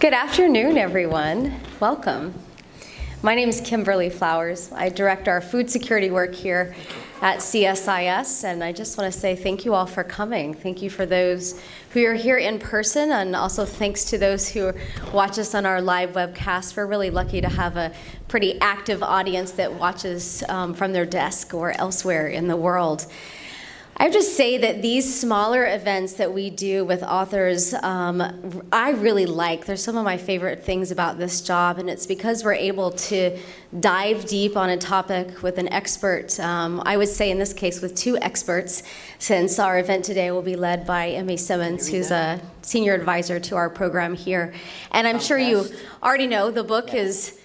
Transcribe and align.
Good 0.00 0.14
afternoon, 0.14 0.78
everyone. 0.78 1.58
Welcome. 1.80 2.32
My 3.20 3.34
name 3.34 3.48
is 3.48 3.60
Kimberly 3.60 4.10
Flowers. 4.10 4.70
I 4.70 4.90
direct 4.90 5.26
our 5.26 5.40
food 5.40 5.68
security 5.68 6.08
work 6.08 6.36
here 6.36 6.76
at 7.20 7.38
CSIS, 7.38 8.44
and 8.44 8.62
I 8.62 8.70
just 8.70 8.96
want 8.96 9.12
to 9.12 9.18
say 9.18 9.34
thank 9.34 9.64
you 9.64 9.74
all 9.74 9.86
for 9.86 10.04
coming. 10.04 10.54
Thank 10.54 10.82
you 10.82 10.88
for 10.88 11.04
those 11.04 11.60
who 11.90 12.04
are 12.04 12.14
here 12.14 12.36
in 12.36 12.60
person, 12.60 13.10
and 13.10 13.34
also 13.34 13.64
thanks 13.64 14.04
to 14.04 14.18
those 14.18 14.48
who 14.48 14.72
watch 15.12 15.36
us 15.36 15.52
on 15.52 15.66
our 15.66 15.82
live 15.82 16.10
webcast. 16.10 16.76
We're 16.76 16.86
really 16.86 17.10
lucky 17.10 17.40
to 17.40 17.48
have 17.48 17.76
a 17.76 17.92
pretty 18.28 18.60
active 18.60 19.02
audience 19.02 19.50
that 19.52 19.74
watches 19.74 20.44
um, 20.48 20.74
from 20.74 20.92
their 20.92 21.06
desk 21.06 21.54
or 21.54 21.72
elsewhere 21.72 22.28
in 22.28 22.46
the 22.46 22.56
world. 22.56 23.08
I 24.00 24.04
would 24.04 24.12
just 24.12 24.36
say 24.36 24.58
that 24.58 24.80
these 24.80 25.12
smaller 25.12 25.66
events 25.66 26.12
that 26.14 26.32
we 26.32 26.50
do 26.50 26.84
with 26.84 27.02
authors, 27.02 27.74
um, 27.74 28.62
I 28.70 28.90
really 28.90 29.26
like. 29.26 29.66
They're 29.66 29.76
some 29.76 29.96
of 29.96 30.04
my 30.04 30.16
favorite 30.16 30.62
things 30.62 30.92
about 30.92 31.18
this 31.18 31.40
job, 31.40 31.78
and 31.78 31.90
it's 31.90 32.06
because 32.06 32.44
we're 32.44 32.54
able 32.54 32.92
to 32.92 33.36
dive 33.80 34.24
deep 34.26 34.56
on 34.56 34.70
a 34.70 34.76
topic 34.76 35.42
with 35.42 35.58
an 35.58 35.66
expert. 35.70 36.38
Um, 36.38 36.80
I 36.86 36.96
would 36.96 37.08
say 37.08 37.32
in 37.32 37.38
this 37.38 37.52
case 37.52 37.82
with 37.82 37.96
two 37.96 38.16
experts, 38.18 38.84
since 39.18 39.58
our 39.58 39.80
event 39.80 40.04
today 40.04 40.30
will 40.30 40.42
be 40.42 40.54
led 40.54 40.86
by 40.86 41.08
Emmy 41.08 41.36
Simmons, 41.36 41.88
who's 41.88 42.12
a 42.12 42.40
senior 42.62 42.94
advisor 42.94 43.40
to 43.40 43.56
our 43.56 43.68
program 43.68 44.14
here. 44.14 44.54
And 44.92 45.08
I'm 45.08 45.18
sure 45.18 45.38
you 45.38 45.64
already 46.04 46.28
know 46.28 46.52
the 46.52 46.62
book 46.62 46.94
is 46.94 47.37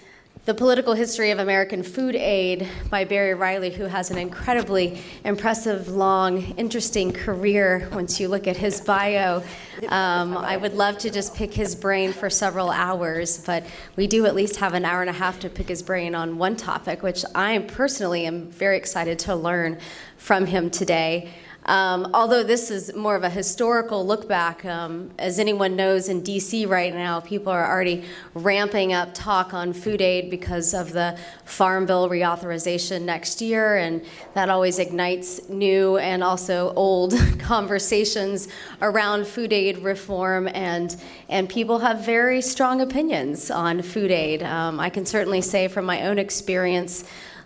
the 0.44 0.52
Political 0.52 0.92
History 0.92 1.30
of 1.30 1.38
American 1.38 1.82
Food 1.82 2.14
Aid 2.14 2.68
by 2.90 3.04
Barry 3.04 3.32
Riley, 3.32 3.70
who 3.70 3.84
has 3.84 4.10
an 4.10 4.18
incredibly 4.18 5.00
impressive, 5.24 5.88
long, 5.88 6.42
interesting 6.58 7.14
career 7.14 7.88
once 7.92 8.20
you 8.20 8.28
look 8.28 8.46
at 8.46 8.54
his 8.54 8.82
bio. 8.82 9.42
Um, 9.88 10.36
I 10.36 10.58
would 10.58 10.74
love 10.74 10.98
to 10.98 11.08
just 11.08 11.34
pick 11.34 11.54
his 11.54 11.74
brain 11.74 12.12
for 12.12 12.28
several 12.28 12.68
hours, 12.68 13.38
but 13.46 13.64
we 13.96 14.06
do 14.06 14.26
at 14.26 14.34
least 14.34 14.56
have 14.56 14.74
an 14.74 14.84
hour 14.84 15.00
and 15.00 15.08
a 15.08 15.14
half 15.14 15.40
to 15.40 15.48
pick 15.48 15.68
his 15.68 15.82
brain 15.82 16.14
on 16.14 16.36
one 16.36 16.56
topic, 16.56 17.02
which 17.02 17.24
I 17.34 17.60
personally 17.60 18.26
am 18.26 18.48
very 18.48 18.76
excited 18.76 19.18
to 19.20 19.34
learn 19.34 19.78
from 20.18 20.44
him 20.44 20.68
today. 20.68 21.30
Um, 21.66 22.10
although 22.12 22.42
this 22.42 22.70
is 22.70 22.94
more 22.94 23.16
of 23.16 23.24
a 23.24 23.30
historical 23.30 24.06
look 24.06 24.28
back, 24.28 24.64
um, 24.66 25.10
as 25.18 25.38
anyone 25.38 25.76
knows 25.76 26.10
in 26.10 26.20
DC 26.22 26.68
right 26.68 26.92
now, 26.92 27.20
people 27.20 27.50
are 27.50 27.66
already 27.66 28.04
ramping 28.34 28.92
up 28.92 29.14
talk 29.14 29.54
on 29.54 29.72
food 29.72 30.02
aid 30.02 30.28
because 30.28 30.74
of 30.74 30.92
the 30.92 31.18
Farm 31.46 31.86
Bill 31.86 32.10
reauthorization 32.10 33.02
next 33.02 33.40
year, 33.40 33.78
and 33.78 34.04
that 34.34 34.50
always 34.50 34.78
ignites 34.78 35.48
new 35.48 35.96
and 35.96 36.22
also 36.22 36.74
old 36.74 37.14
conversations 37.38 38.48
around 38.82 39.26
food 39.26 39.52
aid 39.52 39.78
reform, 39.78 40.48
and, 40.52 40.96
and 41.30 41.48
people 41.48 41.78
have 41.78 42.04
very 42.04 42.42
strong 42.42 42.82
opinions 42.82 43.50
on 43.50 43.80
food 43.80 44.10
aid. 44.10 44.42
Um, 44.42 44.78
I 44.78 44.90
can 44.90 45.06
certainly 45.06 45.40
say 45.40 45.68
from 45.68 45.86
my 45.86 46.02
own 46.02 46.18
experience 46.18 47.04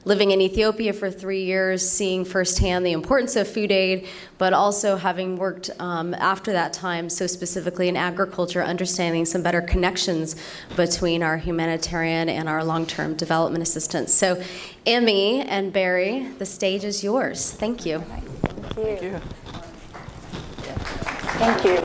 living 0.09 0.31
in 0.31 0.41
Ethiopia 0.41 0.95
for 0.95 1.11
three 1.11 1.45
years, 1.45 1.87
seeing 1.87 2.25
firsthand 2.25 2.84
the 2.84 2.92
importance 2.92 3.37
of 3.37 3.47
food 3.47 3.70
aid, 3.70 4.09
but 4.39 4.55
also 4.55 4.97
having 4.97 5.37
worked 5.37 5.69
um, 5.81 6.14
after 6.14 6.51
that 6.51 6.73
time 6.73 7.11
so 7.11 7.27
specifically 7.27 7.89
in 7.89 7.97
agriculture, 7.97 8.62
understanding 8.62 9.27
some 9.27 9.42
better 9.42 9.61
connections 9.61 10.34
between 10.77 11.23
our 11.23 11.36
humanitarian 11.36 12.31
and 12.31 12.48
our 12.48 12.64
long 12.64 12.86
term 12.86 13.14
development 13.17 13.62
assistance. 13.62 14.11
So, 14.14 14.42
Emmy 14.86 15.42
and 15.42 15.75
Barry, 15.75 16.27
the 16.39 16.47
stage 16.47 16.84
is 16.84 17.05
yours. 17.05 17.53
Thank 17.53 17.84
you. 17.84 17.98
Thank 18.70 19.03
you. 19.03 19.20
Thank 21.36 21.64
you. 21.64 21.83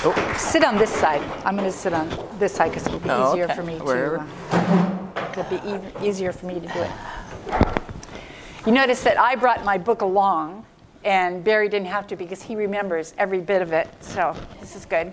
Oh. 0.00 0.34
Sit 0.36 0.64
on 0.64 0.78
this 0.78 0.92
side. 0.92 1.22
I'm 1.44 1.56
going 1.56 1.70
to 1.70 1.76
sit 1.76 1.92
on 1.92 2.08
this 2.40 2.54
side 2.54 2.70
because 2.70 2.88
it'll 2.88 2.98
be 2.98 3.08
oh, 3.10 3.30
easier 3.32 3.44
okay. 3.44 3.54
for 3.54 3.62
me 3.62 3.76
Wherever. 3.76 4.16
to. 4.18 4.56
Uh, 4.56 5.17
it'll 5.32 5.44
be 5.44 5.56
e- 5.68 6.08
easier 6.08 6.32
for 6.32 6.46
me 6.46 6.54
to 6.54 6.60
do 6.60 6.80
it. 6.80 6.90
You 8.66 8.72
notice 8.72 9.02
that 9.02 9.18
I 9.18 9.34
brought 9.34 9.64
my 9.64 9.78
book 9.78 10.02
along, 10.02 10.66
and 11.04 11.42
Barry 11.42 11.68
didn't 11.68 11.88
have 11.88 12.06
to 12.08 12.16
because 12.16 12.42
he 12.42 12.56
remembers 12.56 13.14
every 13.16 13.40
bit 13.40 13.62
of 13.62 13.72
it. 13.72 13.88
So 14.00 14.34
this 14.60 14.76
is 14.76 14.84
good. 14.84 15.12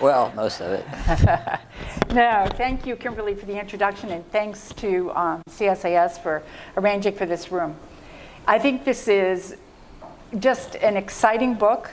Well, 0.00 0.32
most 0.34 0.60
of 0.60 0.72
it. 0.72 0.84
no, 2.14 2.46
thank 2.56 2.86
you, 2.86 2.96
Kimberly, 2.96 3.34
for 3.34 3.46
the 3.46 3.58
introduction, 3.58 4.10
and 4.10 4.30
thanks 4.32 4.70
to 4.74 5.10
um, 5.12 5.42
CSIS 5.50 6.22
for 6.22 6.42
arranging 6.76 7.14
for 7.14 7.26
this 7.26 7.52
room. 7.52 7.76
I 8.46 8.58
think 8.58 8.84
this 8.84 9.08
is 9.08 9.56
just 10.38 10.76
an 10.76 10.96
exciting 10.96 11.54
book, 11.54 11.90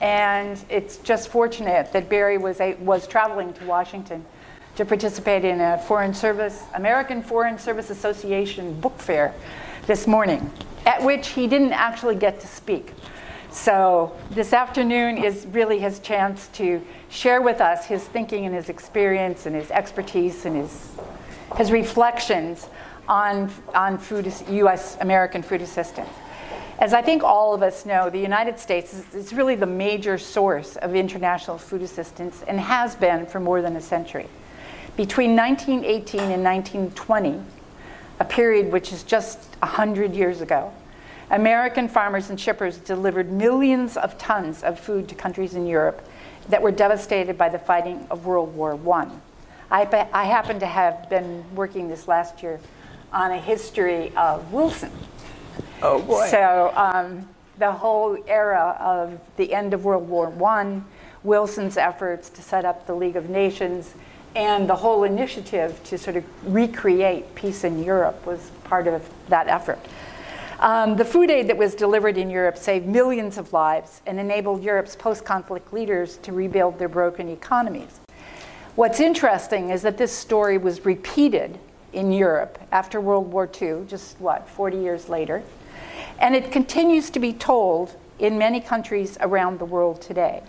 and 0.00 0.62
it's 0.68 0.98
just 0.98 1.28
fortunate 1.28 1.92
that 1.92 2.08
Barry 2.08 2.36
was, 2.36 2.60
a, 2.60 2.74
was 2.74 3.06
traveling 3.06 3.54
to 3.54 3.64
Washington 3.64 4.24
to 4.76 4.84
participate 4.84 5.44
in 5.44 5.60
a 5.60 5.78
Foreign 5.78 6.12
Service, 6.12 6.64
American 6.74 7.22
Foreign 7.22 7.58
Service 7.58 7.88
Association 7.88 8.78
book 8.80 8.98
fair 8.98 9.34
this 9.86 10.06
morning, 10.06 10.50
at 10.84 11.02
which 11.02 11.28
he 11.28 11.46
didn't 11.46 11.72
actually 11.72 12.14
get 12.14 12.40
to 12.40 12.46
speak. 12.46 12.92
So 13.50 14.14
this 14.30 14.52
afternoon 14.52 15.16
is 15.16 15.46
really 15.46 15.78
his 15.78 15.98
chance 16.00 16.48
to 16.48 16.82
share 17.08 17.40
with 17.40 17.62
us 17.62 17.86
his 17.86 18.04
thinking 18.04 18.44
and 18.44 18.54
his 18.54 18.68
experience 18.68 19.46
and 19.46 19.56
his 19.56 19.70
expertise 19.70 20.44
and 20.44 20.56
his, 20.56 20.90
his 21.56 21.72
reflections 21.72 22.68
on, 23.08 23.50
on 23.74 23.96
food, 23.96 24.30
U.S. 24.50 24.98
American 25.00 25.42
food 25.42 25.62
assistance. 25.62 26.10
As 26.78 26.92
I 26.92 27.00
think 27.00 27.22
all 27.22 27.54
of 27.54 27.62
us 27.62 27.86
know, 27.86 28.10
the 28.10 28.18
United 28.18 28.58
States 28.58 28.92
is, 28.92 29.14
is 29.14 29.32
really 29.32 29.54
the 29.54 29.64
major 29.64 30.18
source 30.18 30.76
of 30.76 30.94
international 30.94 31.56
food 31.56 31.80
assistance 31.80 32.44
and 32.46 32.60
has 32.60 32.94
been 32.94 33.24
for 33.24 33.40
more 33.40 33.62
than 33.62 33.76
a 33.76 33.80
century. 33.80 34.28
Between 34.96 35.36
1918 35.36 36.20
and 36.20 36.42
1920, 36.42 37.42
a 38.18 38.24
period 38.24 38.72
which 38.72 38.92
is 38.92 39.02
just 39.02 39.38
100 39.60 40.14
years 40.14 40.40
ago, 40.40 40.72
American 41.30 41.86
farmers 41.86 42.30
and 42.30 42.40
shippers 42.40 42.78
delivered 42.78 43.30
millions 43.30 43.98
of 43.98 44.16
tons 44.16 44.62
of 44.62 44.80
food 44.80 45.06
to 45.08 45.14
countries 45.14 45.54
in 45.54 45.66
Europe 45.66 46.06
that 46.48 46.62
were 46.62 46.70
devastated 46.70 47.36
by 47.36 47.50
the 47.50 47.58
fighting 47.58 48.06
of 48.10 48.24
World 48.24 48.54
War 48.54 48.78
I. 48.90 49.10
I, 49.70 50.08
I 50.12 50.24
happen 50.24 50.60
to 50.60 50.66
have 50.66 51.10
been 51.10 51.44
working 51.54 51.88
this 51.88 52.08
last 52.08 52.42
year 52.42 52.58
on 53.12 53.32
a 53.32 53.38
history 53.38 54.12
of 54.16 54.50
Wilson. 54.50 54.92
Oh 55.82 56.00
boy. 56.00 56.26
So 56.28 56.72
um, 56.74 57.28
the 57.58 57.72
whole 57.72 58.16
era 58.26 58.76
of 58.80 59.18
the 59.36 59.52
end 59.52 59.74
of 59.74 59.84
World 59.84 60.08
War 60.08 60.32
I, 60.42 60.80
Wilson's 61.22 61.76
efforts 61.76 62.30
to 62.30 62.42
set 62.42 62.64
up 62.64 62.86
the 62.86 62.94
League 62.94 63.16
of 63.16 63.28
Nations, 63.28 63.94
and 64.36 64.68
the 64.68 64.76
whole 64.76 65.04
initiative 65.04 65.82
to 65.84 65.96
sort 65.96 66.14
of 66.14 66.24
recreate 66.44 67.34
peace 67.34 67.64
in 67.64 67.82
Europe 67.82 68.24
was 68.26 68.50
part 68.64 68.86
of 68.86 69.08
that 69.28 69.48
effort. 69.48 69.78
Um, 70.60 70.96
the 70.96 71.04
food 71.04 71.30
aid 71.30 71.48
that 71.48 71.56
was 71.56 71.74
delivered 71.74 72.18
in 72.18 72.28
Europe 72.28 72.58
saved 72.58 72.86
millions 72.86 73.38
of 73.38 73.52
lives 73.54 74.02
and 74.06 74.20
enabled 74.20 74.62
Europe's 74.62 74.94
post 74.94 75.24
conflict 75.24 75.72
leaders 75.72 76.18
to 76.18 76.32
rebuild 76.32 76.78
their 76.78 76.88
broken 76.88 77.28
economies. 77.30 78.00
What's 78.74 79.00
interesting 79.00 79.70
is 79.70 79.80
that 79.82 79.96
this 79.96 80.12
story 80.12 80.58
was 80.58 80.84
repeated 80.84 81.58
in 81.94 82.12
Europe 82.12 82.58
after 82.72 83.00
World 83.00 83.32
War 83.32 83.50
II, 83.60 83.84
just 83.88 84.20
what, 84.20 84.48
40 84.50 84.76
years 84.76 85.08
later. 85.08 85.42
And 86.18 86.36
it 86.36 86.52
continues 86.52 87.08
to 87.10 87.18
be 87.18 87.32
told 87.32 87.96
in 88.18 88.36
many 88.36 88.60
countries 88.60 89.16
around 89.20 89.58
the 89.58 89.64
world 89.64 90.02
today. 90.02 90.42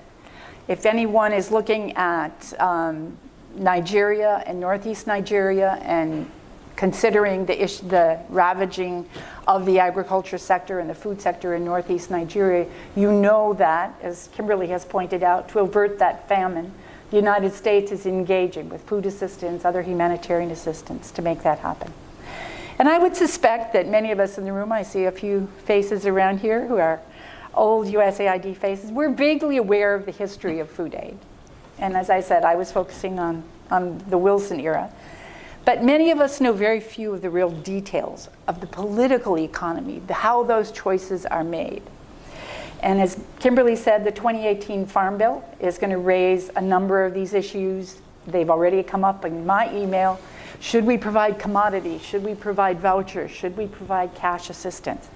If 0.68 0.86
anyone 0.86 1.32
is 1.32 1.52
looking 1.52 1.96
at 1.96 2.54
um, 2.60 3.18
Nigeria 3.58 4.44
and 4.46 4.60
northeast 4.60 5.08
Nigeria 5.08 5.80
and 5.82 6.30
considering 6.76 7.46
the, 7.46 7.64
ish, 7.64 7.80
the 7.80 8.20
ravaging 8.30 9.08
of 9.48 9.66
the 9.66 9.80
agriculture 9.80 10.38
sector 10.38 10.80
and 10.80 10.90
the 10.90 10.96
food 10.96 11.20
sector 11.20 11.56
in 11.56 11.66
northeast 11.66 12.12
Nigeria, 12.12 12.68
you 12.96 13.12
know 13.12 13.54
that, 13.56 13.98
as 14.02 14.30
Kimberly 14.34 14.68
has 14.68 14.86
pointed 14.86 15.24
out, 15.24 15.50
to 15.50 15.60
avert 15.60 15.98
that 16.00 16.28
famine, 16.28 16.72
the 17.10 17.18
United 17.18 17.54
States 17.54 17.92
is 17.92 18.06
engaging 18.06 18.70
with 18.70 18.82
food 18.84 19.06
assistance, 19.06 19.66
other 19.66 19.82
humanitarian 19.82 20.52
assistance 20.52 21.10
to 21.12 21.22
make 21.22 21.42
that 21.44 21.60
happen. 21.60 21.92
And 22.80 22.88
I 22.88 23.00
would 23.00 23.16
suspect 23.16 23.74
that 23.74 23.88
many 23.88 24.12
of 24.12 24.20
us 24.20 24.38
in 24.38 24.46
the 24.46 24.54
room, 24.54 24.72
I 24.72 24.84
see 24.84 25.06
a 25.06 25.12
few 25.12 25.48
faces 25.66 26.06
around 26.06 26.42
here 26.42 26.68
who 26.68 26.78
are 26.78 27.02
old 27.56 27.88
USAID 27.88 28.56
faces, 28.56 28.92
we're 28.92 29.10
vaguely 29.10 29.58
aware 29.58 29.96
of 29.96 30.06
the 30.06 30.12
history 30.12 30.60
of 30.60 30.70
food 30.70 30.94
aid. 30.94 31.18
And 31.80 31.98
as 31.98 32.10
I 32.10 32.22
said, 32.22 32.44
I 32.44 32.56
was 32.56 32.72
focusing 32.72 33.20
on, 33.20 33.44
on 33.72 34.04
the 34.10 34.18
Wilson 34.18 34.60
era. 34.60 34.92
But 35.66 35.84
many 35.84 36.12
of 36.12 36.22
us 36.22 36.40
know 36.40 36.54
very 36.54 36.80
few 36.80 37.14
of 37.14 37.22
the 37.22 37.30
real 37.30 37.50
details 37.50 38.30
of 38.48 38.62
the 38.62 38.68
political 38.68 39.38
economy, 39.38 40.02
the, 40.08 40.14
how 40.14 40.44
those 40.44 40.72
choices 40.72 41.26
are 41.26 41.44
made. 41.44 41.84
And 42.82 43.02
as 43.02 43.20
Kimberly 43.40 43.76
said, 43.76 44.04
the 44.06 44.12
2018 44.12 44.86
Farm 44.86 45.18
Bill 45.18 45.44
is 45.60 45.78
going 45.78 45.90
to 45.90 45.98
raise 45.98 46.50
a 46.56 46.62
number 46.62 47.04
of 47.04 47.14
these 47.14 47.34
issues. 47.34 47.98
They've 48.28 48.50
already 48.50 48.82
come 48.84 49.04
up 49.04 49.26
in 49.26 49.46
my 49.46 49.74
email. 49.76 50.20
Should 50.60 50.86
we 50.86 50.98
provide 50.98 51.38
commodities? 51.38 52.02
Should 52.02 52.24
we 52.24 52.34
provide 52.34 52.80
vouchers? 52.80 53.32
Should 53.32 53.58
we 53.58 53.68
provide 53.68 54.16
cash 54.16 54.50
assistance? 54.50 55.10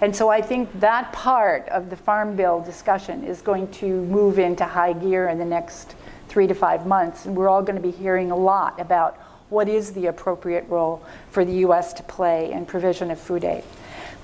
And 0.00 0.14
so 0.14 0.28
I 0.30 0.42
think 0.42 0.68
that 0.80 1.12
part 1.12 1.68
of 1.68 1.88
the 1.88 1.96
Farm 1.96 2.34
Bill 2.34 2.60
discussion 2.60 3.22
is 3.22 3.40
going 3.40 3.70
to 3.74 3.86
move 3.86 4.38
into 4.40 4.64
high 4.64 4.94
gear 4.94 5.28
in 5.28 5.38
the 5.38 5.44
next 5.44 5.94
three 6.32 6.46
to 6.46 6.54
five 6.54 6.86
months. 6.86 7.26
And 7.26 7.36
we're 7.36 7.50
all 7.50 7.62
going 7.62 7.76
to 7.76 7.82
be 7.82 7.90
hearing 7.90 8.30
a 8.30 8.36
lot 8.36 8.80
about 8.80 9.18
what 9.50 9.68
is 9.68 9.92
the 9.92 10.06
appropriate 10.06 10.66
role 10.66 11.04
for 11.30 11.44
the 11.44 11.52
U.S. 11.66 11.92
to 11.92 12.02
play 12.02 12.50
in 12.50 12.64
provision 12.64 13.10
of 13.10 13.20
food 13.20 13.44
aid. 13.44 13.62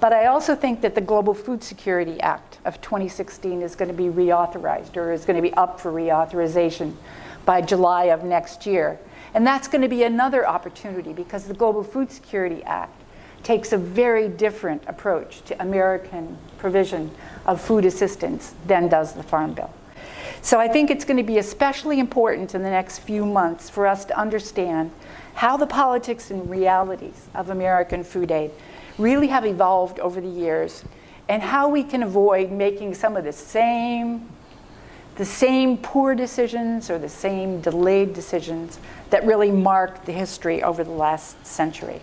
But 0.00 0.14
I 0.14 0.26
also 0.26 0.54
think 0.54 0.80
that 0.80 0.94
the 0.94 1.02
Global 1.02 1.34
Food 1.34 1.62
Security 1.62 2.18
Act 2.20 2.60
of 2.64 2.80
2016 2.80 3.60
is 3.60 3.74
going 3.74 3.90
to 3.90 3.94
be 3.94 4.04
reauthorized 4.04 4.96
or 4.96 5.12
is 5.12 5.26
going 5.26 5.36
to 5.36 5.42
be 5.42 5.52
up 5.52 5.78
for 5.78 5.92
reauthorization 5.92 6.94
by 7.44 7.60
July 7.60 8.04
of 8.04 8.24
next 8.24 8.64
year. 8.64 8.98
And 9.34 9.46
that's 9.46 9.68
going 9.68 9.82
to 9.82 9.88
be 9.88 10.04
another 10.04 10.48
opportunity 10.48 11.12
because 11.12 11.44
the 11.44 11.52
Global 11.52 11.82
Food 11.82 12.10
Security 12.10 12.62
Act 12.64 13.02
takes 13.42 13.72
a 13.72 13.76
very 13.76 14.30
different 14.30 14.82
approach 14.86 15.42
to 15.42 15.60
American 15.60 16.38
provision 16.56 17.10
of 17.44 17.60
food 17.60 17.84
assistance 17.84 18.54
than 18.66 18.88
does 18.88 19.12
the 19.12 19.22
Farm 19.22 19.52
Bill. 19.52 19.70
So 20.42 20.58
I 20.58 20.68
think 20.68 20.90
it's 20.90 21.04
going 21.04 21.16
to 21.16 21.22
be 21.22 21.38
especially 21.38 21.98
important 21.98 22.54
in 22.54 22.62
the 22.62 22.70
next 22.70 23.00
few 23.00 23.26
months 23.26 23.68
for 23.68 23.86
us 23.86 24.04
to 24.06 24.18
understand 24.18 24.90
how 25.34 25.56
the 25.56 25.66
politics 25.66 26.30
and 26.30 26.48
realities 26.50 27.28
of 27.34 27.50
American 27.50 28.02
food 28.02 28.30
aid 28.30 28.50
really 28.98 29.28
have 29.28 29.46
evolved 29.46 30.00
over 30.00 30.20
the 30.20 30.28
years 30.28 30.84
and 31.28 31.42
how 31.42 31.68
we 31.68 31.84
can 31.84 32.02
avoid 32.02 32.50
making 32.50 32.94
some 32.94 33.16
of 33.16 33.24
the 33.24 33.32
same 33.32 34.28
the 35.16 35.24
same 35.24 35.76
poor 35.76 36.14
decisions 36.14 36.88
or 36.90 36.96
the 36.96 37.08
same 37.08 37.60
delayed 37.60 38.14
decisions 38.14 38.78
that 39.10 39.26
really 39.26 39.50
mark 39.50 40.04
the 40.04 40.12
history 40.12 40.62
over 40.62 40.84
the 40.84 40.92
last 40.92 41.44
century. 41.44 42.00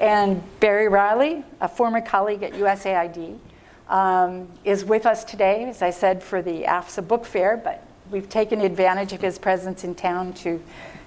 And 0.00 0.42
Barry 0.60 0.86
Riley, 0.86 1.44
a 1.62 1.68
former 1.68 2.02
colleague 2.02 2.42
at 2.42 2.52
USAID, 2.52 3.38
um, 3.88 4.48
is 4.64 4.84
with 4.84 5.06
us 5.06 5.24
today, 5.24 5.64
as 5.64 5.82
I 5.82 5.90
said, 5.90 6.22
for 6.22 6.42
the 6.42 6.62
AFSA 6.62 7.06
Book 7.06 7.24
Fair, 7.24 7.56
but 7.56 7.86
we've 8.10 8.28
taken 8.28 8.60
advantage 8.60 9.12
of 9.12 9.20
his 9.20 9.38
presence 9.38 9.84
in 9.84 9.94
town 9.94 10.32
to, 10.34 10.62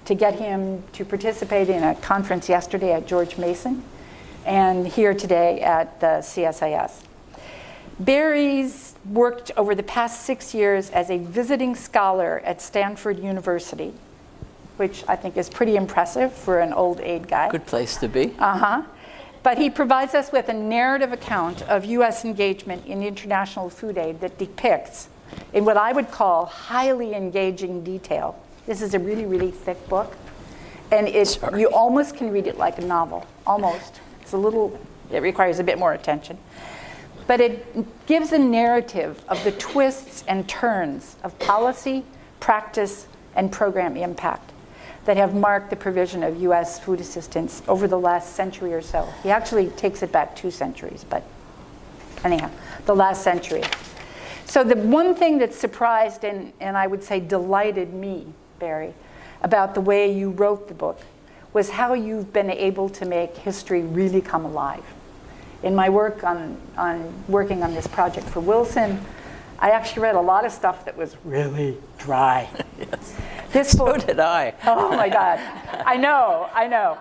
to 0.06 0.14
get 0.14 0.34
him 0.34 0.82
to 0.92 1.04
participate 1.04 1.68
in 1.68 1.82
a 1.82 1.94
conference 1.96 2.48
yesterday 2.48 2.92
at 2.92 3.06
George 3.06 3.38
Mason 3.38 3.82
and 4.46 4.86
here 4.86 5.14
today 5.14 5.60
at 5.60 6.00
the 6.00 6.18
CSIS. 6.20 7.04
Barry's 7.98 8.94
worked 9.04 9.50
over 9.58 9.74
the 9.74 9.82
past 9.82 10.22
six 10.22 10.54
years 10.54 10.88
as 10.90 11.10
a 11.10 11.18
visiting 11.18 11.74
scholar 11.74 12.40
at 12.46 12.62
Stanford 12.62 13.18
University, 13.18 13.92
which 14.78 15.04
I 15.06 15.16
think 15.16 15.36
is 15.36 15.50
pretty 15.50 15.76
impressive 15.76 16.32
for 16.32 16.60
an 16.60 16.72
old 16.72 17.00
aid 17.00 17.28
guy. 17.28 17.50
Good 17.50 17.66
place 17.66 17.98
to 17.98 18.08
be. 18.08 18.34
Uh 18.38 18.56
huh. 18.56 18.82
But 19.42 19.58
he 19.58 19.70
provides 19.70 20.14
us 20.14 20.32
with 20.32 20.48
a 20.48 20.52
narrative 20.52 21.12
account 21.12 21.62
of 21.62 21.84
U.S. 21.86 22.24
engagement 22.24 22.86
in 22.86 23.02
international 23.02 23.70
food 23.70 23.96
aid 23.96 24.20
that 24.20 24.36
depicts, 24.38 25.08
in 25.52 25.64
what 25.64 25.76
I 25.76 25.92
would 25.92 26.10
call 26.10 26.46
highly 26.46 27.14
engaging 27.14 27.82
detail. 27.82 28.38
This 28.66 28.82
is 28.82 28.92
a 28.94 28.98
really, 28.98 29.24
really 29.24 29.50
thick 29.50 29.88
book. 29.88 30.14
And 30.92 31.08
it, 31.08 31.38
you 31.56 31.68
almost 31.68 32.16
can 32.16 32.30
read 32.30 32.46
it 32.46 32.58
like 32.58 32.78
a 32.78 32.84
novel, 32.84 33.26
almost. 33.46 34.00
It's 34.20 34.32
a 34.32 34.36
little, 34.36 34.78
it 35.10 35.22
requires 35.22 35.58
a 35.58 35.64
bit 35.64 35.78
more 35.78 35.92
attention. 35.92 36.36
But 37.26 37.40
it 37.40 38.06
gives 38.06 38.32
a 38.32 38.38
narrative 38.38 39.24
of 39.28 39.42
the 39.44 39.52
twists 39.52 40.24
and 40.26 40.48
turns 40.48 41.16
of 41.22 41.38
policy, 41.38 42.04
practice, 42.40 43.06
and 43.36 43.52
program 43.52 43.96
impact 43.96 44.50
that 45.10 45.16
have 45.16 45.34
marked 45.34 45.70
the 45.70 45.74
provision 45.74 46.22
of 46.22 46.40
U.S. 46.42 46.78
food 46.78 47.00
assistance 47.00 47.64
over 47.66 47.88
the 47.88 47.98
last 47.98 48.36
century 48.36 48.72
or 48.72 48.80
so. 48.80 49.12
He 49.24 49.30
actually 49.32 49.66
takes 49.70 50.04
it 50.04 50.12
back 50.12 50.36
two 50.36 50.52
centuries, 50.52 51.04
but 51.10 51.24
anyhow, 52.22 52.48
the 52.86 52.94
last 52.94 53.24
century. 53.24 53.64
So, 54.44 54.62
the 54.62 54.76
one 54.76 55.16
thing 55.16 55.38
that 55.38 55.52
surprised 55.52 56.22
and, 56.22 56.52
and 56.60 56.76
I 56.76 56.86
would 56.86 57.02
say 57.02 57.18
delighted 57.18 57.92
me, 57.92 58.24
Barry, 58.60 58.94
about 59.42 59.74
the 59.74 59.80
way 59.80 60.16
you 60.16 60.30
wrote 60.30 60.68
the 60.68 60.74
book 60.74 61.00
was 61.52 61.70
how 61.70 61.94
you've 61.94 62.32
been 62.32 62.48
able 62.48 62.88
to 62.90 63.04
make 63.04 63.36
history 63.36 63.82
really 63.82 64.20
come 64.20 64.44
alive. 64.44 64.84
In 65.64 65.74
my 65.74 65.88
work 65.88 66.22
on, 66.22 66.56
on 66.76 67.12
working 67.26 67.64
on 67.64 67.74
this 67.74 67.88
project 67.88 68.28
for 68.28 68.38
Wilson, 68.38 69.04
I 69.58 69.70
actually 69.70 70.02
read 70.02 70.14
a 70.14 70.20
lot 70.20 70.44
of 70.44 70.52
stuff 70.52 70.84
that 70.84 70.96
was 70.96 71.16
really 71.24 71.78
dry. 71.98 72.48
yes. 72.78 73.16
This 73.52 73.72
so 73.72 73.96
did 73.96 74.20
I. 74.20 74.54
oh 74.64 74.90
my 74.96 75.08
God. 75.08 75.38
I 75.84 75.96
know, 75.96 76.48
I 76.52 76.66
know. 76.66 76.98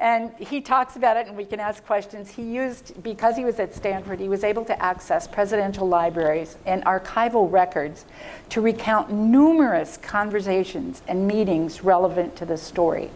And 0.00 0.32
he 0.38 0.60
talks 0.60 0.94
about 0.94 1.16
it, 1.16 1.26
and 1.26 1.36
we 1.36 1.44
can 1.44 1.58
ask 1.58 1.84
questions. 1.84 2.30
He 2.30 2.42
used, 2.42 3.02
because 3.02 3.36
he 3.36 3.44
was 3.44 3.58
at 3.58 3.74
Stanford, 3.74 4.20
he 4.20 4.28
was 4.28 4.44
able 4.44 4.64
to 4.66 4.80
access 4.82 5.26
presidential 5.26 5.88
libraries 5.88 6.56
and 6.66 6.84
archival 6.84 7.50
records 7.50 8.04
to 8.50 8.60
recount 8.60 9.10
numerous 9.10 9.96
conversations 9.96 11.02
and 11.08 11.26
meetings 11.26 11.82
relevant 11.82 12.36
to 12.36 12.46
the 12.46 12.56
story. 12.56 13.10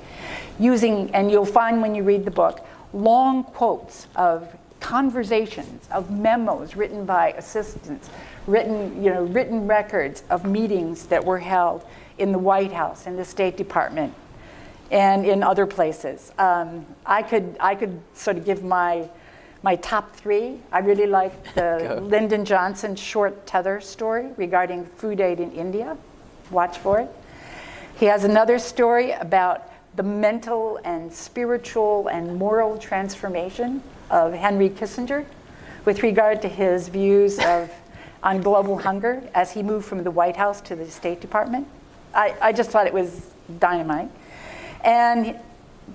Using, 0.58 1.14
and 1.14 1.30
you'll 1.30 1.44
find 1.44 1.80
when 1.80 1.94
you 1.94 2.02
read 2.02 2.24
the 2.24 2.32
book, 2.32 2.66
long 2.92 3.44
quotes 3.44 4.08
of 4.16 4.56
conversations, 4.80 5.88
of 5.92 6.10
memos 6.10 6.74
written 6.74 7.04
by 7.04 7.30
assistants, 7.32 8.10
written, 8.48 9.02
you 9.02 9.10
know, 9.10 9.22
written 9.22 9.68
records 9.68 10.24
of 10.30 10.44
meetings 10.44 11.06
that 11.06 11.24
were 11.24 11.38
held 11.38 11.84
in 12.18 12.32
the 12.32 12.38
White 12.38 12.72
House, 12.72 13.06
in 13.06 13.16
the 13.16 13.24
State 13.24 13.56
Department, 13.56 14.14
and 14.90 15.24
in 15.24 15.42
other 15.42 15.66
places. 15.66 16.32
Um, 16.38 16.86
I, 17.06 17.22
could, 17.22 17.56
I 17.60 17.74
could 17.74 18.00
sort 18.14 18.36
of 18.36 18.44
give 18.44 18.62
my, 18.62 19.08
my 19.62 19.76
top 19.76 20.14
three. 20.14 20.60
I 20.70 20.80
really 20.80 21.06
like 21.06 21.54
the 21.54 22.00
Lyndon 22.02 22.44
Johnson 22.44 22.96
short 22.96 23.46
tether 23.46 23.80
story 23.80 24.28
regarding 24.36 24.84
food 24.84 25.20
aid 25.20 25.40
in 25.40 25.52
India. 25.52 25.96
Watch 26.50 26.78
for 26.78 27.00
it. 27.00 27.08
He 27.96 28.06
has 28.06 28.24
another 28.24 28.58
story 28.58 29.12
about 29.12 29.70
the 29.96 30.02
mental 30.02 30.80
and 30.84 31.12
spiritual 31.12 32.08
and 32.08 32.36
moral 32.36 32.78
transformation 32.78 33.82
of 34.10 34.32
Henry 34.32 34.70
Kissinger 34.70 35.24
with 35.84 36.02
regard 36.02 36.40
to 36.42 36.48
his 36.48 36.88
views 36.88 37.38
of 37.40 37.70
on 38.22 38.40
global 38.40 38.78
hunger 38.78 39.22
as 39.34 39.52
he 39.52 39.62
moved 39.62 39.84
from 39.84 40.04
the 40.04 40.10
White 40.10 40.36
House 40.36 40.60
to 40.62 40.76
the 40.76 40.88
State 40.88 41.20
Department. 41.20 41.66
I, 42.14 42.34
I 42.40 42.52
just 42.52 42.70
thought 42.70 42.86
it 42.86 42.92
was 42.92 43.30
dynamite. 43.58 44.10
And 44.84 45.38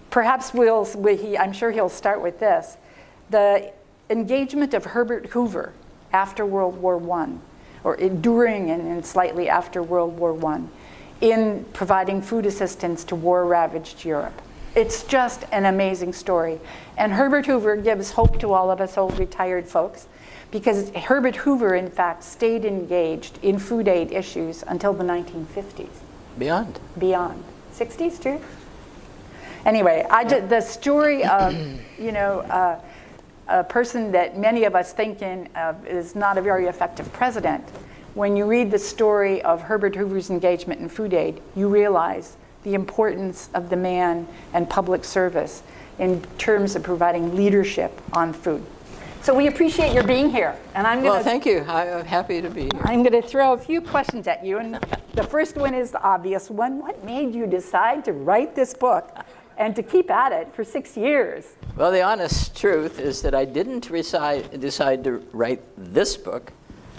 perhaps 0.09 0.53
we'll, 0.53 0.85
he, 1.15 1.37
I'm 1.37 1.53
sure 1.53 1.71
he'll 1.71 1.89
start 1.89 2.21
with 2.21 2.39
this. 2.39 2.77
The 3.29 3.71
engagement 4.09 4.73
of 4.73 4.85
Herbert 4.85 5.27
Hoover 5.27 5.73
after 6.13 6.45
World 6.45 6.77
War 6.77 7.01
I, 7.19 7.33
or 7.83 7.97
during 7.97 8.71
and, 8.71 8.81
and 8.81 9.05
slightly 9.05 9.49
after 9.49 9.83
World 9.83 10.17
War 10.17 10.37
I, 10.45 10.63
in 11.21 11.65
providing 11.73 12.21
food 12.21 12.45
assistance 12.45 13.03
to 13.05 13.15
war 13.15 13.45
ravaged 13.45 14.05
Europe. 14.05 14.41
It's 14.75 15.03
just 15.03 15.43
an 15.51 15.65
amazing 15.65 16.13
story. 16.13 16.59
And 16.97 17.11
Herbert 17.11 17.47
Hoover 17.47 17.75
gives 17.75 18.11
hope 18.11 18.39
to 18.39 18.53
all 18.53 18.69
of 18.69 18.79
us 18.79 18.97
old 18.97 19.17
retired 19.17 19.67
folks 19.67 20.07
because 20.51 20.89
Herbert 20.91 21.37
Hoover, 21.37 21.75
in 21.75 21.89
fact, 21.89 22.23
stayed 22.23 22.63
engaged 22.63 23.39
in 23.41 23.59
food 23.59 23.87
aid 23.87 24.11
issues 24.11 24.63
until 24.67 24.93
the 24.93 25.03
1950s. 25.03 25.87
Beyond. 26.37 26.79
Beyond. 26.97 27.43
60s 27.73 28.21
too? 28.21 28.41
Anyway, 29.65 30.05
I 30.09 30.23
just, 30.23 30.49
the 30.49 30.61
story 30.61 31.23
of, 31.23 31.53
you 31.99 32.11
know, 32.11 32.39
uh, 32.41 32.79
a 33.47 33.63
person 33.63 34.11
that 34.11 34.37
many 34.37 34.65
of 34.65 34.75
us 34.75 34.93
think 34.93 35.21
in, 35.21 35.49
uh, 35.55 35.73
is 35.85 36.15
not 36.15 36.37
a 36.37 36.41
very 36.41 36.65
effective 36.67 37.11
president, 37.13 37.63
when 38.13 38.35
you 38.35 38.45
read 38.45 38.71
the 38.71 38.79
story 38.79 39.41
of 39.43 39.61
Herbert 39.61 39.95
Hoover's 39.95 40.29
engagement 40.29 40.81
in 40.81 40.89
food 40.89 41.13
aid, 41.13 41.41
you 41.55 41.67
realize 41.67 42.35
the 42.63 42.73
importance 42.73 43.49
of 43.53 43.69
the 43.69 43.75
man 43.75 44.27
and 44.53 44.69
public 44.69 45.03
service 45.05 45.61
in 45.99 46.21
terms 46.37 46.75
of 46.75 46.83
providing 46.83 47.35
leadership 47.35 48.01
on 48.13 48.33
food. 48.33 48.65
So 49.21 49.33
we 49.33 49.47
appreciate 49.47 49.93
your 49.93 50.03
being 50.03 50.29
here. 50.29 50.55
And 50.73 50.87
I'm 50.87 50.99
going 51.01 51.11
to. 51.11 51.15
Well, 51.15 51.23
thank 51.23 51.45
you. 51.45 51.59
I'm 51.67 52.05
happy 52.05 52.41
to 52.41 52.49
be 52.49 52.61
here. 52.61 52.81
I'm 52.83 53.03
going 53.03 53.21
to 53.21 53.27
throw 53.27 53.53
a 53.53 53.57
few 53.57 53.81
questions 53.81 54.27
at 54.27 54.45
you. 54.45 54.57
And 54.57 54.79
the 55.13 55.23
first 55.23 55.57
one 55.57 55.73
is 55.73 55.91
the 55.91 56.01
obvious 56.01 56.49
one. 56.49 56.79
What 56.79 57.03
made 57.03 57.35
you 57.35 57.45
decide 57.45 58.05
to 58.05 58.13
write 58.13 58.55
this 58.55 58.73
book 58.73 59.17
and 59.57 59.75
to 59.75 59.83
keep 59.83 60.09
at 60.09 60.31
it 60.31 60.53
for 60.53 60.63
six 60.63 60.95
years? 60.95 61.55
Well, 61.75 61.91
the 61.91 62.01
honest 62.01 62.55
truth 62.55 62.99
is 62.99 63.21
that 63.23 63.35
I 63.35 63.43
didn't 63.43 63.89
decide, 63.91 64.59
decide 64.61 65.03
to 65.03 65.23
write 65.33 65.61
this 65.75 66.15
book. 66.15 66.53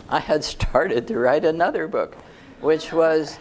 I 0.08 0.20
had 0.20 0.44
started 0.44 1.06
to 1.08 1.18
write 1.18 1.44
another 1.44 1.88
book, 1.88 2.16
which 2.60 2.92
was 2.92 3.38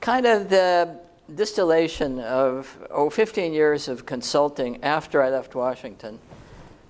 kind 0.00 0.26
of 0.26 0.48
the 0.48 1.00
distillation 1.34 2.20
of 2.20 2.78
oh, 2.90 3.10
15 3.10 3.52
years 3.52 3.88
of 3.88 4.06
consulting 4.06 4.82
after 4.82 5.22
I 5.22 5.30
left 5.30 5.54
Washington 5.54 6.20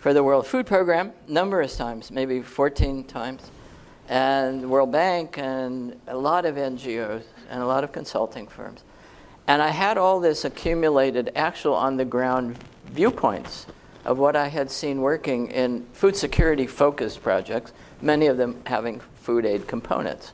for 0.06 0.14
the 0.14 0.22
World 0.22 0.46
Food 0.46 0.66
Program 0.66 1.12
numerous 1.26 1.76
times, 1.76 2.12
maybe 2.12 2.40
14 2.40 3.02
times, 3.08 3.50
and 4.08 4.70
World 4.70 4.92
Bank 4.92 5.36
and 5.36 6.00
a 6.06 6.16
lot 6.16 6.44
of 6.44 6.54
NGOs 6.54 7.24
and 7.50 7.60
a 7.60 7.66
lot 7.66 7.82
of 7.82 7.90
consulting 7.90 8.46
firms. 8.46 8.84
And 9.48 9.60
I 9.60 9.70
had 9.70 9.98
all 9.98 10.20
this 10.20 10.44
accumulated 10.44 11.32
actual 11.34 11.74
on 11.74 11.96
the 11.96 12.04
ground 12.04 12.56
viewpoints 12.84 13.66
of 14.04 14.16
what 14.16 14.36
I 14.36 14.46
had 14.46 14.70
seen 14.70 15.00
working 15.00 15.50
in 15.50 15.84
food 15.92 16.14
security 16.14 16.68
focused 16.68 17.20
projects, 17.20 17.72
many 18.00 18.28
of 18.28 18.36
them 18.36 18.62
having 18.66 19.00
food 19.16 19.44
aid 19.44 19.66
components. 19.66 20.32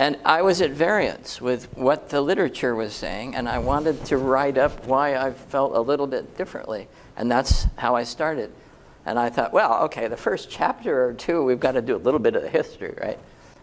And 0.00 0.18
I 0.24 0.42
was 0.42 0.60
at 0.60 0.72
variance 0.72 1.40
with 1.40 1.66
what 1.76 2.08
the 2.08 2.20
literature 2.20 2.74
was 2.74 2.94
saying, 2.94 3.36
and 3.36 3.48
I 3.48 3.60
wanted 3.60 4.04
to 4.06 4.16
write 4.16 4.58
up 4.58 4.86
why 4.86 5.14
I 5.14 5.30
felt 5.30 5.76
a 5.76 5.80
little 5.80 6.08
bit 6.08 6.36
differently. 6.36 6.88
And 7.16 7.30
that's 7.30 7.68
how 7.76 7.94
I 7.94 8.02
started. 8.02 8.52
And 9.08 9.18
I 9.18 9.30
thought, 9.30 9.52
well, 9.52 9.82
okay, 9.84 10.08
the 10.08 10.16
first 10.16 10.50
chapter 10.50 11.04
or 11.06 11.14
two, 11.14 11.42
we've 11.42 11.60
got 11.60 11.72
to 11.72 11.82
do 11.82 11.96
a 11.96 11.98
little 11.98 12.20
bit 12.20 12.36
of 12.36 12.42
the 12.42 12.48
history, 12.48 12.94
right? 13.00 13.18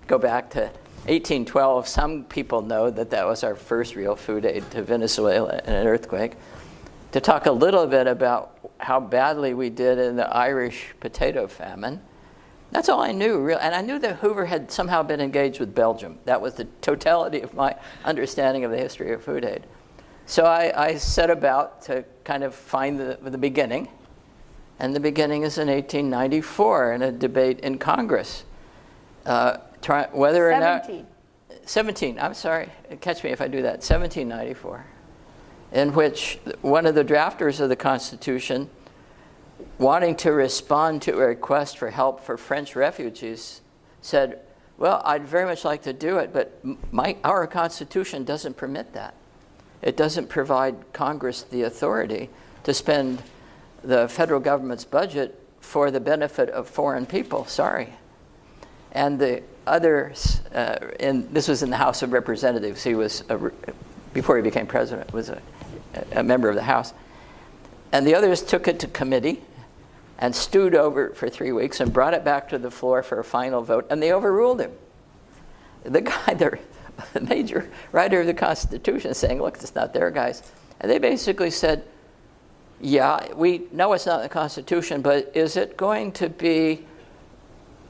Go 0.08 0.18
back 0.18 0.50
to 0.52 0.62
1812. 1.06 1.88
Some 1.88 2.24
people 2.24 2.62
know 2.62 2.90
that 2.90 3.12
that 3.12 3.26
was 3.26 3.44
our 3.44 3.56
first 3.56 3.96
real 3.96 4.16
food 4.16 4.46
aid 4.46 4.70
to 4.72 4.82
Venezuela 4.82 5.62
in 5.66 5.74
an 5.74 5.88
earthquake. 5.88 6.34
To 7.12 7.22
talk 7.22 7.46
a 7.46 7.52
little 7.52 7.88
bit 7.88 8.08
about 8.08 8.58
how 8.80 9.00
badly 9.00 9.54
we 9.54 9.70
did 9.70 10.00
in 10.00 10.16
the 10.16 10.28
Irish 10.28 10.94
potato 11.00 11.48
famine 11.48 12.02
that's 12.76 12.90
all 12.90 13.02
I 13.02 13.14
knew, 13.14 13.40
really. 13.40 13.62
And 13.62 13.74
I 13.74 13.82
knew 13.82 14.00
that 14.00 14.18
Hoover 14.18 14.46
had 14.46 14.70
somehow 14.70 15.02
been 15.02 15.22
engaged 15.22 15.62
with 15.62 15.74
Belgium. 15.74 16.20
That 16.26 16.42
was 16.42 16.56
the 16.56 16.66
totality 16.82 17.40
of 17.40 17.54
my 17.54 17.76
understanding 18.04 18.66
of 18.66 18.72
the 18.72 18.78
history 18.78 19.14
of 19.14 19.24
food 19.24 19.46
aid. 19.46 19.66
So 20.26 20.44
I, 20.44 20.88
I 20.88 20.96
set 20.98 21.30
about 21.30 21.84
to 21.84 22.04
kind 22.26 22.44
of 22.44 22.54
find 22.54 23.00
the, 23.00 23.18
the 23.22 23.38
beginning. 23.38 23.88
And 24.80 24.96
the 24.96 25.00
beginning 25.00 25.44
is 25.44 25.58
in 25.58 25.68
1894 25.68 26.94
in 26.94 27.02
a 27.02 27.12
debate 27.12 27.60
in 27.62 27.78
Congress. 27.78 28.44
Uh, 29.26 29.58
try, 29.82 30.08
whether 30.12 30.52
17. 30.52 30.92
or 30.92 30.98
not. 31.00 31.06
17, 31.68 32.20
I'm 32.20 32.34
sorry. 32.34 32.70
Catch 33.02 33.24
me 33.24 33.32
if 33.32 33.42
I 33.42 33.48
do 33.48 33.62
that. 33.62 33.82
1794. 33.82 34.86
In 35.72 35.94
which 35.94 36.40
one 36.62 36.86
of 36.86 36.96
the 36.96 37.04
drafters 37.04 37.60
of 37.60 37.70
the 37.70 37.76
Constitution 37.76 38.70
wanting 39.78 40.16
to 40.16 40.32
respond 40.32 41.02
to 41.04 41.14
a 41.14 41.26
request 41.26 41.78
for 41.78 41.90
help 41.90 42.22
for 42.22 42.38
French 42.38 42.76
refugees, 42.76 43.62
said, 44.02 44.40
Well, 44.78 45.02
I'd 45.06 45.26
very 45.26 45.46
much 45.46 45.66
like 45.66 45.82
to 45.84 45.94
do 45.94 46.18
it, 46.18 46.32
but 46.32 46.60
my, 46.92 47.18
our 47.24 47.48
Constitution 47.48 48.24
doesn't 48.24 48.58
permit 48.58 48.94
that. 48.94 49.16
It 49.82 49.98
doesn't 49.98 50.30
provide 50.30 50.94
Congress 50.94 51.44
the 51.44 51.64
authority 51.64 52.30
to 52.64 52.74
spend 52.74 53.22
the 53.86 54.08
federal 54.08 54.40
government's 54.40 54.86
budget 54.86 55.40
for 55.60 55.92
the 55.92 56.00
benefit 56.00 56.50
of 56.50 56.68
foreign 56.68 57.06
people. 57.06 57.46
Sorry. 57.46 57.94
And 58.92 59.20
the 59.20 59.44
others, 59.68 60.42
uh, 60.54 60.92
and 61.00 61.30
this 61.30 61.48
was 61.48 61.64
in 61.64 61.70
the 61.70 61.78
House 61.78 62.02
of 62.02 62.14
Representatives. 62.14 62.84
He 62.84 62.96
was, 62.96 63.24
a, 63.30 63.52
before 64.14 64.38
he 64.38 64.44
became 64.44 64.68
president, 64.68 65.12
was 65.14 65.30
a, 65.30 65.42
a 66.12 66.24
member 66.24 66.50
of 66.50 66.56
the 66.56 66.64
House. 66.64 66.94
And 67.92 68.06
the 68.06 68.16
others 68.16 68.42
took 68.42 68.68
it 68.68 68.80
to 68.80 68.88
committee 68.88 69.42
and 70.18 70.36
stewed 70.36 70.76
over 70.76 71.08
it 71.08 71.18
for 71.18 71.30
three 71.30 71.52
weeks 71.52 71.80
and 71.80 71.92
brought 71.92 72.14
it 72.14 72.24
back 72.24 72.50
to 72.50 72.58
the 72.58 72.72
floor 72.72 73.04
for 73.04 73.20
a 73.20 73.24
final 73.24 73.62
vote, 73.62 73.86
and 73.90 74.02
they 74.02 74.14
overruled 74.14 74.62
him. 74.62 74.72
The 75.84 76.02
guy, 76.02 76.34
the 76.34 76.60
major 77.22 77.70
writer 77.92 78.22
of 78.22 78.28
the 78.28 78.34
Constitution, 78.34 79.14
saying, 79.14 79.42
Look, 79.42 79.58
it's 79.58 79.76
not 79.76 79.94
there, 79.94 80.10
guys. 80.12 80.42
And 80.80 80.90
they 80.90 81.00
basically 81.00 81.52
said, 81.52 81.84
Yeah, 82.86 83.34
we 83.34 83.64
know 83.72 83.94
it's 83.94 84.06
not 84.06 84.18
in 84.18 84.22
the 84.22 84.30
Constitution, 84.30 85.02
but 85.02 85.32
is 85.34 85.58
it 85.58 85.76
going 85.76 86.12
to 86.12 86.30
be 86.30 86.86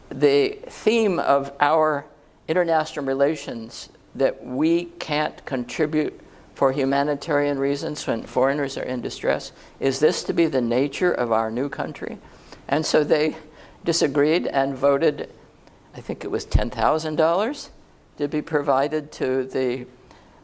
the 0.08 0.58
theme 0.70 1.20
of 1.20 1.52
our 1.60 2.06
international 2.48 3.04
relations 3.04 3.90
that 4.16 4.46
we 4.46 4.86
can't 4.86 5.46
contribute 5.46 6.18
for 6.54 6.72
humanitarian 6.72 7.60
reasons 7.60 8.08
when 8.08 8.24
foreigners 8.24 8.78
are 8.78 8.84
in 8.84 9.02
distress? 9.02 9.52
Is 9.82 10.00
this 10.00 10.24
to 10.24 10.34
be 10.34 10.46
the 10.46 10.62
nature 10.62 11.12
of 11.12 11.30
our 11.30 11.52
new 11.52 11.68
country? 11.68 12.18
And 12.70 12.86
so 12.86 13.04
they 13.04 13.36
disagreed 13.84 14.48
and 14.48 14.78
voted, 14.78 15.30
I 15.94 16.00
think 16.00 16.24
it 16.24 16.32
was 16.32 16.46
$10,000 16.46 17.70
to 18.18 18.28
be 18.30 18.42
provided 18.42 19.12
to 19.12 19.44
the, 19.44 19.88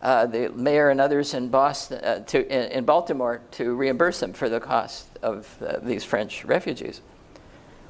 uh, 0.01 0.25
the 0.25 0.49
mayor 0.49 0.89
and 0.89 0.99
others 0.99 1.33
in, 1.33 1.49
Boston, 1.49 2.03
uh, 2.03 2.19
to, 2.21 2.47
in, 2.47 2.71
in, 2.71 2.85
Baltimore 2.85 3.41
to 3.51 3.75
reimburse 3.75 4.19
them 4.19 4.33
for 4.33 4.49
the 4.49 4.59
cost 4.59 5.07
of 5.21 5.57
uh, 5.61 5.77
these 5.79 6.03
French 6.03 6.43
refugees. 6.43 7.01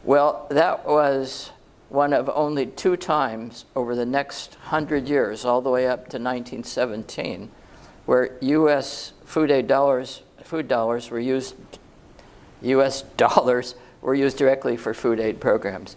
Well, 0.04 0.48
that 0.50 0.86
was 0.86 1.52
one 1.88 2.12
of 2.12 2.30
only 2.34 2.66
two 2.66 2.98
times 2.98 3.66
over 3.76 3.96
the 3.96 4.06
next 4.06 4.56
hundred 4.56 5.08
years, 5.08 5.46
all 5.46 5.62
the 5.62 5.70
way 5.70 5.88
up 5.88 6.10
to 6.10 6.18
1917, 6.18 7.50
where 8.06 8.38
U.S. 8.42 9.14
food 9.24 9.50
aid 9.50 9.68
dollars, 9.68 10.22
food 10.44 10.68
dollars 10.68 11.10
were 11.10 11.20
used, 11.20 11.56
U.S. 12.62 13.02
dollars 13.18 13.76
were 14.02 14.16
used 14.16 14.38
directly 14.38 14.76
for 14.76 14.94
food 14.94 15.20
aid 15.20 15.40
programs. 15.40 15.96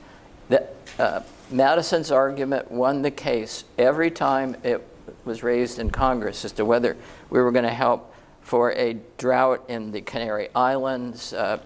The, 0.49 0.69
uh, 0.99 1.23
Madison's 1.51 2.11
argument 2.11 2.71
won 2.71 3.03
the 3.03 3.11
case 3.11 3.65
every 3.79 4.11
time 4.11 4.57
it 4.63 4.87
was 5.25 5.43
raised 5.43 5.79
in 5.79 5.91
Congress 5.91 6.45
as 6.45 6.53
to 6.53 6.65
whether 6.65 6.97
we 7.31 7.41
were 7.41 7.53
going 7.53 7.65
to 7.65 7.71
help 7.71 8.15
for 8.41 8.73
a 8.73 8.97
drought 9.17 9.65
in 9.69 9.91
the 9.93 10.01
Canary 10.03 10.49
Islands, 10.55 11.33
uh, 11.33 11.59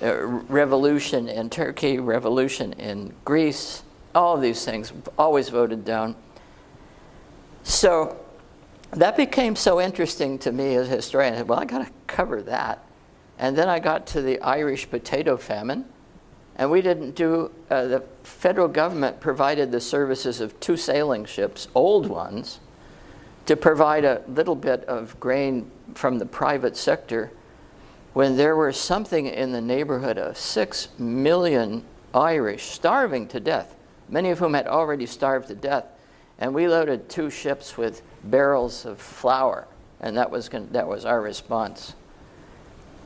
revolution 0.00 1.28
in 1.28 1.50
Turkey, 1.50 1.98
revolution 1.98 2.72
in 2.74 3.12
Greece, 3.24 3.82
all 4.14 4.36
of 4.36 4.42
these 4.42 4.64
things 4.64 4.92
always 5.18 5.48
voted 5.48 5.84
down. 5.84 6.16
So 7.62 8.18
that 8.90 9.16
became 9.16 9.56
so 9.56 9.80
interesting 9.80 10.38
to 10.40 10.52
me 10.52 10.74
as 10.76 10.88
a 10.88 10.92
historian. 10.92 11.34
I 11.34 11.38
said, 11.38 11.48
well, 11.48 11.58
I 11.58 11.64
got 11.64 11.86
to 11.86 11.92
cover 12.06 12.42
that. 12.42 12.84
And 13.38 13.56
then 13.56 13.68
I 13.68 13.80
got 13.80 14.06
to 14.08 14.22
the 14.22 14.40
Irish 14.40 14.88
potato 14.88 15.36
famine, 15.36 15.86
and 16.56 16.70
we 16.70 16.82
didn't 16.82 17.16
do, 17.16 17.50
uh, 17.68 17.86
the 17.86 18.04
federal 18.22 18.68
government 18.68 19.20
provided 19.20 19.72
the 19.72 19.80
services 19.80 20.40
of 20.40 20.58
two 20.60 20.76
sailing 20.76 21.24
ships, 21.24 21.66
old 21.74 22.06
ones, 22.06 22.60
to 23.46 23.56
provide 23.56 24.04
a 24.04 24.22
little 24.26 24.54
bit 24.54 24.84
of 24.84 25.18
grain 25.20 25.70
from 25.94 26.18
the 26.18 26.26
private 26.26 26.76
sector 26.76 27.30
when 28.14 28.36
there 28.36 28.54
were 28.56 28.72
something 28.72 29.26
in 29.26 29.52
the 29.52 29.60
neighborhood 29.60 30.16
of 30.18 30.38
six 30.38 30.88
million 30.98 31.84
Irish 32.14 32.66
starving 32.66 33.26
to 33.28 33.40
death, 33.40 33.74
many 34.08 34.30
of 34.30 34.38
whom 34.38 34.54
had 34.54 34.68
already 34.68 35.04
starved 35.04 35.48
to 35.48 35.54
death. 35.54 35.86
And 36.38 36.54
we 36.54 36.68
loaded 36.68 37.08
two 37.08 37.28
ships 37.28 37.76
with 37.76 38.02
barrels 38.22 38.84
of 38.84 39.00
flour, 39.00 39.66
and 40.00 40.16
that 40.16 40.30
was, 40.30 40.48
that 40.48 40.86
was 40.86 41.04
our 41.04 41.20
response. 41.20 41.94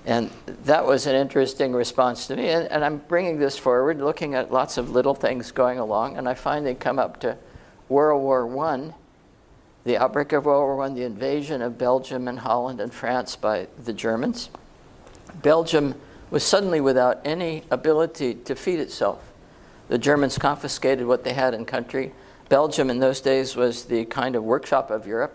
And 0.05 0.31
that 0.65 0.87
was 0.87 1.07
an 1.07 1.15
interesting 1.15 1.73
response 1.73 2.27
to 2.29 2.37
me. 2.37 2.49
And, 2.49 2.67
and, 2.69 2.85
I'm 2.85 2.99
bringing 2.99 3.39
this 3.39 3.59
forward, 3.59 4.01
looking 4.01 4.35
at 4.35 4.51
lots 4.51 4.79
of 4.79 4.91
little 4.91 5.15
things 5.15 5.53
going 5.53 5.79
along, 5.79 6.17
and 6.17 6.29
I 6.29 6.35
finally 6.35 6.75
come 6.75 6.99
up 6.99 7.21
to 7.21 7.37
World 7.89 8.23
War 8.23 8.67
I, 8.67 8.95
the 9.89 9.97
outbreak 9.97 10.33
of 10.33 10.45
World 10.45 10.77
War 10.77 10.83
I, 10.83 10.91
the 10.91 11.03
invasion 11.03 11.63
of 11.63 11.79
Belgium 11.79 12.29
and 12.29 12.41
Holland 12.41 12.79
and 12.79 12.93
France 12.93 13.37
by 13.37 13.69
the 13.83 13.95
Germans. 13.95 14.51
Belgium 15.43 15.95
was 16.31 16.45
suddenly 16.45 16.79
without 16.79 17.21
any 17.25 17.65
ability 17.71 18.35
to 18.35 18.55
feed 18.55 18.81
itself. 18.81 19.33
The 19.89 19.97
Germans 19.97 20.37
confiscated 20.37 21.07
what 21.07 21.25
they 21.25 21.33
had 21.33 21.55
in 21.55 21.65
country. 21.65 22.13
Belgium 22.51 22.91
in 22.91 22.99
those 22.99 23.23
days 23.23 23.57
was 23.57 23.87
the 23.87 24.05
kind 24.05 24.37
of 24.37 24.45
workshop 24.45 24.91
of 24.91 25.07
Europe. 25.07 25.35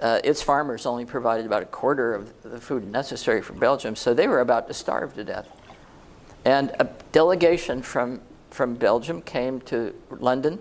Uh, 0.00 0.18
its 0.24 0.40
farmers 0.40 0.86
only 0.86 1.04
provided 1.04 1.44
about 1.44 1.62
a 1.62 1.66
quarter 1.66 2.14
of 2.14 2.32
the 2.42 2.58
food 2.58 2.90
necessary 2.90 3.42
for 3.42 3.52
Belgium, 3.52 3.94
so 3.94 4.14
they 4.14 4.26
were 4.26 4.40
about 4.40 4.66
to 4.66 4.72
starve 4.72 5.14
to 5.14 5.24
death. 5.24 5.48
And 6.46 6.70
a 6.80 6.88
delegation 7.12 7.82
from, 7.82 8.22
from 8.50 8.76
Belgium 8.76 9.20
came 9.20 9.60
to 9.62 9.94
London, 10.10 10.58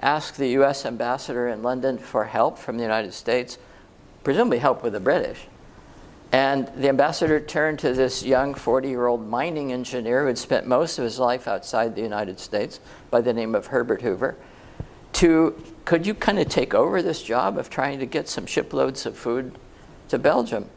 asked 0.00 0.36
the 0.36 0.48
US 0.60 0.84
ambassador 0.84 1.48
in 1.48 1.62
London 1.62 1.98
for 1.98 2.24
help 2.24 2.58
from 2.58 2.76
the 2.76 2.82
United 2.82 3.14
States, 3.14 3.58
presumably 4.22 4.58
help 4.58 4.82
with 4.82 4.92
the 4.92 5.00
British. 5.00 5.46
And 6.32 6.66
the 6.76 6.88
ambassador 6.88 7.38
turned 7.38 7.78
to 7.80 7.92
this 7.92 8.24
young 8.24 8.54
40 8.54 8.88
year 8.88 9.06
old 9.06 9.28
mining 9.28 9.72
engineer 9.72 10.22
who 10.22 10.26
had 10.28 10.38
spent 10.38 10.66
most 10.66 10.98
of 10.98 11.04
his 11.04 11.18
life 11.18 11.46
outside 11.46 11.94
the 11.94 12.02
United 12.02 12.40
States 12.40 12.80
by 13.10 13.20
the 13.20 13.32
name 13.32 13.54
of 13.54 13.66
Herbert 13.66 14.02
Hoover 14.02 14.36
to 15.14 15.54
could 15.84 16.06
you 16.06 16.14
kind 16.14 16.38
of 16.38 16.48
take 16.48 16.74
over 16.74 17.02
this 17.02 17.22
job 17.22 17.58
of 17.58 17.70
trying 17.70 17.98
to 17.98 18.06
get 18.06 18.28
some 18.28 18.46
shiploads 18.46 19.06
of 19.06 19.16
food 19.16 19.54
to 20.08 20.18
Belgium? 20.18 20.68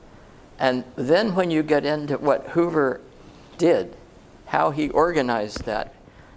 And 0.60 0.84
then 0.96 1.36
when 1.36 1.50
you 1.52 1.64
get 1.64 1.86
into 1.86 2.18
what 2.18 2.48
Hoover 2.50 3.02
did, 3.58 3.96
how 4.48 4.72
he 4.72 4.90
organized 4.90 5.66
that, 5.66 5.94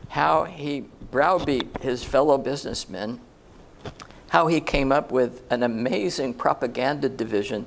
how 0.08 0.44
he 0.44 0.84
browbeat 1.10 1.82
his 1.82 2.04
fellow 2.04 2.38
businessmen, 2.38 3.20
how 4.28 4.46
he 4.46 4.60
came 4.60 4.92
up 4.92 5.10
with 5.10 5.42
an 5.50 5.62
amazing 5.62 6.34
propaganda 6.34 7.08
division 7.08 7.66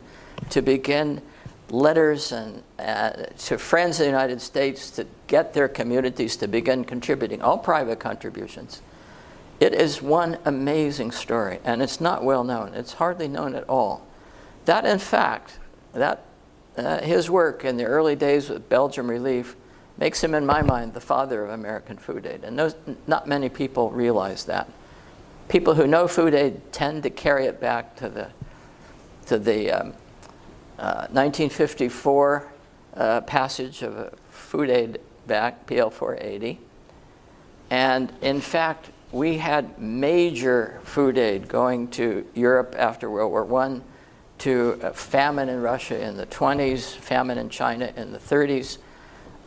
to 0.49 0.61
begin 0.61 1.21
letters 1.69 2.31
and, 2.31 2.63
uh, 2.79 3.11
to 3.37 3.57
friends 3.57 3.99
in 3.99 4.05
the 4.05 4.11
United 4.11 4.41
States 4.41 4.89
to 4.91 5.05
get 5.27 5.53
their 5.53 5.67
communities 5.67 6.35
to 6.37 6.47
begin 6.47 6.83
contributing, 6.83 7.41
all 7.41 7.57
private 7.57 7.99
contributions. 7.99 8.81
It 9.59 9.73
is 9.73 10.01
one 10.01 10.37
amazing 10.45 11.11
story, 11.11 11.59
and 11.63 11.81
it's 11.81 11.99
not 12.01 12.23
well 12.23 12.43
known. 12.43 12.73
It's 12.73 12.93
hardly 12.93 13.27
known 13.27 13.55
at 13.55 13.67
all. 13.69 14.05
That, 14.65 14.85
in 14.85 14.99
fact, 14.99 15.59
that 15.93 16.25
uh, 16.77 16.99
his 17.01 17.29
work 17.29 17.63
in 17.63 17.77
the 17.77 17.85
early 17.85 18.15
days 18.15 18.49
with 18.49 18.67
Belgium 18.69 19.09
Relief 19.09 19.55
makes 19.97 20.23
him, 20.23 20.33
in 20.33 20.45
my 20.45 20.61
mind, 20.61 20.93
the 20.93 21.01
father 21.01 21.43
of 21.43 21.51
American 21.51 21.97
food 21.97 22.25
aid. 22.25 22.43
And 22.43 22.57
those, 22.57 22.75
not 23.07 23.27
many 23.27 23.49
people 23.49 23.91
realize 23.91 24.45
that. 24.45 24.69
people 25.47 25.75
who 25.75 25.85
know 25.85 26.07
food 26.07 26.33
aid 26.33 26.71
tend 26.71 27.03
to 27.03 27.09
carry 27.09 27.45
it 27.45 27.59
back 27.59 27.95
to 27.97 28.09
the, 28.09 28.29
to 29.27 29.37
the 29.37 29.71
um, 29.71 29.93
uh, 30.79 31.07
1954 31.11 32.47
uh, 32.95 33.21
passage 33.21 33.81
of 33.81 33.97
a 33.97 34.13
food 34.29 34.69
aid 34.69 34.99
back, 35.27 35.65
PL 35.67 35.89
480. 35.89 36.59
And 37.69 38.11
in 38.21 38.41
fact, 38.41 38.89
we 39.11 39.37
had 39.37 39.79
major 39.79 40.81
food 40.83 41.17
aid 41.17 41.47
going 41.47 41.87
to 41.89 42.25
Europe 42.33 42.75
after 42.77 43.09
World 43.09 43.31
War 43.31 43.61
I, 43.61 43.81
to 44.39 44.73
famine 44.93 45.49
in 45.49 45.61
Russia 45.61 46.03
in 46.03 46.17
the 46.17 46.25
20s, 46.25 46.95
famine 46.95 47.37
in 47.37 47.49
China 47.49 47.93
in 47.95 48.11
the 48.11 48.19
30s. 48.19 48.79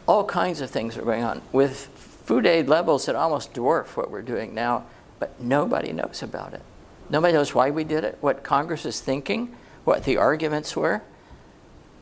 All 0.07 0.25
kinds 0.25 0.61
of 0.61 0.71
things 0.71 0.97
were 0.97 1.05
going 1.05 1.25
on 1.25 1.43
with 1.53 1.87
food 2.25 2.47
aid 2.47 2.69
levels 2.69 3.07
that 3.07 3.17
almost 3.17 3.53
dwarf 3.55 3.97
what 3.97 4.11
we're 4.11 4.23
doing 4.23 4.55
now, 4.55 4.85
but 5.19 5.41
nobody 5.41 5.93
knows 5.93 6.23
about 6.23 6.55
it. 6.55 6.63
Nobody 7.09 7.33
knows 7.33 7.55
why 7.55 7.71
we 7.71 7.85
did 7.85 8.05
it, 8.05 8.19
what 8.21 8.43
Congress 8.43 8.85
is 8.85 9.01
thinking, 9.01 9.55
what 9.85 10.05
the 10.05 10.17
arguments 10.17 10.77
were. 10.77 11.03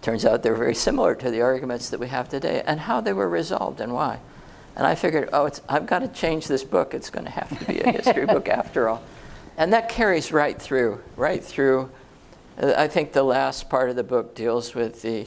Turns 0.01 0.25
out 0.25 0.43
they're 0.43 0.55
very 0.55 0.75
similar 0.75 1.15
to 1.15 1.31
the 1.31 1.41
arguments 1.41 1.91
that 1.91 2.01
we 2.01 2.09
have 2.09 2.29
today 2.29 2.63
and 2.67 2.81
how 2.81 3.01
they 3.01 3.13
were 3.13 3.29
resolved 3.29 3.81
and 3.81 3.93
why. 3.93 4.21
And 4.77 4.87
I 4.87 4.95
figured, 4.95 5.31
oh, 5.33 5.51
I've 5.69 5.87
got 5.87 6.01
to 6.01 6.09
change 6.09 6.47
this 6.47 6.65
book. 6.65 6.95
It's 6.95 7.11
going 7.11 7.25
to 7.27 7.31
have 7.31 7.59
to 7.59 7.65
be 7.65 7.81
a 7.81 7.91
history 7.93 8.27
book 8.27 8.49
after 8.51 8.89
all. 8.89 9.03
And 9.57 9.73
that 9.73 9.89
carries 9.89 10.33
right 10.33 10.61
through, 10.61 11.03
right 11.17 11.43
through. 11.43 11.91
Uh, 12.61 12.75
I 12.77 12.89
think 12.89 13.13
the 13.13 13.23
last 13.23 13.69
part 13.69 13.89
of 13.89 13.97
the 13.97 14.03
book 14.03 14.35
deals 14.35 14.75
with 14.75 15.03
the, 15.03 15.27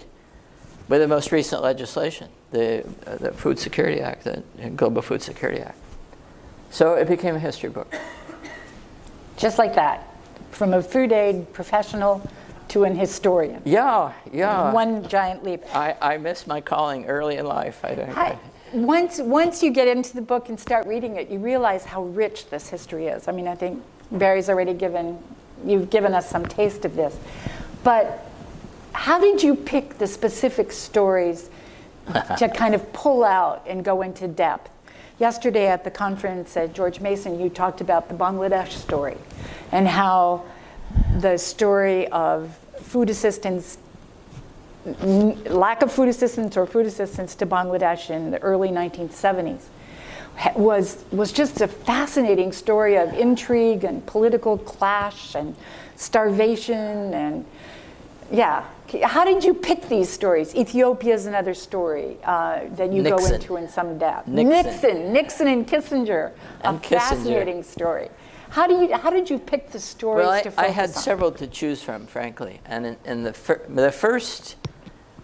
with 0.90 1.02
the 1.02 1.08
most 1.08 1.32
recent 1.32 1.64
legislation, 1.64 2.30
the, 2.52 2.86
uh, 3.06 3.16
the 3.18 3.32
Food 3.32 3.60
Security 3.60 4.02
Act, 4.02 4.24
the 4.24 4.44
Global 4.76 5.02
Food 5.02 5.22
Security 5.22 5.62
Act. 5.62 5.78
So 6.70 6.96
it 6.96 7.08
became 7.08 7.36
a 7.36 7.40
history 7.40 7.70
book. 7.70 7.94
Just 9.38 9.58
like 9.58 9.76
that, 9.76 10.08
from 10.52 10.74
a 10.74 10.82
food 10.82 11.12
aid 11.12 11.54
professional 11.54 12.28
to 12.70 12.84
an 12.84 12.96
historian. 12.96 13.62
Yeah, 13.66 14.12
yeah. 14.34 14.72
One 14.72 15.08
giant 15.08 15.44
leap. 15.44 15.64
I, 15.74 15.96
I 16.02 16.18
missed 16.18 16.48
my 16.48 16.60
calling 16.60 17.06
early 17.06 17.38
in 17.38 17.46
life, 17.46 17.80
I 17.84 17.96
think. 17.96 18.18
I, 18.18 18.38
once, 18.74 19.20
once 19.20 19.64
you 19.64 19.72
get 19.72 19.88
into 19.88 20.14
the 20.14 20.22
book 20.22 20.50
and 20.50 20.60
start 20.60 20.86
reading 20.86 21.16
it, 21.16 21.30
you 21.30 21.40
realize 21.40 21.86
how 21.86 22.04
rich 22.04 22.50
this 22.50 22.68
history 22.68 23.08
is. 23.08 23.28
I 23.28 23.32
mean, 23.32 23.48
I 23.48 23.56
think 23.56 23.82
Barry's 24.12 24.50
already 24.50 24.74
given, 24.74 25.18
you've 25.66 25.90
given 25.90 26.14
us 26.14 26.30
some 26.30 26.46
taste 26.46 26.84
of 26.84 26.96
this. 26.96 27.18
But 27.84 28.26
how 28.92 29.20
did 29.20 29.42
you 29.42 29.56
pick 29.56 29.98
the 29.98 30.08
specific 30.08 30.72
stories 30.72 31.50
to 32.38 32.50
kind 32.56 32.76
of 32.76 32.94
pull 32.94 33.24
out 33.24 33.64
and 33.68 33.84
go 33.84 34.02
into 34.02 34.28
depth? 34.28 34.72
Yesterday 35.20 35.68
at 35.68 35.84
the 35.84 35.92
conference 35.92 36.56
at 36.58 36.74
George 36.74 37.00
Mason, 37.00 37.40
you 37.40 37.50
talked 37.50 37.82
about 37.82 38.08
the 38.08 38.14
Bangladesh 38.14 38.70
story 38.70 39.18
and 39.72 39.88
how 39.88 40.44
the 41.20 41.38
story 41.38 42.08
of 42.10 42.56
food 42.82 43.10
assistance 43.10 43.80
lack 45.50 45.82
of 45.82 45.92
food 45.92 46.08
assistance 46.08 46.56
or 46.56 46.66
food 46.66 46.86
assistance 46.86 47.36
to 47.36 47.46
Bangladesh 47.46 48.10
in 48.10 48.32
the 48.32 48.40
early 48.40 48.70
1970s 48.70 49.64
was, 50.56 51.04
was 51.12 51.32
just 51.32 51.62
a 51.62 51.68
fascinating 51.68 52.52
story 52.52 52.96
of 52.96 53.14
intrigue 53.14 53.84
and 53.84 54.06
political 54.06 54.58
clash 54.58 55.36
and 55.36 55.56
starvation 55.96 57.14
and 57.14 57.46
yeah. 58.32 58.66
How 59.04 59.26
did 59.26 59.44
you 59.44 59.54
pick 59.54 59.90
these 59.90 60.10
stories? 60.10 60.56
Ethiopia 60.56 61.14
is 61.14 61.26
another 61.26 61.54
story 61.54 62.18
uh, 62.24 62.62
that 62.72 62.92
you 62.94 63.02
Nixon. 63.02 63.30
go 63.30 63.36
into 63.36 63.56
in 63.58 63.68
some 63.68 63.98
depth. 63.98 64.28
Nixon, 64.28 64.64
Nixon, 64.64 65.14
Nixon 65.14 65.48
and 65.48 65.68
Kissinger, 65.68 66.32
and 66.62 66.78
a 66.78 66.80
Kissinger. 66.80 66.90
fascinating 66.90 67.64
story. 67.64 68.10
How, 68.50 68.66
do 68.66 68.76
you, 68.76 68.96
how 68.96 69.10
did 69.10 69.30
you 69.30 69.40
pick 69.40 69.72
the 69.72 69.80
stories 69.80 70.26
well, 70.26 70.54
I, 70.58 70.66
I 70.66 70.68
had 70.70 70.90
on? 70.90 70.96
several 70.96 71.32
to 71.34 71.48
choose 71.48 71.84
from, 71.84 72.08
frankly. 72.08 72.62
And 72.66 72.86
in, 72.86 72.98
in 73.04 73.24
the, 73.24 73.34
fir- 73.34 73.66
the 73.68 73.92
first 73.92 74.56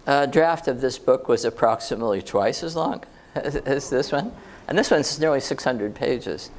uh, 0.06 0.26
draft 0.26 0.68
of 0.68 0.80
this 0.80 0.98
book 0.98 1.28
was 1.28 1.44
approximately 1.44 2.20
twice 2.20 2.62
as 2.62 2.76
long 2.76 3.02
as, 3.34 3.56
as, 3.56 3.88
this 3.88 4.12
one. 4.12 4.32
And 4.68 4.76
this 4.76 4.90
one's 4.90 5.18
nearly 5.18 5.40
600 5.40 5.94
pages. 5.94 6.50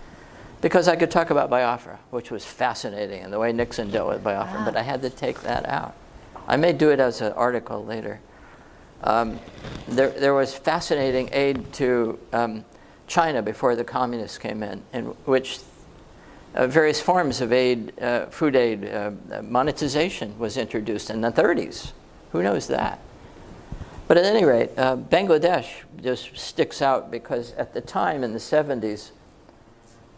Because 0.61 0.87
I 0.87 0.95
could 0.95 1.11
talk 1.11 1.29
about 1.29 1.49
Biafra, 1.51 1.99
which 2.09 2.31
was 2.31 2.43
fascinating, 2.43 3.21
and 3.21 3.31
the 3.31 3.37
way 3.37 3.51
Nixon 3.51 3.91
dealt 3.91 4.09
with 4.09 4.23
Biafra, 4.23 4.63
but 4.65 4.75
I 4.75 4.81
had 4.81 5.01
to 5.03 5.11
take 5.11 5.41
that 5.41 5.67
out. 5.69 5.95
I 6.47 6.57
may 6.57 6.73
do 6.73 6.91
it 6.91 6.99
as 6.99 7.21
an 7.21 7.33
article 7.33 7.83
later. 7.83 8.19
Um, 9.03 9.39
there, 9.87 10.09
there 10.09 10.33
was 10.33 10.53
fascinating 10.53 11.29
aid 11.31 11.73
to 11.73 12.19
um, 12.33 12.65
China 13.07 13.41
before 13.41 13.75
the 13.75 13.83
communists 13.83 14.37
came 14.37 14.63
in, 14.63 14.81
in 14.93 15.05
which 15.25 15.59
uh, 16.55 16.67
various 16.67 17.01
forms 17.01 17.41
of 17.41 17.51
aid, 17.51 17.93
uh, 18.01 18.27
food 18.27 18.55
aid, 18.55 18.85
uh, 18.87 19.11
monetization 19.43 20.37
was 20.39 20.57
introduced 20.57 21.09
in 21.09 21.21
the 21.21 21.31
30s. 21.31 21.91
Who 22.31 22.41
knows 22.41 22.67
that? 22.67 22.99
But 24.07 24.17
at 24.17 24.25
any 24.25 24.45
rate, 24.45 24.69
uh, 24.77 24.97
Bangladesh 24.97 25.67
just 26.01 26.37
sticks 26.37 26.81
out 26.81 27.09
because 27.09 27.53
at 27.53 27.73
the 27.73 27.81
time 27.81 28.23
in 28.23 28.33
the 28.33 28.39
70s, 28.39 29.11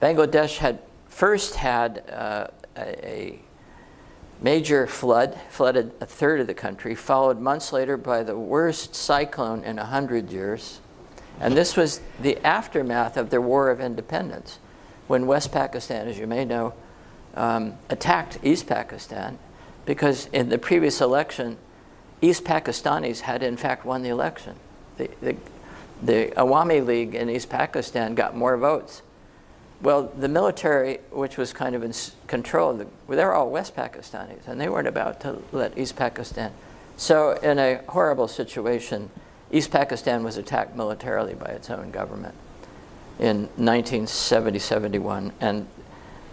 Bangladesh 0.01 0.57
had 0.57 0.79
first 1.07 1.55
had 1.55 2.03
uh, 2.11 2.47
a, 2.75 3.07
a 3.07 3.39
major 4.41 4.87
flood, 4.87 5.39
flooded 5.49 5.91
a 5.99 6.05
third 6.05 6.39
of 6.39 6.47
the 6.47 6.53
country, 6.53 6.95
followed 6.95 7.39
months 7.39 7.73
later 7.73 7.97
by 7.97 8.23
the 8.23 8.37
worst 8.37 8.95
cyclone 8.95 9.63
in 9.63 9.77
100 9.77 10.31
years. 10.31 10.79
And 11.39 11.55
this 11.55 11.75
was 11.75 12.01
the 12.19 12.37
aftermath 12.45 13.17
of 13.17 13.29
their 13.29 13.41
War 13.41 13.69
of 13.69 13.79
Independence, 13.79 14.59
when 15.07 15.27
West 15.27 15.51
Pakistan, 15.51 16.07
as 16.07 16.17
you 16.17 16.27
may 16.27 16.45
know, 16.45 16.73
um, 17.35 17.77
attacked 17.89 18.39
East 18.43 18.67
Pakistan, 18.67 19.37
because 19.85 20.27
in 20.33 20.49
the 20.49 20.57
previous 20.57 21.01
election, 21.01 21.57
East 22.21 22.43
Pakistanis 22.43 23.21
had 23.21 23.43
in 23.43 23.57
fact 23.57 23.85
won 23.85 24.01
the 24.01 24.09
election. 24.09 24.55
The, 24.97 25.09
the, 25.21 25.35
the 26.01 26.33
Awami 26.35 26.85
League 26.85 27.13
in 27.15 27.29
East 27.29 27.49
Pakistan 27.49 28.15
got 28.15 28.35
more 28.35 28.57
votes. 28.57 29.01
Well, 29.81 30.11
the 30.17 30.27
military, 30.27 30.99
which 31.11 31.37
was 31.37 31.53
kind 31.53 31.75
of 31.75 31.83
in 31.83 31.93
control, 32.25 32.73
the, 32.73 32.87
they're 33.07 33.33
all 33.33 33.49
West 33.49 33.75
Pakistanis, 33.75 34.47
and 34.47 34.59
they 34.59 34.69
weren't 34.69 34.87
about 34.87 35.19
to 35.21 35.43
let 35.51 35.77
East 35.77 35.95
Pakistan. 35.95 36.51
So, 36.95 37.33
in 37.33 37.59
a 37.59 37.81
horrible 37.89 38.27
situation, 38.27 39.11
East 39.51 39.69
Pakistan 39.69 40.23
was 40.23 40.35
attacked 40.35 40.75
militarily 40.75 41.35
by 41.35 41.47
its 41.47 41.69
own 41.69 41.91
government 41.91 42.33
in 43.19 43.41
1970 43.55 44.57
71. 44.57 45.31
And 45.39 45.67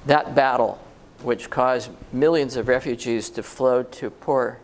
that 0.07 0.35
battle, 0.35 0.78
which 1.22 1.50
caused 1.50 1.90
millions 2.12 2.57
of 2.57 2.66
refugees 2.66 3.28
to 3.30 3.42
flow 3.42 3.83
to 3.83 4.09
poor 4.09 4.59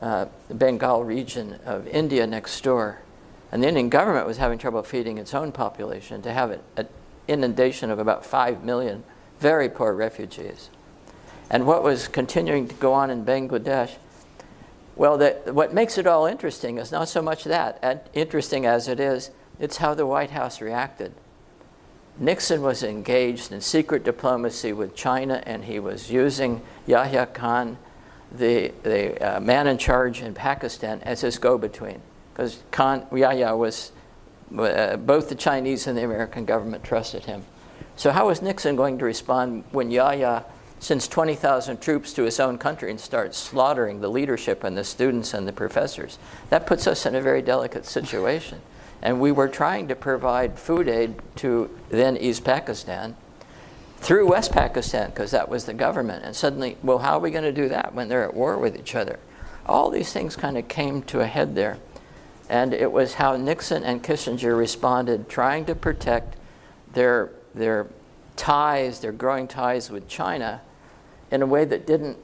uh, 0.00 0.26
Bengal 0.50 1.04
region 1.04 1.60
of 1.64 1.86
India 1.86 2.26
next 2.26 2.60
door, 2.62 3.00
and 3.52 3.62
the 3.62 3.68
Indian 3.68 3.88
government 3.88 4.26
was 4.26 4.38
having 4.38 4.58
trouble 4.58 4.82
feeding 4.82 5.18
its 5.18 5.34
own 5.34 5.52
population 5.52 6.20
to 6.22 6.32
have 6.32 6.50
an 6.50 6.88
inundation 7.28 7.90
of 7.90 7.98
about 7.98 8.24
5 8.24 8.64
million 8.64 9.04
very 9.40 9.68
poor 9.68 9.92
refugees. 9.92 10.70
And 11.50 11.66
what 11.66 11.82
was 11.82 12.08
continuing 12.08 12.68
to 12.68 12.74
go 12.74 12.92
on 12.92 13.10
in 13.10 13.24
Bangladesh, 13.24 13.94
well, 14.96 15.16
the, 15.16 15.36
what 15.52 15.72
makes 15.72 15.96
it 15.96 16.06
all 16.06 16.26
interesting 16.26 16.78
is 16.78 16.92
not 16.92 17.08
so 17.08 17.22
much 17.22 17.44
that, 17.44 18.10
interesting 18.12 18.66
as 18.66 18.88
it 18.88 19.00
is, 19.00 19.30
it's 19.58 19.78
how 19.78 19.94
the 19.94 20.06
White 20.06 20.30
House 20.30 20.60
reacted. 20.60 21.12
Nixon 22.18 22.62
was 22.62 22.82
engaged 22.82 23.52
in 23.52 23.60
secret 23.60 24.02
diplomacy 24.02 24.72
with 24.72 24.94
China, 24.96 25.42
and 25.46 25.64
he 25.64 25.78
was 25.78 26.10
using 26.10 26.60
Yahya 26.86 27.26
Khan 27.26 27.78
the, 28.30 28.72
the 28.82 29.36
uh, 29.36 29.40
man 29.40 29.66
in 29.66 29.78
charge 29.78 30.20
in 30.20 30.34
Pakistan 30.34 31.00
as 31.02 31.20
his 31.20 31.38
go-between, 31.38 32.02
because 32.32 32.62
Khan 32.70 33.06
Yahya 33.12 33.56
was 33.56 33.92
uh, 34.56 34.96
both 34.96 35.28
the 35.28 35.34
Chinese 35.34 35.86
and 35.86 35.96
the 35.96 36.04
American 36.04 36.44
government 36.44 36.84
trusted 36.84 37.24
him. 37.24 37.44
So 37.96 38.12
how 38.12 38.28
was 38.28 38.42
Nixon 38.42 38.76
going 38.76 38.98
to 38.98 39.04
respond 39.04 39.64
when 39.72 39.90
Yahya 39.90 40.44
sends 40.78 41.08
20,000 41.08 41.80
troops 41.80 42.12
to 42.12 42.22
his 42.22 42.38
own 42.38 42.56
country 42.56 42.90
and 42.90 43.00
starts 43.00 43.36
slaughtering 43.36 44.00
the 44.00 44.08
leadership 44.08 44.62
and 44.62 44.76
the 44.76 44.84
students 44.84 45.34
and 45.34 45.48
the 45.48 45.52
professors? 45.52 46.18
That 46.50 46.66
puts 46.66 46.86
us 46.86 47.04
in 47.06 47.14
a 47.14 47.20
very 47.20 47.42
delicate 47.42 47.84
situation. 47.84 48.60
And 49.02 49.20
we 49.20 49.32
were 49.32 49.48
trying 49.48 49.88
to 49.88 49.96
provide 49.96 50.58
food 50.58 50.88
aid 50.88 51.16
to 51.36 51.70
then 51.88 52.16
East 52.16 52.44
Pakistan 52.44 53.16
through 53.98 54.28
West 54.28 54.52
Pakistan, 54.52 55.10
because 55.10 55.32
that 55.32 55.48
was 55.48 55.64
the 55.64 55.74
government. 55.74 56.24
And 56.24 56.34
suddenly, 56.34 56.76
well, 56.82 56.98
how 56.98 57.16
are 57.16 57.20
we 57.20 57.30
going 57.30 57.44
to 57.44 57.52
do 57.52 57.68
that 57.68 57.94
when 57.94 58.08
they're 58.08 58.24
at 58.24 58.34
war 58.34 58.56
with 58.58 58.76
each 58.76 58.94
other? 58.94 59.18
All 59.66 59.90
these 59.90 60.12
things 60.12 60.36
kind 60.36 60.56
of 60.56 60.68
came 60.68 61.02
to 61.02 61.20
a 61.20 61.26
head 61.26 61.54
there. 61.54 61.78
And 62.48 62.72
it 62.72 62.90
was 62.90 63.14
how 63.14 63.36
Nixon 63.36 63.84
and 63.84 64.02
Kissinger 64.02 64.56
responded, 64.56 65.28
trying 65.28 65.64
to 65.66 65.74
protect 65.74 66.36
their, 66.92 67.30
their 67.54 67.88
ties, 68.36 69.00
their 69.00 69.12
growing 69.12 69.46
ties 69.46 69.90
with 69.90 70.08
China, 70.08 70.62
in 71.30 71.42
a 71.42 71.46
way 71.46 71.64
that 71.66 71.86
didn't 71.86 72.16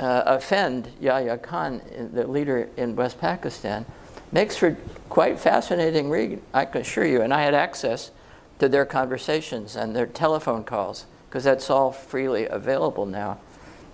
uh, 0.00 0.22
offend 0.26 0.90
Yahya 1.00 1.38
Khan, 1.38 1.80
the 2.12 2.26
leader 2.26 2.68
in 2.76 2.96
West 2.96 3.20
Pakistan. 3.20 3.86
Makes 4.32 4.56
for 4.56 4.76
quite 5.08 5.38
fascinating 5.38 6.10
read, 6.10 6.40
I 6.54 6.64
can 6.64 6.80
assure 6.80 7.04
you. 7.04 7.20
And 7.20 7.32
I 7.32 7.42
had 7.42 7.54
access 7.54 8.10
to 8.58 8.68
their 8.68 8.86
conversations 8.86 9.76
and 9.76 9.94
their 9.94 10.06
telephone 10.06 10.64
calls 10.64 11.06
because 11.28 11.44
that's 11.44 11.70
all 11.70 11.92
freely 11.92 12.46
available 12.46 13.06
now. 13.06 13.38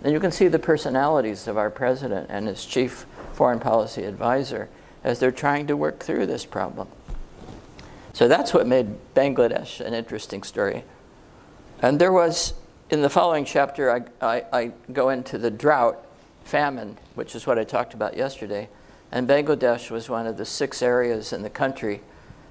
And 0.03 0.12
you 0.12 0.21
can 0.21 0.31
see 0.31 0.49
the 0.49 0.59
personalities 0.59 1.47
of 1.49 1.57
our 1.57 1.71
president 1.71 2.29
and 2.31 2.47
his 2.47 2.65
chief 2.65 3.07
foreign 3.33 3.59
policy 3.59 4.05
advisor 4.05 4.69
as 5.07 5.21
they're 5.21 5.31
trying 5.31 5.69
to 5.69 5.77
work 5.77 6.01
through 6.01 6.27
this 6.27 6.45
problem. 6.45 6.88
So 8.12 8.27
that's 8.27 8.53
what 8.53 8.66
made 8.66 8.88
Bangladesh 9.14 9.81
an 9.81 9.95
interesting 9.95 10.42
story. 10.42 10.83
And 11.81 12.01
there 12.01 12.12
was, 12.12 12.55
in 12.90 13.03
the 13.03 13.09
following 13.09 13.45
chapter, 13.45 13.88
I, 13.88 14.03
I, 14.21 14.45
I 14.53 14.73
go 14.92 15.11
into 15.11 15.38
the 15.38 15.51
drought, 15.51 16.05
famine, 16.42 16.99
which 17.14 17.37
is 17.37 17.47
what 17.47 17.57
I 17.57 17.62
talked 17.62 17.95
about 17.95 18.16
yesterday. 18.16 18.69
And 19.12 19.29
Bangladesh 19.29 19.92
was 19.92 20.09
one 20.09 20.27
of 20.27 20.38
the 20.38 20.45
six 20.45 20.83
areas 20.83 21.33
in 21.33 21.42
the 21.42 21.51
country, 21.51 22.01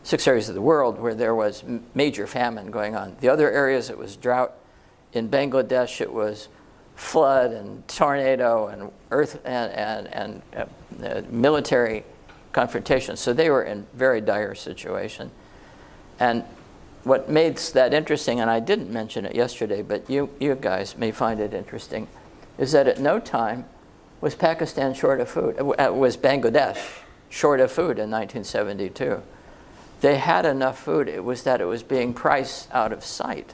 six 0.04 0.26
areas 0.26 0.48
of 0.48 0.56
the 0.56 0.62
world 0.62 0.98
where 0.98 1.14
there 1.14 1.36
was 1.36 1.62
major 1.94 2.26
famine 2.26 2.72
going 2.72 2.96
on. 2.96 3.18
The 3.20 3.28
other 3.28 3.52
areas, 3.52 3.90
it 3.90 3.98
was 3.98 4.16
drought. 4.16 4.54
In 5.12 5.28
Bangladesh, 5.28 6.00
it 6.00 6.14
was 6.14 6.48
flood 6.96 7.52
and 7.52 7.86
tornado 7.90 8.68
and 8.68 8.92
earth 9.12 9.42
and, 9.44 9.74
and, 9.74 10.08
and 10.08 10.42
uh, 10.56 11.06
uh, 11.06 11.22
military 11.30 12.06
confrontation. 12.56 13.18
So 13.18 13.34
they 13.34 13.50
were 13.50 13.64
in 13.64 13.86
very 13.94 14.22
dire 14.22 14.56
situation. 14.56 15.30
And 16.20 16.46
what 17.04 17.30
makes 17.30 17.70
that 17.72 17.94
interesting, 17.94 18.40
and 18.40 18.50
I 18.50 18.62
didn't 18.62 18.90
mention 18.90 19.26
it 19.26 19.36
yesterday, 19.36 19.82
but 19.82 20.10
you, 20.10 20.30
you 20.40 20.56
guys 20.56 20.98
may 20.98 21.12
find 21.12 21.42
it 21.42 21.54
interesting, 21.54 22.08
is 22.58 22.72
that 22.72 22.88
at 22.88 22.98
no 22.98 23.20
time 23.20 23.66
was 24.22 24.36
Pakistan 24.36 24.94
short 24.94 25.20
of 25.20 25.30
food, 25.30 25.60
uh, 25.60 25.92
was 25.94 26.16
Bangladesh 26.16 26.80
short 27.30 27.60
of 27.60 27.72
food 27.72 28.00
in 28.00 28.10
1972. 28.10 29.22
They 30.00 30.16
had 30.16 30.46
enough 30.46 30.80
food, 30.82 31.10
it 31.10 31.26
was 31.26 31.44
that 31.44 31.60
it 31.60 31.66
was 31.66 31.84
being 31.84 32.14
priced 32.14 32.72
out 32.72 32.94
of 32.94 33.04
sight. 33.04 33.54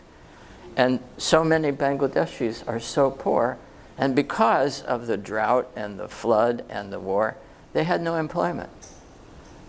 And 0.78 1.00
so 1.18 1.44
many 1.44 1.72
Bangladeshis 1.72 2.68
are 2.68 2.80
so 2.80 3.10
poor, 3.10 3.58
and 3.98 4.16
because 4.16 4.84
of 4.84 5.08
the 5.08 5.18
drought 5.18 5.70
and 5.76 6.00
the 6.00 6.08
flood 6.08 6.64
and 6.70 6.94
the 6.94 7.00
war, 7.00 7.36
they 7.74 7.84
had 7.84 8.02
no 8.02 8.16
employment. 8.16 8.70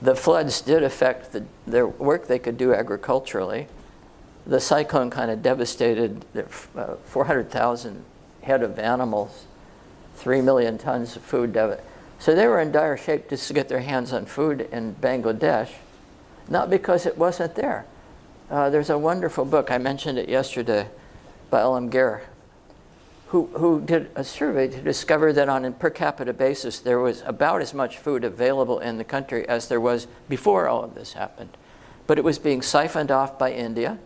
The 0.00 0.16
floods 0.16 0.60
did 0.60 0.82
affect 0.82 1.32
the, 1.32 1.44
their 1.66 1.86
work 1.86 2.26
they 2.26 2.38
could 2.38 2.58
do 2.58 2.74
agriculturally. 2.74 3.68
The 4.46 4.60
cyclone 4.60 5.10
kind 5.10 5.30
of 5.30 5.42
devastated 5.42 6.24
uh, 6.76 6.94
400,000 7.04 8.04
head 8.42 8.62
of 8.62 8.78
animals, 8.78 9.46
3 10.16 10.40
million 10.40 10.78
tons 10.78 11.14
of 11.14 11.22
food. 11.22 11.56
So 12.18 12.34
they 12.34 12.46
were 12.46 12.60
in 12.60 12.72
dire 12.72 12.96
shape 12.96 13.30
just 13.30 13.46
to 13.48 13.54
get 13.54 13.68
their 13.68 13.80
hands 13.80 14.12
on 14.12 14.26
food 14.26 14.68
in 14.72 14.96
Bangladesh, 14.96 15.70
not 16.48 16.68
because 16.68 17.06
it 17.06 17.16
wasn't 17.16 17.54
there, 17.54 17.86
uh, 18.52 18.68
there's 18.68 18.90
a 18.90 18.98
wonderful 18.98 19.46
book, 19.46 19.70
I 19.70 19.78
mentioned 19.78 20.18
it 20.18 20.28
yesterday, 20.28 20.86
by 21.48 21.60
Alamgir, 21.60 22.20
who, 23.32 23.46
who 23.54 23.80
did 23.80 24.10
a 24.14 24.22
survey 24.22 24.68
to 24.68 24.82
discover 24.82 25.32
that 25.32 25.48
on 25.48 25.64
a 25.64 25.70
per 25.70 25.88
capita 25.88 26.34
basis, 26.34 26.78
there 26.78 26.98
was 26.98 27.22
about 27.24 27.62
as 27.62 27.72
much 27.72 27.96
food 27.96 28.24
available 28.24 28.78
in 28.78 28.98
the 28.98 29.04
country 29.04 29.48
as 29.48 29.68
there 29.68 29.80
was 29.80 30.06
before 30.28 30.68
all 30.68 30.84
of 30.84 30.94
this 30.94 31.14
happened. 31.14 31.56
But 32.06 32.18
it 32.18 32.24
was 32.24 32.38
being 32.38 32.60
siphoned 32.60 33.10
off 33.10 33.38
by 33.38 33.52
India. 33.52 33.98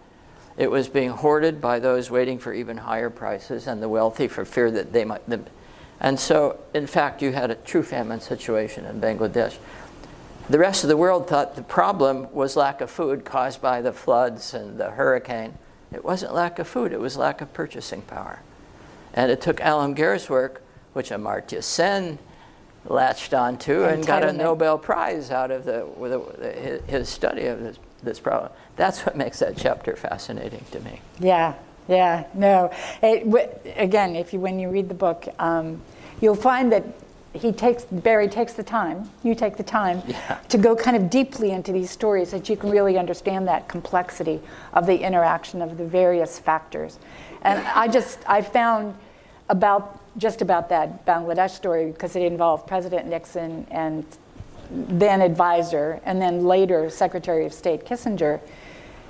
It 0.56 0.70
was 0.70 0.86
being 0.86 1.10
hoarded 1.10 1.60
by 1.60 1.80
those 1.80 2.08
waiting 2.08 2.38
for 2.38 2.54
even 2.54 2.76
higher 2.76 3.10
prices 3.10 3.66
and 3.66 3.82
the 3.82 3.88
wealthy 3.88 4.28
for 4.28 4.44
fear 4.44 4.70
that 4.70 4.92
they 4.92 5.04
might. 5.04 5.22
And 5.98 6.20
so, 6.20 6.60
in 6.72 6.86
fact, 6.86 7.20
you 7.20 7.32
had 7.32 7.50
a 7.50 7.56
true 7.56 7.82
famine 7.82 8.20
situation 8.20 8.84
in 8.84 9.00
Bangladesh. 9.00 9.56
The 10.48 10.60
rest 10.60 10.84
of 10.84 10.88
the 10.88 10.96
world 10.96 11.26
thought 11.26 11.56
the 11.56 11.62
problem 11.64 12.32
was 12.32 12.54
lack 12.54 12.80
of 12.80 12.92
food 12.92 13.24
caused 13.24 13.60
by 13.60 13.80
the 13.80 13.92
floods 13.92 14.54
and 14.54 14.78
the 14.78 14.92
hurricane. 14.92 15.54
It 15.92 16.04
wasn't 16.04 16.32
lack 16.32 16.60
of 16.60 16.68
food, 16.68 16.92
it 16.92 17.00
was 17.00 17.16
lack 17.16 17.40
of 17.40 17.52
purchasing 17.52 18.02
power. 18.02 18.38
And 19.16 19.30
it 19.30 19.40
took 19.40 19.56
Alamgir's 19.56 20.28
work, 20.28 20.62
which 20.92 21.10
Amartya 21.10 21.62
Sen 21.62 22.18
latched 22.84 23.34
onto 23.34 23.84
and 23.84 24.06
got 24.06 24.22
a 24.22 24.32
Nobel 24.32 24.78
Prize 24.78 25.30
out 25.30 25.50
of 25.50 25.64
the, 25.64 25.86
the, 25.98 26.82
his 26.86 27.08
study 27.08 27.46
of 27.46 27.60
this, 27.60 27.78
this 28.02 28.20
problem. 28.20 28.52
That's 28.76 29.04
what 29.04 29.16
makes 29.16 29.40
that 29.40 29.56
chapter 29.56 29.96
fascinating 29.96 30.64
to 30.70 30.80
me. 30.80 31.00
Yeah, 31.18 31.54
yeah, 31.88 32.26
no. 32.34 32.70
It, 33.02 33.74
again, 33.76 34.14
if 34.14 34.32
you, 34.32 34.40
when 34.40 34.58
you 34.58 34.68
read 34.68 34.88
the 34.88 34.94
book, 34.94 35.26
um, 35.38 35.80
you'll 36.20 36.34
find 36.34 36.70
that 36.72 36.84
he 37.32 37.52
takes 37.52 37.84
Barry 37.84 38.28
takes 38.28 38.54
the 38.54 38.62
time, 38.62 39.10
you 39.22 39.34
take 39.34 39.56
the 39.56 39.62
time 39.62 40.02
yeah. 40.06 40.38
to 40.48 40.58
go 40.58 40.74
kind 40.74 40.96
of 40.96 41.10
deeply 41.10 41.50
into 41.50 41.72
these 41.72 41.90
stories 41.90 42.30
that 42.30 42.48
you 42.48 42.56
can 42.56 42.70
really 42.70 42.98
understand 42.98 43.46
that 43.48 43.68
complexity 43.68 44.40
of 44.72 44.86
the 44.86 44.98
interaction 44.98 45.60
of 45.60 45.76
the 45.76 45.84
various 45.84 46.38
factors. 46.38 46.98
And 47.42 47.58
I 47.68 47.88
just 47.88 48.18
I 48.26 48.40
found 48.40 48.94
about 49.48 50.00
just 50.18 50.42
about 50.42 50.68
that 50.70 51.04
Bangladesh 51.04 51.50
story 51.50 51.92
because 51.92 52.16
it 52.16 52.22
involved 52.22 52.66
President 52.66 53.06
Nixon 53.06 53.66
and 53.70 54.04
then 54.70 55.20
advisor 55.20 56.00
and 56.04 56.20
then 56.20 56.44
later 56.44 56.90
Secretary 56.90 57.46
of 57.46 57.52
State 57.52 57.84
Kissinger 57.84 58.40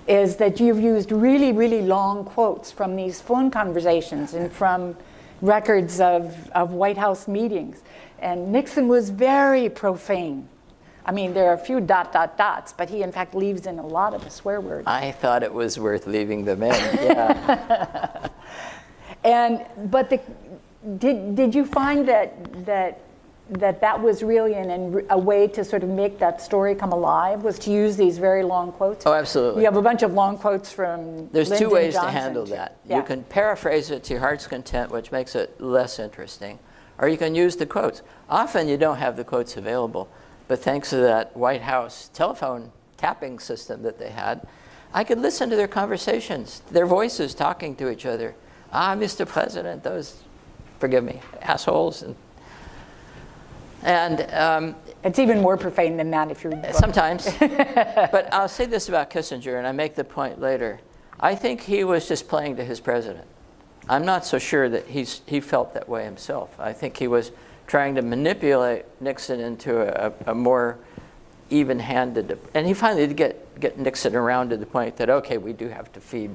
is 0.07 0.37
that 0.37 0.61
you've 0.61 0.81
used 0.81 1.11
really 1.13 1.53
really 1.53 1.83
long 1.83 2.25
quotes 2.25 2.71
from 2.71 2.97
these 2.97 3.21
phone 3.21 3.51
conversations 3.51 4.35
and 4.35 4.53
from 4.53 4.97
records 5.41 6.01
of, 6.01 6.51
of 6.51 6.73
White 6.73 6.99
House 6.99 7.29
meetings 7.29 7.83
and 8.19 8.51
Nixon 8.53 8.89
was 8.89 9.11
very 9.11 9.69
profane. 9.69 10.49
I 11.05 11.13
mean, 11.13 11.35
there 11.35 11.49
are 11.51 11.55
a 11.55 11.59
few 11.59 11.81
dot, 11.81 12.13
dot, 12.13 12.37
dots, 12.37 12.73
but 12.73 12.91
he 12.91 13.03
in 13.03 13.13
fact 13.13 13.35
leaves 13.35 13.67
in 13.67 13.79
a 13.79 13.87
lot 13.87 14.13
of 14.13 14.25
the 14.25 14.31
swear 14.31 14.61
words. 14.61 14.87
I 14.87 15.13
thought 15.13 15.43
it 15.43 15.53
was 15.53 15.79
worth 15.79 16.07
leaving 16.07 16.45
them 16.45 16.63
in, 16.65 16.71
yeah. 16.73 18.29
And, 19.27 19.91
but 19.91 20.09
the, 20.09 20.21
did, 20.99 21.35
did 21.35 21.55
you 21.55 21.65
find 21.65 22.09
that, 22.09 22.65
that 22.65 23.01
that 23.51 23.81
that 23.81 24.01
was 24.01 24.23
really 24.23 24.55
an, 24.55 25.07
a 25.11 25.19
way 25.19 25.47
to 25.47 25.65
sort 25.65 25.83
of 25.83 25.89
make 25.89 26.19
that 26.19 26.41
story 26.41 26.75
come 26.75 26.93
alive 26.93 27.45
was 27.45 27.59
to 27.61 27.71
use 27.71 27.97
these 27.97 28.19
very 28.19 28.43
long 28.43 28.73
quotes. 28.73 29.07
Oh, 29.07 29.13
absolutely. 29.13 29.63
You 29.63 29.67
have 29.67 29.77
a 29.77 29.83
bunch 29.83 30.03
of 30.03 30.13
long 30.13 30.37
quotes 30.37 30.73
from. 30.73 31.29
There's 31.29 31.51
Lyndon 31.51 31.69
two 31.69 31.75
ways 31.75 31.95
Johnson 31.95 32.13
to 32.13 32.21
handle 32.21 32.47
that. 32.47 32.79
Yeah. 32.85 32.97
You 32.99 33.03
can 33.05 33.23
paraphrase 33.25 33.91
it 33.91 34.03
to 34.05 34.15
your 34.15 34.21
heart's 34.21 34.47
content, 34.47 34.91
which 34.91 35.13
makes 35.13 35.35
it 35.37 35.61
less 35.61 35.99
interesting, 35.99 36.59
or 36.99 37.09
you 37.09 37.17
can 37.17 37.35
use 37.35 37.57
the 37.57 37.67
quotes. 37.67 38.03
Often 38.29 38.69
you 38.69 38.77
don't 38.77 38.99
have 38.99 39.17
the 39.17 39.25
quotes 39.25 39.57
available, 39.57 40.09
but 40.49 40.59
thanks 40.61 40.91
to 40.91 40.97
that 40.97 41.37
White 41.37 41.63
House 41.63 42.11
telephone 42.13 42.73
tapping 42.97 43.39
system 43.39 43.83
that 43.83 43.99
they 43.99 44.11
had, 44.11 44.47
I 44.93 45.05
could 45.05 45.19
listen 45.19 45.51
to 45.51 45.57
their 45.57 45.69
conversations, 45.69 46.63
their 46.71 46.87
voices 46.87 47.35
talking 47.35 47.77
to 47.77 47.91
each 47.91 48.07
other. 48.07 48.35
Ah, 48.73 48.95
Mr. 48.95 49.27
President, 49.27 49.83
those, 49.83 50.23
forgive 50.79 51.05
me, 51.05 51.21
assholes. 51.43 52.03
And, 52.03 52.17
and 53.83 54.33
um, 54.33 54.77
it's 55.05 55.19
even 55.19 55.41
more 55.41 55.57
profane 55.57 55.97
than 55.97 56.11
that 56.11 56.31
if 56.31 56.43
you're. 56.43 56.53
Sometimes. 56.73 57.33
but 57.39 58.29
I'll 58.33 58.49
say 58.49 58.67
this 58.67 58.89
about 58.89 59.11
Kissinger, 59.11 59.59
and 59.59 59.67
I 59.67 59.73
make 59.73 59.95
the 59.95 60.05
point 60.05 60.41
later. 60.41 60.81
I 61.19 61.35
think 61.35 61.63
he 61.63 61.85
was 61.85 62.09
just 62.09 62.29
playing 62.29 62.57
to 62.57 62.65
his 62.65 62.81
president. 62.81 63.27
I'm 63.89 64.05
not 64.05 64.25
so 64.25 64.39
sure 64.39 64.69
that 64.69 64.87
he's, 64.87 65.23
he 65.27 65.41
felt 65.41 65.75
that 65.75 65.89
way 65.89 66.05
himself. 66.05 66.59
I 66.59 66.73
think 66.73 66.97
he 66.97 67.07
was 67.07 67.31
trying 67.67 67.95
to 67.95 68.03
manipulate 68.03 68.85
Nixon 69.01 69.41
into 69.41 69.81
a, 69.81 70.13
a 70.27 70.35
more 70.35 70.79
even-handed, 71.51 72.39
and 72.55 72.67
he 72.67 72.75
finally 72.75 73.07
did 73.07 73.17
get, 73.17 73.61
get 73.61 73.79
Nixon 73.79 74.17
around 74.17 74.51
to 74.51 74.57
the 74.57 74.67
point 74.67 74.97
that, 74.97 75.09
okay, 75.09 75.39
we 75.39 75.53
do 75.53 75.69
have 75.69 75.93
to 75.93 76.01
feed, 76.01 76.35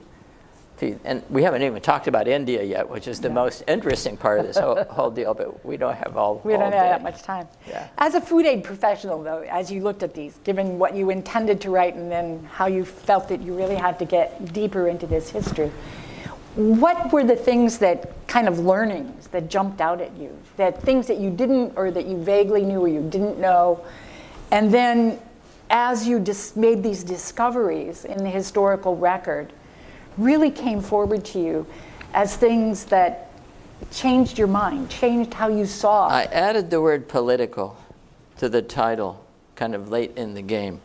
And 0.81 1.23
we 1.29 1.43
haven't 1.43 1.61
even 1.61 1.81
talked 1.81 2.07
about 2.07 2.27
India 2.27 2.63
yet, 2.63 2.89
which 2.89 3.07
is 3.07 3.21
the 3.21 3.27
yeah. 3.27 3.35
most 3.35 3.63
interesting 3.67 4.17
part 4.17 4.39
of 4.39 4.47
this 4.47 4.57
whole, 4.57 4.83
whole 4.89 5.11
deal, 5.11 5.33
but 5.33 5.63
we 5.63 5.77
don't 5.77 5.95
have 5.95 6.17
all 6.17 6.41
We 6.43 6.53
all 6.53 6.59
don't 6.59 6.71
day. 6.71 6.77
have 6.77 7.01
that 7.01 7.03
much 7.03 7.21
time. 7.21 7.47
Yeah. 7.67 7.87
As 7.97 8.15
a 8.15 8.21
food 8.21 8.45
aid 8.45 8.63
professional, 8.63 9.21
though, 9.21 9.41
as 9.41 9.71
you 9.71 9.81
looked 9.81 10.01
at 10.01 10.13
these, 10.13 10.37
given 10.43 10.79
what 10.79 10.95
you 10.95 11.11
intended 11.11 11.61
to 11.61 11.69
write 11.69 11.95
and 11.95 12.11
then 12.11 12.43
how 12.51 12.65
you 12.65 12.83
felt 12.83 13.27
that 13.29 13.41
you 13.41 13.55
really 13.55 13.75
had 13.75 13.99
to 13.99 14.05
get 14.05 14.53
deeper 14.53 14.87
into 14.87 15.05
this 15.05 15.29
history, 15.29 15.71
what 16.55 17.13
were 17.13 17.23
the 17.23 17.35
things 17.35 17.77
that 17.77 18.27
kind 18.27 18.47
of 18.47 18.59
learnings 18.59 19.27
that 19.27 19.49
jumped 19.49 19.81
out 19.81 20.01
at 20.01 20.15
you? 20.17 20.35
That 20.57 20.81
things 20.81 21.07
that 21.07 21.17
you 21.19 21.29
didn't, 21.29 21.73
or 21.77 21.91
that 21.91 22.05
you 22.07 22.17
vaguely 22.21 22.65
knew, 22.65 22.81
or 22.81 22.87
you 22.87 23.07
didn't 23.09 23.39
know? 23.39 23.85
And 24.51 24.73
then 24.73 25.19
as 25.69 26.07
you 26.07 26.19
dis- 26.19 26.55
made 26.55 26.83
these 26.83 27.03
discoveries 27.03 28.03
in 28.03 28.17
the 28.17 28.29
historical 28.29 28.97
record, 28.97 29.53
really 30.17 30.51
came 30.51 30.81
forward 30.81 31.25
to 31.25 31.39
you 31.39 31.67
as 32.13 32.35
things 32.35 32.85
that 32.85 33.31
changed 33.91 34.37
your 34.37 34.47
mind, 34.47 34.89
changed 34.89 35.33
how 35.33 35.47
you 35.47 35.65
saw. 35.65 36.07
I 36.07 36.23
added 36.23 36.69
the 36.69 36.81
word 36.81 37.07
political 37.07 37.77
to 38.37 38.49
the 38.49 38.61
title 38.61 39.23
kind 39.55 39.75
of 39.75 39.89
late 39.89 40.17
in 40.17 40.33
the 40.33 40.41
game 40.41 40.81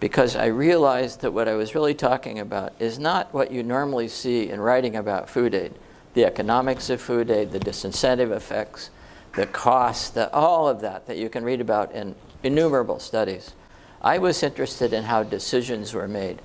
because 0.00 0.34
I 0.34 0.46
realized 0.46 1.20
that 1.20 1.32
what 1.32 1.46
I 1.46 1.54
was 1.54 1.74
really 1.74 1.94
talking 1.94 2.38
about 2.40 2.72
is 2.80 2.98
not 2.98 3.32
what 3.32 3.52
you 3.52 3.62
normally 3.62 4.08
see 4.08 4.50
in 4.50 4.60
writing 4.60 4.96
about 4.96 5.30
food 5.30 5.54
aid 5.54 5.72
the 6.14 6.24
economics 6.24 6.90
of 6.90 7.00
food 7.00 7.30
aid, 7.30 7.52
the 7.52 7.58
disincentive 7.58 8.34
effects, 8.34 8.90
the 9.34 9.46
costs, 9.46 10.10
the, 10.10 10.30
all 10.32 10.68
of 10.68 10.80
that 10.80 11.06
that 11.06 11.16
you 11.16 11.28
can 11.28 11.44
read 11.44 11.60
about 11.60 11.92
in 11.92 12.14
innumerable 12.42 12.98
studies. 12.98 13.54
I 14.02 14.18
was 14.18 14.42
interested 14.42 14.92
in 14.92 15.04
how 15.04 15.22
decisions 15.22 15.94
were 15.94 16.08
made. 16.08 16.42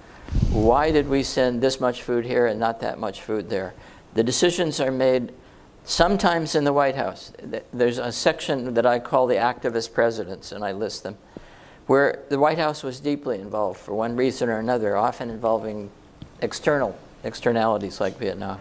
Why 0.52 0.92
did 0.92 1.08
we 1.08 1.24
send 1.24 1.62
this 1.62 1.80
much 1.80 2.02
food 2.02 2.26
here 2.26 2.46
and 2.48 2.60
not 2.60 2.80
that 2.82 3.00
much 3.00 3.22
food 3.22 3.50
there? 3.50 3.74
The 4.14 4.24
decisions 4.24 4.80
are 4.80 4.92
made 4.92 5.32
sometimes 5.84 6.56
in 6.56 6.64
the 6.64 6.74
White 6.74 6.96
House. 6.96 7.32
There's 7.72 7.98
a 7.98 8.12
section 8.12 8.74
that 8.74 8.86
I 8.86 9.00
call 9.00 9.28
the 9.28 9.36
activist 9.36 9.94
presidents, 9.94 10.52
and 10.52 10.64
I 10.64 10.72
list 10.72 11.04
them, 11.04 11.18
where 11.86 12.24
the 12.30 12.40
White 12.40 12.58
House 12.58 12.84
was 12.84 13.00
deeply 13.00 13.40
involved 13.40 13.80
for 13.80 13.94
one 13.94 14.16
reason 14.16 14.50
or 14.50 14.60
another, 14.60 14.98
often 14.98 15.30
involving 15.30 15.92
external 16.42 16.98
externalities 17.24 18.00
like 18.00 18.18
Vietnam. 18.18 18.60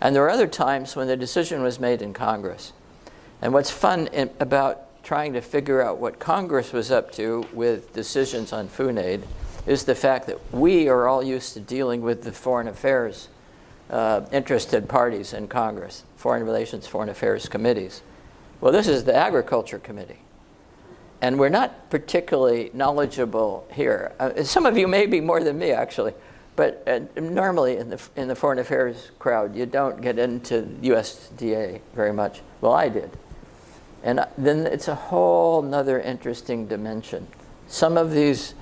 And 0.00 0.14
there 0.14 0.22
were 0.22 0.30
other 0.30 0.46
times 0.46 0.94
when 0.96 1.08
the 1.08 1.16
decision 1.16 1.62
was 1.62 1.80
made 1.80 2.02
in 2.02 2.12
Congress. 2.12 2.72
And 3.40 3.52
what's 3.52 3.70
fun 3.70 4.08
in, 4.08 4.30
about 4.40 5.02
trying 5.02 5.32
to 5.34 5.40
figure 5.40 5.82
out 5.82 5.98
what 5.98 6.18
Congress 6.18 6.72
was 6.72 6.90
up 6.90 7.12
to 7.12 7.46
with 7.52 7.92
decisions 7.92 8.52
on 8.52 8.68
food 8.68 8.98
aid 8.98 9.22
is 9.66 9.84
the 9.84 9.94
fact 9.94 10.26
that 10.26 10.38
we 10.52 10.88
are 10.88 11.08
all 11.08 11.22
used 11.22 11.54
to 11.54 11.60
dealing 11.60 12.02
with 12.02 12.24
the 12.24 12.32
foreign 12.32 12.68
affairs 12.68 13.28
uh, 13.90 14.22
interested 14.32 14.88
parties 14.88 15.32
in 15.32 15.48
Congress, 15.48 16.04
foreign 16.16 16.44
relations, 16.44 16.86
foreign 16.86 17.08
affairs 17.08 17.48
committees. 17.48 18.02
Well, 18.60 18.72
this 18.72 18.88
is 18.88 19.04
the 19.04 19.14
Agriculture 19.14 19.78
Committee. 19.78 20.20
And 21.20 21.38
we're 21.38 21.48
not 21.48 21.90
particularly 21.90 22.70
knowledgeable 22.74 23.66
here. 23.72 24.12
Uh, 24.18 24.42
some 24.42 24.66
of 24.66 24.76
you 24.76 24.88
may 24.88 25.06
be 25.06 25.20
more 25.20 25.42
than 25.42 25.58
me, 25.58 25.70
actually. 25.70 26.12
But 26.56 26.84
uh, 26.86 27.00
normally 27.20 27.76
in 27.76 27.90
the, 27.90 28.00
in 28.16 28.28
the 28.28 28.34
foreign 28.34 28.58
affairs 28.58 29.10
crowd, 29.18 29.56
you 29.56 29.66
don't 29.66 30.00
get 30.00 30.18
into 30.18 30.62
USDA 30.82 31.80
very 31.94 32.12
much. 32.12 32.42
Well, 32.60 32.72
I 32.72 32.88
did. 32.88 33.10
And 34.02 34.20
uh, 34.20 34.26
then 34.38 34.66
it's 34.66 34.88
a 34.88 34.94
whole 34.94 35.74
other 35.74 36.00
interesting 36.00 36.66
dimension. 36.68 37.26
Some 37.66 37.96
of 37.96 38.12
these 38.12 38.54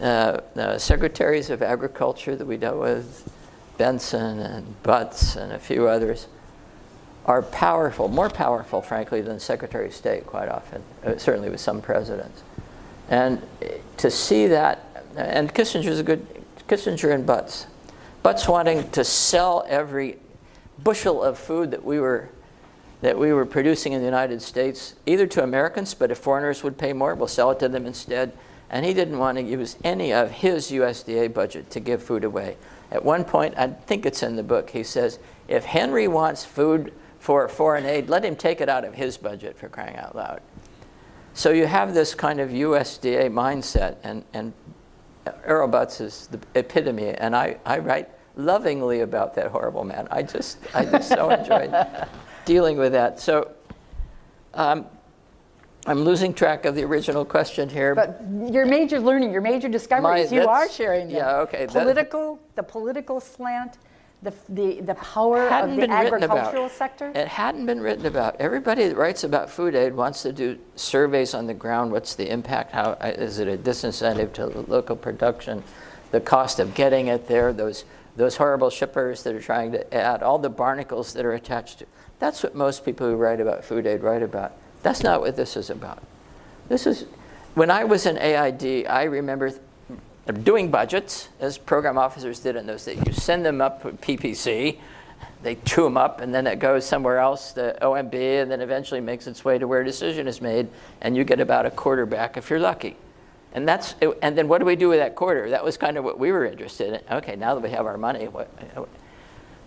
secretaries 0.00 1.50
of 1.50 1.62
agriculture 1.62 2.36
that 2.36 2.46
we 2.46 2.56
dealt 2.56 2.78
with, 2.78 3.30
Benson 3.76 4.40
and 4.40 4.82
Butz 4.82 5.36
and 5.36 5.52
a 5.52 5.58
few 5.58 5.86
others, 5.88 6.26
are 7.24 7.42
powerful, 7.42 8.08
more 8.08 8.30
powerful, 8.30 8.80
frankly, 8.80 9.20
than 9.20 9.38
Secretary 9.38 9.86
of 9.86 9.94
State 9.94 10.26
quite 10.26 10.48
often, 10.48 10.82
uh, 11.04 11.16
certainly 11.18 11.50
with 11.50 11.60
some 11.60 11.82
presidents. 11.82 12.42
And 13.10 13.42
to 13.98 14.10
see 14.10 14.46
that, 14.46 14.84
and 15.14 15.52
Kissinger 15.54 15.88
is 15.88 16.00
a 16.00 16.02
good 16.02 16.26
Kissinger 16.68 17.12
and 17.12 17.26
Butz. 17.26 17.66
Butz 18.24 18.48
wanting 18.48 18.90
to 18.90 19.04
sell 19.04 19.64
every 19.68 20.18
bushel 20.82 21.22
of 21.22 21.38
food 21.38 21.70
that 21.70 21.84
we 21.84 22.00
were 22.00 22.30
that 23.00 23.16
we 23.16 23.32
were 23.32 23.46
producing 23.46 23.92
in 23.92 24.00
the 24.00 24.04
United 24.04 24.42
States, 24.42 24.96
either 25.06 25.24
to 25.24 25.40
Americans, 25.40 25.94
but 25.94 26.10
if 26.10 26.18
foreigners 26.18 26.64
would 26.64 26.76
pay 26.76 26.92
more, 26.92 27.14
we'll 27.14 27.28
sell 27.28 27.52
it 27.52 27.60
to 27.60 27.68
them 27.68 27.86
instead. 27.86 28.32
And 28.70 28.84
he 28.84 28.92
didn't 28.92 29.18
want 29.18 29.38
to 29.38 29.42
use 29.42 29.76
any 29.82 30.12
of 30.12 30.30
his 30.30 30.70
USDA 30.70 31.32
budget 31.32 31.70
to 31.70 31.80
give 31.80 32.02
food 32.02 32.24
away. 32.24 32.56
At 32.90 33.04
one 33.04 33.24
point, 33.24 33.54
I 33.56 33.68
think 33.68 34.06
it's 34.06 34.22
in 34.22 34.36
the 34.36 34.42
book, 34.42 34.70
he 34.70 34.82
says, 34.82 35.18
if 35.46 35.64
Henry 35.64 36.08
wants 36.08 36.44
food 36.44 36.92
for 37.18 37.48
foreign 37.48 37.86
aid, 37.86 38.08
let 38.08 38.24
him 38.24 38.36
take 38.36 38.60
it 38.60 38.68
out 38.68 38.84
of 38.84 38.94
his 38.94 39.16
budget 39.16 39.58
for 39.58 39.68
crying 39.68 39.96
out 39.96 40.14
loud. 40.14 40.40
So 41.34 41.50
you 41.50 41.66
have 41.66 41.94
this 41.94 42.14
kind 42.14 42.40
of 42.40 42.50
USDA 42.50 43.30
mindset, 43.30 43.96
and, 44.02 44.24
and 44.32 44.52
Butz 45.46 46.00
is 46.00 46.26
the 46.28 46.40
epitome, 46.54 47.10
and 47.10 47.36
I, 47.36 47.58
I 47.64 47.78
write 47.78 48.08
lovingly 48.36 49.00
about 49.00 49.34
that 49.34 49.48
horrible 49.48 49.84
man. 49.84 50.08
I 50.10 50.22
just, 50.22 50.58
I 50.74 50.84
just 50.84 51.08
so 51.08 51.30
enjoyed 51.30 51.74
dealing 52.44 52.76
with 52.76 52.92
that. 52.92 53.20
So 53.20 53.52
um, 54.54 54.86
I'm 55.86 56.00
losing 56.00 56.34
track 56.34 56.64
of 56.64 56.74
the 56.74 56.84
original 56.84 57.24
question 57.24 57.68
here. 57.68 57.94
But 57.94 58.20
your 58.46 58.66
major 58.66 59.00
learning, 59.00 59.32
your 59.32 59.40
major 59.40 59.68
discoveries, 59.68 60.30
My- 60.30 60.36
you 60.36 60.46
are 60.46 60.68
sharing 60.68 61.08
them. 61.08 61.16
yeah, 61.16 61.36
okay, 61.38 61.66
that- 61.66 61.72
Political, 61.72 62.38
the 62.56 62.62
political 62.62 63.20
slant, 63.20 63.78
the, 64.22 64.34
the, 64.48 64.80
the 64.80 64.94
power 64.96 65.48
of 65.48 65.76
the 65.76 65.88
agricultural 65.88 66.68
sector. 66.68 67.12
It 67.14 67.28
hadn't 67.28 67.66
been 67.66 67.80
written 67.80 68.04
about. 68.06 68.36
Everybody 68.40 68.88
that 68.88 68.96
writes 68.96 69.22
about 69.22 69.48
food 69.48 69.74
aid 69.76 69.94
wants 69.94 70.22
to 70.22 70.32
do 70.32 70.58
surveys 70.74 71.34
on 71.34 71.46
the 71.46 71.54
ground. 71.54 71.92
What's 71.92 72.16
the 72.16 72.28
impact? 72.28 72.72
How 72.72 72.96
uh, 73.00 73.12
is 73.16 73.38
it 73.38 73.46
a 73.46 73.56
disincentive 73.56 74.32
to 74.34 74.46
local 74.46 74.96
production? 74.96 75.62
The 76.10 76.20
cost 76.20 76.58
of 76.58 76.74
getting 76.74 77.06
it 77.06 77.28
there. 77.28 77.52
Those 77.52 77.84
those 78.16 78.36
horrible 78.36 78.68
shippers 78.70 79.22
that 79.22 79.32
are 79.32 79.40
trying 79.40 79.70
to 79.70 79.94
add 79.94 80.24
all 80.24 80.40
the 80.40 80.50
barnacles 80.50 81.12
that 81.12 81.24
are 81.24 81.34
attached 81.34 81.78
to. 81.78 81.86
That's 82.18 82.42
what 82.42 82.56
most 82.56 82.84
people 82.84 83.06
who 83.06 83.14
write 83.14 83.40
about 83.40 83.64
food 83.64 83.86
aid 83.86 84.02
write 84.02 84.24
about. 84.24 84.52
That's 84.82 85.02
not 85.02 85.20
what 85.20 85.36
this 85.36 85.56
is 85.56 85.70
about. 85.70 86.02
This 86.68 86.86
is 86.86 87.06
when 87.54 87.70
I 87.70 87.84
was 87.84 88.06
in 88.06 88.18
AID. 88.18 88.86
I 88.86 89.04
remember 89.04 89.52
doing 90.42 90.70
budgets, 90.70 91.28
as 91.40 91.56
program 91.58 91.96
officers 91.96 92.40
did 92.40 92.56
in 92.56 92.66
those 92.66 92.84
days. 92.84 93.00
You 93.06 93.12
send 93.12 93.46
them 93.46 93.60
up 93.60 93.84
with 93.84 94.00
PPC, 94.00 94.78
they 95.42 95.54
chew 95.64 95.84
them 95.84 95.96
up, 95.96 96.20
and 96.20 96.34
then 96.34 96.46
it 96.46 96.58
goes 96.58 96.84
somewhere 96.84 97.18
else, 97.18 97.52
the 97.52 97.76
OMB, 97.80 98.42
and 98.42 98.50
then 98.50 98.60
eventually 98.60 99.00
makes 99.00 99.26
its 99.26 99.44
way 99.44 99.58
to 99.58 99.66
where 99.66 99.80
a 99.80 99.84
decision 99.84 100.28
is 100.28 100.40
made, 100.40 100.68
and 101.00 101.16
you 101.16 101.24
get 101.24 101.40
about 101.40 101.64
a 101.64 101.70
quarter 101.70 102.04
back 102.06 102.36
if 102.36 102.50
you're 102.50 102.60
lucky. 102.60 102.96
And 103.54 103.66
that's, 103.66 103.94
and 104.20 104.36
then 104.36 104.48
what 104.48 104.58
do 104.58 104.66
we 104.66 104.76
do 104.76 104.90
with 104.90 104.98
that 104.98 105.14
quarter? 105.14 105.48
That 105.48 105.64
was 105.64 105.78
kind 105.78 105.96
of 105.96 106.04
what 106.04 106.18
we 106.18 106.30
were 106.30 106.44
interested 106.44 106.92
in. 106.92 107.16
Okay, 107.16 107.34
now 107.34 107.54
that 107.54 107.62
we 107.62 107.70
have 107.70 107.86
our 107.86 107.96
money, 107.96 108.28
what? 108.28 108.50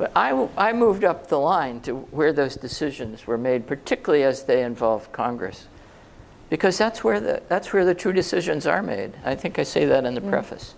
But 0.01 0.11
I, 0.15 0.49
I 0.57 0.73
moved 0.73 1.03
up 1.03 1.27
the 1.27 1.37
line 1.37 1.79
to 1.81 1.93
where 1.95 2.33
those 2.33 2.55
decisions 2.55 3.27
were 3.27 3.37
made, 3.37 3.67
particularly 3.67 4.23
as 4.23 4.45
they 4.45 4.63
involve 4.63 5.11
Congress 5.11 5.67
because 6.49 6.75
that's 6.75 7.03
where 7.03 7.19
the, 7.19 7.43
that's 7.47 7.71
where 7.71 7.85
the 7.85 7.93
true 7.93 8.11
decisions 8.11 8.65
are 8.65 8.81
made. 8.81 9.13
I 9.23 9.35
think 9.35 9.59
I 9.59 9.63
say 9.63 9.85
that 9.85 10.03
in 10.05 10.15
the 10.15 10.21
mm. 10.21 10.31
preface. 10.31 10.73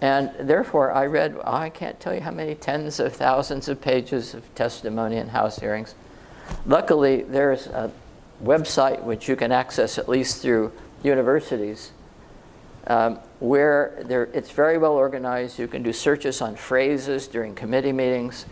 And 0.00 0.30
therefore, 0.38 0.92
I 0.92 1.06
read, 1.06 1.34
oh, 1.38 1.52
I 1.52 1.70
can't 1.70 1.98
tell 1.98 2.14
you 2.14 2.20
how 2.20 2.30
many 2.30 2.54
tens 2.54 3.00
of 3.00 3.14
thousands 3.14 3.68
of 3.68 3.80
pages 3.80 4.32
of 4.32 4.54
testimony 4.54 5.16
in 5.16 5.30
House 5.30 5.58
hearings. 5.58 5.96
Luckily, 6.64 7.22
there's 7.22 7.66
a 7.66 7.90
website 8.44 9.02
which 9.02 9.28
you 9.28 9.34
can 9.34 9.50
access 9.50 9.98
at 9.98 10.08
least 10.08 10.40
through 10.40 10.70
universities 11.02 11.90
um, 12.86 13.18
where 13.40 14.02
there, 14.06 14.24
it's 14.32 14.50
very 14.50 14.78
well 14.78 14.92
organized. 14.92 15.58
You 15.58 15.68
can 15.68 15.82
do 15.82 15.92
searches 15.92 16.40
on 16.40 16.56
phrases 16.56 17.26
during 17.26 17.54
committee 17.54 17.92
meetings, 17.92 18.46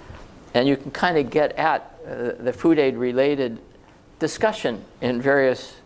and 0.54 0.68
you 0.68 0.76
can 0.76 0.90
kind 0.90 1.18
of 1.18 1.30
get 1.30 1.52
at 1.52 1.94
uh, 2.06 2.32
the 2.42 2.52
food 2.52 2.78
aid 2.78 2.96
related 2.96 3.58
discussion 4.18 4.84
in 5.00 5.20
various 5.20 5.76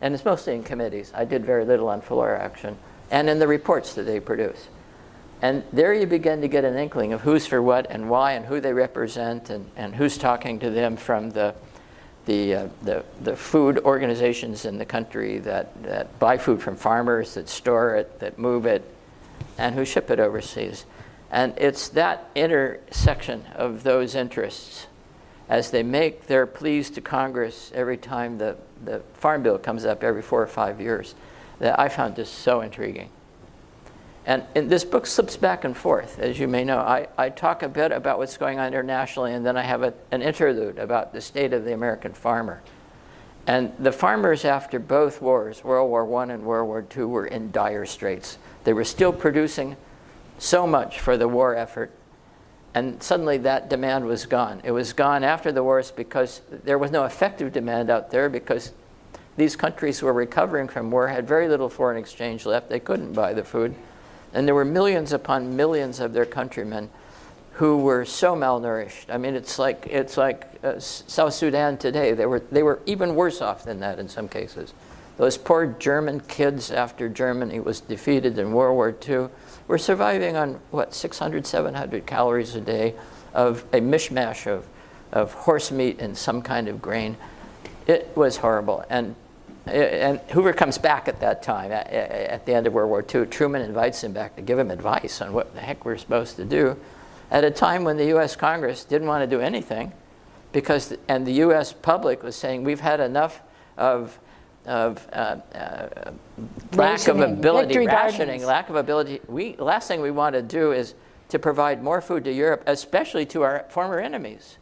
and 0.00 0.14
it's 0.14 0.24
mostly 0.24 0.54
in 0.54 0.62
committees. 0.62 1.12
I 1.14 1.24
did 1.24 1.44
very 1.44 1.64
little 1.64 1.88
on 1.88 2.00
floor 2.00 2.36
action, 2.36 2.78
and 3.10 3.28
in 3.28 3.38
the 3.38 3.48
reports 3.48 3.94
that 3.94 4.04
they 4.04 4.20
produce. 4.20 4.68
And 5.40 5.62
there 5.72 5.94
you 5.94 6.06
begin 6.06 6.40
to 6.40 6.48
get 6.48 6.64
an 6.64 6.76
inkling 6.76 7.12
of 7.12 7.20
who's 7.20 7.46
for 7.46 7.62
what 7.62 7.86
and 7.90 8.10
why 8.10 8.32
and 8.32 8.46
who 8.46 8.60
they 8.60 8.72
represent 8.72 9.50
and, 9.50 9.70
and 9.76 9.94
who's 9.94 10.18
talking 10.18 10.58
to 10.60 10.70
them 10.70 10.96
from 10.96 11.30
the, 11.30 11.54
the, 12.28 12.54
uh, 12.54 12.68
the, 12.82 13.04
the 13.22 13.34
food 13.34 13.78
organizations 13.78 14.66
in 14.66 14.76
the 14.76 14.84
country 14.84 15.38
that, 15.38 15.82
that 15.82 16.18
buy 16.18 16.36
food 16.36 16.60
from 16.60 16.76
farmers, 16.76 17.34
that 17.34 17.48
store 17.48 17.96
it, 17.96 18.20
that 18.20 18.38
move 18.38 18.66
it, 18.66 18.84
and 19.56 19.74
who 19.74 19.84
ship 19.86 20.10
it 20.10 20.20
overseas. 20.20 20.84
And 21.30 21.54
it's 21.56 21.88
that 21.88 22.28
intersection 22.34 23.46
of 23.54 23.82
those 23.82 24.14
interests 24.14 24.88
as 25.48 25.70
they 25.70 25.82
make 25.82 26.26
their 26.26 26.46
pleas 26.46 26.90
to 26.90 27.00
Congress 27.00 27.72
every 27.74 27.96
time 27.96 28.36
the, 28.36 28.56
the 28.84 29.00
Farm 29.14 29.42
Bill 29.42 29.58
comes 29.58 29.86
up 29.86 30.04
every 30.04 30.20
four 30.20 30.42
or 30.42 30.46
five 30.46 30.82
years 30.82 31.14
that 31.60 31.80
I 31.80 31.88
found 31.88 32.16
just 32.16 32.34
so 32.34 32.60
intriguing. 32.60 33.08
And, 34.28 34.44
and 34.54 34.68
this 34.68 34.84
book 34.84 35.06
slips 35.06 35.38
back 35.38 35.64
and 35.64 35.74
forth, 35.74 36.18
as 36.18 36.38
you 36.38 36.48
may 36.48 36.62
know. 36.62 36.80
I, 36.80 37.08
I 37.16 37.30
talk 37.30 37.62
a 37.62 37.68
bit 37.68 37.92
about 37.92 38.18
what's 38.18 38.36
going 38.36 38.58
on 38.58 38.66
internationally, 38.66 39.32
and 39.32 39.44
then 39.44 39.56
I 39.56 39.62
have 39.62 39.82
a, 39.82 39.94
an 40.10 40.20
interlude 40.20 40.78
about 40.78 41.14
the 41.14 41.22
state 41.22 41.54
of 41.54 41.64
the 41.64 41.72
American 41.72 42.12
farmer. 42.12 42.60
And 43.46 43.72
the 43.78 43.90
farmers 43.90 44.44
after 44.44 44.78
both 44.78 45.22
wars, 45.22 45.64
World 45.64 45.88
War 45.88 46.20
I 46.20 46.24
and 46.24 46.42
World 46.42 46.68
War 46.68 46.84
II, 46.94 47.04
were 47.04 47.26
in 47.26 47.50
dire 47.52 47.86
straits. 47.86 48.36
They 48.64 48.74
were 48.74 48.84
still 48.84 49.14
producing 49.14 49.78
so 50.36 50.66
much 50.66 51.00
for 51.00 51.16
the 51.16 51.26
war 51.26 51.56
effort, 51.56 51.90
and 52.74 53.02
suddenly 53.02 53.38
that 53.38 53.70
demand 53.70 54.04
was 54.04 54.26
gone. 54.26 54.60
It 54.62 54.72
was 54.72 54.92
gone 54.92 55.24
after 55.24 55.52
the 55.52 55.62
wars 55.62 55.90
because 55.90 56.42
there 56.50 56.76
was 56.76 56.90
no 56.90 57.04
effective 57.04 57.50
demand 57.54 57.88
out 57.88 58.10
there 58.10 58.28
because 58.28 58.72
these 59.38 59.56
countries 59.56 60.02
were 60.02 60.12
recovering 60.12 60.68
from 60.68 60.90
war 60.90 61.08
had 61.08 61.26
very 61.26 61.48
little 61.48 61.70
foreign 61.70 61.96
exchange 61.96 62.44
left. 62.44 62.68
They 62.68 62.78
couldn't 62.78 63.14
buy 63.14 63.32
the 63.32 63.42
food. 63.42 63.74
And 64.32 64.46
there 64.46 64.54
were 64.54 64.64
millions 64.64 65.12
upon 65.12 65.56
millions 65.56 66.00
of 66.00 66.12
their 66.12 66.26
countrymen 66.26 66.90
who 67.52 67.78
were 67.78 68.04
so 68.04 68.36
malnourished. 68.36 69.12
I 69.12 69.18
mean, 69.18 69.34
it's 69.34 69.58
like, 69.58 69.86
it's 69.90 70.16
like 70.16 70.46
uh, 70.62 70.78
South 70.78 71.34
Sudan 71.34 71.76
today. 71.76 72.12
They 72.12 72.26
were, 72.26 72.40
they 72.52 72.62
were 72.62 72.80
even 72.86 73.16
worse 73.16 73.40
off 73.40 73.64
than 73.64 73.80
that 73.80 73.98
in 73.98 74.08
some 74.08 74.28
cases. 74.28 74.72
Those 75.16 75.36
poor 75.36 75.66
German 75.66 76.20
kids 76.20 76.70
after 76.70 77.08
Germany 77.08 77.58
was 77.58 77.80
defeated 77.80 78.38
in 78.38 78.52
World 78.52 78.76
War 78.76 78.94
II 79.06 79.28
were 79.66 79.78
surviving 79.78 80.36
on, 80.36 80.60
what, 80.70 80.94
600, 80.94 81.44
700 81.44 82.06
calories 82.06 82.54
a 82.54 82.60
day 82.60 82.94
of 83.34 83.64
a 83.72 83.80
mishmash 83.80 84.46
of, 84.46 84.64
of 85.10 85.32
horse 85.34 85.72
meat 85.72 86.00
and 86.00 86.16
some 86.16 86.40
kind 86.40 86.68
of 86.68 86.80
grain. 86.80 87.16
It 87.88 88.12
was 88.14 88.36
horrible. 88.36 88.84
And 88.88 89.16
and 89.68 90.20
Hoover 90.30 90.52
comes 90.52 90.78
back 90.78 91.08
at 91.08 91.20
that 91.20 91.42
time, 91.42 91.72
at, 91.72 91.86
at, 91.88 92.46
the 92.46 92.54
end 92.54 92.66
of 92.66 92.72
World 92.72 92.90
War 92.90 93.04
II. 93.14 93.26
Truman 93.26 93.62
invites 93.62 94.02
him 94.02 94.12
back 94.12 94.36
to 94.36 94.42
give 94.42 94.58
him 94.58 94.70
advice 94.70 95.20
on 95.20 95.32
what 95.32 95.54
the 95.54 95.60
heck 95.60 95.84
we're 95.84 95.96
supposed 95.96 96.36
to 96.36 96.44
do. 96.44 96.76
at 97.30 97.44
a 97.44 97.50
time 97.50 97.84
when 97.84 97.96
the 97.96 98.16
US 98.16 98.36
Congress 98.36 98.84
didn't 98.84 99.08
want 99.08 99.28
to 99.28 99.36
do 99.36 99.40
anything 99.40 99.92
because, 100.52 100.96
and 101.08 101.26
the 101.26 101.32
US 101.44 101.72
public 101.72 102.22
was 102.22 102.36
saying, 102.36 102.64
we've 102.64 102.80
had 102.80 103.00
enough 103.00 103.42
of, 103.76 104.18
of 104.66 105.06
uh, 105.12 105.36
uh, 105.54 106.12
lack 106.72 107.06
of 107.08 107.20
ability, 107.20 107.68
victory 107.68 107.86
rationing, 107.86 108.26
gardens. 108.26 108.44
lack 108.44 108.68
of 108.70 108.76
ability. 108.76 109.20
We, 109.28 109.56
last 109.56 109.88
thing 109.88 110.00
we 110.00 110.10
want 110.10 110.34
to 110.34 110.42
do 110.42 110.72
is 110.72 110.94
to 111.28 111.38
provide 111.38 111.82
more 111.82 112.00
food 112.00 112.24
to 112.24 112.32
Europe, 112.32 112.62
especially 112.66 113.26
to 113.26 113.42
our 113.42 113.66
former 113.68 113.98
enemies. 113.98 114.58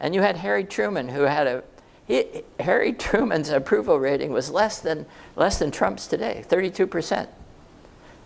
And 0.00 0.14
you 0.14 0.20
had 0.20 0.36
Harry 0.36 0.64
Truman, 0.64 1.08
who 1.08 1.22
had 1.22 1.46
a 1.46 1.64
he, 2.06 2.42
Harry 2.60 2.92
Truman's 2.92 3.48
approval 3.48 3.98
rating 3.98 4.32
was 4.32 4.50
less 4.50 4.80
than 4.80 5.06
less 5.36 5.58
than 5.58 5.70
Trump's 5.70 6.06
today, 6.06 6.44
32 6.46 6.86
percent. 6.86 7.30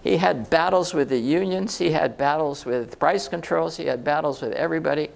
He 0.03 0.19
had 0.19 0.49
battles 0.49 0.95
with 0.95 1.09
the 1.09 1.19
unions, 1.19 1.79
he 1.79 1.91
had 1.91 2.17
battles 2.17 2.64
with 2.64 2.99
price 2.99 3.29
controls, 3.29 3.77
he 3.77 3.87
had 3.87 4.05
battles 4.05 4.41
with 4.41 4.53
everybody, 4.53 5.11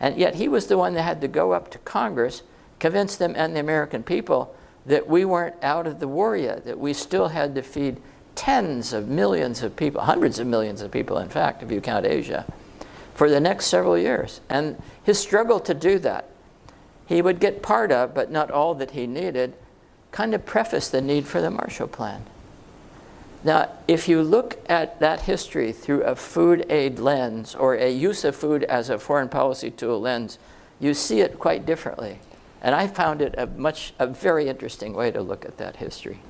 and 0.00 0.16
yet 0.16 0.34
he 0.34 0.48
was 0.48 0.66
the 0.66 0.78
one 0.78 0.94
that 0.94 1.02
had 1.02 1.20
to 1.20 1.28
go 1.28 1.52
up 1.52 1.70
to 1.70 1.78
Congress, 1.78 2.42
convince 2.78 3.16
them 3.16 3.34
and 3.36 3.54
the 3.54 3.60
American 3.60 4.02
people 4.02 4.54
that 4.84 5.08
we 5.08 5.24
weren't 5.24 5.56
out 5.62 5.86
of 5.86 6.00
the 6.00 6.08
war 6.08 6.36
yet, 6.36 6.64
that 6.64 6.78
we 6.78 6.92
still 6.92 7.28
had 7.28 7.54
to 7.54 7.62
feed 7.62 8.00
tens 8.34 8.92
of 8.92 9.08
millions 9.08 9.62
of 9.62 9.74
people, 9.74 10.02
hundreds 10.02 10.38
of 10.38 10.46
millions 10.46 10.82
of 10.82 10.90
people, 10.90 11.18
in 11.18 11.28
fact, 11.28 11.62
if 11.62 11.70
you 11.72 11.80
count 11.80 12.06
Asia, 12.06 12.44
for 13.14 13.28
the 13.28 13.40
next 13.40 13.66
several 13.66 13.98
years. 13.98 14.40
And 14.48 14.80
his 15.02 15.18
struggle 15.18 15.58
to 15.60 15.74
do 15.74 15.98
that, 16.00 16.28
he 17.06 17.22
would 17.22 17.40
get 17.40 17.62
part 17.62 17.92
of, 17.92 18.14
but 18.14 18.30
not 18.30 18.50
all 18.50 18.74
that 18.74 18.90
he 18.90 19.06
needed, 19.06 19.54
kind 20.10 20.34
of 20.34 20.44
prefaced 20.44 20.92
the 20.92 21.00
need 21.00 21.26
for 21.26 21.40
the 21.40 21.50
Marshall 21.50 21.88
Plan. 21.88 22.24
Now, 23.44 23.70
if 23.86 24.08
you 24.08 24.22
look 24.22 24.58
at 24.68 24.98
that 24.98 25.20
history 25.22 25.70
through 25.70 26.02
a 26.02 26.16
food 26.16 26.66
aid 26.68 26.98
lens 26.98 27.54
or 27.54 27.74
a 27.74 27.90
use 27.90 28.24
of 28.24 28.34
food 28.34 28.64
as 28.64 28.90
a 28.90 28.98
foreign 28.98 29.28
policy 29.28 29.70
tool 29.70 30.00
lens, 30.00 30.38
you 30.80 30.94
see 30.94 31.20
it 31.20 31.38
quite 31.38 31.64
differently. 31.64 32.18
And 32.60 32.74
I 32.74 32.88
found 32.88 33.22
it 33.22 33.34
a 33.38 33.46
much, 33.46 33.94
a 33.98 34.06
very 34.06 34.48
interesting 34.48 34.94
way 34.94 35.12
to 35.12 35.20
look 35.20 35.44
at 35.44 35.58
that 35.58 35.76
history. 35.76 36.20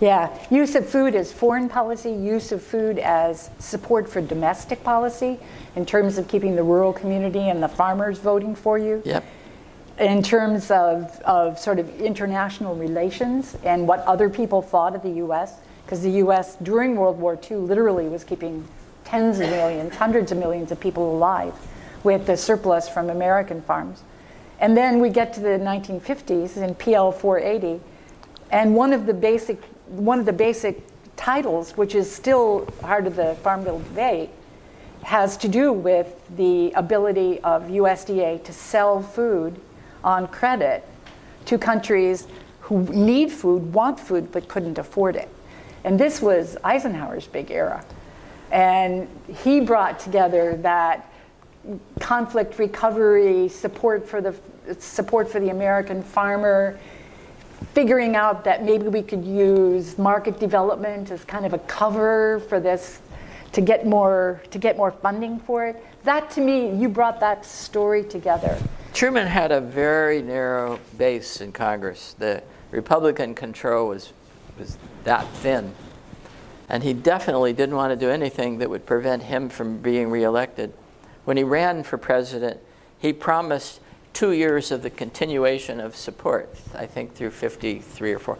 Yeah, 0.00 0.34
use 0.50 0.74
of 0.74 0.88
food 0.88 1.14
as 1.14 1.30
foreign 1.30 1.68
policy, 1.68 2.10
use 2.10 2.52
of 2.52 2.62
food 2.62 2.98
as 2.98 3.50
support 3.58 4.08
for 4.08 4.22
domestic 4.22 4.82
policy 4.82 5.38
in 5.76 5.84
terms 5.84 6.16
of 6.16 6.26
keeping 6.26 6.56
the 6.56 6.62
rural 6.62 6.92
community 6.92 7.50
and 7.50 7.62
the 7.62 7.68
farmers 7.68 8.18
voting 8.18 8.54
for 8.54 8.78
you. 8.78 9.02
Yep. 9.04 9.24
In 9.98 10.22
terms 10.22 10.70
of, 10.70 11.20
of 11.26 11.58
sort 11.58 11.78
of 11.78 12.00
international 12.00 12.74
relations 12.74 13.56
and 13.62 13.86
what 13.86 14.00
other 14.00 14.30
people 14.30 14.62
thought 14.62 14.94
of 14.94 15.02
the 15.02 15.22
US, 15.26 15.56
because 15.84 16.00
the 16.00 16.12
US 16.12 16.56
during 16.62 16.96
World 16.96 17.18
War 17.18 17.38
II 17.50 17.58
literally 17.58 18.08
was 18.08 18.24
keeping 18.24 18.66
tens 19.04 19.38
of 19.38 19.50
millions, 19.50 19.94
hundreds 19.96 20.32
of 20.32 20.38
millions 20.38 20.72
of 20.72 20.80
people 20.80 21.14
alive 21.14 21.52
with 22.04 22.26
the 22.26 22.36
surplus 22.38 22.88
from 22.88 23.10
American 23.10 23.60
farms. 23.60 24.02
And 24.60 24.74
then 24.74 25.00
we 25.00 25.10
get 25.10 25.34
to 25.34 25.40
the 25.40 25.58
1950s 25.58 26.56
in 26.56 26.74
PL 26.74 27.12
480, 27.12 27.82
and 28.50 28.74
one 28.74 28.92
of 28.92 29.06
the 29.06 29.14
basic 29.14 29.60
one 29.90 30.18
of 30.20 30.26
the 30.26 30.32
basic 30.32 30.82
titles, 31.16 31.76
which 31.76 31.94
is 31.94 32.10
still 32.10 32.60
part 32.80 33.06
of 33.06 33.16
the 33.16 33.34
Farm 33.36 33.64
Bill 33.64 33.78
debate, 33.78 34.30
has 35.02 35.36
to 35.38 35.48
do 35.48 35.72
with 35.72 36.20
the 36.36 36.72
ability 36.72 37.40
of 37.40 37.64
USDA 37.64 38.42
to 38.44 38.52
sell 38.52 39.02
food 39.02 39.60
on 40.04 40.28
credit 40.28 40.86
to 41.46 41.58
countries 41.58 42.26
who 42.60 42.82
need 42.84 43.32
food, 43.32 43.72
want 43.72 43.98
food, 43.98 44.30
but 44.30 44.46
couldn't 44.48 44.78
afford 44.78 45.16
it. 45.16 45.28
And 45.84 45.98
this 45.98 46.22
was 46.22 46.56
Eisenhower's 46.62 47.26
big 47.26 47.50
era. 47.50 47.84
And 48.52 49.08
he 49.42 49.60
brought 49.60 49.98
together 49.98 50.56
that 50.58 51.10
conflict 51.98 52.58
recovery, 52.58 53.48
support 53.48 54.08
for 54.08 54.20
the 54.20 54.34
support 54.78 55.28
for 55.28 55.40
the 55.40 55.50
American 55.50 56.02
farmer, 56.02 56.78
figuring 57.74 58.16
out 58.16 58.44
that 58.44 58.64
maybe 58.64 58.88
we 58.88 59.02
could 59.02 59.24
use 59.24 59.96
market 59.98 60.38
development 60.40 61.10
as 61.10 61.24
kind 61.24 61.46
of 61.46 61.52
a 61.52 61.58
cover 61.60 62.40
for 62.48 62.60
this 62.60 63.00
to 63.52 63.60
get 63.60 63.86
more 63.86 64.40
to 64.50 64.58
get 64.58 64.76
more 64.76 64.90
funding 64.90 65.38
for 65.40 65.66
it. 65.66 65.84
That 66.04 66.30
to 66.32 66.40
me, 66.40 66.74
you 66.74 66.88
brought 66.88 67.20
that 67.20 67.44
story 67.44 68.04
together. 68.04 68.58
Truman 68.92 69.26
had 69.26 69.52
a 69.52 69.60
very 69.60 70.20
narrow 70.22 70.80
base 70.98 71.40
in 71.40 71.52
Congress. 71.52 72.14
The 72.18 72.42
Republican 72.70 73.34
control 73.34 73.88
was, 73.88 74.12
was 74.58 74.76
that 75.04 75.26
thin. 75.28 75.74
And 76.68 76.82
he 76.82 76.92
definitely 76.92 77.52
didn't 77.52 77.74
want 77.74 77.92
to 77.92 77.96
do 77.96 78.10
anything 78.10 78.58
that 78.58 78.70
would 78.70 78.86
prevent 78.86 79.24
him 79.24 79.48
from 79.48 79.78
being 79.78 80.10
reelected. 80.10 80.72
When 81.24 81.36
he 81.36 81.42
ran 81.42 81.82
for 81.82 81.98
president, 81.98 82.60
he 82.98 83.12
promised 83.12 83.80
two 84.12 84.32
years 84.32 84.70
of 84.70 84.82
the 84.82 84.90
continuation 84.90 85.80
of 85.80 85.96
support, 85.96 86.54
I 86.74 86.86
think 86.86 87.14
through 87.14 87.30
53 87.30 88.12
or 88.12 88.18
4. 88.18 88.38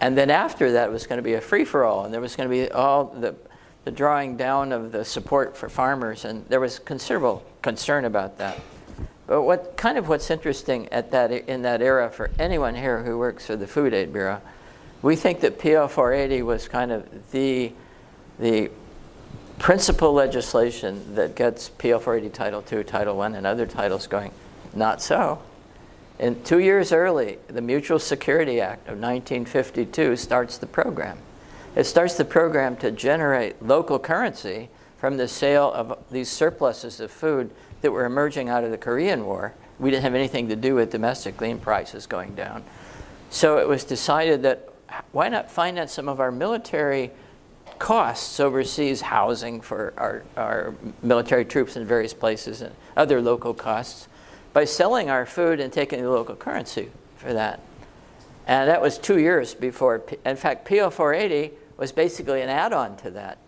And 0.00 0.16
then 0.16 0.30
after 0.30 0.72
that, 0.72 0.90
was 0.90 1.06
going 1.06 1.18
to 1.18 1.22
be 1.22 1.34
a 1.34 1.40
free 1.40 1.64
for 1.64 1.84
all, 1.84 2.04
and 2.04 2.14
there 2.14 2.20
was 2.20 2.36
going 2.36 2.48
to 2.48 2.54
be 2.54 2.70
all 2.70 3.06
the, 3.06 3.34
the 3.84 3.90
drawing 3.90 4.36
down 4.36 4.72
of 4.72 4.92
the 4.92 5.04
support 5.04 5.56
for 5.56 5.68
farmers, 5.68 6.24
and 6.24 6.46
there 6.48 6.60
was 6.60 6.78
considerable 6.78 7.44
concern 7.60 8.04
about 8.04 8.38
that. 8.38 8.58
But 9.26 9.42
what 9.42 9.76
kind 9.76 9.98
of 9.98 10.08
what's 10.08 10.30
interesting 10.30 10.88
at 10.88 11.12
that 11.12 11.30
in 11.30 11.62
that 11.62 11.82
era 11.82 12.10
for 12.10 12.30
anyone 12.38 12.74
here 12.74 13.04
who 13.04 13.16
works 13.18 13.46
for 13.46 13.56
the 13.56 13.66
Food 13.66 13.94
Aid 13.94 14.12
Bureau, 14.12 14.40
we 15.02 15.14
think 15.16 15.40
that 15.40 15.58
PL 15.58 15.86
480 15.86 16.42
was 16.42 16.66
kind 16.66 16.90
of 16.90 17.30
the 17.30 17.72
the 18.38 18.70
principal 19.58 20.14
legislation 20.14 21.14
that 21.14 21.36
gets 21.36 21.68
PL 21.68 22.00
480 22.00 22.34
Title 22.34 22.64
II, 22.72 22.82
Title 22.82 23.20
I, 23.20 23.26
and 23.26 23.46
other 23.46 23.66
titles 23.66 24.06
going. 24.06 24.32
Not 24.74 25.02
so. 25.02 25.40
And 26.18 26.44
two 26.44 26.58
years 26.58 26.92
early, 26.92 27.38
the 27.48 27.62
Mutual 27.62 27.98
Security 27.98 28.60
Act 28.60 28.82
of 28.82 28.98
1952 28.98 30.16
starts 30.16 30.58
the 30.58 30.66
program. 30.66 31.18
It 31.74 31.84
starts 31.84 32.14
the 32.14 32.24
program 32.24 32.76
to 32.78 32.90
generate 32.90 33.62
local 33.62 33.98
currency 33.98 34.68
from 34.98 35.16
the 35.16 35.28
sale 35.28 35.72
of 35.72 35.98
these 36.10 36.28
surpluses 36.28 37.00
of 37.00 37.10
food 37.10 37.50
that 37.80 37.90
were 37.90 38.04
emerging 38.04 38.48
out 38.50 38.64
of 38.64 38.70
the 38.70 38.76
Korean 38.76 39.24
War. 39.24 39.54
We 39.78 39.90
didn't 39.90 40.02
have 40.02 40.14
anything 40.14 40.48
to 40.50 40.56
do 40.56 40.74
with 40.74 40.90
domestic 40.90 41.40
lean 41.40 41.58
prices 41.58 42.06
going 42.06 42.34
down. 42.34 42.64
So 43.30 43.58
it 43.58 43.66
was 43.66 43.84
decided 43.84 44.42
that 44.42 44.68
why 45.12 45.28
not 45.30 45.50
finance 45.50 45.92
some 45.92 46.08
of 46.08 46.20
our 46.20 46.30
military 46.30 47.12
costs 47.78 48.38
overseas, 48.40 49.00
housing 49.00 49.62
for 49.62 49.94
our, 49.96 50.22
our 50.36 50.74
military 51.02 51.46
troops 51.46 51.76
in 51.76 51.86
various 51.86 52.12
places 52.12 52.60
and 52.60 52.74
other 52.96 53.22
local 53.22 53.54
costs, 53.54 54.06
by 54.52 54.64
selling 54.64 55.10
our 55.10 55.26
food 55.26 55.60
and 55.60 55.72
taking 55.72 56.02
the 56.02 56.10
local 56.10 56.36
currency 56.36 56.90
for 57.16 57.32
that. 57.32 57.60
And 58.46 58.68
that 58.68 58.82
was 58.82 58.98
two 58.98 59.18
years 59.18 59.54
before, 59.54 60.02
in 60.24 60.36
fact, 60.36 60.66
PL 60.66 60.90
480 60.90 61.54
was 61.76 61.92
basically 61.92 62.42
an 62.42 62.48
add-on 62.48 62.96
to 62.98 63.10
that. 63.12 63.38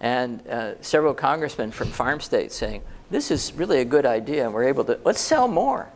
And 0.00 0.46
uh, 0.48 0.82
several 0.82 1.14
congressmen 1.14 1.70
from 1.70 1.88
farm 1.88 2.20
states 2.20 2.54
saying, 2.54 2.82
this 3.10 3.30
is 3.30 3.52
really 3.54 3.80
a 3.80 3.84
good 3.84 4.04
idea 4.04 4.44
and 4.44 4.52
we're 4.52 4.64
able 4.64 4.84
to, 4.84 4.98
let's 5.04 5.20
sell 5.20 5.48
more. 5.48 5.88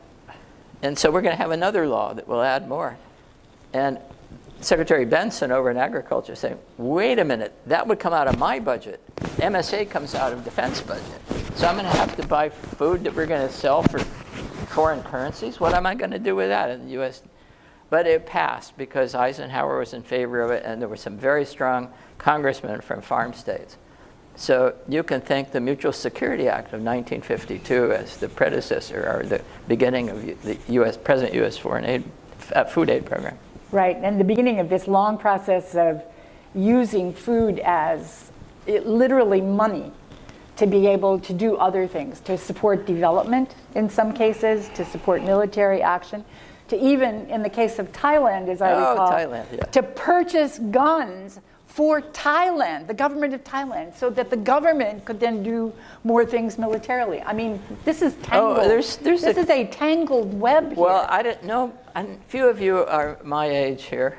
And 0.83 0.99
so 0.99 1.11
we're 1.11 1.23
going 1.23 1.37
to 1.37 1.43
have 1.43 1.51
another 1.51 1.87
law 1.87 2.15
that 2.15 2.27
will 2.27 2.41
add 2.41 2.69
more. 2.69 2.97
And 3.73 3.99
Secretary 4.61 5.05
Benson 5.05 5.51
over 5.51 5.71
in 5.71 5.77
agriculture 5.77 6.35
saying, 6.35 6.59
wait 6.77 7.19
a 7.19 7.25
minute, 7.25 7.55
that 7.67 7.87
would 7.87 7.99
come 7.99 8.13
out 8.13 8.29
of 8.29 8.39
my 8.39 8.61
budget. 8.61 9.01
MSA 9.39 9.89
comes 9.89 10.15
out 10.15 10.33
of 10.33 10.45
defense 10.45 10.81
budget. 10.83 11.05
So 11.55 11.67
I'm 11.67 11.77
going 11.77 11.91
to 11.91 11.99
have 11.99 12.15
to 12.17 12.27
buy 12.27 12.51
food 12.51 13.05
that 13.05 13.15
we're 13.15 13.27
going 13.27 13.47
to 13.47 13.53
sell 13.53 13.83
for 13.83 13.99
foreign 14.71 15.03
currencies. 15.03 15.61
What 15.61 15.75
am 15.75 15.87
I 15.87 15.95
going 15.95 16.11
to 16.11 16.19
do 16.19 16.37
with 16.37 16.49
that 16.49 16.71
in 16.71 16.87
the 16.87 16.93
U.S.? 16.93 17.23
But 17.89 18.07
it 18.07 18.27
passed 18.27 18.77
because 18.77 19.15
Eisenhower 19.15 19.79
was 19.79 19.93
in 19.93 20.03
favor 20.03 20.43
of 20.43 20.51
it, 20.51 20.65
and 20.65 20.81
there 20.81 20.89
were 20.89 20.97
some 20.97 21.17
very 21.17 21.45
strong 21.45 21.93
congressmen 22.19 22.81
from 22.83 23.01
farm 23.01 23.33
states. 23.33 23.77
So 24.37 24.75
you 24.89 25.03
can 25.03 25.21
thank 25.21 25.53
the 25.53 25.61
Mutual 25.61 25.93
Security 25.93 26.49
Act 26.49 26.69
of 26.69 26.81
1952 26.83 27.93
as 27.93 28.17
the 28.19 28.29
predecessor 28.29 29.03
or 29.03 29.27
the 29.27 29.43
beginning 29.67 30.09
of 30.09 30.43
the 30.43 30.57
U.S. 30.69 30.97
present 30.97 31.35
U.S. 31.35 31.59
foreign 31.59 31.85
aid, 31.85 32.05
uh, 32.55 32.65
food 32.65 32.91
aid 32.91 33.07
program. 33.07 33.39
Right, 33.73 33.97
and 33.97 34.19
the 34.19 34.25
beginning 34.25 34.59
of 34.59 34.69
this 34.69 34.89
long 34.89 35.17
process 35.19 35.75
of 35.75 36.03
using 36.55 37.13
food 37.13 37.61
as 37.61 38.31
it, 38.67 38.87
literally 38.87 39.41
money 39.41 39.93
to 40.57 40.67
be 40.67 40.87
able 40.89 41.19
to 41.21 41.33
do 41.33 41.57
other 41.57 41.87
things, 41.87 42.21
to 42.21 42.37
support 42.37 42.85
development 42.87 43.55
in 43.75 43.89
some 43.89 44.13
cases, 44.13 44.69
to 44.75 44.85
support 44.85 45.23
military 45.23 45.81
action, 45.83 46.25
to 46.69 46.77
even, 46.77 47.31
in 47.31 47.43
the 47.43 47.49
case 47.49 47.79
of 47.79 47.91
Thailand, 47.93 48.49
as 48.49 48.61
I 48.61 48.73
Oh, 48.73 48.91
recall, 48.91 49.11
Thailand, 49.11 49.45
yeah. 49.53 49.65
to 49.65 49.83
purchase 49.83 50.59
guns 50.59 51.41
for 51.67 52.01
Thailand, 52.03 52.89
the 52.89 52.95
government 52.95 53.33
of 53.33 53.43
Thailand, 53.45 53.97
so 53.97 54.11
that 54.11 54.29
the 54.29 54.37
government 54.37 55.05
could 55.05 55.21
then 55.21 55.43
do 55.45 55.73
more 56.05 56.27
things 56.27 56.59
militarily. 56.59 57.23
I 57.23 57.33
mean, 57.33 57.63
this 57.85 58.03
is 58.03 58.15
oh, 58.15 58.25
tangled. 58.27 58.59
Oh, 58.59 58.69
there's- 58.69 58.97
there's 58.97 59.23
this 59.23 59.37
a- 59.37 59.41
is 59.41 59.51
a 59.51 59.65
tangled 59.67 60.39
web 60.39 60.77
Well, 60.77 60.99
here. 60.99 61.07
I 61.09 61.23
didn't 61.23 61.45
know. 61.45 61.73
And 61.95 62.21
a 62.21 62.29
few 62.29 62.49
of 62.49 62.61
you 62.61 62.79
are 62.79 63.19
my 63.25 63.47
age 63.47 63.85
here. 63.85 64.19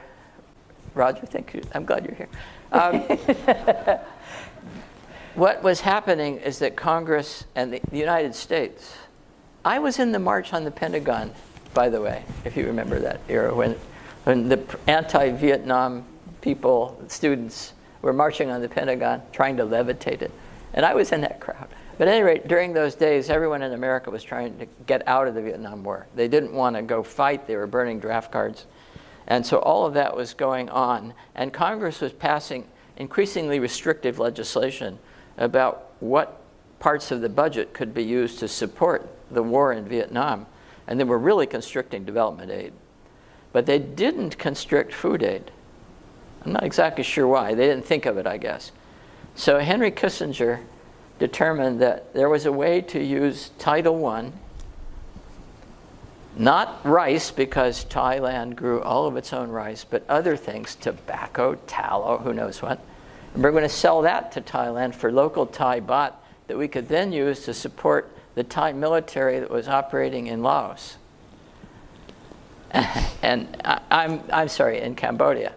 Roger, 0.93 1.25
thank 1.25 1.53
you. 1.53 1.61
I'm 1.73 1.85
glad 1.85 2.05
you're 2.05 2.15
here. 2.15 2.29
Um, 2.71 3.01
what 5.35 5.63
was 5.63 5.81
happening 5.81 6.37
is 6.37 6.59
that 6.59 6.75
Congress 6.75 7.45
and 7.55 7.73
the, 7.73 7.81
United 7.91 8.35
States, 8.35 8.95
I 9.63 9.79
was 9.79 9.99
in 9.99 10.11
the 10.11 10.19
March 10.19 10.53
on 10.53 10.63
the 10.63 10.71
Pentagon, 10.71 11.33
by 11.73 11.87
the 11.87 12.01
way, 12.01 12.23
if 12.43 12.57
you 12.57 12.65
remember 12.65 12.99
that 12.99 13.21
era, 13.29 13.55
when, 13.55 13.77
when 14.25 14.49
the 14.49 14.61
anti 14.87 15.31
Vietnam 15.31 16.05
people, 16.41 17.01
students, 17.07 17.73
were 18.01 18.13
marching 18.13 18.49
on 18.49 18.61
the 18.61 18.69
Pentagon 18.69 19.21
trying 19.31 19.57
to 19.57 19.63
levitate 19.63 20.21
it. 20.21 20.31
And 20.73 20.85
I 20.85 20.93
was 20.93 21.11
in 21.11 21.21
that 21.21 21.39
crowd. 21.39 21.67
But 22.01 22.07
at 22.07 22.15
any 22.15 22.23
rate, 22.23 22.47
during 22.47 22.73
those 22.73 22.95
days, 22.95 23.29
everyone 23.29 23.61
in 23.61 23.73
America 23.73 24.09
was 24.09 24.23
trying 24.23 24.57
to 24.57 24.65
get 24.87 25.07
out 25.07 25.27
of 25.27 25.35
the 25.35 25.41
Vietnam 25.43 25.83
War. 25.83 26.07
They 26.15 26.27
didn't 26.27 26.51
want 26.51 26.75
to 26.75 26.81
go 26.81 27.03
fight, 27.03 27.45
they 27.45 27.55
were 27.55 27.67
burning 27.67 27.99
draft 27.99 28.31
cards. 28.31 28.65
And 29.27 29.45
so 29.45 29.59
all 29.59 29.85
of 29.85 29.93
that 29.93 30.15
was 30.15 30.33
going 30.33 30.67
on. 30.71 31.13
And 31.35 31.53
Congress 31.53 32.01
was 32.01 32.11
passing 32.11 32.65
increasingly 32.97 33.59
restrictive 33.59 34.17
legislation 34.17 34.97
about 35.37 35.91
what 35.99 36.41
parts 36.79 37.11
of 37.11 37.21
the 37.21 37.29
budget 37.29 37.71
could 37.71 37.93
be 37.93 38.03
used 38.03 38.39
to 38.39 38.47
support 38.47 39.07
the 39.29 39.43
war 39.43 39.71
in 39.71 39.87
Vietnam. 39.87 40.47
And 40.87 40.99
they 40.99 41.03
were 41.03 41.19
really 41.19 41.45
constricting 41.45 42.03
development 42.03 42.49
aid. 42.49 42.73
But 43.53 43.67
they 43.67 43.77
didn't 43.77 44.39
constrict 44.39 44.91
food 44.91 45.21
aid. 45.21 45.51
I'm 46.43 46.53
not 46.53 46.63
exactly 46.63 47.03
sure 47.03 47.27
why. 47.27 47.53
They 47.53 47.67
didn't 47.67 47.85
think 47.85 48.07
of 48.07 48.17
it, 48.17 48.25
I 48.25 48.37
guess. 48.37 48.71
So 49.35 49.59
Henry 49.59 49.91
Kissinger 49.91 50.63
determined 51.21 51.79
that 51.79 52.15
there 52.15 52.27
was 52.27 52.47
a 52.47 52.51
way 52.51 52.81
to 52.81 52.99
use 52.99 53.51
Title 53.59 54.03
I, 54.07 54.31
not 56.35 56.83
rice, 56.83 57.29
because 57.29 57.85
Thailand 57.85 58.55
grew 58.55 58.81
all 58.81 59.05
of 59.05 59.15
its 59.15 59.31
own 59.31 59.51
rice, 59.51 59.85
but 59.87 60.03
other 60.09 60.35
things, 60.35 60.73
tobacco, 60.73 61.59
tallow, 61.67 62.17
who 62.17 62.33
knows 62.33 62.63
what. 62.63 62.83
And 63.35 63.43
we're 63.43 63.51
going 63.51 63.61
to 63.61 63.69
sell 63.69 64.01
that 64.01 64.31
to 64.31 64.41
Thailand 64.41 64.95
for 64.95 65.11
local 65.11 65.45
Thai 65.45 65.81
baht 65.81 66.13
that 66.47 66.57
we 66.57 66.67
could 66.67 66.87
then 66.87 67.13
use 67.13 67.45
to 67.45 67.53
support 67.53 68.11
the 68.33 68.43
Thai 68.43 68.73
military 68.73 69.39
that 69.39 69.51
was 69.51 69.67
operating 69.67 70.25
in 70.25 70.41
Laos. 70.41 70.97
and 72.71 73.61
I, 73.63 73.79
I'm, 73.91 74.23
I'm 74.33 74.47
sorry, 74.47 74.81
in 74.81 74.95
Cambodia. 74.95 75.53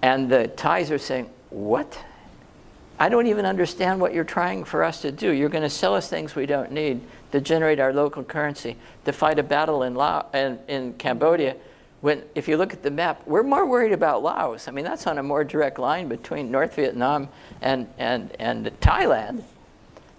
And 0.00 0.30
the 0.30 0.48
Thais 0.48 0.90
are 0.90 0.98
saying, 0.98 1.28
What? 1.50 1.98
I 3.00 3.08
don't 3.08 3.28
even 3.28 3.46
understand 3.46 3.98
what 3.98 4.12
you're 4.12 4.24
trying 4.24 4.64
for 4.64 4.84
us 4.84 5.00
to 5.00 5.10
do. 5.10 5.30
You're 5.30 5.48
going 5.48 5.62
to 5.62 5.70
sell 5.70 5.94
us 5.94 6.10
things 6.10 6.34
we 6.34 6.44
don't 6.44 6.70
need 6.70 7.00
to 7.32 7.40
generate 7.40 7.80
our 7.80 7.94
local 7.94 8.22
currency 8.22 8.76
to 9.06 9.12
fight 9.14 9.38
a 9.38 9.42
battle 9.42 9.84
in, 9.84 9.94
Laos, 9.94 10.26
in, 10.34 10.58
in 10.68 10.92
Cambodia. 10.92 11.56
When, 12.02 12.22
if 12.34 12.46
you 12.46 12.58
look 12.58 12.74
at 12.74 12.82
the 12.82 12.90
map, 12.90 13.26
we're 13.26 13.42
more 13.42 13.64
worried 13.64 13.92
about 13.92 14.22
Laos. 14.22 14.68
I 14.68 14.72
mean, 14.72 14.84
that's 14.84 15.06
on 15.06 15.16
a 15.16 15.22
more 15.22 15.44
direct 15.44 15.78
line 15.78 16.08
between 16.08 16.50
North 16.50 16.74
Vietnam 16.74 17.30
and, 17.62 17.88
and, 17.96 18.36
and 18.38 18.66
Thailand. 18.82 19.44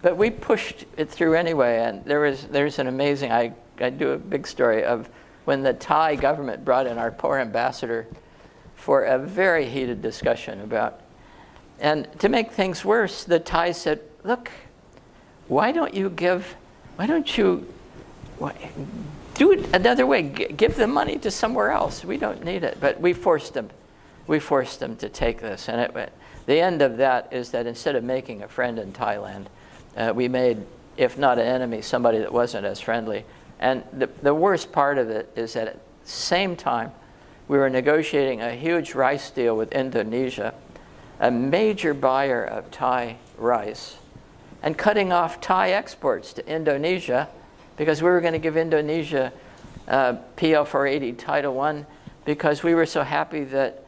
But 0.02 0.18
we 0.18 0.32
pushed 0.32 0.86
it 0.98 1.08
through 1.08 1.36
anyway, 1.36 1.84
and 1.84 2.04
there 2.06 2.22
was, 2.22 2.48
there's 2.48 2.80
an 2.80 2.88
amazing, 2.88 3.32
I, 3.32 3.54
I 3.80 3.92
do 3.92 4.10
a 4.10 4.18
big 4.18 4.48
story 4.48 4.84
of 4.84 5.08
when 5.46 5.62
the 5.62 5.74
Thai 5.74 6.16
government 6.16 6.66
brought 6.66 6.88
in 6.88 6.98
our 6.98 7.12
poor 7.12 7.38
ambassador 7.38 8.08
for 8.76 9.04
a 9.04 9.20
very 9.20 9.70
heated 9.70 10.02
discussion 10.02 10.62
about. 10.62 11.00
And 11.82 12.08
to 12.20 12.30
make 12.30 12.52
things 12.52 12.86
worse, 12.86 13.24
the 13.24 13.40
Thai 13.40 13.72
said, 13.72 14.02
look, 14.24 14.52
why 15.48 15.72
don't 15.72 15.94
you 15.96 16.12
give, 16.12 16.56
why 16.96 17.08
don't 17.08 17.38
you 17.38 17.68
do 19.34 19.52
it 19.52 19.76
another 19.76 20.06
way? 20.06 20.22
Give 20.22 20.76
the 20.76 20.88
money 20.88 21.18
to 21.18 21.32
somewhere 21.32 21.72
else. 21.72 22.06
We 22.06 22.18
don't 22.18 22.44
need 22.46 22.64
it. 22.64 22.78
But 22.80 23.02
we 23.02 23.14
forced 23.14 23.56
them. 23.56 23.72
We 24.28 24.40
forced 24.40 24.80
them 24.80 24.96
to 24.98 25.10
take 25.10 25.42
this. 25.42 25.68
And 25.68 25.82
it, 25.82 26.14
the 26.46 26.62
end 26.62 26.84
of 26.84 26.98
that 26.98 27.34
is 27.34 27.50
that 27.50 27.66
instead 27.66 27.96
of 27.96 28.04
making 28.04 28.44
a 28.44 28.48
friend 28.48 28.78
in 28.78 28.94
Thailand, 28.94 29.48
uh, 29.98 30.14
we 30.16 30.28
made, 30.28 30.64
if 30.98 31.18
not 31.18 31.40
an 31.40 31.48
enemy, 31.48 31.82
somebody 31.82 32.20
that 32.20 32.32
wasn't 32.32 32.66
as 32.66 32.80
friendly. 32.80 33.26
And 33.60 33.84
the, 33.92 34.08
the 34.22 34.34
worst 34.34 34.72
part 34.72 35.00
of 35.00 35.10
it 35.10 35.32
is 35.36 35.54
that 35.54 35.68
at 35.68 35.74
the 35.74 36.10
same 36.10 36.56
time, 36.56 36.92
we 37.48 37.58
were 37.58 37.70
negotiating 37.70 38.42
a 38.42 38.52
huge 38.52 38.94
rice 38.94 39.32
deal 39.32 39.58
with 39.58 39.72
Indonesia, 39.72 40.54
a 41.22 41.30
major 41.30 41.94
buyer 41.94 42.44
of 42.44 42.72
Thai 42.72 43.18
rice, 43.38 43.96
and 44.64 44.78
cutting 44.78 45.14
off 45.14 45.40
Thai 45.40 45.72
exports 45.72 46.34
to 46.34 46.48
Indonesia 46.48 47.30
because 47.78 48.02
we 48.02 48.10
were 48.10 48.22
going 48.22 48.34
to 48.34 48.40
give 48.40 48.58
Indonesia 48.58 49.32
uh, 49.88 50.14
PL 50.36 50.66
480 50.66 51.14
Title 51.14 51.60
I 51.62 51.86
because 52.26 52.64
we 52.64 52.74
were 52.74 52.88
so 52.88 53.04
happy 53.04 53.44
that 53.46 53.86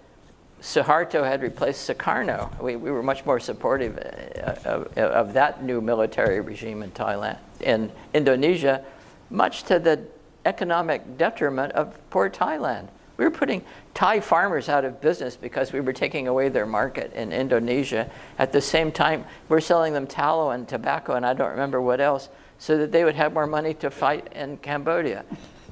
Suharto 0.61 1.23
had 1.25 1.41
replaced 1.41 1.89
Sukarno. 1.89 2.59
We, 2.61 2.75
we 2.75 2.91
were 2.91 3.03
much 3.03 3.25
more 3.25 3.39
supportive 3.39 3.97
uh, 3.97 4.69
of, 4.69 4.97
of, 4.97 5.33
that 5.33 5.63
new 5.63 5.81
military 5.81 6.39
regime 6.39 6.83
in 6.83 6.91
Thailand. 6.91 7.37
In 7.59 7.91
Indonesia, 8.13 8.85
much 9.29 9.63
to 9.63 9.79
the 9.79 10.05
economic 10.45 11.17
detriment 11.17 11.73
of 11.73 11.97
poor 12.09 12.29
Thailand. 12.29 12.87
We 13.17 13.25
were 13.25 13.31
putting 13.31 13.63
Thai 13.93 14.21
farmers 14.21 14.69
out 14.69 14.85
of 14.85 14.99
business 14.99 15.35
because 15.35 15.71
we 15.71 15.79
were 15.79 15.93
taking 15.93 16.27
away 16.27 16.49
their 16.49 16.65
market 16.65 17.13
in 17.13 17.31
Indonesia. 17.31 18.09
At 18.39 18.51
the 18.51 18.61
same 18.61 18.91
time, 18.91 19.25
we're 19.49 19.59
selling 19.59 19.93
them 19.93 20.07
tallow 20.07 20.51
and 20.51 20.67
tobacco 20.67 21.13
and 21.13 21.25
I 21.25 21.33
don't 21.33 21.51
remember 21.51 21.81
what 21.81 22.01
else, 22.01 22.29
so 22.57 22.77
that 22.77 22.91
they 22.91 23.03
would 23.03 23.15
have 23.15 23.33
more 23.33 23.47
money 23.47 23.73
to 23.75 23.91
fight 23.91 24.33
in 24.33 24.57
Cambodia. 24.57 25.25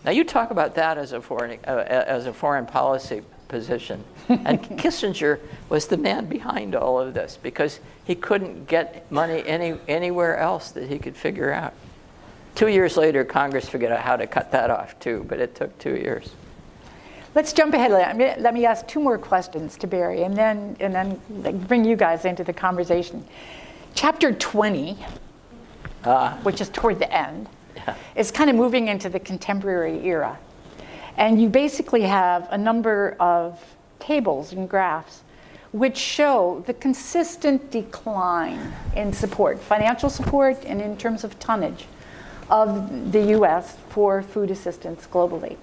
Now 0.03 0.11
you 0.11 0.23
talk 0.23 0.51
about 0.51 0.75
that 0.75 0.97
as 0.97 1.13
a 1.13 1.21
foreign, 1.21 1.59
uh, 1.65 1.83
as 1.87 2.25
a 2.25 2.33
foreign 2.33 2.65
policy 2.65 3.21
position. 3.47 4.03
and 4.29 4.61
Kissinger 4.61 5.39
was 5.69 5.87
the 5.87 5.97
man 5.97 6.25
behind 6.25 6.75
all 6.75 6.99
of 6.99 7.13
this 7.13 7.37
because 7.41 7.79
he 8.03 8.15
couldn't 8.15 8.67
get 8.67 9.11
money 9.11 9.43
any, 9.45 9.77
anywhere 9.87 10.37
else 10.37 10.71
that 10.71 10.89
he 10.89 10.97
could 10.97 11.15
figure 11.15 11.51
out. 11.51 11.73
Two 12.55 12.67
years 12.67 12.97
later, 12.97 13.23
Congress 13.23 13.69
figured 13.69 13.91
out 13.91 14.01
how 14.01 14.15
to 14.15 14.27
cut 14.27 14.51
that 14.51 14.69
off 14.69 14.99
too, 14.99 15.25
but 15.27 15.39
it 15.39 15.55
took 15.55 15.77
two 15.79 15.95
years. 15.95 16.31
Let's 17.33 17.53
jump 17.53 17.73
ahead. 17.73 17.91
Let 18.41 18.53
me 18.53 18.65
ask 18.65 18.85
two 18.87 18.99
more 18.99 19.17
questions 19.17 19.77
to 19.77 19.87
Barry, 19.87 20.23
and 20.23 20.35
then 20.35 20.75
and 20.81 20.93
then 20.93 21.57
bring 21.59 21.85
you 21.85 21.95
guys 21.95 22.25
into 22.25 22.43
the 22.43 22.51
conversation. 22.51 23.25
Chapter 23.93 24.33
20, 24.33 24.97
uh, 26.03 26.35
which 26.39 26.59
is 26.59 26.67
toward 26.69 26.99
the 26.99 27.13
end, 27.13 27.47
yeah. 27.75 27.95
is 28.15 28.31
kind 28.31 28.49
of 28.49 28.57
moving 28.57 28.89
into 28.89 29.07
the 29.07 29.19
contemporary 29.19 30.05
era, 30.05 30.37
and 31.15 31.41
you 31.41 31.47
basically 31.47 32.01
have 32.01 32.49
a 32.51 32.57
number 32.57 33.15
of 33.17 33.63
tables 33.99 34.51
and 34.51 34.69
graphs 34.69 35.23
which 35.71 35.95
show 35.95 36.61
the 36.67 36.73
consistent 36.73 37.71
decline 37.71 38.73
in 38.93 39.13
support, 39.13 39.57
financial 39.57 40.09
support, 40.09 40.65
and 40.65 40.81
in 40.81 40.97
terms 40.97 41.23
of 41.23 41.39
tonnage 41.39 41.85
of 42.49 43.13
the 43.13 43.21
U.S. 43.37 43.77
for 43.87 44.21
food 44.21 44.51
assistance 44.51 45.07
globally 45.09 45.55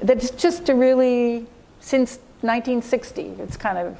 that's 0.00 0.30
just 0.30 0.68
a 0.68 0.74
really, 0.74 1.46
since 1.80 2.16
1960, 2.42 3.22
it's 3.38 3.56
kind 3.56 3.78
of 3.78 3.96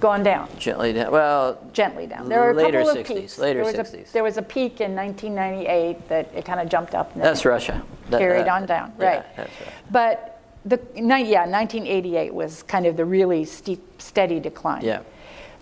gone 0.00 0.22
down. 0.22 0.48
Gently 0.58 0.92
down. 0.92 1.10
Well, 1.10 1.58
gently 1.72 2.06
down. 2.06 2.28
There 2.28 2.40
were 2.40 2.50
a 2.50 2.54
later 2.54 2.82
couple 2.82 2.96
60s. 2.96 3.00
Of 3.00 3.06
peaks. 3.06 3.38
Later 3.38 3.64
there 3.64 3.84
60s. 3.84 4.10
A, 4.10 4.12
there 4.12 4.22
was 4.24 4.36
a 4.36 4.42
peak 4.42 4.80
in 4.80 4.94
1998 4.94 6.08
that 6.08 6.30
it 6.34 6.44
kind 6.44 6.60
of 6.60 6.68
jumped 6.68 6.94
up. 6.94 7.14
And 7.14 7.22
that's 7.22 7.44
Russia. 7.44 7.82
Carried 8.10 8.46
that, 8.46 8.48
on 8.48 8.66
down, 8.66 8.92
yeah, 8.98 9.06
right? 9.06 9.36
That's 9.36 9.60
right. 9.60 9.72
But 9.90 10.40
the 10.64 10.80
yeah, 10.96 11.46
1988 11.46 12.32
was 12.32 12.62
kind 12.62 12.86
of 12.86 12.96
the 12.96 13.04
really 13.04 13.44
steep, 13.44 13.82
steady 14.00 14.40
decline. 14.40 14.84
Yeah. 14.84 15.02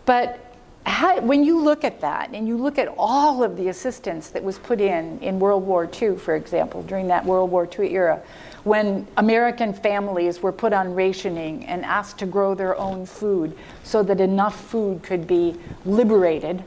But 0.04 0.40
how, 0.84 1.20
when 1.20 1.42
you 1.42 1.60
look 1.60 1.82
at 1.82 2.00
that 2.00 2.30
and 2.32 2.46
you 2.46 2.56
look 2.56 2.78
at 2.78 2.88
all 2.96 3.42
of 3.42 3.56
the 3.56 3.68
assistance 3.68 4.28
that 4.30 4.42
was 4.42 4.58
put 4.58 4.80
in 4.80 5.18
in 5.20 5.40
World 5.40 5.66
War 5.66 5.88
II, 6.00 6.16
for 6.16 6.36
example, 6.36 6.82
during 6.84 7.08
that 7.08 7.24
World 7.24 7.50
War 7.50 7.68
II 7.78 7.92
era, 7.92 8.22
when 8.66 9.06
American 9.16 9.72
families 9.72 10.42
were 10.42 10.50
put 10.50 10.72
on 10.72 10.92
rationing 10.92 11.64
and 11.66 11.84
asked 11.84 12.18
to 12.18 12.26
grow 12.26 12.52
their 12.52 12.76
own 12.76 13.06
food 13.06 13.56
so 13.84 14.02
that 14.02 14.20
enough 14.20 14.60
food 14.60 15.00
could 15.04 15.24
be 15.24 15.54
liberated 15.84 16.64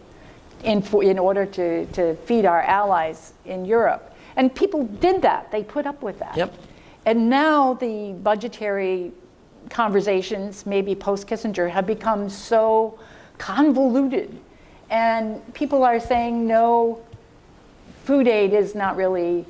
in, 0.63 0.81
in 1.01 1.19
order 1.19 1.45
to, 1.45 1.85
to 1.87 2.15
feed 2.23 2.45
our 2.45 2.61
allies 2.61 3.33
in 3.43 3.65
Europe. 3.65 4.15
And 4.37 4.55
people 4.55 4.85
did 4.85 5.21
that, 5.23 5.51
they 5.51 5.61
put 5.61 5.85
up 5.85 6.01
with 6.01 6.19
that. 6.19 6.37
Yep. 6.37 6.53
And 7.05 7.29
now 7.29 7.73
the 7.73 8.13
budgetary 8.23 9.11
conversations, 9.69 10.65
maybe 10.65 10.95
post 10.95 11.27
Kissinger, 11.27 11.69
have 11.69 11.85
become 11.85 12.29
so 12.29 12.97
convoluted. 13.37 14.39
And 14.89 15.53
people 15.53 15.83
are 15.83 15.99
saying, 15.99 16.47
no, 16.47 17.01
food 18.05 18.29
aid 18.29 18.53
is 18.53 18.73
not 18.73 18.95
really 18.95 19.45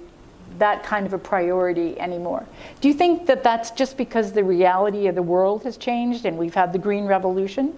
that 0.60 0.84
kind 0.84 1.06
of 1.06 1.14
a 1.14 1.18
priority 1.18 2.00
anymore. 2.00 2.46
Do 2.82 2.88
you 2.88 2.94
think 2.94 3.26
that 3.26 3.44
that's 3.44 3.72
just 3.72 3.98
because 3.98 4.32
the 4.32 4.44
reality 4.44 5.08
of 5.08 5.16
the 5.16 5.24
world 5.24 5.64
has 5.64 5.78
changed 5.78 6.26
and 6.26 6.38
we've 6.38 6.54
had 6.54 6.72
the 6.72 6.80
green 6.80 7.06
revolution? 7.06 7.74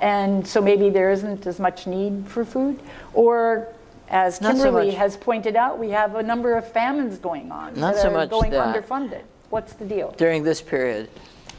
And 0.00 0.46
so 0.46 0.60
maybe 0.60 0.90
there 0.90 1.10
isn't 1.10 1.46
as 1.46 1.60
much 1.60 1.86
need 1.86 2.26
for 2.26 2.44
food? 2.44 2.80
Or 3.12 3.68
as 4.08 4.38
Kimberly 4.38 4.90
so 4.90 4.98
has 4.98 5.16
pointed 5.16 5.56
out, 5.56 5.78
we 5.78 5.90
have 5.90 6.16
a 6.16 6.22
number 6.22 6.56
of 6.56 6.70
famines 6.70 7.18
going 7.18 7.50
on 7.50 7.74
Not 7.74 7.94
that 7.94 8.02
so 8.02 8.08
are 8.08 8.12
much 8.12 8.30
going 8.30 8.50
that. 8.50 8.74
underfunded. 8.74 9.22
What's 9.50 9.74
the 9.74 9.84
deal? 9.84 10.14
During 10.16 10.42
this 10.42 10.60
period, 10.60 11.08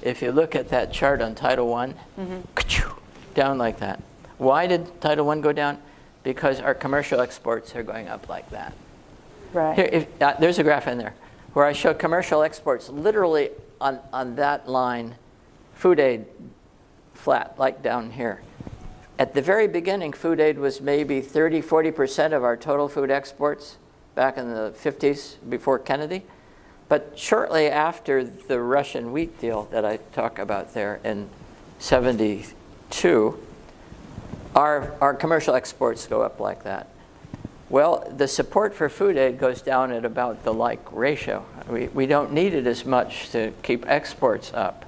if 0.01 0.21
you 0.21 0.31
look 0.31 0.55
at 0.55 0.69
that 0.69 0.91
chart 0.91 1.21
on 1.21 1.33
Title 1.33 1.67
One, 1.67 1.95
mm-hmm. 2.19 2.41
down 3.33 3.57
like 3.57 3.79
that. 3.79 4.01
Why 4.37 4.67
did 4.67 5.01
Title 5.01 5.29
I 5.29 5.39
go 5.39 5.53
down? 5.53 5.77
Because 6.23 6.59
our 6.59 6.73
commercial 6.73 7.21
exports 7.21 7.75
are 7.75 7.83
going 7.83 8.07
up 8.07 8.27
like 8.27 8.49
that. 8.49 8.73
Right. 9.55 9.75
Here, 9.75 9.89
if, 9.89 10.21
uh, 10.21 10.35
there's 10.37 10.59
a 10.59 10.63
graph 10.63 10.85
in 10.85 10.97
there 10.97 11.13
where 11.53 11.63
I 11.65 11.71
show 11.71 11.93
commercial 11.93 12.43
exports 12.43 12.89
literally 12.89 13.51
on, 13.79 13.99
on 14.11 14.35
that 14.35 14.67
line, 14.67 15.15
food 15.73 15.97
aid 15.97 16.25
flat, 17.13 17.55
like 17.57 17.81
down 17.81 18.11
here. 18.11 18.41
At 19.17 19.33
the 19.33 19.41
very 19.41 19.67
beginning, 19.69 20.11
food 20.11 20.41
aid 20.41 20.59
was 20.59 20.81
maybe 20.81 21.21
30, 21.21 21.61
40% 21.61 22.33
of 22.33 22.43
our 22.43 22.57
total 22.57 22.89
food 22.89 23.09
exports 23.09 23.77
back 24.13 24.37
in 24.37 24.53
the 24.53 24.73
50s 24.77 25.37
before 25.47 25.79
Kennedy. 25.79 26.23
But 26.89 27.13
shortly 27.15 27.67
after 27.67 28.25
the 28.25 28.59
Russian 28.59 29.13
wheat 29.13 29.39
deal 29.39 29.69
that 29.71 29.85
I 29.85 29.97
talk 30.11 30.37
about 30.37 30.73
there 30.73 30.99
in 31.05 31.29
72, 31.79 33.39
our, 34.53 34.93
our 34.99 35.13
commercial 35.13 35.55
exports 35.55 36.07
go 36.07 36.21
up 36.21 36.41
like 36.41 36.63
that. 36.63 36.89
Well, 37.69 38.11
the 38.15 38.27
support 38.27 38.75
for 38.75 38.89
food 38.89 39.17
aid 39.17 39.39
goes 39.39 39.61
down 39.61 39.91
at 39.91 40.05
about 40.05 40.43
the 40.43 40.53
like 40.53 40.91
ratio. 40.91 41.45
We, 41.67 41.87
we 41.87 42.05
don't 42.05 42.31
need 42.31 42.53
it 42.53 42.67
as 42.67 42.85
much 42.85 43.31
to 43.31 43.53
keep 43.63 43.87
exports 43.87 44.51
up. 44.53 44.85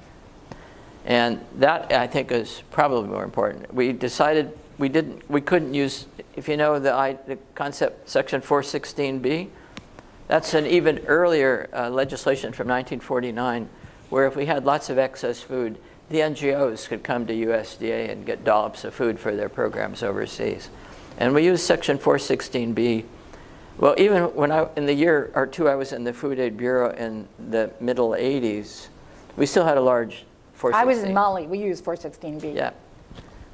And 1.04 1.44
that, 1.56 1.92
I 1.92 2.06
think, 2.06 2.30
is 2.30 2.62
probably 2.70 3.08
more 3.08 3.24
important. 3.24 3.72
We 3.74 3.92
decided 3.92 4.56
we, 4.78 4.88
didn't, 4.88 5.28
we 5.28 5.40
couldn't 5.40 5.74
use, 5.74 6.06
if 6.36 6.48
you 6.48 6.56
know 6.56 6.78
the, 6.78 6.92
I, 6.92 7.14
the 7.14 7.38
concept, 7.54 8.08
Section 8.08 8.42
416B, 8.42 9.48
that's 10.28 10.54
an 10.54 10.66
even 10.66 10.98
earlier 11.06 11.68
uh, 11.72 11.90
legislation 11.90 12.52
from 12.52 12.68
1949 12.68 13.68
where 14.10 14.26
if 14.26 14.36
we 14.36 14.46
had 14.46 14.64
lots 14.64 14.88
of 14.88 14.98
excess 14.98 15.40
food, 15.40 15.78
the 16.10 16.18
NGOs 16.18 16.88
could 16.88 17.02
come 17.02 17.26
to 17.26 17.34
USDA 17.34 18.10
and 18.10 18.24
get 18.24 18.44
dollops 18.44 18.84
of 18.84 18.94
food 18.94 19.18
for 19.18 19.34
their 19.34 19.48
programs 19.48 20.02
overseas. 20.02 20.70
And 21.18 21.34
we 21.34 21.44
used 21.44 21.64
Section 21.64 21.98
416B. 21.98 23.04
Well, 23.76 23.94
even 23.98 24.22
when 24.34 24.50
I, 24.50 24.68
in 24.76 24.86
the 24.86 24.94
year 24.94 25.30
or 25.34 25.46
two 25.46 25.68
I 25.68 25.74
was 25.74 25.92
in 25.92 26.04
the 26.04 26.12
Food 26.12 26.38
Aid 26.38 26.56
Bureau 26.56 26.90
in 26.90 27.28
the 27.50 27.72
middle 27.80 28.10
80s, 28.10 28.88
we 29.36 29.44
still 29.44 29.64
had 29.64 29.76
a 29.76 29.80
large 29.80 30.24
416. 30.54 30.74
I 30.74 30.84
was 30.84 31.04
in 31.04 31.14
Mali. 31.14 31.46
We 31.46 31.58
used 31.58 31.84
416B. 31.84 32.54
Yeah. 32.54 32.70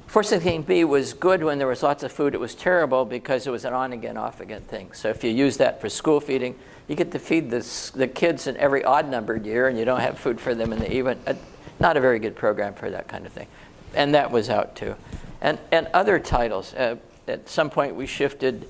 416B 0.09 0.87
was 0.87 1.13
good 1.13 1.43
when 1.43 1.57
there 1.57 1.67
was 1.67 1.81
lots 1.81 2.03
of 2.03 2.11
food. 2.11 2.35
It 2.35 2.39
was 2.39 2.53
terrible 2.53 3.03
because 3.03 3.47
it 3.47 3.49
was 3.49 3.65
an 3.65 3.73
on 3.73 3.93
again, 3.93 4.17
off 4.17 4.41
again 4.41 4.61
thing. 4.61 4.93
So 4.93 5.09
if 5.09 5.23
you 5.23 5.31
use 5.31 5.57
that 5.57 5.81
for 5.81 5.89
school 5.89 6.19
feeding, 6.19 6.55
you 6.87 6.95
get 6.95 7.11
to 7.11 7.19
feed 7.19 7.49
the, 7.49 7.91
the 7.95 8.07
kids 8.07 8.45
in 8.45 8.55
every 8.57 8.83
odd 8.83 9.09
numbered 9.09 9.45
year 9.45 9.67
and 9.67 9.77
you 9.77 9.85
don't 9.85 9.99
have 9.99 10.19
food 10.19 10.39
for 10.39 10.53
them 10.53 10.71
in 10.71 10.79
the 10.79 10.91
even. 10.93 11.19
Uh, 11.25 11.33
not 11.79 11.97
a 11.97 11.99
very 11.99 12.19
good 12.19 12.35
program 12.35 12.75
for 12.75 12.91
that 12.91 13.07
kind 13.07 13.25
of 13.25 13.33
thing. 13.33 13.47
And 13.95 14.13
that 14.13 14.29
was 14.29 14.49
out 14.49 14.75
too. 14.75 14.95
And, 15.41 15.57
and 15.71 15.87
other 15.93 16.19
titles. 16.19 16.73
Uh, 16.75 16.97
at 17.27 17.49
some 17.49 17.69
point 17.69 17.95
we 17.95 18.05
shifted 18.05 18.67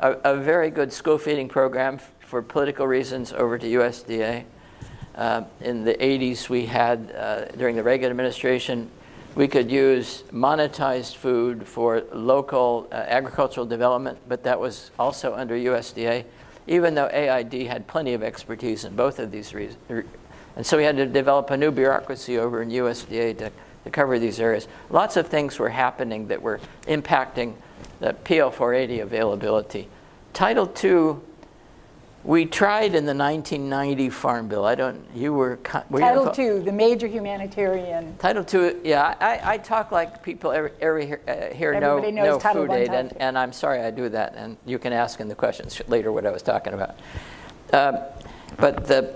a, 0.00 0.12
a, 0.24 0.36
very 0.36 0.70
good 0.70 0.92
school 0.92 1.18
feeding 1.18 1.48
program 1.48 1.98
for 2.20 2.42
political 2.42 2.86
reasons 2.86 3.32
over 3.32 3.58
to 3.58 3.66
USDA. 3.66 4.44
Uh, 5.14 5.44
in 5.60 5.84
the 5.84 5.94
80s, 5.94 6.48
we 6.48 6.66
had, 6.66 7.14
uh, 7.16 7.44
during 7.56 7.76
the 7.76 7.82
Reagan 7.82 8.10
administration, 8.10 8.90
we 9.34 9.48
could 9.48 9.70
use 9.70 10.24
monetized 10.32 11.16
food 11.16 11.66
for 11.66 12.02
local 12.12 12.88
uh, 12.90 12.96
agricultural 12.96 13.66
development, 13.66 14.18
but 14.28 14.42
that 14.44 14.58
was 14.58 14.90
also 14.98 15.34
under 15.34 15.54
USDA, 15.54 16.24
even 16.66 16.94
though 16.94 17.08
AID 17.08 17.66
had 17.66 17.86
plenty 17.86 18.14
of 18.14 18.22
expertise 18.22 18.84
in 18.84 18.96
both 18.96 19.18
of 19.18 19.30
these 19.30 19.54
reasons. 19.54 20.04
And 20.56 20.66
so 20.66 20.76
we 20.76 20.84
had 20.84 20.96
to 20.96 21.06
develop 21.06 21.50
a 21.50 21.56
new 21.56 21.70
bureaucracy 21.70 22.38
over 22.38 22.62
in 22.62 22.70
USDA 22.70 23.38
to, 23.38 23.52
to 23.84 23.90
cover 23.90 24.18
these 24.18 24.38
areas. 24.38 24.68
Lots 24.90 25.16
of 25.16 25.28
things 25.28 25.58
were 25.58 25.70
happening 25.70 26.28
that 26.28 26.42
were 26.42 26.60
impacting 26.86 27.54
the 28.02 28.12
PL 28.12 28.50
480 28.50 29.00
availability. 29.00 29.88
Title 30.32 30.70
II, 30.82 31.20
we 32.24 32.46
tried 32.46 32.94
in 32.94 33.06
the 33.06 33.14
1990 33.14 34.10
Farm 34.10 34.48
Bill. 34.48 34.64
I 34.64 34.74
don't, 34.74 35.04
you 35.14 35.32
were. 35.32 35.60
were 35.88 36.00
Title 36.00 36.34
you 36.36 36.56
II, 36.56 36.64
the 36.64 36.72
major 36.72 37.06
humanitarian. 37.06 38.16
Title 38.18 38.44
II, 38.52 38.76
yeah, 38.82 39.14
I, 39.20 39.54
I 39.54 39.58
talk 39.58 39.92
like 39.92 40.22
people 40.22 40.50
every, 40.50 40.72
every 40.80 41.12
uh, 41.28 41.54
here 41.54 41.78
know, 41.78 42.00
know 42.00 42.38
food 42.40 42.72
aid, 42.72 42.90
and, 42.90 43.16
and 43.18 43.38
I'm 43.38 43.52
sorry 43.52 43.80
I 43.80 43.92
do 43.92 44.08
that, 44.08 44.34
and 44.36 44.56
you 44.66 44.80
can 44.80 44.92
ask 44.92 45.20
in 45.20 45.28
the 45.28 45.34
questions 45.36 45.80
later 45.86 46.10
what 46.10 46.26
I 46.26 46.30
was 46.30 46.42
talking 46.42 46.74
about. 46.74 46.96
Um, 47.72 47.98
but 48.56 48.86
the, 48.86 49.14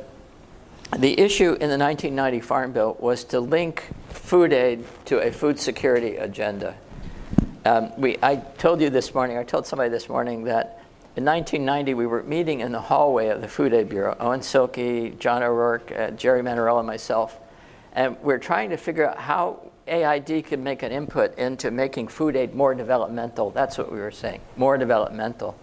the 0.97 1.19
issue 1.19 1.53
in 1.55 1.71
the 1.71 1.79
1990 1.79 2.41
Farm 2.41 2.73
Bill 2.73 2.97
was 3.01 3.25
to 3.25 3.41
link 3.41 3.91
food 4.11 4.53
aid 4.53 4.85
to 5.07 5.19
a 5.19 5.33
food 5.33 5.59
security 5.59 6.17
agenda. 6.17 6.77
Um, 7.67 7.91
we, 7.97 8.17
I 8.23 8.37
told 8.37 8.81
you 8.81 8.91
this 8.91 9.13
morning, 9.13 9.39
I 9.39 9.43
told 9.43 9.67
somebody 9.67 9.91
this 9.91 10.09
morning 10.09 10.45
that 10.45 10.85
in 11.17 11.25
1990 11.25 11.95
we 11.95 12.07
were 12.07 12.23
meeting 12.23 12.61
in 12.61 12.71
the 12.71 12.81
hallway 12.81 13.27
of 13.27 13.41
the 13.41 13.49
Food 13.49 13.75
Aid 13.75 13.89
Bureau, 13.89 14.17
Owen 14.21 14.39
Cylke, 14.39 15.19
John 15.19 15.43
O'Rourke, 15.43 15.91
uh, 15.91 16.11
Jerry 16.13 16.43
Manarella, 16.43 16.79
and 16.79 16.87
myself, 16.87 17.41
and 17.93 18.17
we're 18.23 18.39
trying 18.39 18.71
to 18.71 18.77
figure 18.77 19.11
out 19.11 19.19
how 19.19 19.73
AID 19.89 20.47
could 20.47 20.61
make 20.61 20.85
an 20.85 20.93
input 20.93 21.37
into 21.39 21.73
making 21.73 22.07
food 22.07 22.37
aid 22.37 22.55
more 22.55 22.73
developmental. 22.73 23.51
That's 23.51 23.77
what 23.77 23.91
we 23.91 23.99
were 23.99 24.13
saying, 24.13 24.43
more 24.57 24.79
developmental. 24.79 25.59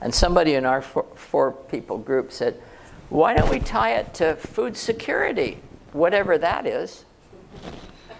And 0.00 0.14
somebody 0.14 0.54
in 0.54 0.64
our 0.64 0.80
four, 0.80 1.06
four 1.16 1.50
people 1.50 1.98
group 1.98 2.30
said, 2.30 2.54
why 3.08 3.34
don't 3.34 3.50
we 3.50 3.58
tie 3.58 3.94
it 3.94 4.14
to 4.14 4.36
food 4.36 4.76
security, 4.76 5.58
whatever 5.90 6.38
that 6.38 6.68
is? 6.68 7.04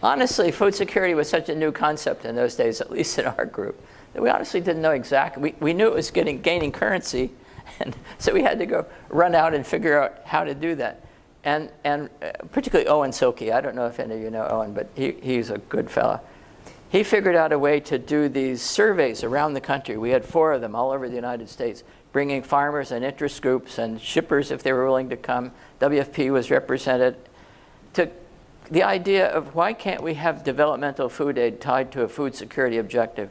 Honestly, 0.02 0.52
food 0.52 0.74
security 0.74 1.14
was 1.14 1.28
such 1.28 1.48
a 1.48 1.54
new 1.54 1.72
concept 1.72 2.24
in 2.24 2.36
those 2.36 2.54
days, 2.54 2.80
at 2.80 2.90
least 2.90 3.18
in 3.18 3.26
our 3.26 3.44
group, 3.44 3.80
that 4.12 4.22
we 4.22 4.30
honestly 4.30 4.60
didn't 4.60 4.82
know 4.82 4.92
exactly. 4.92 5.42
We, 5.42 5.54
we 5.60 5.72
knew 5.72 5.88
it 5.88 5.94
was 5.94 6.10
getting 6.10 6.40
gaining 6.40 6.70
currency, 6.70 7.32
and 7.80 7.96
so 8.18 8.32
we 8.32 8.42
had 8.42 8.58
to 8.60 8.66
go 8.66 8.86
run 9.08 9.34
out 9.34 9.54
and 9.54 9.66
figure 9.66 10.00
out 10.00 10.20
how 10.24 10.44
to 10.44 10.54
do 10.54 10.76
that. 10.76 11.04
And, 11.44 11.70
and 11.84 12.10
uh, 12.22 12.30
particularly 12.52 12.88
Owen 12.88 13.10
Cylke, 13.10 13.52
I 13.52 13.60
don't 13.60 13.74
know 13.74 13.86
if 13.86 13.98
any 13.98 14.16
of 14.16 14.20
you 14.20 14.30
know 14.30 14.46
Owen, 14.48 14.72
but 14.72 14.88
he, 14.94 15.12
he's 15.22 15.50
a 15.50 15.58
good 15.58 15.90
fellow. 15.90 16.20
He 16.90 17.02
figured 17.02 17.34
out 17.34 17.52
a 17.52 17.58
way 17.58 17.80
to 17.80 17.98
do 17.98 18.28
these 18.28 18.62
surveys 18.62 19.22
around 19.22 19.52
the 19.52 19.60
country. 19.60 19.96
We 19.98 20.10
had 20.10 20.24
four 20.24 20.52
of 20.52 20.60
them 20.60 20.74
all 20.74 20.90
over 20.90 21.08
the 21.08 21.14
United 21.14 21.48
States, 21.48 21.82
bringing 22.12 22.42
farmers 22.42 22.92
and 22.92 23.04
interest 23.04 23.42
groups 23.42 23.78
and 23.78 24.00
shippers 24.00 24.50
if 24.50 24.62
they 24.62 24.72
were 24.72 24.86
willing 24.86 25.10
to 25.10 25.16
come. 25.16 25.52
WFP 25.80 26.32
was 26.32 26.50
represented 26.50 27.16
to 27.92 28.10
the 28.70 28.82
idea 28.82 29.28
of 29.28 29.54
why 29.54 29.72
can't 29.72 30.02
we 30.02 30.14
have 30.14 30.44
developmental 30.44 31.08
food 31.08 31.38
aid 31.38 31.60
tied 31.60 31.92
to 31.92 32.02
a 32.02 32.08
food 32.08 32.34
security 32.34 32.78
objective? 32.78 33.30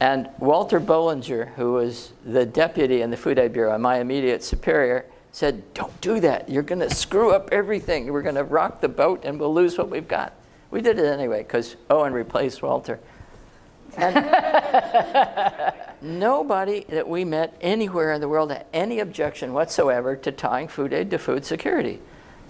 And 0.00 0.30
Walter 0.38 0.80
Bollinger, 0.80 1.54
who 1.54 1.74
was 1.74 2.12
the 2.24 2.46
deputy 2.46 3.02
in 3.02 3.10
the 3.10 3.18
Food 3.18 3.38
Aid 3.38 3.52
Bureau, 3.52 3.76
my 3.76 3.98
immediate 3.98 4.42
superior, 4.42 5.04
said, 5.30 5.62
don't 5.74 6.00
do 6.00 6.20
that. 6.20 6.48
You're 6.48 6.62
going 6.62 6.80
to 6.80 6.94
screw 6.94 7.32
up 7.32 7.50
everything. 7.52 8.10
We're 8.10 8.22
going 8.22 8.34
to 8.36 8.44
rock 8.44 8.80
the 8.80 8.88
boat 8.88 9.24
and 9.24 9.38
we'll 9.38 9.52
lose 9.52 9.76
what 9.76 9.90
we've 9.90 10.08
got. 10.08 10.32
We 10.70 10.80
did 10.80 10.98
it 10.98 11.04
anyway 11.04 11.42
because 11.42 11.76
Owen 11.90 12.14
replaced 12.14 12.62
Walter. 12.62 12.98
And 13.96 14.14
nobody 16.00 16.84
that 16.88 17.06
we 17.06 17.24
met 17.24 17.56
anywhere 17.60 18.12
in 18.12 18.20
the 18.20 18.28
world 18.28 18.50
had 18.50 18.66
any 18.72 19.00
objection 19.00 19.52
whatsoever 19.52 20.16
to 20.16 20.32
tying 20.32 20.68
food 20.68 20.94
aid 20.94 21.10
to 21.10 21.18
food 21.18 21.44
security. 21.44 22.00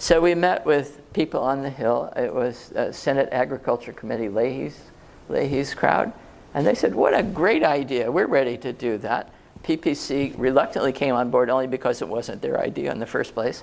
So 0.01 0.19
we 0.19 0.35
met 0.35 0.65
with 0.65 1.13
people 1.13 1.43
on 1.43 1.61
the 1.61 1.69
Hill. 1.69 2.11
It 2.17 2.35
was 2.35 2.73
Senate 2.91 3.29
Agriculture 3.33 3.93
Committee, 3.93 4.31
Leahy's, 4.31 4.81
Leahy's 5.29 5.75
crowd. 5.75 6.15
And 6.55 6.67
they 6.67 6.75
said, 6.75 6.95
what 6.95 7.13
a 7.13 7.23
great 7.23 7.63
idea. 7.63 8.11
We're 8.11 8.27
ready 8.27 8.57
to 8.57 8.73
do 8.73 8.97
that. 8.99 9.31
PPC 9.63 10.33
reluctantly 10.39 10.93
came 10.93 11.15
on 11.15 11.31
board 11.31 11.51
only 11.51 11.67
because 11.67 12.01
it 12.01 12.09
wasn't 12.09 12.41
their 12.41 12.59
idea 12.59 12.91
in 12.91 12.99
the 12.99 13.05
first 13.05 13.35
place. 13.35 13.63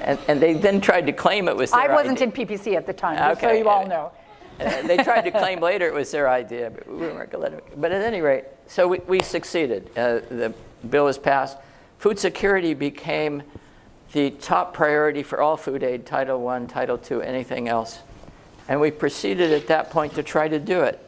And, 0.00 0.18
and 0.26 0.42
they 0.42 0.54
then 0.54 0.80
tried 0.80 1.06
to 1.06 1.12
claim 1.12 1.46
it 1.46 1.54
was 1.54 1.70
their 1.70 1.82
I 1.82 1.94
wasn't 1.94 2.20
idea. 2.20 2.42
in 2.42 2.58
PPC 2.58 2.74
at 2.74 2.84
the 2.84 2.92
time, 2.92 3.36
okay. 3.36 3.40
so 3.40 3.52
you 3.52 3.68
all 3.68 3.86
know. 3.86 4.10
they 4.58 4.96
tried 4.96 5.20
to 5.20 5.30
claim 5.30 5.60
later 5.60 5.86
it 5.86 5.94
was 5.94 6.10
their 6.10 6.28
idea, 6.28 6.68
but 6.70 6.88
we 6.88 6.96
weren't 6.96 7.30
going 7.30 7.30
to 7.30 7.38
let 7.38 7.52
them. 7.52 7.80
But 7.80 7.92
at 7.92 8.02
any 8.02 8.22
rate, 8.22 8.46
so 8.66 8.88
we, 8.88 8.98
we 9.06 9.20
succeeded. 9.20 9.88
Uh, 9.96 10.18
the 10.30 10.52
bill 10.90 11.04
was 11.04 11.16
passed. 11.16 11.58
Food 11.98 12.18
security 12.18 12.74
became 12.74 13.44
the 14.12 14.30
top 14.30 14.72
priority 14.72 15.22
for 15.22 15.40
all 15.40 15.56
food 15.56 15.82
aid, 15.82 16.06
Title 16.06 16.46
I, 16.48 16.64
Title 16.64 17.00
II, 17.10 17.22
anything 17.22 17.68
else. 17.68 18.00
And 18.68 18.80
we 18.80 18.90
proceeded 18.90 19.52
at 19.52 19.66
that 19.68 19.90
point 19.90 20.14
to 20.14 20.22
try 20.22 20.48
to 20.48 20.58
do 20.58 20.80
it. 20.82 21.04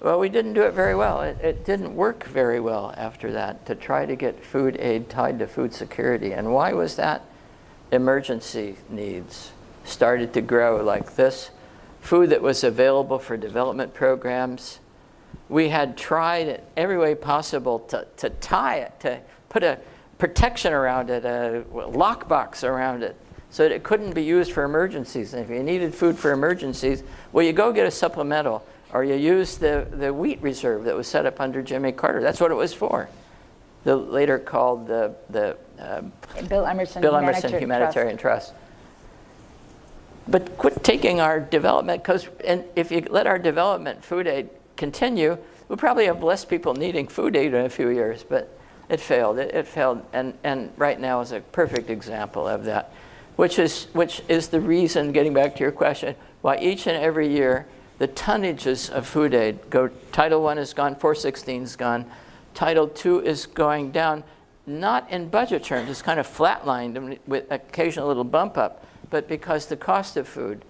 Well, 0.00 0.18
we 0.18 0.28
didn't 0.28 0.54
do 0.54 0.62
it 0.62 0.72
very 0.72 0.94
well. 0.94 1.20
It, 1.20 1.38
it, 1.42 1.64
didn't 1.64 1.94
work 1.94 2.24
very 2.24 2.58
well 2.58 2.94
after 2.96 3.32
that 3.32 3.66
to 3.66 3.74
try 3.74 4.06
to 4.06 4.16
get 4.16 4.42
food 4.42 4.76
aid 4.78 5.10
tied 5.10 5.38
to 5.40 5.46
food 5.46 5.74
security. 5.74 6.32
And 6.32 6.52
why 6.54 6.72
was 6.72 6.96
that? 6.96 7.22
Emergency 7.92 8.76
needs 8.88 9.52
started 9.84 10.32
to 10.34 10.40
grow 10.40 10.82
like 10.82 11.16
this. 11.16 11.50
Food 12.00 12.30
that 12.30 12.40
was 12.40 12.64
available 12.64 13.18
for 13.18 13.36
development 13.36 13.92
programs. 13.92 14.80
We 15.50 15.68
had 15.68 15.98
tried 15.98 16.62
every 16.76 16.96
way 16.96 17.14
possible 17.14 17.80
to, 17.80 18.06
to 18.18 18.30
tie 18.30 18.76
it, 18.76 19.00
to 19.00 19.20
put 19.50 19.62
a 19.62 19.80
protection 20.20 20.72
around 20.72 21.10
it, 21.10 21.24
a 21.24 21.64
lockbox 21.72 22.62
around 22.62 23.02
it, 23.02 23.16
so 23.50 23.64
that 23.64 23.74
it 23.74 23.82
couldn't 23.82 24.12
be 24.12 24.22
used 24.22 24.52
for 24.52 24.62
emergencies. 24.62 25.34
And 25.34 25.42
if 25.42 25.50
you 25.50 25.62
needed 25.62 25.94
food 25.94 26.16
for 26.16 26.30
emergencies, 26.30 27.02
well, 27.32 27.44
you 27.44 27.52
go 27.52 27.72
get 27.72 27.86
a 27.86 27.90
supplemental. 27.90 28.62
or 28.92 29.04
you 29.04 29.14
use 29.14 29.56
the, 29.56 29.86
the 29.90 30.12
wheat 30.12 30.40
reserve 30.42 30.84
that 30.84 30.96
was 30.96 31.06
set 31.06 31.26
up 31.26 31.40
under 31.40 31.62
Jimmy 31.62 31.92
Carter. 31.92 32.20
That's 32.20 32.40
what 32.40 32.50
it 32.50 32.54
was 32.54 32.72
for. 32.72 33.08
The 33.84 33.96
later 33.96 34.38
called 34.38 34.86
the, 34.86 35.14
the 35.30 35.56
uh, 35.78 36.02
Bill 36.48 36.66
Emerson 36.66 37.00
Bill 37.00 37.16
Emerson 37.16 37.50
Humanitarian 37.50 37.62
Humanitarian 37.62 38.16
Trust. 38.18 38.52
But 40.28 40.58
quit 40.58 40.84
taking 40.84 41.20
our 41.20 41.40
development, 41.40 42.02
because 42.02 42.28
if 42.76 42.92
you 42.92 43.06
let 43.10 43.26
our 43.26 43.38
development 43.38 44.04
food 44.04 44.26
aid 44.26 44.50
continue, 44.76 45.38
we'll 45.68 45.78
probably 45.78 46.06
have 46.06 46.22
less 46.22 46.44
people 46.44 46.74
needing 46.74 47.08
food 47.08 47.36
aid 47.36 47.54
in 47.54 47.64
a 47.64 47.70
few 47.70 47.88
years. 47.88 48.22
But 48.22 48.56
it 48.90 49.00
failed. 49.00 49.38
It, 49.38 49.54
it 49.54 49.66
failed, 49.66 50.04
and, 50.12 50.34
and 50.42 50.72
right 50.76 50.98
now 50.98 51.20
is 51.20 51.32
a 51.32 51.40
perfect 51.40 51.88
example 51.88 52.46
of 52.46 52.64
that, 52.64 52.92
which 53.36 53.58
is, 53.58 53.84
which 53.92 54.20
is 54.28 54.48
the 54.48 54.60
reason, 54.60 55.12
getting 55.12 55.32
back 55.32 55.54
to 55.56 55.60
your 55.60 55.72
question, 55.72 56.16
why 56.42 56.58
each 56.58 56.86
and 56.86 56.96
every 56.96 57.28
year 57.28 57.66
the 57.98 58.08
tonnages 58.08 58.90
of 58.90 59.06
food 59.06 59.32
aid 59.32 59.70
go, 59.70 59.88
Title 60.10 60.46
I 60.48 60.54
is 60.54 60.74
gone, 60.74 60.96
416 60.96 61.62
is 61.62 61.76
gone, 61.76 62.04
Title 62.52 62.90
II 63.04 63.24
is 63.26 63.46
going 63.46 63.92
down, 63.92 64.24
not 64.66 65.08
in 65.08 65.28
budget 65.28 65.62
terms, 65.62 65.88
it's 65.88 66.02
kind 66.02 66.18
of 66.18 66.26
flatlined 66.26 67.18
with 67.26 67.50
occasional 67.50 68.08
little 68.08 68.24
bump 68.24 68.58
up, 68.58 68.84
but 69.08 69.28
because 69.28 69.66
the 69.66 69.76
cost 69.76 70.16
of 70.16 70.26
food 70.26 70.64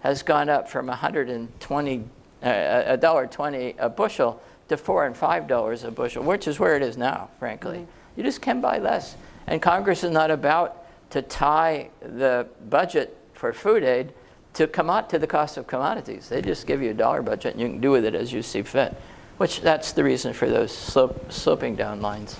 has 0.00 0.22
gone 0.22 0.48
up 0.48 0.68
from 0.68 0.88
120, 0.88 2.04
uh, 2.42 2.46
$1.20 2.46 3.74
a 3.78 3.88
bushel 3.88 4.42
to 4.72 4.76
four 4.76 5.06
and 5.06 5.16
five 5.16 5.46
dollars 5.46 5.84
a 5.84 5.90
bushel, 5.90 6.24
which 6.24 6.48
is 6.48 6.58
where 6.58 6.76
it 6.76 6.82
is 6.82 6.96
now, 6.96 7.28
frankly. 7.38 7.78
Mm 7.78 7.84
-hmm. 7.84 8.16
You 8.16 8.24
just 8.24 8.40
can 8.40 8.60
buy 8.60 8.78
less. 8.78 9.16
And 9.46 9.62
Congress 9.62 10.04
is 10.04 10.10
not 10.10 10.30
about 10.30 10.70
to 11.10 11.22
tie 11.22 11.90
the 12.00 12.46
budget 12.70 13.16
for 13.32 13.52
food 13.52 13.82
aid 13.82 14.12
to 14.54 14.66
come 14.66 14.90
out 14.90 15.08
to 15.10 15.18
the 15.18 15.26
cost 15.26 15.58
of 15.58 15.66
commodities. 15.66 16.28
They 16.28 16.42
just 16.42 16.66
give 16.66 16.82
you 16.82 16.90
a 16.90 16.94
dollar 16.94 17.22
budget 17.22 17.52
and 17.52 17.60
you 17.60 17.68
can 17.68 17.80
do 17.80 17.90
with 17.90 18.04
it 18.04 18.14
as 18.14 18.32
you 18.32 18.42
see 18.42 18.62
fit. 18.62 18.94
Which 19.38 19.60
that's 19.60 19.92
the 19.92 20.04
reason 20.04 20.32
for 20.32 20.48
those 20.48 20.72
slope, 20.72 21.32
sloping 21.32 21.76
down 21.76 22.00
lines. 22.00 22.36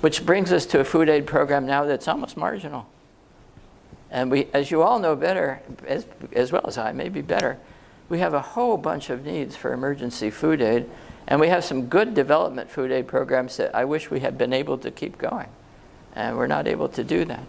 Which 0.00 0.24
brings 0.24 0.52
us 0.52 0.66
to 0.66 0.80
a 0.80 0.84
food 0.84 1.08
aid 1.08 1.26
program 1.26 1.66
now 1.66 1.84
that's 1.84 2.08
almost 2.08 2.36
marginal. 2.36 2.86
And 4.10 4.30
we, 4.30 4.48
as 4.52 4.70
you 4.70 4.82
all 4.82 4.98
know 4.98 5.16
better, 5.16 5.60
as, 5.86 6.06
as 6.32 6.52
well 6.52 6.64
as 6.66 6.78
I, 6.78 6.92
maybe 6.92 7.22
better, 7.22 7.58
we 8.08 8.18
have 8.20 8.34
a 8.34 8.40
whole 8.40 8.76
bunch 8.76 9.10
of 9.10 9.24
needs 9.24 9.56
for 9.56 9.72
emergency 9.72 10.30
food 10.30 10.62
aid. 10.62 10.88
And 11.28 11.40
we 11.40 11.48
have 11.48 11.64
some 11.64 11.86
good 11.86 12.14
development 12.14 12.70
food 12.70 12.92
aid 12.92 13.06
programs 13.06 13.56
that 13.56 13.74
I 13.74 13.84
wish 13.84 14.10
we 14.10 14.20
had 14.20 14.38
been 14.38 14.52
able 14.52 14.78
to 14.78 14.90
keep 14.90 15.18
going. 15.18 15.48
And 16.14 16.36
we're 16.36 16.46
not 16.46 16.66
able 16.66 16.88
to 16.90 17.04
do 17.04 17.24
that. 17.24 17.42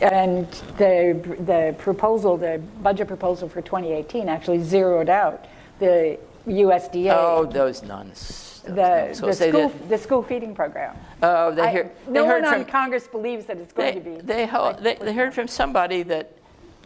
And 0.00 0.46
the, 0.76 1.36
the 1.40 1.74
proposal, 1.78 2.36
the 2.36 2.62
budget 2.82 3.08
proposal 3.08 3.48
for 3.48 3.62
2018 3.62 4.28
actually 4.28 4.62
zeroed 4.62 5.08
out 5.08 5.46
the 5.78 6.18
USDA. 6.46 7.14
Oh, 7.16 7.46
those 7.46 7.82
nuns 7.82 8.50
the, 8.64 9.18
the, 9.20 9.32
school, 9.32 9.68
the 9.88 9.98
school 9.98 10.22
feeding 10.22 10.54
program. 10.54 10.96
Oh, 11.22 11.54
they 11.54 11.70
hear, 11.70 11.92
I, 12.06 12.10
no 12.10 12.24
one 12.24 12.44
on 12.44 12.64
Congress 12.64 13.06
believes 13.06 13.46
that 13.46 13.58
it's 13.58 13.72
going 13.72 13.94
they, 13.94 14.00
to 14.00 14.18
be. 14.18 14.22
They, 14.22 14.46
they, 14.80 14.94
they 15.04 15.14
heard 15.14 15.34
from 15.34 15.48
somebody 15.48 16.02
that, 16.04 16.32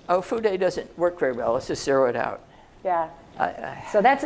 oh, 0.09 0.21
food 0.21 0.47
aid 0.47 0.61
doesn't 0.61 0.97
work 0.99 1.19
very 1.19 1.33
well. 1.33 1.55
Let's 1.55 1.67
just 1.67 1.85
zero 1.85 2.09
it 2.09 2.17
out. 2.17 2.45
Yeah. 2.85 3.09
So 3.91 4.01
that's 4.01 4.25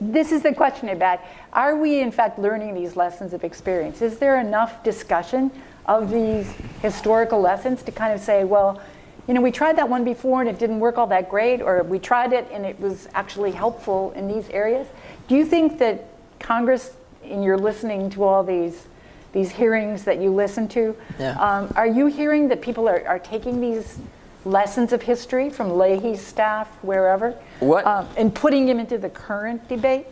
this 0.00 0.32
is 0.32 0.42
the 0.42 0.54
question 0.54 0.88
about 0.88 1.20
are 1.52 1.76
we 1.76 2.00
in 2.00 2.10
fact 2.10 2.38
learning 2.38 2.74
these 2.74 2.96
lessons 2.96 3.32
of 3.32 3.44
experience? 3.44 4.02
Is 4.02 4.18
there 4.18 4.40
enough 4.40 4.82
discussion 4.82 5.50
of 5.86 6.10
these 6.10 6.52
historical 6.82 7.40
lessons 7.40 7.82
to 7.84 7.92
kind 7.92 8.12
of 8.12 8.20
say, 8.20 8.44
well, 8.44 8.80
you 9.28 9.34
know, 9.34 9.40
we 9.40 9.50
tried 9.50 9.76
that 9.76 9.88
one 9.88 10.04
before 10.04 10.40
and 10.40 10.48
it 10.48 10.58
didn't 10.58 10.80
work 10.80 10.98
all 10.98 11.06
that 11.08 11.28
great, 11.28 11.60
or 11.60 11.82
we 11.82 11.98
tried 11.98 12.32
it 12.32 12.46
and 12.52 12.64
it 12.64 12.78
was 12.80 13.08
actually 13.14 13.50
helpful 13.50 14.12
in 14.12 14.28
these 14.28 14.48
areas? 14.50 14.86
Do 15.28 15.36
you 15.36 15.44
think 15.44 15.78
that 15.78 16.08
Congress, 16.38 16.94
in 17.24 17.42
your 17.42 17.58
listening 17.58 18.10
to 18.10 18.24
all 18.24 18.42
these 18.42 18.86
these 19.32 19.50
hearings 19.50 20.04
that 20.04 20.18
you 20.18 20.30
listen 20.30 20.66
to, 20.66 20.96
yeah. 21.18 21.32
um, 21.32 21.70
are 21.76 21.86
you 21.86 22.06
hearing 22.06 22.48
that 22.48 22.62
people 22.62 22.88
are, 22.88 23.06
are 23.06 23.18
taking 23.18 23.60
these 23.60 23.98
lessons 24.46 24.92
of 24.92 25.02
history 25.02 25.50
from 25.50 25.76
Leahy's 25.76 26.24
staff, 26.24 26.68
wherever, 26.82 27.32
what? 27.60 27.84
Um, 27.84 28.08
and 28.16 28.34
putting 28.34 28.66
them 28.66 28.78
into 28.78 28.96
the 28.96 29.10
current 29.10 29.68
debate? 29.68 30.06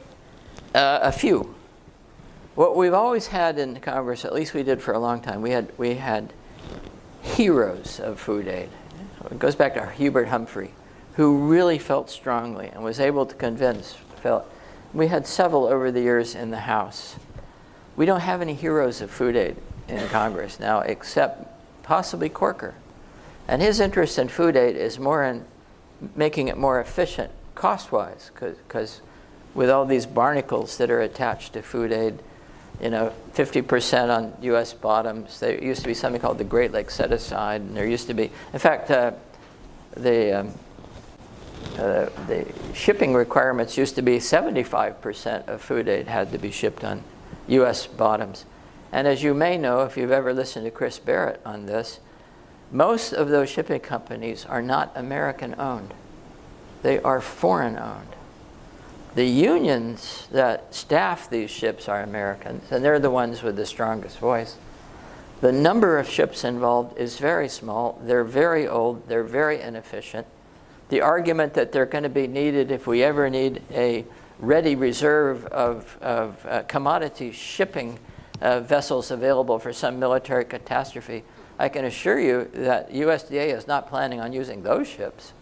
Uh, 0.74 0.98
a 1.02 1.12
few. 1.12 1.54
What 2.56 2.76
we've 2.76 2.94
always 2.94 3.28
had 3.28 3.58
in 3.58 3.80
Congress, 3.80 4.24
at 4.24 4.34
least 4.34 4.52
we 4.52 4.62
did 4.62 4.82
for 4.82 4.92
a 4.92 4.98
long 4.98 5.20
time, 5.20 5.40
we 5.40 5.50
had 5.50 5.72
we 5.78 5.94
had 5.94 6.32
heroes 7.22 8.00
of 8.00 8.20
food 8.20 8.48
aid. 8.48 8.68
It 9.30 9.38
goes 9.38 9.54
back 9.54 9.74
to 9.74 9.86
Hubert 9.86 10.28
Humphrey, 10.28 10.72
who 11.14 11.48
really 11.48 11.78
felt 11.78 12.10
strongly 12.10 12.68
and 12.68 12.84
was 12.84 13.00
able 13.00 13.26
to 13.26 13.34
convince, 13.34 13.94
felt 14.22 14.46
we 14.92 15.06
had 15.08 15.26
several 15.26 15.64
over 15.64 15.90
the 15.90 16.00
years 16.00 16.34
in 16.34 16.50
the 16.50 16.60
House. 16.60 17.16
We 17.96 18.06
don't 18.06 18.20
have 18.20 18.40
any 18.42 18.54
heroes 18.54 19.00
of 19.00 19.10
food 19.10 19.36
aid 19.36 19.56
in 19.88 20.06
Congress 20.08 20.60
now, 20.60 20.80
except 20.80 21.46
possibly 21.82 22.28
Corker. 22.28 22.74
And 23.46 23.60
his 23.60 23.80
interest 23.80 24.18
in 24.18 24.28
food 24.28 24.56
aid 24.56 24.76
is 24.76 24.98
more 24.98 25.24
in 25.24 25.44
making 26.14 26.48
it 26.48 26.56
more 26.56 26.80
efficient 26.80 27.30
cost-wise, 27.54 28.30
because 28.34 29.00
with 29.54 29.70
all 29.70 29.86
these 29.86 30.06
barnacles 30.06 30.76
that 30.78 30.90
are 30.90 31.00
attached 31.00 31.52
to 31.52 31.62
food 31.62 31.92
aid, 31.92 32.18
you 32.80 32.90
know, 32.90 33.12
50% 33.34 34.16
on 34.16 34.36
U.S. 34.42 34.72
bottoms. 34.72 35.38
There 35.38 35.62
used 35.62 35.82
to 35.82 35.86
be 35.86 35.94
something 35.94 36.20
called 36.20 36.38
the 36.38 36.44
Great 36.44 36.72
Lakes 36.72 36.94
Set 36.94 37.12
Aside, 37.12 37.60
and 37.60 37.76
there 37.76 37.86
used 37.86 38.08
to 38.08 38.14
be, 38.14 38.30
in 38.52 38.58
fact, 38.58 38.90
uh, 38.90 39.12
the 39.96 40.40
um, 40.40 40.54
uh, 41.78 42.08
the 42.28 42.46
shipping 42.72 43.14
requirements 43.14 43.76
used 43.76 43.96
to 43.96 44.02
be 44.02 44.18
75% 44.18 45.48
of 45.48 45.60
food 45.60 45.88
aid 45.88 46.06
had 46.06 46.30
to 46.30 46.38
be 46.38 46.50
shipped 46.50 46.84
on 46.84 47.02
U.S. 47.48 47.86
bottoms. 47.86 48.44
And 48.92 49.08
as 49.08 49.22
you 49.24 49.34
may 49.34 49.58
know, 49.58 49.80
if 49.80 49.96
you've 49.96 50.12
ever 50.12 50.32
listened 50.32 50.66
to 50.66 50.70
Chris 50.70 50.98
Barrett 50.98 51.40
on 51.44 51.66
this, 51.66 51.98
most 52.74 53.14
of 53.14 53.30
those 53.30 53.48
shipping 53.48 53.80
companies 53.80 54.44
are 54.44 54.60
not 54.60 54.92
American 54.94 55.54
owned. 55.58 55.94
They 56.82 57.00
are 57.00 57.22
foreign 57.22 57.78
owned. 57.78 58.08
The 59.14 59.24
unions 59.24 60.28
that 60.32 60.74
staff 60.74 61.30
these 61.30 61.50
ships 61.50 61.88
are 61.88 62.02
Americans, 62.02 62.70
and 62.70 62.84
they're 62.84 62.98
the 62.98 63.10
ones 63.10 63.42
with 63.42 63.56
the 63.56 63.64
strongest 63.64 64.18
voice. 64.18 64.56
The 65.40 65.52
number 65.52 65.98
of 65.98 66.08
ships 66.08 66.44
involved 66.44 66.98
is 66.98 67.18
very 67.18 67.48
small. 67.48 67.98
They're 68.02 68.24
very 68.24 68.68
old. 68.68 69.08
They're 69.08 69.24
very 69.24 69.60
inefficient 69.60 70.26
the 70.88 71.00
argument 71.00 71.54
that 71.54 71.72
they're 71.72 71.86
going 71.86 72.04
to 72.04 72.08
be 72.08 72.26
needed 72.26 72.70
if 72.70 72.86
we 72.86 73.02
ever 73.02 73.30
need 73.30 73.62
a 73.72 74.04
ready 74.38 74.74
reserve 74.76 75.46
of, 75.46 75.96
of 76.00 76.46
uh, 76.46 76.62
commodity 76.64 77.32
shipping 77.32 77.98
uh, 78.40 78.60
vessels 78.60 79.10
available 79.10 79.58
for 79.58 79.72
some 79.72 79.98
military 79.98 80.44
catastrophe. 80.44 81.24
I 81.58 81.68
can 81.68 81.84
assure 81.84 82.18
you 82.18 82.50
that 82.54 82.92
USDA 82.92 83.54
is 83.54 83.66
not 83.66 83.88
planning 83.88 84.20
on 84.20 84.32
using 84.32 84.62
those 84.62 84.88
ships. 84.88 85.32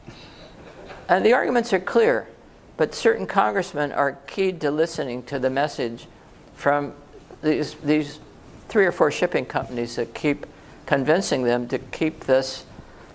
And 1.09 1.25
the 1.25 1.33
arguments 1.33 1.73
are 1.73 1.81
clear, 1.81 2.29
but 2.77 2.95
certain 2.95 3.27
congressmen 3.27 3.93
are 3.93 4.13
keyed 4.27 4.61
to 4.61 4.71
listening 4.71 5.23
to 5.25 5.39
the 5.39 5.51
message 5.51 6.07
from 6.55 6.95
these, 7.43 7.75
these 7.75 8.21
three 8.69 8.87
or 8.87 8.93
four 8.93 9.11
shipping 9.11 9.45
companies 9.45 9.97
that 9.97 10.15
keep 10.15 10.47
convincing 10.87 11.45
them 11.45 11.69
to 11.69 11.79
keep 11.79 12.21
this 12.21 12.65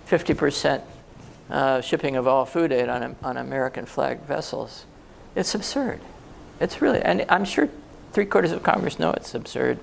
50% 0.08 0.82
uh, 1.50 1.80
shipping 1.80 2.16
of 2.16 2.26
all 2.26 2.44
food 2.44 2.72
aid 2.72 2.88
on, 2.88 3.16
on 3.22 3.36
American 3.36 3.86
flagged 3.86 4.24
vessels. 4.24 4.84
It's 5.34 5.54
absurd. 5.54 6.00
It's 6.60 6.82
really, 6.82 7.00
and 7.00 7.24
I'm 7.28 7.44
sure 7.44 7.68
three 8.12 8.26
quarters 8.26 8.52
of 8.52 8.62
Congress 8.62 8.98
know 8.98 9.12
it's 9.12 9.34
absurd. 9.34 9.78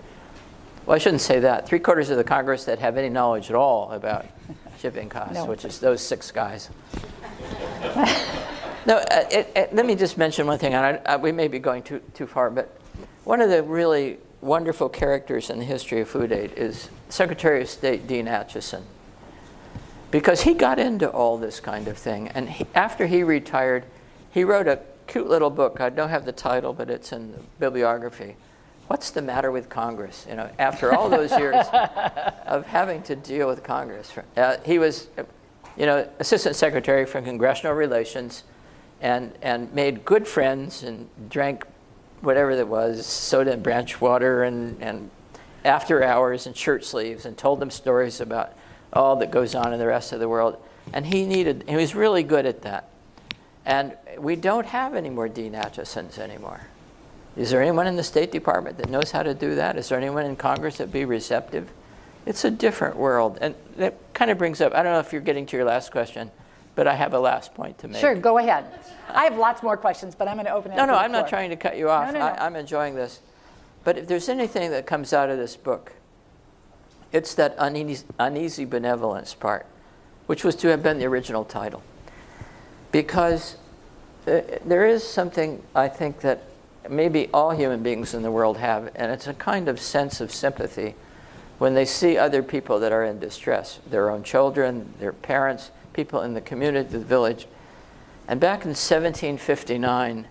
Well, 0.86 0.96
I 0.96 1.00
shouldn't 1.00 1.22
say 1.22 1.40
that. 1.40 1.68
Three 1.68 1.80
quarters 1.80 2.10
of 2.10 2.18
the 2.18 2.24
Congress 2.24 2.66
that 2.66 2.80
have 2.80 2.98
any 2.98 3.10
knowledge 3.10 3.50
at 3.50 3.56
all 3.56 3.92
about 3.92 4.26
shipping 4.80 5.10
costs, 5.10 5.34
no. 5.34 5.46
which 5.46 5.66
is 5.66 5.80
those 5.80 6.02
six 6.02 6.32
guys. 6.32 6.70
no, 8.86 8.98
uh, 8.98 9.26
it, 9.32 9.52
it, 9.56 9.74
let 9.74 9.86
me 9.86 9.96
just 9.96 10.18
mention 10.18 10.46
one 10.46 10.60
thing, 10.60 10.74
and 10.74 11.02
I, 11.08 11.14
I, 11.14 11.18
we 11.18 11.32
may 11.32 11.48
be 11.48 11.60
going 11.60 11.82
too, 11.82 12.02
too 12.14 12.28
far, 12.28 12.52
but 12.52 12.80
one 13.24 13.42
of 13.42 13.50
the 13.50 13.64
really 13.64 14.20
wonderful 14.42 14.88
characters 14.90 15.50
in 15.50 15.58
the 15.58 15.66
history 15.66 16.02
of 16.02 16.08
food 16.08 16.32
aid 16.32 16.54
is 16.56 16.90
Secretary 17.10 17.62
of 17.62 17.70
State 17.70 18.06
Dean 18.06 18.28
Acheson 18.28 18.84
because 20.12 20.42
he 20.42 20.54
got 20.54 20.78
into 20.78 21.10
all 21.10 21.38
this 21.38 21.60
kind 21.60 21.88
of 21.88 21.98
thing. 21.98 22.28
And 22.30 22.50
he, 22.50 22.68
after 22.76 23.08
he 23.08 23.24
retired, 23.24 23.86
he 24.32 24.44
wrote 24.44 24.68
a 24.68 24.80
cute 25.08 25.28
little 25.28 25.50
book. 25.50 25.82
I 25.82 25.90
don't 25.90 26.10
have 26.10 26.26
the 26.26 26.32
title, 26.32 26.74
but 26.74 26.90
it's 26.90 27.12
in 27.12 27.32
the 27.32 27.40
bibliography. 27.60 28.36
What's 28.88 29.10
the 29.10 29.22
matter 29.22 29.52
with 29.52 29.70
Congress? 29.70 30.26
You 30.30 30.36
know, 30.36 30.50
after 30.60 30.94
all 30.94 31.10
those 31.10 31.32
years 31.32 31.66
of 32.46 32.66
having 32.68 33.02
to 33.04 33.16
deal 33.16 33.48
with 33.48 33.64
Congress, 33.64 34.12
uh, 34.38 34.58
he 34.66 34.78
was, 34.78 35.08
you 35.76 35.86
know, 35.86 36.08
assistant 36.20 36.56
secretary 36.56 37.06
for 37.06 37.22
congressional 37.22 37.74
relations, 37.74 38.44
and 39.02 39.34
and 39.42 39.74
made 39.74 40.06
good 40.06 40.28
friends 40.28 40.84
and 40.84 41.10
drank 41.30 41.66
whatever 42.22 42.56
that 42.56 42.68
was, 42.68 43.06
soda 43.06 43.54
and 43.54 43.64
branch 43.64 44.00
water 44.00 44.44
and 44.44 44.82
and 44.82 45.10
after 45.64 46.04
hours 46.04 46.46
and 46.46 46.56
shirt 46.56 46.86
sleeves, 46.86 47.26
and 47.26 47.38
told 47.38 47.60
them 47.60 47.72
stories 47.72 48.22
about 48.22 48.54
all 48.94 49.16
that 49.18 49.32
goes 49.32 49.56
on 49.56 49.74
in 49.74 49.80
the 49.80 49.88
rest 49.88 50.14
of 50.14 50.20
the 50.20 50.30
world. 50.30 50.58
And 50.94 51.08
he 51.08 51.26
needed, 51.26 51.66
he 51.68 51.76
was 51.76 51.96
really 51.96 52.24
good 52.24 52.46
at 52.46 52.62
that. 52.62 52.90
And 53.66 53.98
we 54.18 54.36
don't 54.36 54.68
have 54.68 54.94
any 54.94 55.10
more 55.10 55.28
Dean 55.28 55.54
Achesons 55.54 56.20
anymore. 56.20 56.68
Is 57.36 57.50
there 57.52 57.62
anyone 57.62 57.86
in 57.88 57.96
the 57.98 58.04
State 58.04 58.32
Department 58.32 58.78
that 58.78 58.90
knows 58.90 59.12
how 59.12 59.24
to 59.24 59.34
do 59.34 59.56
that? 59.56 59.78
Is 59.78 59.90
there 59.90 59.98
anyone 59.98 60.26
in 60.26 60.36
Congress 60.36 60.78
that 60.78 60.86
would 60.86 60.94
be 60.94 61.06
receptive? 61.06 61.70
It's 62.26 62.46
a 62.46 62.52
different 62.52 62.96
world. 62.96 63.38
And 63.42 63.56
that 63.78 63.96
kind 64.14 64.32
of 64.32 64.38
brings 64.38 64.62
up, 64.62 64.74
I 64.74 64.84
don't 64.84 64.94
know 64.94 65.00
if 65.00 65.12
you're 65.12 65.22
getting 65.22 65.46
to 65.48 65.58
your 65.58 65.66
last 65.66 65.92
question, 65.92 66.32
but 66.76 66.88
I 66.88 66.96
have 66.96 67.14
a 67.14 67.20
last 67.20 67.54
point 67.54 67.78
to 67.80 67.88
make. 67.88 68.00
Sure, 68.00 68.16
go 68.16 68.38
ahead. 68.38 68.66
I 69.10 69.26
have 69.26 69.38
lots 69.38 69.62
more 69.62 69.78
questions, 69.78 70.16
but 70.16 70.28
I'm 70.28 70.36
going 70.36 70.46
to 70.46 70.54
open 70.54 70.72
it 70.72 70.76
No, 70.76 70.84
up 70.84 70.88
no, 70.90 70.96
I'm 70.96 71.12
not 71.12 71.28
trying 71.28 71.50
to 71.50 71.56
cut 71.56 71.78
you 71.78 71.90
off. 71.90 72.14
no, 72.14 72.20
no. 72.20 72.26
I, 72.26 72.46
I'm 72.46 72.56
enjoying 72.56 72.96
this. 72.96 73.20
But 73.84 73.98
if 73.98 74.08
there's 74.08 74.30
anything 74.30 74.72
that 74.72 74.88
comes 74.88 75.14
out 75.14 75.30
of 75.30 75.38
this 75.38 75.56
book, 75.56 75.94
it's 77.12 77.36
that 77.36 77.56
uneasy, 77.58 78.06
uneasy 78.18 78.66
benevolence 78.66 79.34
part, 79.34 79.66
which 80.26 80.44
was 80.44 80.56
to 80.58 80.70
have 80.70 80.82
been 80.82 81.00
the 81.00 81.06
original 81.06 81.46
title. 81.46 81.84
Because 82.92 83.58
uh, 84.26 84.42
there 84.66 84.88
is 84.88 85.04
something 85.08 85.62
I 85.76 85.88
think 85.88 86.22
that 86.22 86.42
maybe 86.90 87.30
all 87.34 87.52
human 87.52 87.84
beings 87.84 88.14
in 88.14 88.22
the 88.22 88.32
world 88.32 88.58
have, 88.58 88.92
and 88.96 89.12
it's 89.12 89.28
a 89.28 89.34
kind 89.34 89.68
of 89.68 89.80
sense 89.80 90.22
of 90.22 90.32
sympathy 90.32 90.96
when 91.58 91.74
they 91.74 91.86
see 91.86 92.18
other 92.18 92.44
people 92.44 92.80
that 92.80 92.92
are 92.92 93.04
in 93.04 93.20
distress 93.20 93.80
their 93.90 94.10
own 94.10 94.24
children, 94.24 94.94
their 95.00 95.14
parents, 95.14 95.72
people 95.94 96.22
in 96.22 96.34
the 96.34 96.42
community, 96.42 96.90
the 96.90 97.00
village. 97.00 97.48
And 98.28 98.40
back 98.40 98.64
in 98.64 98.70
1759, 98.70 100.28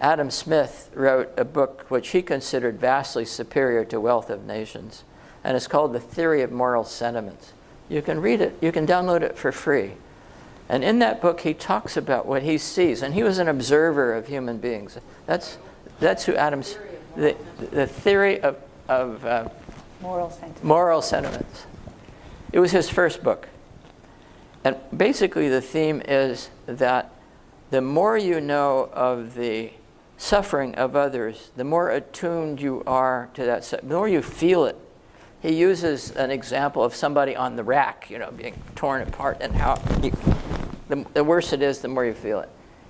Adam 0.00 0.30
Smith 0.30 0.90
wrote 0.94 1.32
a 1.36 1.44
book 1.44 1.86
which 1.88 2.08
he 2.08 2.20
considered 2.20 2.78
vastly 2.78 3.24
superior 3.24 3.84
to 3.86 4.00
Wealth 4.00 4.28
of 4.28 4.44
Nations, 4.44 5.04
and 5.42 5.56
it's 5.56 5.68
called 5.68 5.92
The 5.92 6.00
Theory 6.00 6.42
of 6.42 6.52
Moral 6.52 6.84
Sentiments. 6.84 7.52
You 7.88 8.02
can 8.02 8.20
read 8.20 8.40
it, 8.40 8.58
you 8.60 8.72
can 8.72 8.86
download 8.86 9.22
it 9.22 9.38
for 9.38 9.52
free. 9.52 9.92
And 10.68 10.82
in 10.82 10.98
that 10.98 11.22
book, 11.22 11.40
he 11.40 11.54
talks 11.54 11.96
about 11.96 12.26
what 12.26 12.42
he 12.42 12.58
sees, 12.58 13.00
and 13.00 13.14
he 13.14 13.22
was 13.22 13.38
an 13.38 13.48
observer 13.48 14.12
of 14.14 14.26
human 14.26 14.58
beings. 14.58 14.98
That's, 15.24 15.58
that's 16.00 16.24
who 16.24 16.34
Adam's, 16.34 16.76
the, 17.16 17.36
the 17.70 17.86
theory 17.86 18.40
of, 18.40 18.56
of 18.88 19.24
uh, 19.24 19.48
Moral 20.00 20.30
sentiment. 20.30 20.64
Moral 20.64 21.02
Sentiments. 21.02 21.66
It 22.52 22.60
was 22.60 22.72
his 22.72 22.88
first 22.88 23.22
book. 23.22 23.48
And 24.64 24.76
basically, 24.94 25.48
the 25.48 25.60
theme 25.60 26.02
is 26.06 26.50
that 26.66 27.12
the 27.70 27.80
more 27.80 28.16
you 28.16 28.40
know 28.40 28.90
of 28.92 29.34
the 29.34 29.72
suffering 30.18 30.74
of 30.74 30.96
others, 30.96 31.50
the 31.56 31.64
more 31.64 31.90
attuned 31.90 32.60
you 32.60 32.82
are 32.86 33.28
to 33.34 33.44
that, 33.44 33.62
the 33.62 33.94
more 33.94 34.08
you 34.08 34.22
feel 34.22 34.64
it. 34.64 34.76
He 35.40 35.54
uses 35.54 36.10
an 36.12 36.30
example 36.30 36.82
of 36.82 36.94
somebody 36.94 37.36
on 37.36 37.56
the 37.56 37.62
rack, 37.62 38.10
you 38.10 38.18
know, 38.18 38.30
being 38.30 38.54
torn 38.74 39.02
apart, 39.02 39.38
and 39.40 39.54
how 39.54 39.80
you, 40.02 40.12
the, 40.88 41.06
the 41.14 41.22
worse 41.22 41.52
it 41.52 41.62
is, 41.62 41.80
the 41.80 41.88
more 41.88 42.04
you 42.04 42.14
feel 42.14 42.40
it. 42.40 42.48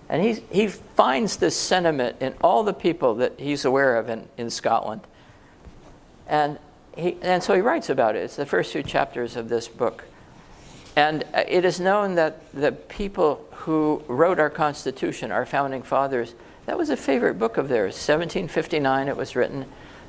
And 0.09 0.23
he, 0.23 0.35
he 0.51 0.69
finds 0.69 1.37
this 1.37 1.57
sentiment 1.57 2.17
in 2.21 2.35
all 2.41 2.63
the 2.63 2.73
people 2.73 3.17
that 3.17 3.39
he's 3.39 3.65
aware 3.65 3.97
of 3.97 4.09
in, 4.09 4.29
in 4.37 4.51
Scotland. 4.51 5.01
And, 6.29 6.59
he, 6.97 7.17
and 7.23 7.43
so 7.43 7.55
he 7.55 7.61
writes 7.61 7.91
about 7.91 8.15
it. 8.15 8.21
It's 8.21 8.37
the 8.37 8.47
first 8.47 8.73
few 8.73 8.83
chapters 8.83 9.37
of 9.37 9.49
this 9.49 9.67
book. 9.69 10.05
And 10.95 11.25
uh, 11.35 11.45
it 11.47 11.65
is 11.65 11.81
known 11.81 12.15
that 12.15 12.41
the 12.53 12.73
people 12.73 13.45
who 13.51 14.03
wrote 14.09 14.39
our 14.39 14.51
Constitution, 14.51 15.33
our 15.33 15.45
founding 15.45 15.83
fathers, 15.83 16.35
that 16.67 16.79
was 16.79 16.91
a 16.91 16.97
favorite 16.97 17.39
book 17.39 17.57
of 17.57 17.69
theirs. 17.69 17.95
1759 17.95 19.09
it 19.09 19.17
was 19.17 19.37
written. 19.37 19.67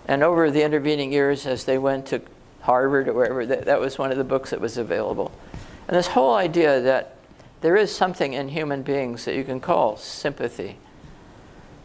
And 0.08 0.24
over 0.24 0.50
the 0.50 0.64
intervening 0.64 1.12
years, 1.12 1.45
as 1.45 1.66
they 1.66 1.78
went 1.78 2.06
to 2.08 2.22
Harvard 2.62 3.08
or 3.08 3.14
wherever, 3.14 3.45
that, 3.45 3.66
that 3.66 3.80
was 3.80 3.98
one 3.98 4.12
of 4.12 4.18
the 4.18 4.24
books 4.24 4.52
that 4.52 4.62
was 4.62 4.78
available. 4.78 5.32
And 5.88 5.98
this 5.98 6.08
whole 6.08 6.36
idea 6.36 6.82
that 6.82 7.16
there 7.62 7.76
is 7.76 7.95
something 7.95 8.34
in 8.34 8.49
human 8.49 8.84
beings 8.84 9.26
that 9.26 9.36
you 9.36 9.43
can 9.43 9.60
call 9.60 9.97
sympathy. 9.97 10.78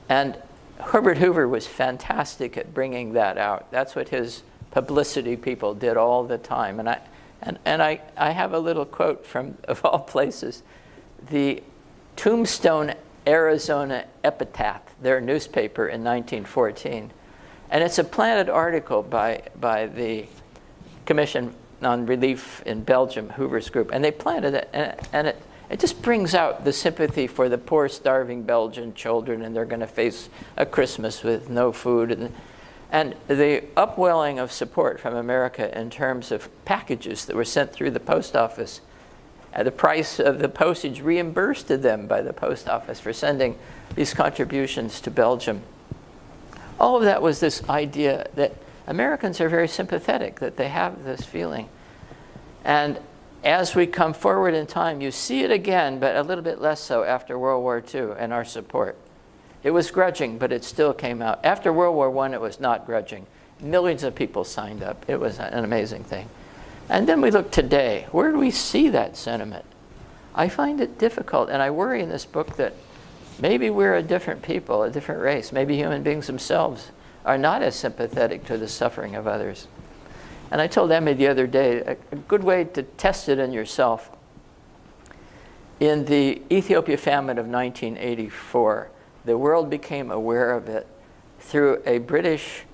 And 0.08 0.36
Herbert 0.78 1.18
Hoover 1.18 1.48
was 1.48 1.66
fantastic 1.66 2.56
at 2.56 2.74
bringing 2.74 3.12
that 3.14 3.38
out. 3.38 3.70
That's 3.70 3.94
what 3.94 4.10
his 4.10 4.42
publicity 4.70 5.36
people 5.36 5.74
did 5.74 5.96
all 5.96 6.24
the 6.24 6.38
time. 6.38 6.80
And 6.80 6.88
I, 6.88 7.00
and, 7.40 7.58
and 7.64 7.82
I, 7.82 8.00
I 8.16 8.30
have 8.30 8.52
a 8.52 8.58
little 8.58 8.84
quote 8.84 9.26
from, 9.26 9.56
of 9.64 9.84
all 9.84 10.00
places, 10.00 10.62
the 11.30 11.62
Tombstone, 12.16 12.94
Arizona 13.26 14.04
Epitaph, 14.24 14.82
their 15.00 15.20
newspaper 15.20 15.86
in 15.86 16.02
1914. 16.02 17.12
And 17.70 17.82
it's 17.82 17.98
a 17.98 18.04
planted 18.04 18.50
article 18.50 19.02
by, 19.02 19.42
by 19.58 19.86
the 19.86 20.26
Commission 21.06 21.54
on 21.80 22.06
Relief 22.06 22.62
in 22.66 22.82
Belgium, 22.82 23.30
Hoover's 23.30 23.70
group. 23.70 23.90
And 23.92 24.04
they 24.04 24.10
planted 24.10 24.54
it, 24.54 24.68
and, 24.72 24.94
and 25.12 25.26
it, 25.28 25.42
it 25.72 25.80
just 25.80 26.02
brings 26.02 26.34
out 26.34 26.66
the 26.66 26.72
sympathy 26.72 27.26
for 27.26 27.48
the 27.48 27.56
poor, 27.56 27.88
starving 27.88 28.42
Belgian 28.42 28.92
children, 28.92 29.40
and 29.40 29.56
they're 29.56 29.64
going 29.64 29.80
to 29.80 29.86
face 29.86 30.28
a 30.54 30.66
Christmas 30.66 31.22
with 31.22 31.48
no 31.48 31.72
food. 31.72 32.12
And, 32.12 32.34
and 32.90 33.16
the 33.26 33.64
upwelling 33.74 34.38
of 34.38 34.52
support 34.52 35.00
from 35.00 35.16
America 35.16 35.76
in 35.76 35.88
terms 35.88 36.30
of 36.30 36.50
packages 36.66 37.24
that 37.24 37.34
were 37.34 37.46
sent 37.46 37.72
through 37.72 37.92
the 37.92 38.00
post 38.00 38.36
office, 38.36 38.82
uh, 39.54 39.62
the 39.62 39.70
price 39.70 40.20
of 40.20 40.40
the 40.40 40.48
postage 40.50 41.00
reimbursed 41.00 41.68
to 41.68 41.78
them 41.78 42.06
by 42.06 42.20
the 42.20 42.34
post 42.34 42.68
office 42.68 43.00
for 43.00 43.14
sending 43.14 43.58
these 43.94 44.12
contributions 44.12 45.00
to 45.00 45.10
Belgium. 45.10 45.62
All 46.78 46.98
of 46.98 47.04
that 47.04 47.22
was 47.22 47.40
this 47.40 47.66
idea 47.70 48.28
that 48.34 48.56
Americans 48.86 49.40
are 49.40 49.48
very 49.48 49.68
sympathetic, 49.68 50.38
that 50.40 50.58
they 50.58 50.68
have 50.68 51.04
this 51.04 51.24
feeling. 51.24 51.70
And 52.62 53.00
as 53.45 53.74
we 53.74 53.86
come 53.86 54.12
forward 54.12 54.55
in 54.55 54.66
time, 54.66 55.01
you 55.01 55.11
see 55.11 55.43
it 55.43 55.51
again, 55.51 55.99
but 55.99 56.16
a 56.16 56.22
little 56.22 56.45
bit 56.45 56.61
less 56.61 56.80
so 56.80 57.03
after 57.03 57.38
World 57.38 57.62
War 57.62 57.82
II 57.95 58.12
and 58.18 58.32
our 58.32 58.45
support. 58.45 58.97
It 59.62 59.70
was 59.70 59.90
grudging, 59.90 60.38
but 60.38 60.53
it 60.53 60.64
still 60.64 60.93
came 60.93 61.22
out. 61.22 61.45
After 61.45 61.72
World 61.72 61.95
War 61.95 62.16
I, 62.24 62.32
it 62.32 62.40
was 62.40 62.61
not 62.61 62.86
grudging. 62.86 63.26
Millions 63.61 64.03
of 64.03 64.14
people 64.14 64.45
signed 64.45 64.82
up. 64.82 65.05
It 65.09 65.20
was 65.20 65.38
an 65.38 65.64
amazing 65.64 66.05
thing. 66.05 66.28
And 66.88 67.09
then 67.09 67.20
we 67.20 67.30
look 67.30 67.51
today. 67.51 68.07
Where 68.11 68.32
do 68.32 68.38
we 68.38 68.51
see 68.51 68.88
that 68.88 69.16
sentiment? 69.16 69.64
I 70.34 70.49
find 70.49 70.80
it 70.80 70.99
difficult, 70.99 71.49
and 71.49 71.62
I 71.62 71.70
worry 71.70 72.03
in 72.03 72.09
this 72.09 72.24
book 72.24 72.57
that 72.57 72.74
maybe 73.40 73.70
we're 73.70 73.95
a 73.95 74.03
different 74.03 74.43
people, 74.43 74.82
a 74.82 74.90
different 74.90 75.20
race. 75.20 75.53
Maybe 75.53 75.76
human 75.76 76.03
beings 76.03 76.26
themselves 76.26 76.90
are 77.24 77.38
not 77.38 77.62
as 77.62 77.76
sympathetic 77.76 78.45
to 78.47 78.59
the 78.59 78.68
suffering 78.68 79.14
of 79.14 79.26
others. 79.26 79.68
And 80.53 80.61
I 80.61 80.66
told 80.66 80.92
Emmy 80.92 81.14
the 81.14 81.28
other 81.28 81.46
day 81.46 81.78
a, 81.78 81.96
a 82.12 82.16
good 82.16 82.44
way 82.44 82.64
to 82.64 82.82
test 82.82 83.30
it 83.30 83.38
in 83.38 83.53
yourself. 83.53 84.11
In 85.80 86.05
the 86.05 86.42
Ethiopia 86.53 86.98
famine 86.98 87.38
of 87.38 87.46
1984, 87.46 88.90
the 89.24 89.38
world 89.38 89.70
became 89.70 90.11
aware 90.11 90.53
of 90.53 90.68
it 90.68 90.86
through 91.40 91.82
a 91.86 91.98
British 92.00 92.64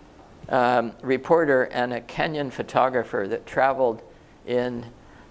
um, 0.48 0.90
reporter 1.02 1.64
and 1.66 1.92
a 1.92 2.00
Kenyan 2.00 2.50
photographer 2.50 3.28
that 3.28 3.46
traveled 3.46 4.02
in 4.44 4.86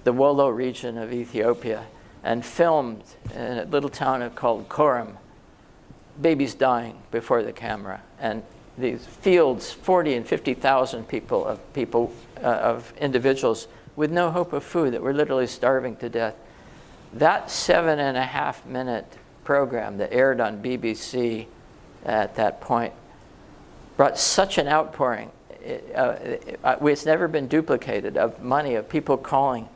the 0.06 0.14
Wollo 0.14 0.48
region 0.48 0.98
of 0.98 1.12
Ethiopia 1.12 1.86
and 2.24 2.46
filmed 2.46 3.04
in 3.36 3.58
a 3.58 3.66
little 3.66 3.90
town 3.90 4.30
called 4.32 4.70
Korem 4.70 5.18
babies 6.22 6.56
dying 6.56 6.98
before 7.12 7.44
the 7.44 7.52
camera 7.52 8.02
and 8.20 8.42
these 8.78 9.06
fields 9.06 9.72
40 9.72 10.16
and 10.16 10.28
50,000 10.28 11.08
people 11.08 11.46
of 11.46 11.74
people 11.74 12.14
uh, 12.38 12.48
of 12.48 12.94
individuals 13.00 13.68
with 13.96 14.12
no 14.12 14.30
hope 14.30 14.54
of 14.54 14.64
food 14.64 14.94
that 14.94 15.02
were 15.02 15.14
literally 15.14 15.48
starving 15.48 15.96
to 15.98 16.10
death 16.10 16.36
that 17.14 17.50
seven 17.50 18.00
and 18.00 18.18
a 18.18 18.24
half 18.24 18.66
minute 18.66 19.18
program 19.44 19.98
that 19.98 20.12
aired 20.12 20.40
on 20.40 20.62
BBC 20.62 21.48
at 22.06 22.36
that 22.36 22.62
point 22.62 22.94
brought 23.96 24.18
such 24.20 24.58
an 24.58 24.68
outpouring. 24.68 25.32
It, 25.64 25.92
uh, 25.96 26.16
it, 26.22 26.60
uh, 26.64 26.78
it's 26.82 27.06
never 27.06 27.28
been 27.28 27.48
duplicated 27.48 28.16
of 28.16 28.42
money, 28.42 28.76
of 28.76 28.88
people 28.88 29.18
calling. 29.18 29.68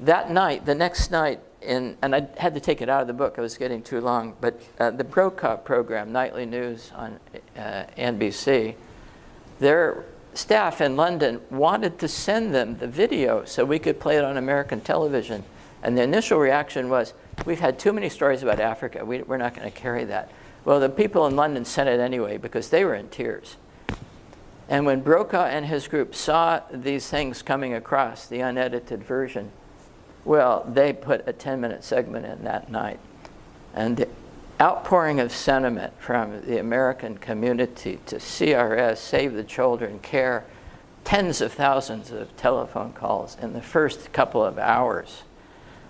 That 0.00 0.30
night, 0.30 0.66
the 0.66 0.74
next 0.74 1.10
night, 1.10 1.40
in, 1.64 1.96
and 2.02 2.14
I 2.14 2.26
had 2.36 2.54
to 2.54 2.60
take 2.60 2.80
it 2.82 2.88
out 2.88 3.00
of 3.00 3.06
the 3.06 3.12
book, 3.12 3.36
it 3.38 3.40
was 3.40 3.56
getting 3.56 3.82
too 3.82 4.00
long, 4.00 4.36
but 4.40 4.60
uh, 4.78 4.90
the 4.90 5.04
Brokaw 5.04 5.56
program, 5.56 6.12
Nightly 6.12 6.46
News 6.46 6.92
on 6.94 7.18
uh, 7.56 7.84
NBC, 7.96 8.74
their 9.58 10.04
staff 10.34 10.80
in 10.80 10.96
London 10.96 11.40
wanted 11.50 11.98
to 12.00 12.08
send 12.08 12.54
them 12.54 12.78
the 12.78 12.86
video 12.88 13.44
so 13.44 13.64
we 13.64 13.78
could 13.78 14.00
play 14.00 14.16
it 14.16 14.24
on 14.24 14.36
American 14.36 14.80
television. 14.80 15.44
And 15.82 15.96
the 15.96 16.02
initial 16.02 16.38
reaction 16.38 16.88
was, 16.88 17.14
we've 17.44 17.60
had 17.60 17.78
too 17.78 17.92
many 17.92 18.08
stories 18.08 18.42
about 18.42 18.60
Africa. 18.60 19.04
We, 19.04 19.22
we're 19.22 19.36
not 19.36 19.54
going 19.54 19.70
to 19.70 19.76
carry 19.76 20.04
that. 20.04 20.30
Well, 20.64 20.80
the 20.80 20.88
people 20.88 21.26
in 21.26 21.36
London 21.36 21.64
sent 21.64 21.88
it 21.88 22.00
anyway 22.00 22.38
because 22.38 22.70
they 22.70 22.84
were 22.84 22.94
in 22.94 23.08
tears. 23.08 23.56
And 24.68 24.86
when 24.86 25.02
Brokaw 25.02 25.44
and 25.44 25.66
his 25.66 25.88
group 25.88 26.14
saw 26.14 26.62
these 26.72 27.08
things 27.08 27.42
coming 27.42 27.74
across, 27.74 28.26
the 28.26 28.40
unedited 28.40 29.04
version, 29.04 29.52
well, 30.24 30.64
they 30.68 30.92
put 30.92 31.26
a 31.26 31.32
10 31.32 31.60
minute 31.60 31.84
segment 31.84 32.26
in 32.26 32.44
that 32.44 32.70
night. 32.70 33.00
And 33.74 33.96
the 33.96 34.08
outpouring 34.60 35.20
of 35.20 35.32
sentiment 35.32 35.92
from 35.98 36.42
the 36.42 36.58
American 36.58 37.18
community 37.18 37.98
to 38.06 38.16
CRS, 38.16 38.98
Save 38.98 39.34
the 39.34 39.44
Children, 39.44 39.98
CARE, 40.00 40.44
tens 41.04 41.40
of 41.40 41.52
thousands 41.52 42.10
of 42.10 42.34
telephone 42.36 42.92
calls 42.92 43.36
in 43.40 43.52
the 43.52 43.60
first 43.60 44.12
couple 44.12 44.42
of 44.42 44.58
hours 44.58 45.22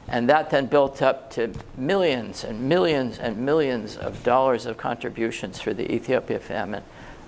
And 0.07 0.28
that 0.28 0.51
then 0.51 0.66
built 0.66 1.01
up 1.01 1.30
to 1.32 1.53
millions 1.76 2.45
and 2.45 2.68
millions 2.68 3.18
and 3.18 3.39
millions 3.39 3.97
of 3.97 4.22
dollars 4.22 4.66
of 4.66 4.76
contributions 4.76 5.61
for 5.61 5.72
the 5.72 5.91
Ethiopia 5.91 6.39
famine. 6.39 6.82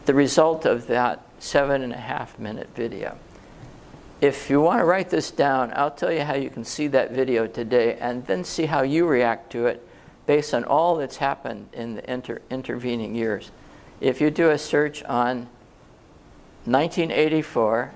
The 0.05 0.15
result 0.15 0.67
of 0.67 0.87
that 0.89 1.23
seven 1.39 1.83
and 1.83 1.93
a 1.93 1.97
half 1.97 2.39
minute 2.39 2.69
video. 2.75 3.19
If 4.21 4.49
you 4.49 4.63
want 4.63 4.81
to 4.81 4.85
write 4.85 5.11
this 5.11 5.31
down, 5.31 5.73
I'll 5.77 5.91
tell 5.91 6.11
you 6.11 6.23
how 6.23 6.35
you 6.35 6.49
can 6.49 6.65
see 6.65 6.87
that 6.89 7.11
video 7.11 7.47
today 7.47 7.99
and 8.01 8.27
then 8.27 8.45
see 8.45 8.67
how 8.67 8.83
you 8.83 9.07
react 9.07 9.53
to 9.53 9.67
it 9.67 9.87
based 10.25 10.55
on 10.55 10.65
all 10.65 10.97
that's 10.97 11.19
happened 11.19 11.69
in 11.73 11.97
the 11.97 12.11
inter 12.11 12.41
intervening 12.49 13.15
years. 13.15 13.51
If 14.01 14.21
you 14.21 14.31
do 14.31 14.51
a 14.51 14.59
search 14.59 15.03
on 15.05 15.49
1984 16.65 17.93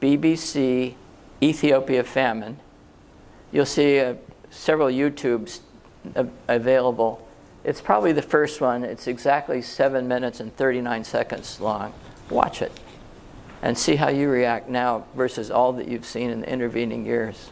BBC 0.00 0.94
Ethiopia 1.42 2.04
famine, 2.04 2.58
you'll 3.50 3.66
see 3.66 3.98
uh, 3.98 4.14
several 4.50 4.88
YouTubes 4.88 5.60
available. 6.46 7.26
It's 7.64 7.80
probably 7.80 8.12
the 8.12 8.22
first 8.22 8.60
one. 8.60 8.84
It's 8.84 9.08
exactly 9.08 9.60
7 9.60 10.06
minutes 10.06 10.38
and 10.38 10.56
39 10.56 11.02
seconds 11.02 11.60
long. 11.60 11.92
Watch 12.30 12.62
it 12.62 12.72
and 13.66 13.76
see 13.76 13.96
how 13.96 14.08
you 14.08 14.28
react 14.28 14.68
now 14.68 15.04
versus 15.16 15.50
all 15.50 15.72
that 15.72 15.88
you've 15.88 16.06
seen 16.06 16.30
in 16.30 16.42
the 16.42 16.48
intervening 16.48 17.04
years. 17.04 17.50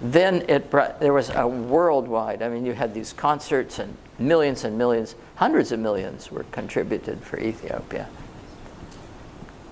Then 0.00 0.46
it 0.48 0.70
brought, 0.70 0.98
there 0.98 1.12
was 1.12 1.28
a 1.28 1.46
worldwide, 1.46 2.40
I 2.40 2.48
mean, 2.48 2.64
you 2.64 2.72
had 2.72 2.94
these 2.94 3.12
concerts 3.12 3.78
and 3.78 3.98
millions 4.18 4.64
and 4.64 4.78
millions, 4.78 5.14
hundreds 5.34 5.72
of 5.72 5.78
millions 5.78 6.32
were 6.32 6.44
contributed 6.44 7.22
for 7.22 7.38
Ethiopia. 7.38 8.08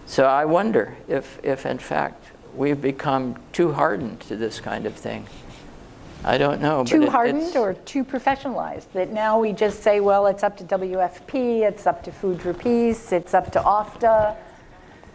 So 0.05 0.27
I 0.27 0.45
wonder 0.45 0.99
if, 1.09 1.43
if 1.43 1.65
in 1.65 1.79
fact, 1.79 2.27
we've 2.55 2.83
become 2.83 3.37
too 3.55 3.73
hardened 3.73 4.21
to 4.21 4.37
this 4.37 4.61
kind 4.61 4.85
of 4.85 4.95
thing. 4.95 5.27
I 6.25 6.37
don't 6.37 6.61
know. 6.61 6.85
Too 6.85 7.05
it, 7.05 7.09
hardened 7.09 7.57
or 7.57 7.73
too 7.73 8.05
professionalized? 8.05 8.93
That 8.93 9.12
now 9.12 9.41
we 9.41 9.55
just 9.55 9.83
say, 9.83 10.01
well, 10.01 10.27
it's 10.27 10.43
up 10.43 10.59
to 10.59 10.65
WFP, 10.65 11.62
it's 11.62 11.87
up 11.87 12.05
to 12.05 12.12
Food 12.12 12.43
for 12.43 12.53
Peace, 12.53 13.12
it's 13.12 13.33
up 13.33 13.51
to 13.53 13.61
OFDA. 13.61 14.37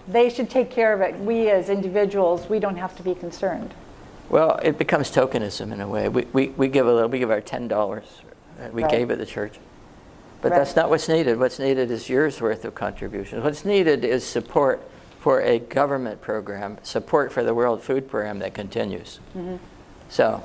They 0.09 0.29
should 0.29 0.49
take 0.49 0.71
care 0.71 0.93
of 0.93 1.01
it. 1.01 1.19
We 1.19 1.49
as 1.49 1.69
individuals, 1.69 2.49
we 2.49 2.59
don't 2.59 2.77
have 2.77 2.97
to 2.97 3.03
be 3.03 3.13
concerned. 3.13 3.73
Well, 4.29 4.59
it 4.61 4.77
becomes 4.77 5.11
tokenism 5.11 5.71
in 5.71 5.81
a 5.81 5.87
way. 5.87 6.09
We, 6.09 6.25
we, 6.33 6.47
we 6.49 6.67
give 6.67 6.87
a 6.87 6.93
little, 6.93 7.09
we 7.09 7.19
give 7.19 7.31
our 7.31 7.41
$10. 7.41 8.03
We 8.71 8.83
right. 8.83 8.91
gave 8.91 9.09
it 9.09 9.13
to 9.13 9.19
the 9.19 9.25
church. 9.25 9.59
But 10.41 10.51
right. 10.51 10.57
that's 10.57 10.75
not 10.75 10.89
what's 10.89 11.09
needed. 11.09 11.39
What's 11.39 11.59
needed 11.59 11.91
is 11.91 12.09
years 12.09 12.41
worth 12.41 12.65
of 12.65 12.75
contributions. 12.75 13.43
What's 13.43 13.65
needed 13.65 14.03
is 14.03 14.25
support 14.25 14.81
for 15.19 15.41
a 15.41 15.59
government 15.59 16.21
program, 16.21 16.77
support 16.81 17.31
for 17.31 17.43
the 17.43 17.53
World 17.53 17.83
Food 17.83 18.09
Program 18.09 18.39
that 18.39 18.53
continues. 18.53 19.19
Mm-hmm. 19.35 19.57
So 20.07 20.43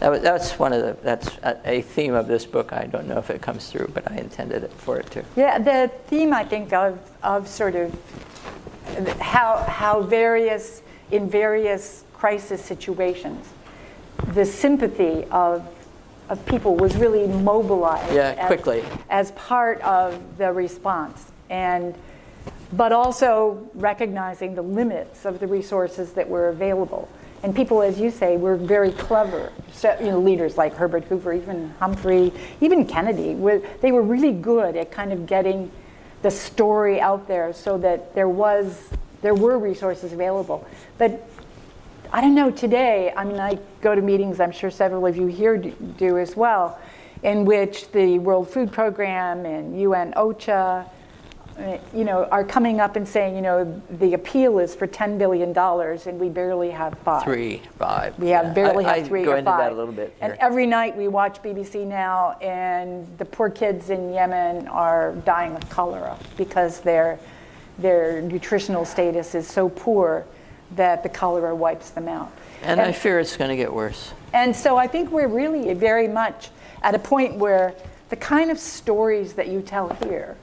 that 0.00 0.10
was, 0.10 0.20
that's 0.20 0.58
one 0.58 0.72
of 0.72 0.82
the 0.82 0.96
that's 1.02 1.28
a, 1.38 1.60
a, 1.64 1.82
theme 1.82 2.14
of 2.14 2.28
this 2.28 2.44
book. 2.44 2.72
I 2.72 2.86
don't 2.86 3.06
know 3.06 3.18
if 3.18 3.30
it 3.30 3.40
comes 3.40 3.68
through, 3.70 3.90
but 3.94 4.10
I 4.10 4.16
intended 4.16 4.64
it 4.64 4.72
for 4.72 4.98
it 4.98 5.10
to. 5.12 5.24
Yeah, 5.34 5.58
the 5.58 5.90
theme 6.08 6.32
I 6.34 6.44
think 6.44 6.72
of 6.72 6.98
of 7.22 7.48
sort 7.48 7.74
of 7.74 7.94
how 9.20 9.58
how 9.68 10.02
various 10.02 10.82
in 11.10 11.28
various 11.28 12.04
crisis 12.14 12.64
situations, 12.64 13.46
the 14.32 14.44
sympathy 14.44 15.24
of 15.30 15.66
of 16.28 16.44
people 16.46 16.76
was 16.76 16.96
really 16.96 17.26
mobilized. 17.26 18.12
Yeah, 18.12 18.34
as, 18.36 18.46
quickly. 18.46 18.84
As 19.10 19.30
part 19.32 19.80
of 19.82 20.38
the 20.38 20.52
response, 20.52 21.30
and 21.50 21.94
but 22.72 22.92
also 22.92 23.68
recognizing 23.74 24.54
the 24.54 24.62
limits 24.62 25.24
of 25.24 25.38
the 25.38 25.46
resources 25.46 26.12
that 26.12 26.28
were 26.28 26.48
available. 26.48 27.08
And 27.42 27.54
people, 27.54 27.82
as 27.82 28.00
you 28.00 28.10
say, 28.10 28.36
were 28.36 28.56
very 28.56 28.92
clever. 28.92 29.52
So, 29.72 29.96
you 30.00 30.06
know, 30.06 30.18
leaders 30.18 30.56
like 30.56 30.74
Herbert 30.74 31.04
Hoover, 31.04 31.32
even 31.32 31.70
Humphrey, 31.78 32.32
even 32.60 32.86
Kennedy, 32.86 33.34
were, 33.34 33.62
they 33.82 33.92
were 33.92 34.02
really 34.02 34.32
good 34.32 34.74
at 34.76 34.90
kind 34.90 35.12
of 35.12 35.26
getting 35.26 35.70
the 36.22 36.30
story 36.30 37.00
out 37.00 37.28
there 37.28 37.52
so 37.52 37.78
that 37.78 38.14
there 38.14 38.28
was 38.28 38.88
there 39.22 39.34
were 39.34 39.58
resources 39.58 40.12
available. 40.12 40.66
But 40.98 41.28
I 42.12 42.20
don't 42.20 42.34
know 42.34 42.50
today. 42.50 43.12
I 43.16 43.24
mean, 43.24 43.40
I 43.40 43.58
go 43.80 43.94
to 43.94 44.02
meetings. 44.02 44.40
I'm 44.40 44.52
sure 44.52 44.70
several 44.70 45.06
of 45.06 45.16
you 45.16 45.26
here 45.26 45.56
do, 45.56 45.70
do 45.98 46.18
as 46.18 46.36
well, 46.36 46.78
in 47.22 47.44
which 47.44 47.90
the 47.90 48.18
World 48.18 48.48
Food 48.48 48.70
Program 48.70 49.44
and 49.44 49.80
UN 49.80 50.12
OCHA 50.12 50.88
you 51.94 52.04
know, 52.04 52.24
are 52.26 52.44
coming 52.44 52.80
up 52.80 52.96
and 52.96 53.06
saying, 53.06 53.34
you 53.34 53.42
know, 53.42 53.82
the 53.98 54.14
appeal 54.14 54.58
is 54.58 54.74
for 54.74 54.86
$10 54.86 55.18
billion 55.18 55.56
and 55.56 56.20
we 56.20 56.28
barely 56.28 56.70
have 56.70 56.98
five. 56.98 57.22
Three, 57.24 57.62
five. 57.78 58.18
We 58.18 58.28
have 58.28 58.46
yeah. 58.46 58.52
barely 58.52 58.84
I, 58.84 58.98
have 58.98 59.04
I 59.04 59.08
three 59.08 59.24
go 59.24 59.32
or 59.32 59.36
into 59.36 59.50
five. 59.50 59.60
that 59.60 59.72
a 59.72 59.74
little 59.74 59.94
bit. 59.94 60.14
And 60.20 60.34
every 60.34 60.66
night 60.66 60.96
we 60.96 61.08
watch 61.08 61.42
BBC 61.42 61.86
Now 61.86 62.32
and 62.42 63.06
the 63.18 63.24
poor 63.24 63.48
kids 63.48 63.90
in 63.90 64.12
Yemen 64.12 64.68
are 64.68 65.14
dying 65.24 65.54
of 65.56 65.68
cholera 65.70 66.18
because 66.36 66.80
their, 66.80 67.18
their 67.78 68.20
nutritional 68.22 68.84
status 68.84 69.34
is 69.34 69.46
so 69.46 69.68
poor 69.70 70.26
that 70.72 71.02
the 71.02 71.08
cholera 71.08 71.54
wipes 71.54 71.90
them 71.90 72.08
out. 72.08 72.30
And, 72.62 72.80
and 72.80 72.90
I 72.90 72.92
fear 72.92 73.18
it's 73.18 73.36
going 73.36 73.50
to 73.50 73.56
get 73.56 73.72
worse. 73.72 74.12
And 74.34 74.54
so 74.54 74.76
I 74.76 74.86
think 74.86 75.10
we're 75.10 75.28
really 75.28 75.72
very 75.74 76.08
much 76.08 76.50
at 76.82 76.94
a 76.94 76.98
point 76.98 77.36
where 77.36 77.74
the 78.10 78.16
kind 78.16 78.50
of 78.50 78.58
stories 78.58 79.32
that 79.34 79.48
you 79.48 79.62
tell 79.62 79.88
here 80.04 80.36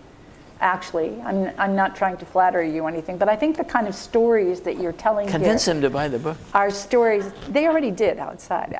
actually. 0.63 1.21
I'm, 1.21 1.51
I'm 1.57 1.75
not 1.75 1.95
trying 1.95 2.17
to 2.17 2.25
flatter 2.25 2.63
you 2.63 2.83
or 2.83 2.89
anything, 2.89 3.17
but 3.17 3.29
I 3.29 3.35
think 3.35 3.57
the 3.57 3.63
kind 3.65 3.87
of 3.87 3.93
stories 3.93 4.61
that 4.61 4.79
you're 4.79 4.93
telling 4.93 5.27
Convince 5.27 5.65
them 5.65 5.81
to 5.81 5.89
buy 5.89 6.07
the 6.07 6.17
book. 6.17 6.37
Are 6.53 6.71
stories, 6.71 7.29
they 7.49 7.67
already 7.67 7.91
did 7.91 8.17
outside. 8.17 8.79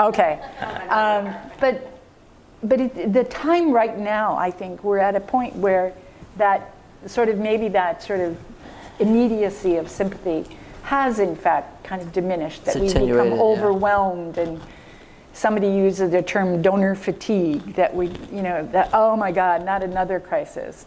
Okay. 0.00 0.40
Um, 0.88 1.34
but 1.60 1.94
but 2.60 2.80
it, 2.80 3.12
the 3.12 3.22
time 3.24 3.70
right 3.70 3.96
now, 3.96 4.36
I 4.36 4.50
think, 4.50 4.82
we're 4.82 4.98
at 4.98 5.14
a 5.14 5.20
point 5.20 5.54
where 5.54 5.92
that 6.38 6.74
sort 7.06 7.28
of 7.28 7.38
maybe 7.38 7.68
that 7.68 8.02
sort 8.02 8.18
of 8.18 8.36
immediacy 8.98 9.76
of 9.76 9.88
sympathy 9.88 10.44
has 10.82 11.20
in 11.20 11.36
fact 11.36 11.84
kind 11.84 12.02
of 12.02 12.12
diminished, 12.12 12.64
that 12.64 12.76
we 12.76 12.88
become 12.88 13.32
overwhelmed 13.34 14.36
yeah. 14.36 14.44
and 14.44 14.60
somebody 15.32 15.68
uses 15.68 16.10
the 16.10 16.22
term 16.22 16.62
donor 16.62 16.94
fatigue 16.94 17.74
that 17.74 17.94
we, 17.94 18.08
you 18.32 18.42
know, 18.42 18.66
that, 18.72 18.90
oh 18.92 19.16
my 19.16 19.30
God, 19.30 19.64
not 19.64 19.82
another 19.82 20.20
crisis. 20.20 20.86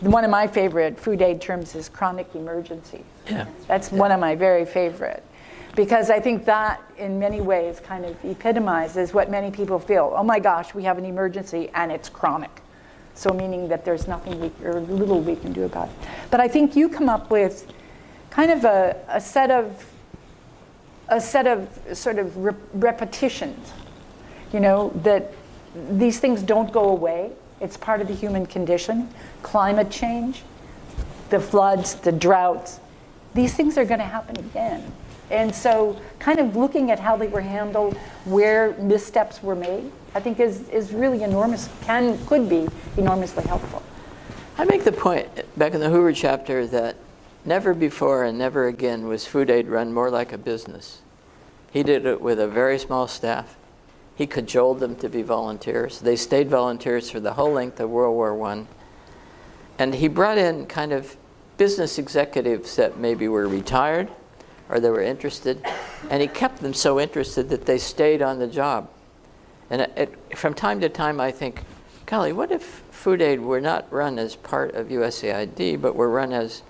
One 0.00 0.24
of 0.24 0.30
my 0.30 0.46
favorite 0.46 0.98
food 0.98 1.22
aid 1.22 1.40
terms 1.40 1.74
is 1.74 1.88
chronic 1.88 2.34
emergency. 2.34 3.04
Yeah. 3.28 3.46
That's 3.66 3.90
yeah. 3.90 3.98
one 3.98 4.12
of 4.12 4.20
my 4.20 4.34
very 4.34 4.66
favorite. 4.66 5.22
Because 5.74 6.10
I 6.10 6.20
think 6.20 6.44
that, 6.46 6.82
in 6.96 7.18
many 7.18 7.40
ways, 7.40 7.80
kind 7.80 8.04
of 8.04 8.16
epitomizes 8.24 9.12
what 9.12 9.30
many 9.30 9.50
people 9.50 9.78
feel. 9.78 10.12
Oh 10.16 10.22
my 10.22 10.38
gosh, 10.38 10.74
we 10.74 10.82
have 10.84 10.96
an 10.96 11.04
emergency 11.04 11.70
and 11.74 11.92
it's 11.92 12.08
chronic. 12.08 12.62
So, 13.14 13.30
meaning 13.30 13.68
that 13.68 13.84
there's 13.84 14.06
nothing 14.06 14.38
we, 14.40 14.50
or 14.62 14.80
little 14.80 15.20
we 15.20 15.36
can 15.36 15.52
do 15.52 15.64
about 15.64 15.88
it. 15.88 15.94
But 16.30 16.40
I 16.40 16.48
think 16.48 16.76
you 16.76 16.88
come 16.88 17.08
up 17.08 17.30
with 17.30 17.66
kind 18.30 18.50
of 18.50 18.64
a, 18.64 19.02
a 19.08 19.20
set 19.20 19.50
of 19.50 19.86
a 21.08 21.20
set 21.20 21.46
of 21.46 21.68
sort 21.94 22.18
of 22.18 22.36
re- 22.36 22.54
repetitions 22.74 23.72
you 24.52 24.60
know, 24.60 24.92
that 25.02 25.32
these 25.90 26.18
things 26.18 26.42
don't 26.42 26.72
go 26.72 26.88
away. 26.88 27.32
It's 27.60 27.76
part 27.76 28.00
of 28.00 28.08
the 28.08 28.14
human 28.14 28.46
condition. 28.46 29.08
Climate 29.42 29.90
change, 29.90 30.42
the 31.30 31.40
floods, 31.40 31.94
the 31.94 32.12
droughts, 32.12 32.80
these 33.36 33.54
things 33.54 33.76
are 33.76 33.84
going 33.84 34.00
to 34.00 34.06
happen 34.06 34.36
again. 34.38 34.82
And 35.30 35.54
so, 35.54 36.00
kind 36.18 36.38
of 36.38 36.56
looking 36.56 36.90
at 36.90 36.98
how 36.98 37.16
they 37.16 37.28
were 37.28 37.40
handled, 37.40 37.96
where 38.24 38.72
missteps 38.78 39.42
were 39.42 39.54
made, 39.54 39.92
I 40.14 40.20
think 40.20 40.40
is, 40.40 40.68
is 40.70 40.92
really 40.92 41.22
enormous, 41.22 41.68
can, 41.82 42.24
could 42.26 42.48
be 42.48 42.66
enormously 42.96 43.44
helpful. 43.44 43.82
I 44.56 44.64
make 44.64 44.84
the 44.84 44.92
point 44.92 45.28
back 45.58 45.74
in 45.74 45.80
the 45.80 45.90
Hoover 45.90 46.12
chapter 46.12 46.66
that 46.68 46.96
never 47.44 47.74
before 47.74 48.24
and 48.24 48.38
never 48.38 48.68
again 48.68 49.06
was 49.06 49.26
food 49.26 49.50
aid 49.50 49.68
run 49.68 49.92
more 49.92 50.10
like 50.10 50.32
a 50.32 50.38
business. 50.38 51.02
He 51.70 51.82
did 51.82 52.06
it 52.06 52.20
with 52.20 52.40
a 52.40 52.48
very 52.48 52.78
small 52.78 53.06
staff. 53.06 53.56
He 54.16 54.26
cajoled 54.26 54.80
them 54.80 54.96
to 54.96 55.08
be 55.10 55.22
volunteers. 55.22 56.00
They 56.00 56.16
stayed 56.16 56.48
volunteers 56.48 57.10
for 57.10 57.20
the 57.20 57.34
whole 57.34 57.52
length 57.52 57.78
of 57.78 57.90
World 57.90 58.16
War 58.16 58.42
I. 58.46 58.64
And 59.78 59.94
he 59.94 60.08
brought 60.08 60.38
in 60.38 60.64
kind 60.66 60.92
of 60.92 61.16
business 61.58 61.98
executives 61.98 62.76
that 62.76 62.98
maybe 62.98 63.28
were 63.28 63.46
retired 63.46 64.10
or 64.70 64.80
they 64.80 64.90
were 64.90 65.02
interested. 65.02 65.62
And 66.10 66.22
he 66.22 66.28
kept 66.28 66.60
them 66.60 66.72
so 66.72 66.98
interested 66.98 67.50
that 67.50 67.66
they 67.66 67.76
stayed 67.76 68.22
on 68.22 68.38
the 68.38 68.46
job. 68.46 68.88
And 69.68 69.82
it, 69.82 70.14
from 70.34 70.54
time 70.54 70.80
to 70.80 70.88
time, 70.88 71.20
I 71.20 71.30
think, 71.30 71.62
golly, 72.06 72.32
what 72.32 72.50
if 72.50 72.62
food 72.90 73.20
aid 73.20 73.40
were 73.40 73.60
not 73.60 73.90
run 73.92 74.18
as 74.18 74.34
part 74.34 74.74
of 74.74 74.88
USAID, 74.88 75.80
but 75.80 75.94
were 75.94 76.08
run 76.08 76.32
as 76.32 76.62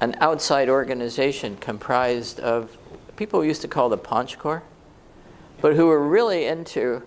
an 0.00 0.14
outside 0.20 0.68
organization 0.68 1.56
comprised 1.56 2.38
of 2.38 2.76
people 3.16 3.40
we 3.40 3.48
used 3.48 3.62
to 3.62 3.68
call 3.68 3.88
the 3.88 3.96
Paunch 3.96 4.38
Corps? 4.38 4.62
But 5.60 5.74
who 5.74 5.86
were 5.86 6.06
really 6.06 6.46
into 6.46 7.02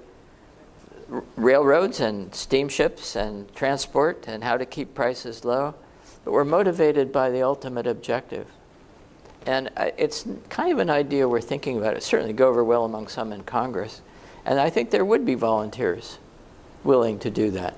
railroads 1.35 1.99
and 1.99 2.33
steamships 2.33 3.15
and 3.15 3.53
transport 3.55 4.25
and 4.27 4.43
how 4.43 4.57
to 4.57 4.65
keep 4.65 4.93
prices 4.93 5.43
low, 5.43 5.75
but 6.23 6.31
were 6.31 6.45
motivated 6.45 7.11
by 7.11 7.29
the 7.29 7.41
ultimate 7.41 7.87
objective 7.87 8.47
And 9.45 9.71
it's 9.97 10.25
kind 10.49 10.71
of 10.71 10.77
an 10.77 10.89
idea 10.89 11.27
we're 11.27 11.41
thinking 11.41 11.77
about. 11.77 11.97
It 11.97 12.03
certainly 12.03 12.33
go 12.33 12.47
over 12.47 12.63
well 12.63 12.85
among 12.85 13.07
some 13.07 13.33
in 13.33 13.43
Congress. 13.43 14.01
And 14.45 14.59
I 14.59 14.69
think 14.69 14.91
there 14.91 15.03
would 15.03 15.25
be 15.25 15.33
volunteers 15.33 16.19
willing 16.83 17.17
to 17.19 17.31
do 17.31 17.49
that. 17.51 17.73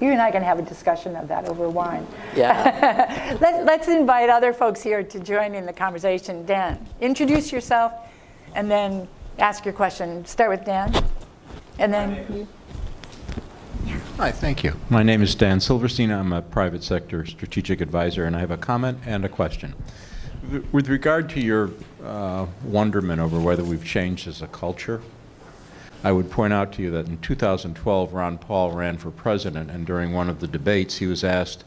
You 0.00 0.12
and 0.12 0.22
I 0.22 0.30
can 0.30 0.42
have 0.42 0.58
a 0.58 0.62
discussion 0.62 1.14
of 1.16 1.28
that 1.28 1.46
over 1.46 1.68
wine. 1.68 2.06
Yeah. 2.34 3.36
Let, 3.40 3.64
let's 3.64 3.88
invite 3.88 4.30
other 4.30 4.52
folks 4.52 4.82
here 4.82 5.02
to 5.02 5.20
join 5.20 5.54
in 5.54 5.66
the 5.66 5.72
conversation. 5.72 6.46
Dan, 6.46 6.86
introduce 7.00 7.52
yourself 7.52 7.92
and 8.54 8.70
then 8.70 9.06
ask 9.40 9.64
your 9.64 9.74
question. 9.74 10.24
Start 10.26 10.50
with 10.50 10.64
Dan. 10.64 10.92
And 11.78 11.92
then 11.92 12.26
you. 12.32 12.48
Hi, 14.18 14.30
thank 14.30 14.62
you. 14.62 14.74
My 14.90 15.02
name 15.02 15.22
is 15.22 15.34
Dan 15.34 15.60
Silverstein. 15.60 16.10
I'm 16.10 16.32
a 16.32 16.42
private 16.42 16.84
sector 16.84 17.24
strategic 17.24 17.80
advisor, 17.80 18.24
and 18.26 18.36
I 18.36 18.40
have 18.40 18.50
a 18.50 18.58
comment 18.58 18.98
and 19.06 19.24
a 19.24 19.28
question. 19.28 19.74
With- 20.50 20.70
With 20.72 20.88
regard 20.88 21.30
to 21.30 21.40
your 21.40 21.70
uh, 22.04 22.46
wonderment 22.64 23.20
over 23.20 23.40
whether 23.40 23.64
we've 23.64 23.84
changed 23.84 24.28
as 24.28 24.42
a 24.42 24.46
culture, 24.46 25.00
I 26.04 26.12
would 26.12 26.30
point 26.30 26.52
out 26.52 26.72
to 26.74 26.82
you 26.82 26.90
that 26.92 27.06
in 27.08 27.18
2012, 27.18 28.12
Ron 28.12 28.38
Paul 28.38 28.72
ran 28.72 28.98
for 28.98 29.10
president, 29.10 29.70
and 29.70 29.86
during 29.86 30.12
one 30.12 30.28
of 30.28 30.40
the 30.40 30.46
debates, 30.46 30.96
he 30.98 31.06
was 31.06 31.24
asked 31.24 31.64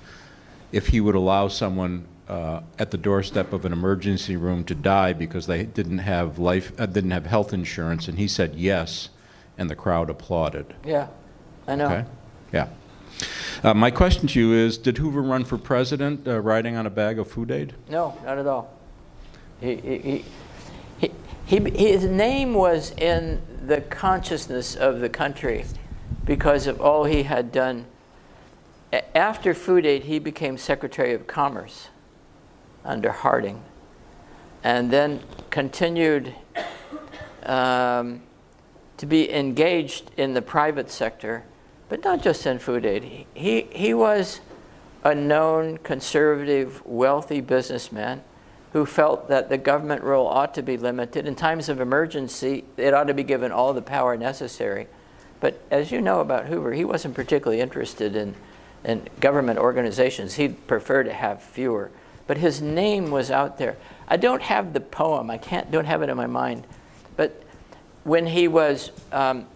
if 0.71 0.87
he 0.87 1.01
would 1.01 1.15
allow 1.15 1.47
someone 1.47 2.05
uh, 2.27 2.61
at 2.79 2.91
the 2.91 2.97
doorstep 2.97 3.51
of 3.53 3.65
an 3.65 3.73
emergency 3.73 4.35
room 4.35 4.63
to 4.65 4.75
die 4.75 5.13
because 5.13 5.47
they 5.47 5.63
didn't 5.63 5.99
have 5.99 6.39
life, 6.39 6.71
uh, 6.79 6.85
didn't 6.85 7.11
have 7.11 7.25
health 7.25 7.53
insurance, 7.53 8.07
and 8.07 8.17
he 8.17 8.27
said 8.27 8.55
yes, 8.55 9.09
and 9.57 9.69
the 9.69 9.75
crowd 9.75 10.09
applauded. 10.09 10.73
Yeah, 10.85 11.07
I 11.67 11.75
know. 11.75 11.85
Okay, 11.85 12.05
yeah. 12.51 12.67
Uh, 13.63 13.73
My 13.73 13.91
question 13.91 14.27
to 14.27 14.39
you 14.39 14.53
is, 14.53 14.77
did 14.77 14.97
Hoover 14.97 15.21
run 15.21 15.45
for 15.45 15.57
president 15.57 16.27
uh, 16.27 16.39
riding 16.39 16.75
on 16.75 16.85
a 16.85 16.89
bag 16.89 17.19
of 17.19 17.29
food 17.29 17.51
aid? 17.51 17.73
No, 17.89 18.17
not 18.25 18.37
at 18.37 18.47
all. 18.47 18.73
He, 19.59 19.75
he, 19.75 20.25
he, 20.99 21.11
he, 21.45 21.69
his 21.71 22.05
name 22.05 22.53
was 22.53 22.91
in 22.91 23.41
the 23.65 23.81
consciousness 23.81 24.75
of 24.75 24.99
the 24.99 25.09
country 25.09 25.65
because 26.25 26.67
of 26.67 26.81
all 26.81 27.03
he 27.05 27.23
had 27.23 27.51
done. 27.51 27.85
After 29.15 29.53
Food 29.53 29.85
Aid, 29.85 30.03
he 30.03 30.19
became 30.19 30.57
Secretary 30.57 31.13
of 31.13 31.25
Commerce 31.25 31.89
under 32.85 33.11
Harding 33.11 33.63
and 34.63 34.89
then 34.91 35.21
continued 35.49 36.33
um, 37.43 38.21
to 38.97 39.05
be 39.05 39.31
engaged 39.31 40.11
in 40.15 40.33
the 40.33 40.41
private 40.41 40.89
sector, 40.89 41.43
but 41.89 42.03
not 42.03 42.21
just 42.21 42.45
in 42.45 42.59
food 42.59 42.85
aid. 42.85 43.03
He, 43.03 43.27
he, 43.33 43.61
he 43.71 43.93
was 43.93 44.39
a 45.03 45.13
known 45.13 45.77
conservative, 45.79 46.85
wealthy 46.85 47.41
businessman 47.41 48.23
who 48.71 48.85
felt 48.85 49.27
that 49.27 49.49
the 49.49 49.57
government 49.57 50.01
role 50.01 50.27
ought 50.27 50.53
to 50.53 50.63
be 50.63 50.77
limited. 50.77 51.27
In 51.27 51.35
times 51.35 51.69
of 51.69 51.81
emergency, 51.81 52.63
it 52.77 52.93
ought 52.93 53.03
to 53.03 53.13
be 53.13 53.23
given 53.23 53.51
all 53.51 53.73
the 53.73 53.81
power 53.81 54.17
necessary. 54.17 54.87
But 55.41 55.61
as 55.69 55.91
you 55.91 55.99
know 55.99 56.21
about 56.21 56.45
Hoover, 56.45 56.71
he 56.73 56.85
wasn't 56.85 57.13
particularly 57.13 57.61
interested 57.61 58.15
in, 58.15 58.33
in 58.85 59.09
government 59.19 59.59
organizations. 59.59 60.35
He'd 60.35 60.65
prefer 60.67 61.03
to 61.03 61.13
have 61.13 61.43
fewer. 61.43 61.91
But 62.27 62.37
his 62.37 62.61
name 62.61 63.11
was 63.11 63.31
out 63.31 63.57
there. 63.57 63.77
I 64.07 64.17
don't 64.17 64.41
have 64.41 64.73
the 64.73 64.79
poem. 64.79 65.29
I 65.29 65.37
can't, 65.37 65.71
don't 65.71 65.85
have 65.85 66.01
it 66.01 66.09
in 66.09 66.17
my 66.17 66.27
mind. 66.27 66.65
But 67.15 67.43
when 68.03 68.27
he 68.27 68.47
was 68.47 68.91
um, 69.11 69.47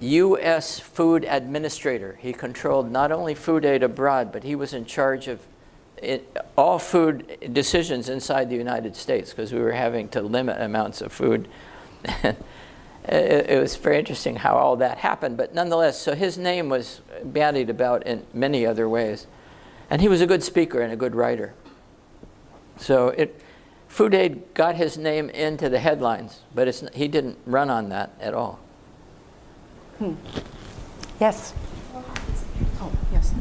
U.S. 0.00 0.78
Food 0.78 1.24
Administrator, 1.24 2.18
he 2.20 2.32
controlled 2.32 2.90
not 2.90 3.10
only 3.10 3.34
food 3.34 3.64
aid 3.64 3.82
abroad, 3.82 4.32
but 4.32 4.44
he 4.44 4.54
was 4.54 4.72
in 4.74 4.84
charge 4.84 5.28
of 5.28 5.40
it, 6.02 6.36
all 6.56 6.78
food 6.78 7.38
decisions 7.52 8.08
inside 8.08 8.50
the 8.50 8.56
United 8.56 8.94
States 8.94 9.30
because 9.30 9.52
we 9.52 9.60
were 9.60 9.72
having 9.72 10.08
to 10.10 10.22
limit 10.22 10.60
amounts 10.60 11.00
of 11.00 11.12
food. 11.12 11.48
it, 12.04 12.36
it 13.08 13.60
was 13.60 13.76
very 13.76 13.98
interesting 13.98 14.36
how 14.36 14.54
all 14.54 14.76
that 14.76 14.98
happened. 14.98 15.36
But 15.36 15.54
nonetheless, 15.54 16.00
so 16.00 16.14
his 16.14 16.38
name 16.38 16.68
was 16.68 17.00
bandied 17.24 17.70
about 17.70 18.06
in 18.06 18.24
many 18.32 18.64
other 18.64 18.88
ways. 18.88 19.26
And 19.90 20.00
he 20.00 20.08
was 20.08 20.20
a 20.20 20.26
good 20.26 20.42
speaker 20.42 20.80
and 20.80 20.92
a 20.92 20.96
good 20.96 21.14
writer. 21.14 21.54
So 22.78 23.08
it, 23.08 23.40
Food 23.88 24.14
Aid 24.14 24.54
got 24.54 24.76
his 24.76 24.96
name 24.96 25.30
into 25.30 25.68
the 25.68 25.78
headlines, 25.78 26.40
but 26.54 26.68
it's, 26.68 26.84
he 26.94 27.08
didn't 27.08 27.38
run 27.46 27.70
on 27.70 27.88
that 27.88 28.14
at 28.20 28.34
all. 28.34 28.60
Yes. 31.20 31.52
Oh, 32.80 32.92
yes. 33.12 33.34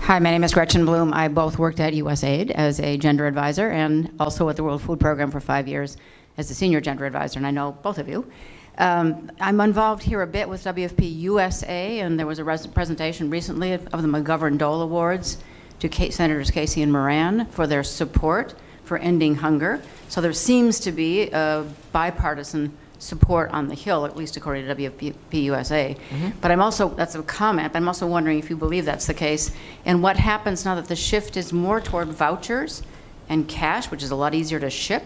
Hi, 0.00 0.18
my 0.18 0.30
name 0.30 0.44
is 0.44 0.52
Gretchen 0.52 0.84
Bloom. 0.84 1.14
I 1.14 1.28
both 1.28 1.58
worked 1.58 1.80
at 1.80 1.94
USAID 1.94 2.50
as 2.50 2.80
a 2.80 2.98
gender 2.98 3.26
advisor 3.26 3.70
and 3.70 4.12
also 4.20 4.48
at 4.48 4.56
the 4.56 4.64
World 4.64 4.82
Food 4.82 5.00
Program 5.00 5.30
for 5.30 5.40
five 5.40 5.66
years 5.66 5.96
as 6.36 6.50
a 6.50 6.54
senior 6.54 6.80
gender 6.80 7.06
advisor, 7.06 7.38
and 7.38 7.46
I 7.46 7.50
know 7.50 7.72
both 7.82 7.98
of 7.98 8.08
you. 8.08 8.30
Um, 8.78 9.30
I'm 9.40 9.60
involved 9.60 10.02
here 10.02 10.22
a 10.22 10.26
bit 10.26 10.48
with 10.48 10.64
WFP 10.64 11.18
USA, 11.20 12.00
and 12.00 12.18
there 12.18 12.26
was 12.26 12.38
a 12.38 12.44
res- 12.44 12.66
presentation 12.66 13.30
recently 13.30 13.72
of 13.72 13.84
the 13.90 14.08
McGovern 14.08 14.58
Dole 14.58 14.82
Awards 14.82 15.38
to 15.78 15.88
Kate, 15.88 16.12
Senators 16.12 16.50
Casey 16.50 16.82
and 16.82 16.92
Moran 16.92 17.46
for 17.46 17.66
their 17.66 17.82
support 17.82 18.54
for 18.84 18.98
ending 18.98 19.34
hunger. 19.36 19.80
So 20.08 20.20
there 20.20 20.32
seems 20.32 20.80
to 20.80 20.92
be 20.92 21.30
a 21.30 21.64
bipartisan 21.92 22.72
support 22.98 23.50
on 23.50 23.66
the 23.66 23.74
Hill, 23.74 24.04
at 24.06 24.16
least 24.16 24.36
according 24.36 24.66
to 24.66 24.74
WFP 24.76 25.42
USA. 25.44 25.96
But 26.40 26.50
I'm 26.50 26.60
also, 26.60 26.88
that's 26.90 27.14
a 27.14 27.22
comment, 27.22 27.72
but 27.72 27.78
I'm 27.78 27.88
also 27.88 28.06
wondering 28.06 28.38
if 28.38 28.48
you 28.48 28.56
believe 28.56 28.84
that's 28.84 29.06
the 29.06 29.14
case, 29.14 29.50
and 29.84 30.02
what 30.02 30.16
happens 30.16 30.64
now 30.64 30.74
that 30.76 30.86
the 30.86 30.96
shift 30.96 31.36
is 31.36 31.52
more 31.52 31.80
toward 31.80 32.08
vouchers 32.08 32.82
and 33.28 33.48
cash, 33.48 33.90
which 33.90 34.02
is 34.02 34.10
a 34.10 34.16
lot 34.16 34.34
easier 34.34 34.60
to 34.60 34.70
ship, 34.70 35.04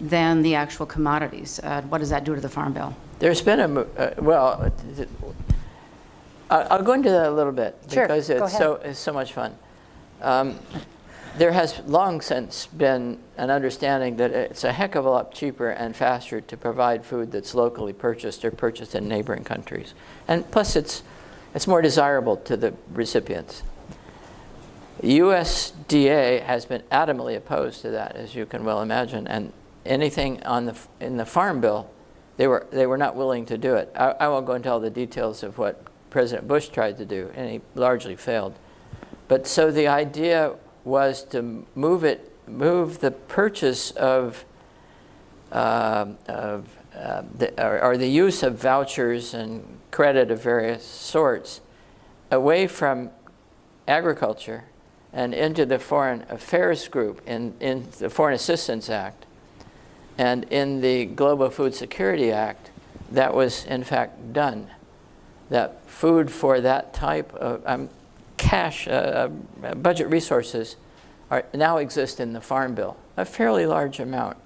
than 0.00 0.42
the 0.42 0.54
actual 0.54 0.86
commodities? 0.86 1.60
Uh, 1.62 1.82
What 1.82 1.98
does 1.98 2.10
that 2.10 2.24
do 2.24 2.34
to 2.34 2.40
the 2.40 2.48
Farm 2.48 2.72
Bill? 2.72 2.94
There's 3.18 3.42
been 3.42 3.60
a, 3.60 3.80
uh, 3.80 4.14
well, 4.18 4.72
I'll 6.50 6.82
go 6.82 6.92
into 6.92 7.10
that 7.10 7.26
a 7.28 7.30
little 7.30 7.52
bit. 7.52 7.76
Sure, 7.90 8.04
Because 8.06 8.30
it's 8.30 8.56
so, 8.56 8.74
it's 8.76 8.98
so 8.98 9.12
much 9.12 9.32
fun. 9.32 9.54
Um, 10.22 10.58
There 11.38 11.52
has 11.52 11.80
long 11.86 12.20
since 12.20 12.66
been 12.66 13.20
an 13.36 13.48
understanding 13.48 14.16
that 14.16 14.32
it's 14.32 14.64
a 14.64 14.72
heck 14.72 14.96
of 14.96 15.06
a 15.06 15.08
lot 15.08 15.32
cheaper 15.32 15.70
and 15.70 15.94
faster 15.94 16.40
to 16.40 16.56
provide 16.56 17.04
food 17.04 17.30
that's 17.30 17.54
locally 17.54 17.92
purchased 17.92 18.44
or 18.44 18.50
purchased 18.50 18.96
in 18.96 19.06
neighboring 19.06 19.44
countries. 19.44 19.94
And 20.26 20.50
plus, 20.50 20.74
it's, 20.74 21.04
it's 21.54 21.68
more 21.68 21.80
desirable 21.80 22.38
to 22.38 22.56
the 22.56 22.74
recipients. 22.90 23.62
USDA 25.00 26.42
has 26.42 26.66
been 26.66 26.82
adamantly 26.90 27.36
opposed 27.36 27.82
to 27.82 27.90
that, 27.90 28.16
as 28.16 28.34
you 28.34 28.44
can 28.44 28.64
well 28.64 28.82
imagine, 28.82 29.28
and 29.28 29.52
anything 29.86 30.42
on 30.42 30.66
the, 30.66 30.76
in 30.98 31.18
the 31.18 31.26
Farm 31.26 31.60
Bill, 31.60 31.88
they 32.36 32.48
were, 32.48 32.66
they 32.72 32.88
were 32.88 32.98
not 32.98 33.14
willing 33.14 33.46
to 33.46 33.56
do 33.56 33.76
it. 33.76 33.92
I, 33.94 34.10
I 34.18 34.26
won't 34.26 34.44
go 34.44 34.54
into 34.54 34.72
all 34.72 34.80
the 34.80 34.90
details 34.90 35.44
of 35.44 35.56
what 35.56 35.86
President 36.10 36.48
Bush 36.48 36.68
tried 36.70 36.96
to 36.98 37.04
do, 37.04 37.30
and 37.36 37.48
he 37.48 37.60
largely 37.76 38.16
failed. 38.16 38.58
But 39.28 39.46
so 39.46 39.70
the 39.70 39.86
idea 39.86 40.56
was 40.84 41.22
to 41.24 41.64
move 41.74 42.04
it, 42.04 42.32
move 42.46 43.00
the 43.00 43.10
purchase 43.10 43.90
of, 43.92 44.44
um, 45.52 46.18
of 46.26 46.68
uh, 46.94 47.22
the, 47.36 47.64
or, 47.64 47.82
or 47.82 47.96
the 47.96 48.08
use 48.08 48.42
of 48.42 48.58
vouchers 48.60 49.34
and 49.34 49.78
credit 49.90 50.30
of 50.30 50.42
various 50.42 50.84
sorts 50.84 51.60
away 52.30 52.66
from 52.66 53.10
agriculture 53.86 54.64
and 55.12 55.32
into 55.32 55.64
the 55.64 55.78
Foreign 55.78 56.24
Affairs 56.28 56.88
Group 56.88 57.22
in, 57.26 57.54
in 57.60 57.88
the 57.98 58.10
Foreign 58.10 58.34
Assistance 58.34 58.90
Act. 58.90 59.24
And 60.18 60.44
in 60.44 60.80
the 60.80 61.06
Global 61.06 61.48
Food 61.48 61.74
Security 61.74 62.32
Act, 62.32 62.70
that 63.10 63.34
was 63.34 63.64
in 63.64 63.84
fact 63.84 64.32
done. 64.32 64.68
That 65.48 65.88
food 65.88 66.30
for 66.30 66.60
that 66.60 66.92
type 66.92 67.32
of 67.34 67.62
um, 67.64 67.88
cash, 68.38 68.88
uh, 68.88 69.28
uh, 69.62 69.74
budget 69.74 70.08
resources 70.08 70.76
are, 71.30 71.44
now 71.52 71.76
exist 71.76 72.20
in 72.20 72.32
the 72.32 72.40
Farm 72.40 72.74
Bill, 72.74 72.96
a 73.16 73.24
fairly 73.24 73.66
large 73.66 74.00
amount, 74.00 74.38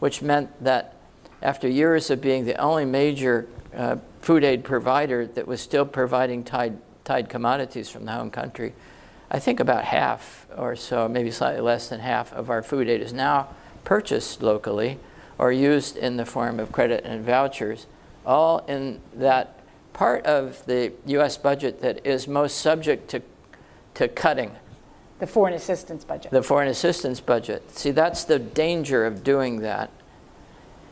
which 0.00 0.22
meant 0.22 0.50
that 0.64 0.96
after 1.42 1.68
years 1.68 2.10
of 2.10 2.20
being 2.20 2.44
the 2.46 2.56
only 2.56 2.84
major 2.84 3.46
uh, 3.76 3.96
food 4.20 4.42
aid 4.42 4.64
provider 4.64 5.26
that 5.26 5.46
was 5.46 5.60
still 5.60 5.84
providing 5.84 6.42
tied, 6.42 6.78
tied 7.04 7.28
commodities 7.28 7.90
from 7.90 8.04
the 8.06 8.12
home 8.12 8.30
country, 8.30 8.72
I 9.30 9.38
think 9.38 9.60
about 9.60 9.84
half 9.84 10.46
or 10.56 10.74
so, 10.76 11.08
maybe 11.08 11.30
slightly 11.30 11.60
less 11.60 11.88
than 11.88 12.00
half 12.00 12.32
of 12.32 12.50
our 12.50 12.62
food 12.62 12.88
aid 12.88 13.00
is 13.00 13.12
now 13.12 13.48
purchased 13.84 14.42
locally 14.42 14.98
or 15.38 15.52
used 15.52 15.96
in 15.96 16.16
the 16.16 16.24
form 16.24 16.60
of 16.60 16.72
credit 16.72 17.04
and 17.04 17.24
vouchers, 17.24 17.86
all 18.24 18.58
in 18.66 19.00
that 19.14 19.60
part 19.92 20.24
of 20.26 20.64
the 20.66 20.92
U.S. 21.06 21.36
budget 21.36 21.80
that 21.82 22.04
is 22.06 22.28
most 22.28 22.58
subject 22.58 23.08
to, 23.10 23.22
to 23.94 24.08
cutting, 24.08 24.50
The 25.18 25.26
foreign 25.26 25.54
assistance 25.54 26.04
budget. 26.04 26.30
the 26.32 26.42
foreign 26.42 26.68
assistance 26.68 27.20
budget. 27.20 27.70
See, 27.76 27.90
that's 27.90 28.24
the 28.24 28.38
danger 28.38 29.06
of 29.06 29.22
doing 29.24 29.60
that. 29.60 29.90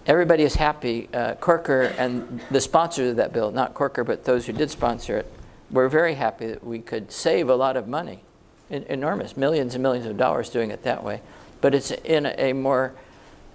Everybody 0.07 0.43
is 0.43 0.55
happy. 0.57 1.09
Uh, 1.15 1.35
Corker 1.35 1.83
and 1.99 2.41
the 2.51 2.61
sponsors 2.61 3.11
of 3.11 3.17
that 3.17 3.33
bill, 3.33 3.51
not 3.53 3.75
Corker, 3.75 4.03
but 4.05 4.25
those 4.25 4.47
who 4.47 4.53
did 4.53 4.71
sponsor 4.71 5.17
it, 5.19 5.33
were 5.71 5.89
very 5.89 6.15
happy 6.15 6.47
that 6.49 6.65
we 6.65 6.81
could 6.81 7.13
save 7.13 7.49
a 7.49 7.55
lot 7.55 7.77
of 7.77 7.87
money, 7.89 8.21
en- 8.71 8.83
enormous, 8.85 9.37
millions 9.37 9.75
and 9.75 9.83
millions 9.83 10.07
of 10.07 10.17
dollars 10.17 10.51
doing 10.51 10.71
it 10.71 10.83
that 10.83 11.03
way. 11.05 11.21
But 11.61 11.75
it's 11.75 11.93
in 11.93 12.27
a 12.27 12.53
more 12.53 12.95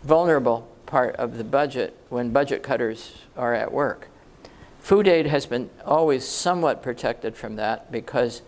vulnerable 0.04 0.68
part 0.86 1.16
of 1.18 1.38
the 1.38 1.44
budget 1.44 1.96
when 2.10 2.32
budget 2.32 2.64
cutters 2.64 3.14
are 3.36 3.54
at 3.54 3.72
work. 3.74 4.08
Food 4.80 5.06
aid 5.08 5.26
has 5.28 5.46
been 5.46 5.70
always 5.86 6.26
somewhat 6.26 6.82
protected 6.82 7.36
from 7.36 7.58
that 7.58 7.92
because 7.92 8.42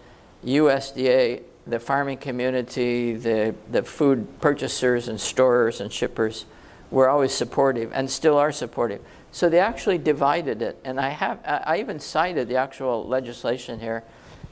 USDA, 0.46 1.44
the 1.68 1.80
farming 1.80 2.18
community, 2.18 3.14
the, 3.14 3.56
the 3.72 3.84
food 3.84 4.40
purchasers 4.42 5.08
and 5.08 5.20
storers 5.20 5.82
and 5.82 5.92
shippers 5.92 6.46
were 6.92 7.10
always 7.10 7.32
supportive 7.32 7.92
and 7.94 8.10
still 8.10 8.38
are 8.38 8.52
supportive. 8.52 9.02
So 9.32 9.50
they 9.50 9.60
actually 9.60 10.00
divided 10.00 10.62
it. 10.62 10.80
And 10.84 11.00
I, 11.00 11.10
have, 11.10 11.40
I 11.46 11.80
even 11.80 12.00
cited 12.00 12.48
the 12.48 12.56
actual 12.56 13.08
legislation 13.08 13.80
here 13.80 14.04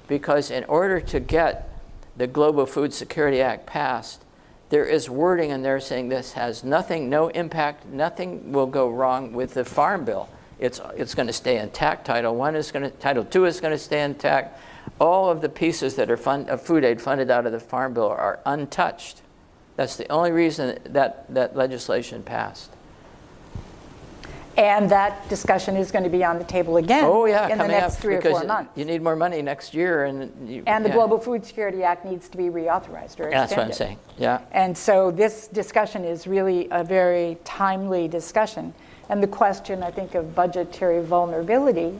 because 0.07 0.51
in 0.51 0.63
order 0.65 1.01
to 1.01 1.19
get 1.19 1.69
the 2.15 2.27
Global 2.27 2.65
Food 2.65 2.93
Security 2.93 3.41
Act 3.41 3.65
passed, 3.65 4.23
there 4.69 4.85
is 4.85 5.09
wording 5.09 5.49
in 5.49 5.61
there 5.61 5.79
saying 5.79 6.09
this 6.09 6.33
has 6.33 6.63
nothing, 6.63 7.09
no 7.09 7.29
impact, 7.29 7.85
nothing 7.85 8.51
will 8.51 8.67
go 8.67 8.89
wrong 8.89 9.31
with 9.31 9.53
the 9.53 9.63
Farm 9.63 10.03
Bill. 10.03 10.29
It's, 10.59 10.81
it's 10.95 11.15
going 11.15 11.27
to 11.27 11.33
stay 11.33 11.57
intact. 11.57 12.05
Title 12.05 12.35
One 12.35 12.55
is 12.55 12.71
going 12.71 12.83
to, 12.83 12.89
Title 12.89 13.23
Two 13.23 13.45
is 13.45 13.61
going 13.61 13.71
to 13.71 13.77
stay 13.77 14.03
intact. 14.03 14.59
All 14.99 15.29
of 15.29 15.41
the 15.41 15.49
pieces 15.49 15.95
that 15.95 16.09
are 16.09 16.17
fund, 16.17 16.49
of 16.49 16.61
food 16.61 16.83
aid 16.83 17.01
funded 17.01 17.29
out 17.29 17.45
of 17.45 17.51
the 17.51 17.59
Farm 17.59 17.93
Bill 17.93 18.07
are 18.09 18.39
untouched. 18.45 19.21
That's 19.75 19.95
the 19.95 20.09
only 20.11 20.31
reason 20.31 20.79
that, 20.85 21.31
that 21.33 21.55
legislation 21.55 22.23
passed. 22.23 22.71
And 24.57 24.89
that 24.89 25.29
discussion 25.29 25.75
is 25.75 25.91
going 25.91 26.03
to 26.03 26.09
be 26.09 26.23
on 26.23 26.39
the 26.39 26.43
table 26.43 26.77
again 26.77 27.03
Oh, 27.05 27.25
yeah, 27.25 27.47
in 27.47 27.59
the 27.59 27.67
next 27.67 27.97
up 27.97 28.01
three 28.01 28.15
or 28.15 28.17
because 28.17 28.39
four 28.39 28.47
months. 28.47 28.71
you 28.75 28.85
need 28.85 29.03
more 29.03 29.15
money 29.15 29.43
next 29.43 29.75
year, 29.75 30.05
and 30.05 30.49
you, 30.49 30.63
And 30.65 30.83
the 30.83 30.89
yeah. 30.89 30.95
Global 30.95 31.19
Food 31.19 31.45
Security 31.45 31.83
Act 31.83 32.05
needs 32.05 32.27
to 32.29 32.37
be 32.37 32.45
reauthorized 32.45 33.19
or 33.19 33.29
extended. 33.29 33.33
That's 33.33 33.51
what 33.51 33.65
I'm 33.65 33.71
saying. 33.73 33.99
Yeah. 34.17 34.41
And 34.51 34.75
so 34.75 35.11
this 35.11 35.47
discussion 35.47 36.03
is 36.03 36.25
really 36.25 36.67
a 36.71 36.83
very 36.83 37.37
timely 37.43 38.07
discussion. 38.07 38.73
And 39.09 39.21
the 39.21 39.27
question, 39.27 39.83
I 39.83 39.91
think, 39.91 40.15
of 40.15 40.33
budgetary 40.33 41.03
vulnerability 41.03 41.93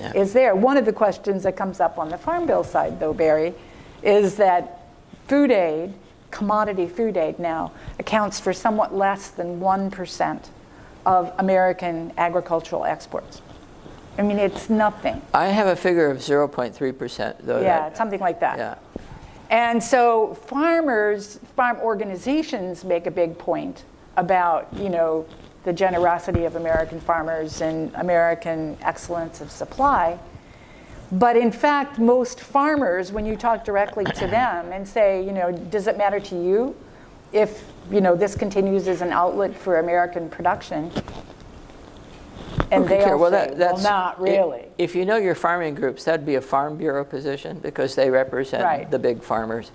Yeah. 0.00 0.12
is 0.14 0.32
there. 0.32 0.54
One 0.54 0.76
of 0.76 0.84
the 0.84 0.92
questions 0.92 1.42
that 1.42 1.56
comes 1.56 1.80
up 1.80 1.98
on 1.98 2.08
the 2.08 2.18
Farm 2.18 2.46
Bill 2.46 2.64
side, 2.64 2.98
though, 2.98 3.12
Barry, 3.12 3.54
is 4.02 4.36
that 4.36 4.86
food 5.28 5.50
aid, 5.50 5.94
commodity 6.30 6.86
food 6.86 7.16
aid 7.16 7.38
now, 7.38 7.72
accounts 7.98 8.40
for 8.40 8.52
somewhat 8.52 8.94
less 8.94 9.28
than 9.28 9.60
1% 9.60 10.48
of 11.04 11.32
American 11.38 12.12
agricultural 12.16 12.84
exports. 12.84 13.42
I 14.18 14.22
mean, 14.22 14.38
it's 14.38 14.68
nothing. 14.68 15.22
I 15.32 15.46
have 15.46 15.66
a 15.66 15.76
figure 15.76 16.10
of 16.10 16.18
0.3%, 16.18 17.36
though. 17.40 17.60
Yeah, 17.60 17.88
that- 17.88 17.96
something 17.96 18.20
like 18.20 18.40
that. 18.40 18.58
Yeah. 18.58 18.74
And 19.50 19.82
so 19.82 20.34
farmers, 20.46 21.38
farm 21.56 21.78
organizations 21.80 22.84
make 22.84 23.06
a 23.06 23.10
big 23.10 23.36
point 23.38 23.84
about, 24.16 24.68
you 24.74 24.88
know, 24.88 25.26
the 25.64 25.72
generosity 25.72 26.44
of 26.44 26.56
American 26.56 27.00
farmers 27.00 27.60
and 27.60 27.94
American 27.94 28.76
excellence 28.82 29.40
of 29.40 29.50
supply. 29.50 30.18
But 31.12 31.36
in 31.36 31.52
fact, 31.52 31.98
most 31.98 32.40
farmers, 32.40 33.12
when 33.12 33.26
you 33.26 33.36
talk 33.36 33.64
directly 33.64 34.04
to 34.04 34.26
them 34.26 34.72
and 34.72 34.86
say, 34.88 35.24
you 35.24 35.32
know, 35.32 35.52
does 35.52 35.86
it 35.86 35.96
matter 35.98 36.18
to 36.20 36.34
you 36.42 36.74
if, 37.32 37.64
you 37.90 38.00
know, 38.00 38.16
this 38.16 38.34
continues 38.34 38.88
as 38.88 39.02
an 39.02 39.12
outlet 39.12 39.54
for 39.56 39.78
American 39.78 40.28
production? 40.30 40.90
And 42.70 42.84
Okay, 42.84 42.96
they'll 42.96 43.04
Carol, 43.04 43.20
well, 43.20 43.30
say, 43.30 43.36
that- 43.36 43.48
well, 43.50 43.58
that's- 43.58 43.82
not 43.84 44.20
really. 44.20 44.64
If 44.78 44.94
you 44.94 45.04
know 45.04 45.16
your 45.16 45.34
farming 45.34 45.74
groups, 45.74 46.04
that'd 46.04 46.24
be 46.24 46.36
a 46.36 46.40
Farm 46.40 46.76
Bureau 46.76 47.04
position 47.04 47.58
because 47.58 47.94
they 47.94 48.08
represent 48.10 48.64
Right. 48.64 48.90
the 48.90 48.98
big 48.98 49.22
farmers. 49.22 49.70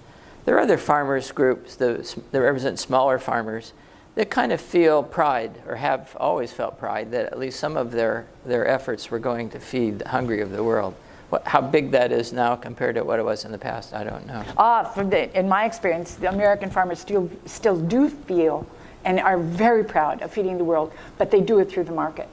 There 0.46 0.56
are 0.56 0.60
other 0.62 0.78
farmers 0.78 1.32
groups 1.32 1.76
that 1.76 2.16
that 2.32 2.42
represent 2.42 2.80
smaller 2.80 3.20
farmers 3.20 3.74
that 4.18 4.32
kind 4.32 4.52
of 4.52 4.60
feel 4.60 5.04
pride 5.04 5.62
or 5.68 5.76
have 5.76 6.18
always 6.20 6.52
felt 6.52 6.80
pride 6.80 7.12
that 7.12 7.28
at 7.28 7.38
least 7.38 7.60
some 7.60 7.78
of 7.78 7.92
their, 7.92 8.26
their 8.48 8.68
efforts 8.68 9.12
were 9.12 9.20
going 9.20 9.48
to 9.48 9.60
feed 9.60 10.00
the 10.00 10.10
hungry 10.10 10.42
of 10.42 10.52
the 10.52 10.64
world. 10.64 10.96
What, 11.30 11.46
how 11.48 11.62
big 11.62 11.92
that 11.92 12.12
is 12.12 12.34
now 12.34 12.56
compared 12.56 12.96
to 12.96 13.04
what 13.04 13.20
it 13.20 13.24
was 13.24 13.46
in 13.46 13.52
the 13.52 13.60
past, 13.60 13.94
I 13.94 14.04
don't 14.04 14.26
know. 14.26 14.44
Ah, 14.58 14.86
from 14.86 15.12
the, 15.12 15.38
in 15.38 15.48
my 15.48 15.66
experience, 15.66 16.16
the 16.16 16.30
American 16.30 16.72
farmers 16.72 16.98
still, 16.98 17.30
still 17.46 17.80
do 17.80 18.10
feel 18.10 18.66
and 19.06 19.20
are 19.20 19.38
very 19.38 19.84
proud 19.84 20.24
of 20.24 20.32
feeding 20.32 20.58
the 20.58 20.64
world, 20.64 20.92
but 21.20 21.30
they 21.30 21.40
do 21.40 21.60
it 21.60 21.70
through 21.70 21.84
the 21.84 21.92
market. 21.92 22.28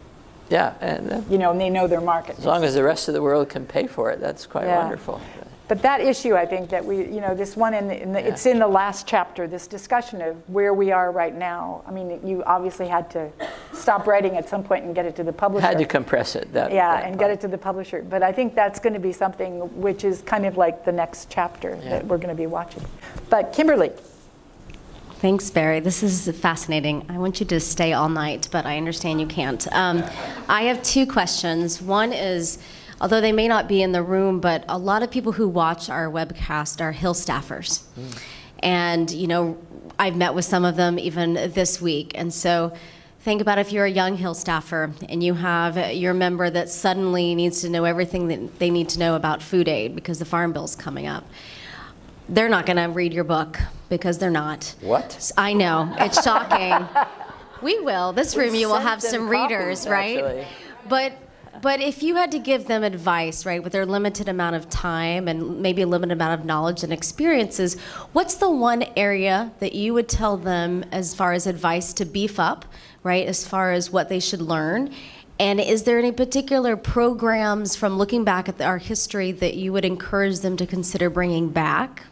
Yeah, 0.49 0.73
and 0.81 1.13
uh, 1.13 1.21
You 1.29 1.37
know, 1.37 1.51
and 1.51 1.61
they 1.61 1.69
know 1.69 1.87
their 1.87 2.01
market. 2.01 2.39
as 2.39 2.47
long 2.47 2.65
as 2.65 2.73
the 2.75 2.83
rest 2.83 3.09
of 3.09 3.15
the 3.15 3.21
world 3.21 3.51
can 3.51 3.67
pay 3.67 3.87
for 3.87 4.11
it, 4.11 4.21
that's 4.21 4.47
quite 4.47 4.65
Yeah. 4.65 4.79
wonderful. 4.79 5.21
But 5.67 5.81
that 5.81 6.01
issue, 6.03 6.35
I 6.35 6.45
think 6.45 6.69
that 6.71 6.85
we, 6.85 6.99
you 6.99 7.23
know, 7.23 7.35
this 7.35 7.57
one 7.57 7.73
in 7.73 7.89
the, 7.89 8.03
in 8.03 8.13
the 8.13 8.21
Yeah. 8.21 8.27
it's 8.29 8.45
in 8.45 8.59
the 8.59 8.67
last 8.67 9.07
chapter, 9.07 9.47
this 9.47 9.67
discussion 9.67 10.21
of 10.21 10.37
where 10.49 10.75
we 10.75 10.93
are 10.93 11.11
right 11.11 11.35
now. 11.35 11.83
I 11.87 11.91
mean, 11.91 12.21
you 12.27 12.43
obviously 12.45 12.87
had 12.87 13.11
to 13.13 13.31
stop 13.73 14.07
writing 14.07 14.37
at 14.37 14.47
some 14.47 14.63
point 14.63 14.85
and 14.85 14.95
get 14.95 15.07
it 15.07 15.17
to 15.17 15.25
the 15.25 15.33
publisher. 15.33 15.67
Had 15.67 15.79
to 15.79 15.87
compress 15.87 16.37
it. 16.37 16.53
That, 16.53 16.71
yeah, 16.71 16.97
that 16.97 17.05
and 17.05 17.15
part. 17.19 17.31
get 17.31 17.31
it 17.31 17.41
to 17.43 17.49
the 17.49 17.57
publisher. 17.57 18.03
But 18.03 18.23
I 18.23 18.31
think 18.31 18.55
that's 18.55 18.79
going 18.79 18.93
to 18.93 19.01
be 19.01 19.13
something 19.13 19.61
which 19.81 20.05
is 20.05 20.21
kind 20.23 20.45
of 20.45 20.59
like 20.59 20.85
the 20.85 20.93
next 20.93 21.31
chapter 21.31 21.79
Yeah. 21.83 21.89
that 21.91 22.07
we're 22.07 22.19
going 22.19 22.29
to 22.37 22.41
be 22.43 22.47
watching. 22.47 22.85
But 23.31 23.53
Kimberly, 23.53 23.91
Thanks, 25.21 25.51
Barry. 25.51 25.81
This 25.81 26.03
is 26.03 26.29
fascinating. 26.39 27.07
I 27.09 27.17
want 27.17 27.41
you 27.41 27.47
to 27.47 27.59
stay 27.59 27.95
all 27.95 28.11
night, 28.11 28.49
but 28.53 28.67
I 28.67 28.77
understand 28.77 29.23
you 29.23 29.27
can't. 29.27 29.67
Um, 29.73 30.05
I 30.51 30.65
have 30.65 30.83
two 30.83 31.07
questions. 31.07 31.81
One 31.81 32.13
is, 32.13 32.59
although 33.05 33.21
they 33.21 33.33
may 33.33 33.47
not 33.47 33.69
be 33.69 33.83
in 33.83 33.93
the 33.93 34.03
room, 34.03 34.41
but 34.41 34.65
a 34.67 34.79
lot 34.79 35.03
of 35.03 35.11
people 35.11 35.33
who 35.33 35.47
watch 35.47 35.91
our 35.91 36.07
webcast 36.07 36.81
are 36.81 36.91
Hill 36.91 37.13
staffers. 37.13 37.83
Hmm. 37.83 38.07
And, 38.61 39.11
you 39.11 39.27
know, 39.27 39.59
I've 39.99 40.17
met 40.17 40.35
with 40.35 40.47
some 40.47 40.65
of 40.65 40.77
them 40.77 40.99
even 40.99 41.35
this 41.35 41.83
week. 41.83 42.13
And 42.15 42.33
so 42.33 42.73
think 43.21 43.43
about 43.43 43.59
if 43.59 43.73
you're 43.73 43.85
a 43.85 43.91
young 43.91 44.17
Hill 44.17 44.33
staffer 44.33 44.95
and 45.11 45.23
you 45.23 45.35
have 45.35 45.93
your 45.93 46.15
member 46.15 46.49
that 46.49 46.71
suddenly 46.71 47.35
needs 47.35 47.61
to 47.61 47.69
know 47.69 47.85
everything 47.85 48.29
that 48.29 48.59
they 48.59 48.71
need 48.71 48.89
to 48.89 48.99
know 48.99 49.17
about 49.17 49.43
food 49.43 49.69
aid 49.69 49.95
because 49.95 50.19
the 50.19 50.25
farm 50.25 50.55
bill's 50.55 50.75
coming 50.75 51.07
up 51.07 51.27
they're 52.27 52.49
not 52.49 52.65
going 52.65 52.79
to 52.79 52.85
read 52.85 53.13
your 53.13 53.23
book 53.23 53.61
because 53.91 54.17
they're 54.17 54.31
not. 54.31 54.75
What? 54.81 55.31
I 55.37 55.53
know. 55.53 55.95
It's 55.99 56.25
shocking. 56.25 56.89
we 57.63 57.79
will. 57.81 58.15
This 58.15 58.35
room, 58.35 58.55
you 58.55 58.69
will 58.69 58.81
have 58.81 59.03
some 59.03 59.29
copies, 59.29 59.51
readers, 59.51 59.87
right? 59.87 60.25
actually. 60.25 60.47
But 60.89 61.19
but 61.65 61.81
if 61.81 62.03
you 62.03 62.17
had 62.17 62.31
to 62.31 62.39
give 62.39 62.67
them 62.67 62.85
advice, 62.85 63.47
right, 63.47 63.65
with 63.65 63.73
their 63.73 63.87
limited 63.87 64.29
amount 64.29 64.55
of 64.55 64.69
time 64.69 65.27
and 65.27 65.63
maybe 65.63 65.81
a 65.81 65.87
limited 65.87 66.13
amount 66.13 66.39
of 66.39 66.45
knowledge 66.45 66.83
and 66.83 66.93
experiences, 66.93 67.81
what's 68.13 68.35
the 68.35 68.51
one 68.51 68.85
area 68.99 69.51
that 69.61 69.75
you 69.75 69.95
would 69.95 70.07
tell 70.07 70.37
them 70.37 70.85
as 70.93 71.15
far 71.15 71.33
as 71.33 71.47
advice 71.47 71.95
to 71.95 72.05
beef 72.05 72.39
up, 72.39 72.67
right, 73.03 73.27
as 73.27 73.49
far 73.49 73.73
as 73.73 73.91
what 73.91 74.11
they 74.11 74.21
should 74.21 74.43
learn? 74.43 74.93
And 75.39 75.59
is 75.59 75.85
there 75.85 75.99
any 75.99 76.13
particular 76.13 76.77
programs 76.77 77.77
from 77.77 77.97
looking 77.97 78.25
back 78.25 78.47
at 78.47 78.61
our 78.61 78.77
history 78.77 79.33
that 79.33 79.55
you 79.55 79.73
would 79.73 79.87
encourage 79.87 80.41
them 80.41 80.59
to 80.59 80.67
consider 80.67 81.09
bringing 81.09 81.49
back? 81.49 82.03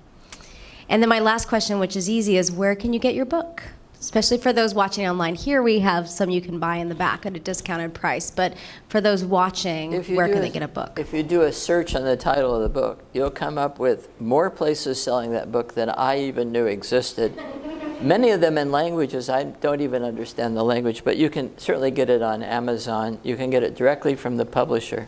And 0.88 1.02
then 1.02 1.10
my 1.10 1.20
last 1.20 1.46
question, 1.46 1.78
which 1.78 1.94
is 1.94 2.08
easy, 2.08 2.38
is 2.38 2.50
where 2.50 2.74
can 2.74 2.94
you 2.94 2.98
get 2.98 3.14
your 3.14 3.26
book? 3.26 3.64
Especially 4.02 4.36
for 4.36 4.52
those 4.52 4.74
watching 4.74 5.06
online. 5.06 5.36
Here 5.36 5.62
we 5.62 5.78
have 5.78 6.10
some 6.10 6.28
you 6.28 6.40
can 6.40 6.58
buy 6.58 6.78
in 6.78 6.88
the 6.88 6.94
back 6.94 7.24
at 7.24 7.36
a 7.36 7.38
discounted 7.38 7.94
price. 7.94 8.32
But 8.32 8.54
for 8.88 9.00
those 9.00 9.24
watching, 9.24 9.92
where 10.16 10.26
can 10.26 10.38
a- 10.38 10.40
they 10.40 10.50
get 10.50 10.64
a 10.64 10.68
book? 10.68 10.98
If 10.98 11.12
you 11.12 11.22
do 11.22 11.42
a 11.42 11.52
search 11.52 11.94
on 11.94 12.02
the 12.02 12.16
title 12.16 12.52
of 12.52 12.62
the 12.62 12.68
book, 12.68 13.04
you'll 13.12 13.30
come 13.30 13.58
up 13.58 13.78
with 13.78 14.08
more 14.20 14.50
places 14.50 15.00
selling 15.00 15.30
that 15.30 15.52
book 15.52 15.74
than 15.74 15.88
I 15.88 16.18
even 16.18 16.50
knew 16.50 16.66
existed. 16.66 17.40
Many 18.02 18.30
of 18.30 18.40
them 18.40 18.58
in 18.58 18.72
languages 18.72 19.28
I 19.28 19.44
don't 19.44 19.80
even 19.80 20.02
understand 20.02 20.56
the 20.56 20.64
language, 20.64 21.04
but 21.04 21.16
you 21.16 21.30
can 21.30 21.56
certainly 21.56 21.92
get 21.92 22.10
it 22.10 22.22
on 22.22 22.42
Amazon. 22.42 23.20
You 23.22 23.36
can 23.36 23.50
get 23.50 23.62
it 23.62 23.76
directly 23.76 24.16
from 24.16 24.36
the 24.36 24.44
publisher. 24.44 25.06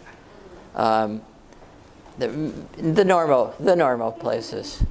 Um, 0.77 1.21
the, 2.19 2.29
the 2.79 3.05
normal, 3.05 3.57
the 3.59 3.75
normal 3.75 4.13
places. 4.13 4.85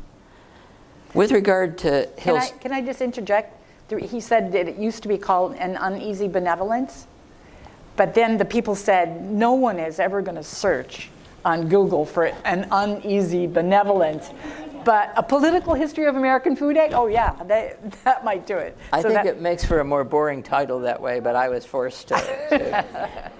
With 1.13 1.31
regard 1.31 1.77
to 1.77 2.09
can 2.17 2.35
I, 2.35 2.39
Hills, 2.39 2.53
can 2.59 2.73
I 2.73 2.81
just 2.81 2.99
interject? 2.99 3.62
He 3.89 4.19
said 4.22 4.51
that 4.53 4.68
it 4.68 4.77
used 4.77 5.03
to 5.03 5.10
be 5.10 5.18
called 5.18 5.55
an 5.55 5.77
uneasy 5.77 6.27
benevolence, 6.27 7.05
but 7.95 8.14
then 8.14 8.38
the 8.38 8.45
people 8.45 8.76
said 8.76 9.23
no 9.30 9.53
one 9.53 9.77
is 9.80 9.99
ever 9.99 10.22
going 10.22 10.38
to 10.38 10.43
search 10.43 11.10
on 11.45 11.68
Google 11.68 12.05
for 12.05 12.26
an 12.45 12.68
uneasy 12.72 13.45
benevolence. 13.47 14.31
But 14.85 15.14
a 15.15 15.23
political 15.23 15.73
history 15.76 16.05
of 16.07 16.15
American 16.15 16.55
food 16.55 16.76
aid? 16.76 16.93
Oh 16.93 17.07
yeah, 17.07 17.35
that, 17.43 17.91
that 18.03 18.26
might 18.26 18.45
do 18.45 18.57
it. 18.57 18.77
I 18.91 19.01
So 19.01 19.10
think 19.10 19.23
that- 19.23 19.27
it 19.27 19.41
makes 19.41 19.64
for 19.64 19.80
a 19.80 19.84
more 19.84 20.03
boring 20.03 20.43
title 20.43 20.80
that 20.81 21.01
way, 21.01 21.19
but 21.19 21.35
I 21.35 21.49
was 21.49 21.65
forced 21.65 22.10
to, 22.10 22.15
to 22.15 22.85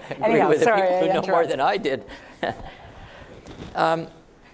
agree 0.10 0.24
Anyhow, 0.24 0.48
with 0.48 0.60
the 0.60 0.66
people 0.66 0.82
I 0.82 1.00
who 1.00 1.12
know 1.12 1.22
more 1.26 1.46
than 1.46 1.60
I 1.60 1.76
did. 1.76 2.04
um, 3.74 4.06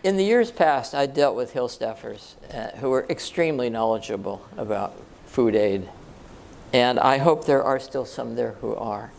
in 0.02 0.16
the 0.16 0.24
years 0.24 0.50
past, 0.50 0.94
I 0.94 1.06
dealt 1.06 1.36
with 1.36 1.52
Hill 1.52 1.68
staffers 1.68 2.34
uh, 2.54 2.76
who 2.78 2.90
were 2.90 3.06
extremely 3.10 3.68
knowledgeable 3.70 4.42
about 4.56 4.94
food 5.30 5.54
aid, 5.54 5.88
and 6.72 6.98
I 6.98 7.18
hope 7.18 7.46
there 7.46 7.62
are 7.62 7.78
still 7.78 8.04
some 8.04 8.34
there 8.34 8.52
who 8.60 8.74
are. 8.74 9.12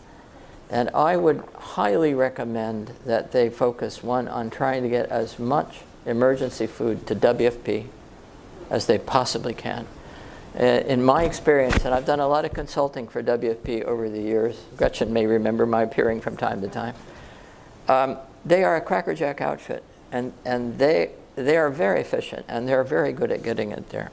And 0.68 0.90
I 0.90 1.16
would 1.16 1.42
highly 1.54 2.14
recommend 2.14 2.92
that 3.06 3.32
they 3.32 3.48
focus, 3.48 4.02
one, 4.02 4.28
on 4.28 4.50
trying 4.50 4.82
to 4.82 4.88
get 4.88 5.08
as 5.08 5.38
much 5.38 5.80
emergency 6.04 6.66
food 6.66 7.06
to 7.06 7.14
WFP 7.14 7.86
as 8.70 8.86
they 8.86 8.98
possibly 8.98 9.54
can. 9.54 9.86
Uh, 10.58 10.64
in 10.64 11.02
my 11.02 11.24
experience, 11.24 11.84
and 11.84 11.94
I've 11.94 12.04
done 12.04 12.20
a 12.20 12.28
lot 12.28 12.44
of 12.44 12.52
consulting 12.52 13.08
for 13.08 13.22
WFP 13.22 13.84
over 13.84 14.10
the 14.10 14.20
years, 14.20 14.60
Gretchen 14.76 15.12
may 15.12 15.26
remember 15.26 15.64
my 15.64 15.82
appearing 15.82 16.20
from 16.20 16.36
time 16.36 16.60
to 16.60 16.68
time. 16.68 16.94
Um, 17.88 18.18
they 18.44 18.64
are 18.64 18.76
a 18.76 18.80
crackerjack 18.82 19.40
outfit, 19.40 19.82
and, 20.10 20.32
and 20.44 20.78
they, 20.78 21.12
they 21.36 21.56
are 21.56 21.70
very 21.70 22.00
efficient, 22.00 22.44
and 22.48 22.68
they're 22.68 22.84
very 22.84 23.12
good 23.12 23.30
at 23.30 23.42
getting 23.42 23.72
it 23.72 23.88
there. 23.88 24.10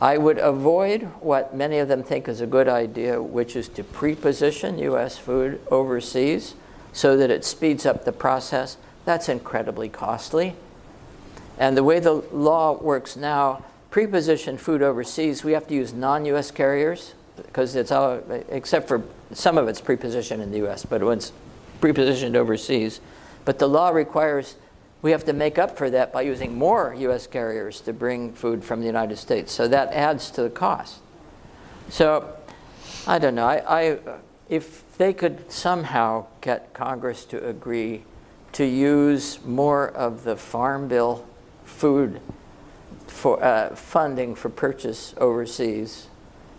I 0.00 0.16
would 0.16 0.38
avoid 0.38 1.02
what 1.20 1.54
many 1.54 1.78
of 1.78 1.88
them 1.88 2.04
think 2.04 2.28
is 2.28 2.40
a 2.40 2.46
good 2.46 2.68
idea, 2.68 3.20
which 3.20 3.56
is 3.56 3.68
to 3.70 3.82
pre-position 3.82 4.78
U.S. 4.78 5.18
food 5.18 5.60
overseas 5.70 6.54
so 6.92 7.16
that 7.16 7.30
it 7.30 7.44
speeds 7.44 7.84
up 7.84 8.04
the 8.04 8.12
process. 8.12 8.76
That's 9.04 9.28
incredibly 9.28 9.88
costly. 9.88 10.54
And 11.58 11.76
the 11.76 11.82
way 11.82 11.98
the 11.98 12.12
law 12.12 12.80
works 12.80 13.16
now, 13.16 13.64
pre-position 13.90 14.56
food 14.56 14.82
overseas, 14.82 15.42
we 15.42 15.52
have 15.52 15.66
to 15.66 15.74
use 15.74 15.92
non-U.S. 15.92 16.52
carriers 16.52 17.14
because 17.36 17.74
it's 17.74 17.90
all, 17.90 18.20
except 18.48 18.86
for 18.86 19.02
some 19.32 19.58
of 19.58 19.66
it's 19.66 19.80
pre-positioned 19.80 20.42
in 20.42 20.52
the 20.52 20.58
U.S., 20.58 20.84
but 20.84 21.02
when 21.02 21.18
it's 21.18 21.32
pre-positioned 21.80 22.36
overseas. 22.36 23.00
But 23.44 23.58
the 23.58 23.68
law 23.68 23.90
requires 23.90 24.56
we 25.02 25.10
have 25.12 25.24
to 25.24 25.32
make 25.32 25.58
up 25.58 25.76
for 25.76 25.90
that 25.90 26.12
by 26.12 26.22
using 26.22 26.56
more 26.56 26.94
U.S. 26.98 27.26
carriers 27.26 27.80
to 27.82 27.92
bring 27.92 28.32
food 28.32 28.64
from 28.64 28.80
the 28.80 28.86
United 28.86 29.16
States. 29.16 29.52
So 29.52 29.68
that 29.68 29.92
adds 29.92 30.30
to 30.32 30.42
the 30.42 30.50
cost. 30.50 31.00
So 31.88 32.36
I 33.06 33.18
don't 33.18 33.34
know. 33.34 33.46
I, 33.46 33.62
I, 33.92 33.98
if 34.48 34.84
they 34.98 35.12
could 35.12 35.50
somehow 35.50 36.26
get 36.40 36.74
Congress 36.74 37.24
to 37.26 37.46
agree 37.46 38.02
to 38.52 38.64
use 38.64 39.38
more 39.44 39.88
of 39.88 40.24
the 40.24 40.36
Farm 40.36 40.88
Bill 40.88 41.24
food 41.64 42.20
for 43.06 43.42
uh, 43.42 43.74
funding 43.74 44.34
for 44.34 44.48
purchase 44.48 45.14
overseas 45.18 46.08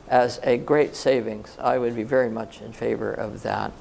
as 0.07 0.39
a 0.43 0.57
great 0.57 0.95
savings, 0.95 1.55
I 1.59 1.77
would 1.77 1.95
be 1.95 2.03
very 2.03 2.29
much 2.29 2.61
in 2.61 2.73
favor 2.73 3.11
of 3.11 3.43
that. 3.43 3.71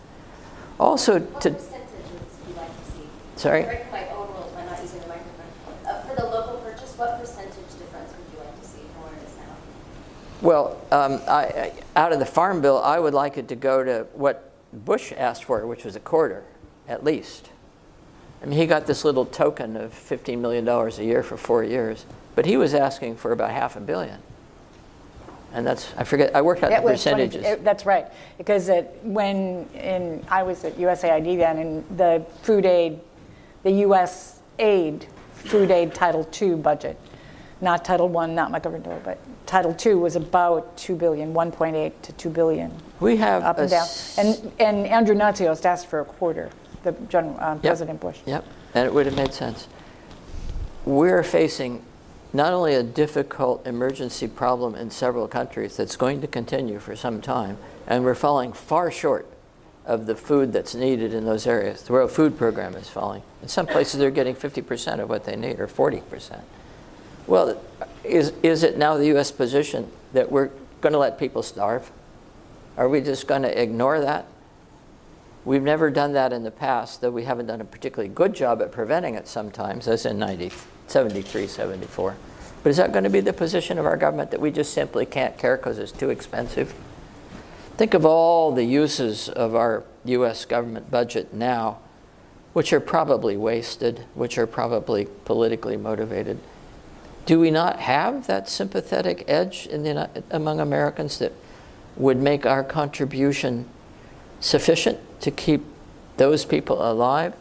Also, 0.79 1.21
What 1.21 1.41
to 1.43 1.51
percentage 1.51 1.89
would 1.91 2.49
you 2.49 2.55
like 2.57 2.69
to 2.69 2.91
see? 2.91 3.09
Sorry? 3.37 3.63
Break 3.65 3.91
my 3.91 4.09
own 4.11 4.29
rules 4.29 4.53
by 4.53 4.65
not 4.65 4.81
using 4.81 5.01
the 5.01 5.09
microphone. 5.09 5.47
Uh, 5.87 6.03
For 6.03 6.15
the 6.17 6.25
local 6.27 6.59
purchase, 6.59 6.97
what 6.97 7.19
percentage 7.21 7.55
difference 7.79 8.13
would 8.13 8.33
you 8.33 8.45
like 8.45 8.61
to 8.61 8.67
see 8.67 8.81
from 8.93 9.03
where 9.05 9.15
it 9.15 9.27
is 9.27 9.37
now? 9.37 9.57
Well, 10.41 10.81
um, 10.93 11.21
I, 11.29 11.73
out 11.97 12.13
of 12.13 12.19
the 12.21 12.27
Farm 12.27 12.61
Bill, 12.61 12.81
I 12.83 12.99
would 12.99 13.15
like 13.15 13.37
it 13.39 13.49
to 13.49 13.57
go 13.57 13.83
to 13.83 14.07
what 14.13 14.53
Bush 14.73 15.13
asked 15.17 15.45
for, 15.45 15.67
which 15.67 15.85
was 15.85 15.97
a 15.97 16.01
quarter, 16.01 16.45
at 16.87 17.03
least. 17.03 17.51
I 18.43 18.47
mean, 18.47 18.57
he 18.59 18.67
got 18.67 18.87
this 18.87 19.05
little 19.05 19.25
token 19.27 19.77
of 19.77 19.93
$15 19.93 20.39
million 20.39 20.67
a 20.69 20.91
year 21.03 21.23
for 21.25 21.37
four 21.37 21.65
years, 21.65 22.07
but 22.37 22.47
he 22.47 22.57
was 22.57 22.73
asking 22.73 23.17
for 23.17 23.33
about 23.33 23.51
half 23.51 23.75
a 23.75 23.81
billion. 23.81 24.21
And 25.53 25.67
that's, 25.67 25.93
I 25.97 26.05
forget, 26.05 26.37
I 26.37 26.43
worked 26.43 26.63
out 26.63 26.71
That 26.71 26.85
the 26.85 26.91
was 26.93 27.03
20 27.03 27.27
percentages. 27.27 27.47
it- 27.53 27.65
That's 27.65 27.85
right, 27.85 28.07
because 28.37 28.69
it, 28.69 28.97
when, 29.03 29.67
in, 29.75 30.25
I 30.29 30.45
was 30.45 30.63
at 30.65 30.77
USAID 30.77 31.39
then, 31.39 31.59
and 31.59 31.99
the 31.99 32.25
food 32.43 32.65
aid, 32.65 33.01
the 33.65 33.73
US 33.87 34.41
aid, 34.61 35.07
food 35.35 35.71
aid 35.73 35.95
Title 35.95 36.29
II 36.41 36.57
budget, 36.57 36.97
not 37.61 37.85
Title 37.85 38.17
I, 38.17 38.27
not 38.27 38.51
my 38.51 38.61
McGovern, 38.61 39.03
but 39.05 39.19
Title 39.47 39.77
II 39.85 39.95
was 39.95 40.17
about 40.17 40.77
2 40.77 40.95
billion, 40.95 41.35
1.8 41.35 41.93
to 42.03 42.13
2 42.13 42.31
billion, 42.31 42.73
We 43.01 43.17
have 43.17 43.43
up 43.43 43.59
and 43.59 43.71
down. 43.71 43.87
And, 44.17 44.53
and 44.59 44.87
Andrew 44.87 45.15
Natsios 45.15 45.65
asked 45.65 45.87
for 45.87 46.01
a 46.01 46.05
quarter, 46.05 46.51
the 46.83 46.93
General, 47.09 47.39
um, 47.41 47.61
President 47.61 48.01
Bush. 48.01 48.19
Yep, 48.27 48.45
and 48.75 48.87
it 48.87 48.93
would 48.93 49.07
have 49.07 49.17
made 49.17 49.33
sense. 49.33 49.69
We're 50.85 51.23
facing 51.23 51.85
not 52.33 52.53
only 52.53 52.75
a 52.75 52.83
difficult 52.83 53.67
emergency 53.67 54.29
problem 54.29 54.75
in 54.75 54.91
several 54.91 55.27
countries 55.29 55.77
that's 55.77 55.97
going 55.97 56.21
to 56.21 56.27
continue 56.27 56.79
for 56.79 56.95
some 56.95 57.21
time, 57.21 57.59
and 57.87 58.05
we're 58.05 58.15
falling 58.15 58.53
far 58.53 58.91
short 58.91 59.27
of 59.87 60.05
the 60.05 60.15
food 60.15 60.53
that's 60.53 60.75
needed 60.75 61.15
in 61.15 61.25
those 61.25 61.47
areas. 61.47 61.83
The 61.83 61.95
World 61.95 62.13
Food 62.13 62.37
Program 62.37 62.75
is 62.75 62.91
falling. 62.91 63.23
In 63.41 63.49
some 63.49 63.67
places, 63.67 63.99
they're 63.99 64.11
getting 64.11 64.35
50% 64.35 65.01
of 65.01 65.09
what 65.09 65.25
they 65.25 65.35
need, 65.35 65.59
or 65.59 65.67
40%. 65.67 66.43
Well, 67.29 67.61
is, 68.05 68.33
is 68.43 68.63
it 68.63 68.79
now 68.79 68.97
the 68.97 69.09
U.S. 69.09 69.31
position 69.31 69.91
that 70.15 70.33
we're 70.33 70.49
going 70.81 70.95
to 70.95 70.99
let 70.99 71.19
people 71.19 71.43
starve? 71.43 71.91
Are 72.79 72.89
we 72.89 73.03
just 73.03 73.27
going 73.27 73.43
to 73.43 73.63
ignore 73.63 74.01
that? 74.01 74.27
We've 75.45 75.63
never 75.63 75.91
done 75.91 76.15
that 76.15 76.33
in 76.33 76.43
the 76.43 76.51
past, 76.51 77.03
though 77.03 77.11
we 77.11 77.25
haven't 77.25 77.47
done 77.47 77.61
a 77.61 77.67
particularly 77.67 78.09
good 78.13 78.35
job 78.35 78.63
at 78.63 78.73
preventing 78.73 79.15
it 79.15 79.29
sometimes, 79.29 79.87
as 79.89 80.07
in 80.07 80.19
90, 80.19 80.51
73, 80.87 81.47
74. 81.47 82.17
But 82.63 82.71
is 82.71 82.79
that 82.79 82.93
going 82.93 83.05
to 83.05 83.11
be 83.11 83.21
the 83.21 83.35
position 83.35 83.79
of 83.79 83.85
our 83.85 83.99
government 83.99 84.31
that 84.31 84.41
we 84.41 84.51
just 84.51 84.73
simply 84.73 85.05
can't 85.05 85.37
care 85.37 85.59
because 85.59 85.79
it's 85.79 85.93
too 85.93 86.09
expensive? 86.09 86.75
Think 87.77 87.93
of 87.93 88.07
all 88.07 88.53
the 88.53 88.65
uses 88.65 89.29
of 89.29 89.55
our 89.55 89.85
U.S. 90.07 90.47
government 90.47 90.91
budget 90.91 91.35
now, 91.35 91.79
which 92.55 92.73
are 92.73 92.81
probably 92.81 93.37
wasted, 93.37 94.07
which 94.15 94.39
are 94.39 94.47
probably 94.47 95.07
politically 95.27 95.77
motivated. 95.77 96.39
Do 97.29 97.39
we 97.39 97.51
not 97.51 97.81
have 97.81 98.27
that 98.27 98.49
sympathetic 98.49 99.23
edge 99.29 99.65
the, 99.67 100.09
among 100.31 100.61
Americans 100.61 101.19
that 101.19 101.35
would 101.95 102.17
make 102.17 102.47
our 102.47 102.65
contribution 102.65 103.69
sufficient 104.41 104.99
to 105.21 105.31
keep 105.31 105.63
those 106.17 106.47
people 106.47 106.91
alive 106.91 107.35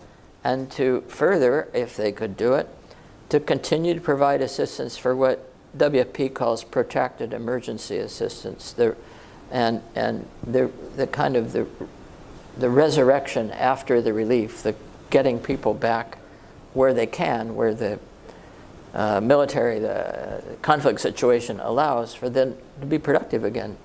and 0.44 0.70
to 0.72 1.06
further, 1.08 1.70
if 1.74 1.96
they 1.96 2.12
could 2.12 2.36
do 2.36 2.54
it, 2.56 2.68
to 3.30 3.40
continue 3.40 3.94
to 3.94 4.02
provide 4.02 4.42
assistance 4.42 4.98
for 4.98 5.16
what 5.16 5.50
WFP 5.78 6.34
calls 6.34 6.66
protracted 6.66 7.32
emergency 7.32 7.98
assistance, 7.98 8.74
the, 8.74 8.94
and, 9.52 9.82
and 9.96 10.28
the, 10.46 10.70
the 10.98 11.08
kind 11.08 11.38
of 11.38 11.54
the, 11.54 11.66
the 12.58 12.70
resurrection 12.70 13.52
after 13.52 14.02
the 14.02 14.12
relief, 14.12 14.64
the 14.64 14.76
getting 15.12 15.40
people 15.40 15.74
back 15.74 16.18
where 16.74 16.94
they 16.94 17.08
can, 17.08 17.56
where 17.56 17.74
the 17.74 17.98
uh, 18.98 19.22
military, 19.22 19.78
the 19.78 20.44
conflict 20.64 20.99
situation 20.99 21.60
allows 21.60 22.15
for 22.15 22.30
them 22.30 22.57
to 22.82 22.88
be 22.88 22.98
productive 22.98 23.44
again. 23.44 23.78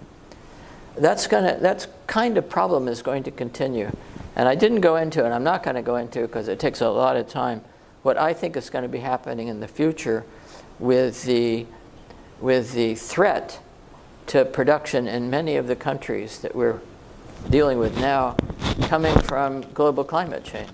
That's 0.96 1.26
gonna, 1.26 1.58
that's 1.60 1.86
kind 2.06 2.38
of 2.38 2.48
problem 2.48 2.88
is 2.88 3.02
going 3.02 3.22
to 3.24 3.30
continue. 3.30 3.94
And 4.34 4.48
I 4.48 4.54
didn't 4.54 4.80
go 4.80 4.96
into, 4.96 5.22
and 5.22 5.34
I'm 5.34 5.44
not 5.44 5.62
going 5.62 5.76
to 5.76 5.82
go 5.82 5.96
into 5.96 6.22
because 6.22 6.48
it 6.48 6.58
takes 6.58 6.80
a 6.80 6.88
lot 6.88 7.16
of 7.16 7.28
time, 7.28 7.60
what 8.02 8.16
I 8.16 8.32
think 8.32 8.56
is 8.56 8.70
going 8.70 8.84
to 8.84 8.88
be 8.88 9.00
happening 9.00 9.48
in 9.48 9.60
the 9.60 9.68
future 9.68 10.24
with 10.78 11.24
the, 11.24 11.66
with 12.40 12.72
the 12.72 12.94
threat 12.94 13.60
to 14.28 14.46
production 14.46 15.06
in 15.06 15.28
many 15.28 15.56
of 15.56 15.66
the 15.66 15.76
countries 15.76 16.40
that 16.40 16.56
we're 16.56 16.80
dealing 17.50 17.78
with 17.78 17.98
now 17.98 18.34
coming 18.84 19.16
from 19.20 19.60
global 19.74 20.04
climate 20.04 20.42
change. 20.42 20.70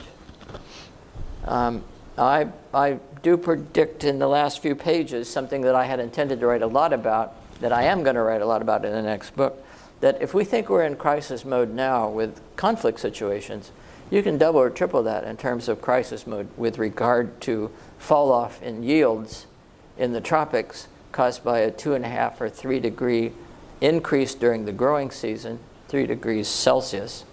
Um, 1.45 1.83
I, 2.17 2.49
I 2.73 2.99
do 3.29 3.37
predict 3.37 4.05
in 4.05 4.19
the 4.19 4.27
last 4.27 4.63
few 4.63 4.75
pages 4.75 5.29
something 5.29 5.61
that 5.61 5.75
I 5.75 5.85
had 5.85 6.01
intended 6.01 6.41
to 6.41 6.47
write 6.47 6.63
a 6.63 6.67
lot 6.67 6.95
about, 6.95 7.35
that 7.61 7.73
I 7.73 7.83
am 7.83 8.03
going 8.03 8.17
to 8.17 8.23
write 8.23 8.41
a 8.41 8.47
lot 8.47 8.63
about 8.63 8.85
in 8.85 8.93
the 8.93 9.03
next 9.03 9.37
book, 9.37 9.63
that 10.01 10.23
if 10.23 10.33
we 10.33 10.45
think 10.45 10.71
we're 10.71 10.85
in 10.85 10.97
crisis 10.97 11.45
mode 11.45 11.75
now 11.75 12.09
with 12.09 12.41
conflict 12.57 13.01
situations, 13.01 13.71
you 14.11 14.23
can 14.23 14.39
double 14.39 14.61
or 14.61 14.71
triple 14.71 15.03
that 15.03 15.25
in 15.25 15.37
terms 15.37 15.69
of 15.69 15.83
crisis 15.83 16.27
mode 16.27 16.49
with 16.57 16.79
regard 16.79 17.39
to 17.43 17.71
fall 17.99 18.33
off 18.33 18.63
in 18.63 18.83
yields 18.83 19.47
in 19.99 20.13
the 20.13 20.21
tropics 20.21 20.89
caused 21.13 21.45
by 21.45 21.59
a 21.59 21.71
two 21.71 21.95
and 21.95 22.05
a 22.05 22.09
half 22.09 22.41
or 22.41 22.49
three 22.49 22.81
degree 22.81 23.33
increase 23.83 24.35
during 24.35 24.65
the 24.65 24.73
growing 24.73 25.11
season, 25.11 25.59
three 25.89 26.07
degrees 26.07 26.49
Celsius, 26.49 27.25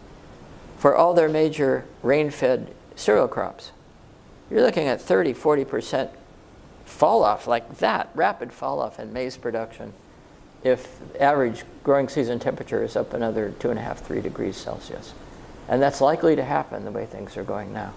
for 0.78 0.94
all 0.94 1.14
their 1.14 1.30
major 1.30 1.86
rain 2.04 2.30
fed 2.30 2.74
cereal 2.96 3.28
crops. 3.28 3.72
You're 4.50 4.62
looking 4.62 4.88
at 4.88 5.02
30, 5.02 5.34
40% 5.34 6.10
fall 6.86 7.24
off 7.24 7.48
like 7.48 7.78
that, 7.80 8.10
rapid 8.14 8.52
fall 8.52 8.80
off 8.80 9.00
in 9.00 9.12
maize 9.12 9.38
production 9.38 9.94
if 10.66 11.00
average 11.22 11.64
growing 11.84 12.10
season 12.10 12.40
temperature 12.40 12.84
is 12.84 12.96
up 12.96 13.14
another 13.14 13.54
two 13.60 13.70
and 13.70 13.78
a 13.78 13.82
half, 13.82 14.00
three 14.00 14.20
degrees 14.20 14.58
Celsius. 14.58 15.14
And 15.70 15.82
that's 15.82 16.02
likely 16.02 16.36
to 16.36 16.44
happen 16.44 16.84
the 16.84 16.92
way 16.92 17.06
things 17.06 17.38
are 17.38 17.44
going 17.44 17.72
now. 17.72 17.94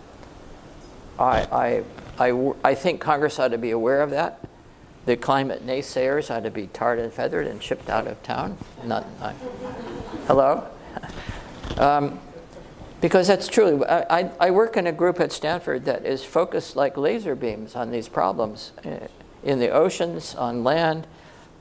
I, 1.19 1.83
I, 2.19 2.29
I, 2.31 2.53
I 2.63 2.75
think 2.75 3.01
Congress 3.01 3.39
ought 3.39 3.49
to 3.49 3.59
be 3.59 3.71
aware 3.71 4.03
of 4.03 4.11
that. 4.11 4.47
The 5.07 5.17
climate 5.17 5.67
naysayers 5.67 6.31
ought 6.31 6.45
to 6.45 6.51
be 6.51 6.67
tarred 6.67 6.99
and 6.99 7.11
feathered 7.11 7.47
and 7.47 7.63
shipped 7.63 7.89
out 7.89 8.07
of 8.07 8.23
town. 8.23 8.59
Not, 8.85 9.05
hello? 10.27 10.69
Um, 11.77 12.19
because 13.01 13.29
that's 13.29 13.49
true. 13.49 13.85
I, 13.85 14.31
I, 14.41 14.51
work 14.51 14.77
in 14.77 14.87
a 14.87 14.93
group 14.93 15.21
at 15.21 15.31
Stanford 15.33 15.85
that 15.85 16.05
is 16.05 16.25
focused 16.25 16.75
like 16.75 16.97
laser 16.97 17.35
beams 17.35 17.77
on 17.77 17.91
these 17.91 18.09
problems 18.09 18.73
uh, 18.85 19.07
in 19.45 19.61
the 19.61 19.71
oceans, 19.71 20.35
on 20.35 20.65
land, 20.65 21.07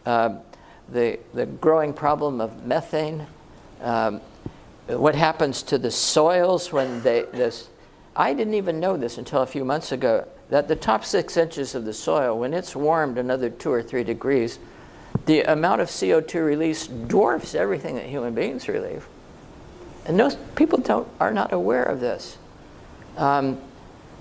uh, 0.06 0.38
the, 0.90 1.20
the 1.34 1.46
growing 1.46 1.94
problem 1.94 2.42
of 2.42 2.66
methane, 2.66 3.28
um, 3.82 4.22
what 4.88 5.16
happens 5.16 5.62
to 5.64 5.78
the 5.78 5.92
soils 5.92 6.72
when 6.72 7.02
they, 7.04 7.24
this, 7.34 7.70
I 8.16 8.34
didn't 8.34 8.54
even 8.56 8.80
know 8.80 8.98
this 8.98 9.18
until 9.18 9.42
a 9.42 9.48
few 9.48 9.66
months 9.66 9.92
ago, 9.92 10.28
that 10.50 10.68
the 10.68 10.76
top 10.76 11.04
six 11.04 11.36
inches 11.36 11.76
of 11.76 11.86
the 11.86 11.94
soil, 11.94 12.40
when 12.40 12.54
it's 12.54 12.76
warmed 12.76 13.18
another 13.18 13.50
two 13.50 13.72
or 13.72 13.84
three 13.84 14.04
degrees, 14.04 14.60
the 15.26 15.42
amount 15.42 15.82
of 15.82 15.90
CO2 15.90 16.46
release 16.46 16.88
dwarfs 16.88 17.54
everything 17.54 17.96
that 17.96 18.06
human 18.06 18.34
beings 18.34 18.68
release. 18.68 19.04
And 20.08 20.18
most 20.18 20.40
people 20.56 20.80
don't, 20.80 21.08
are 21.20 21.34
not 21.34 21.52
aware 21.52 21.84
of 21.84 22.00
this. 22.00 22.38
Um, 23.18 23.60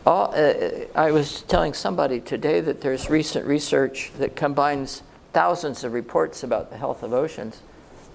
all, 0.05 0.35
uh, 0.35 0.87
I 0.95 1.13
was 1.13 1.43
telling 1.43 1.75
somebody 1.75 2.21
today 2.21 2.61
that 2.61 2.81
there's 2.81 3.09
recent 3.09 3.47
research 3.47 4.13
that 4.19 4.35
combines 4.35 5.03
thousands 5.33 5.85
of 5.85 5.93
reports 5.93 6.43
about 6.43 6.71
the 6.71 6.77
health 6.77 7.03
of 7.03 7.13
oceans, 7.13 7.61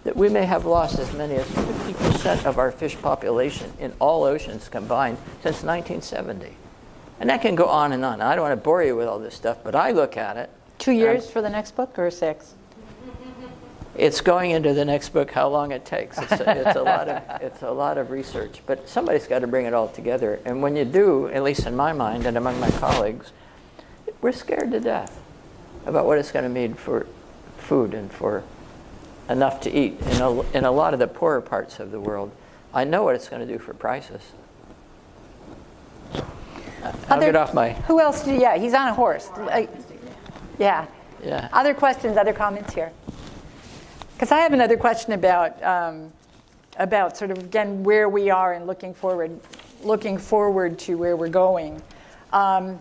that 0.03 0.18
we 0.18 0.27
may 0.27 0.45
have 0.45 0.65
lost 0.65 0.99
as 0.99 1.14
many 1.14 1.35
as 1.35 1.45
50% 1.45 2.45
of 2.45 2.57
our 2.57 2.72
fish 2.72 2.98
population 2.99 3.72
in 3.80 3.93
all 3.99 4.23
oceans 4.23 4.68
combined 4.68 5.18
since 5.43 5.64
1970. 5.64 6.53
And 7.19 7.30
that 7.30 7.41
can 7.41 7.56
go 7.56 7.65
on 7.65 7.93
and 7.93 8.03
on. 8.03 8.19
I 8.19 8.35
don't 8.35 8.43
want 8.43 8.60
to 8.60 8.64
bore 8.64 8.84
you 8.84 8.95
with 8.95 9.07
all 9.07 9.19
this 9.19 9.35
stuff, 9.35 9.60
but 9.64 9.76
I 9.76 9.91
look 9.91 10.18
at 10.18 10.38
it. 10.38 10.49
Two 10.80 10.91
years 10.91 11.30
for 11.30 11.41
the 11.41 11.49
next 11.49 11.76
book 11.76 11.99
or 11.99 12.10
six? 12.10 12.56
It's 13.95 14.22
going 14.22 14.51
into 14.51 14.73
the 14.73 14.85
next 14.85 15.09
book, 15.09 15.31
how 15.31 15.49
long 15.49 15.72
it 15.72 15.85
takes. 15.85 16.18
It's 16.18 16.31
a, 16.31 16.68
it's 16.68 16.77
a 16.77 16.81
lot 16.81 17.09
of, 17.09 17.23
it's 17.41 17.61
a 17.61 17.72
lot 17.72 17.97
of 17.97 18.09
research, 18.09 18.61
but 18.65 18.88
somebody's 18.88 19.27
got 19.27 19.39
to 19.39 19.47
bring 19.47 19.65
it 19.65 19.73
all 19.73 19.89
together. 19.89 20.39
And 20.45 20.61
when 20.61 20.76
you 20.76 20.85
do, 20.85 21.27
at 21.27 21.43
least 21.43 21.65
in 21.65 21.76
my 21.76 21.91
mind 21.91 22.26
and 22.26 22.38
among 22.38 22.59
my 22.59 22.72
colleagues, 22.72 23.31
we're 24.22 24.31
scared 24.31 24.72
to 24.72 24.80
death 24.80 25.19
about 25.85 26.05
what 26.05 26.18
it's 26.18 26.31
going 26.31 26.43
to 26.43 26.49
mean 26.49 26.73
for 26.73 27.05
food 27.57 27.93
and 27.93 28.11
for 28.11 28.43
enough 29.30 29.59
to 29.61 29.72
eat 29.72 29.99
in 30.01 30.22
a, 30.22 30.41
in 30.51 30.65
a 30.65 30.72
lot 30.72 30.93
of 30.93 30.99
the 30.99 31.07
poorer 31.07 31.41
parts 31.41 31.80
of 31.80 31.91
the 31.91 31.99
world. 31.99 32.31
I 32.73 32.84
know 32.85 33.03
what 33.03 33.15
it's 33.15 33.27
going 33.27 33.45
to 33.45 33.51
do 33.51 33.59
for 33.59 33.73
prices. 33.73 34.22
I'll 36.13 36.93
Other- 37.09 37.26
get 37.27 37.35
off 37.35 37.53
my, 37.53 37.73
Who 37.73 37.99
else? 37.99 38.23
Do, 38.23 38.34
yeah, 38.34 38.57
he's 38.57 38.73
on 38.73 38.88
a 38.88 38.93
horse. 38.93 39.30
Yeah. 40.57 40.85
yeah. 41.23 41.49
Other 41.51 41.73
questions, 41.73 42.18
other 42.18 42.34
comments 42.34 42.73
here? 42.73 42.91
Because 44.22 44.34
I 44.34 44.41
have 44.41 44.53
another 44.53 44.77
question 44.77 45.14
about, 45.14 45.64
um, 45.64 46.14
about 46.77 47.18
sort 47.18 47.31
of, 47.31 47.39
again, 47.39 47.84
where 47.84 48.07
we 48.07 48.30
are 48.30 48.53
and 48.53 48.68
looking 48.68 48.93
forward, 48.93 49.31
looking 49.81 50.19
forward 50.19 50.77
to 50.77 50.93
where 50.93 51.18
we're 51.18 51.27
going, 51.27 51.81
um, 52.31 52.80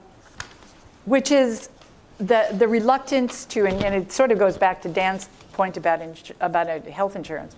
which 1.06 1.30
is 1.30 1.70
the, 2.18 2.46
the 2.58 2.68
reluctance 2.68 3.46
to, 3.46 3.64
and, 3.64 3.82
and 3.82 3.94
it 3.94 4.12
sort 4.12 4.32
of 4.32 4.38
goes 4.38 4.58
back 4.58 4.82
to 4.82 4.90
Dan's 4.90 5.30
point 5.54 5.78
about, 5.78 6.02
ins- 6.02 6.30
about 6.42 6.68
uh, 6.68 6.78
health 6.90 7.16
insurance, 7.16 7.56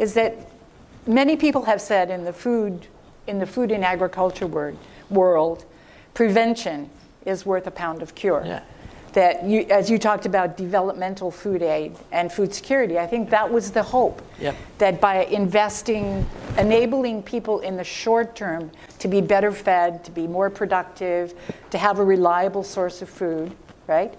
is 0.00 0.12
that 0.14 0.36
many 1.06 1.36
people 1.36 1.62
have 1.62 1.80
said 1.80 2.10
in 2.10 2.24
the 2.24 2.32
food, 2.32 2.88
in 3.28 3.38
the 3.38 3.46
food 3.46 3.70
and 3.70 3.84
agriculture 3.84 4.48
word, 4.48 4.76
world, 5.08 5.64
prevention 6.14 6.90
is 7.24 7.46
worth 7.46 7.68
a 7.68 7.70
pound 7.70 8.02
of 8.02 8.16
cure 8.16 8.42
Yeah. 8.44 8.62
That 9.12 9.44
you, 9.44 9.60
as 9.70 9.90
you 9.90 9.98
talked 9.98 10.26
about 10.26 10.56
developmental 10.56 11.30
food 11.30 11.62
aid 11.62 11.96
and 12.12 12.30
food 12.32 12.54
security, 12.54 12.98
I 12.98 13.06
think 13.06 13.30
that 13.30 13.50
was 13.50 13.70
the 13.70 13.82
hope. 13.82 14.22
Yep. 14.40 14.56
That 14.78 15.00
by 15.00 15.24
investing, 15.24 16.26
enabling 16.58 17.22
people 17.22 17.60
in 17.60 17.76
the 17.76 17.84
short 17.84 18.34
term 18.36 18.70
to 18.98 19.08
be 19.08 19.20
better 19.20 19.52
fed, 19.52 20.04
to 20.04 20.10
be 20.10 20.26
more 20.26 20.50
productive, 20.50 21.34
to 21.70 21.78
have 21.78 21.98
a 21.98 22.04
reliable 22.04 22.62
source 22.62 23.02
of 23.02 23.08
food, 23.08 23.52
right, 23.86 24.14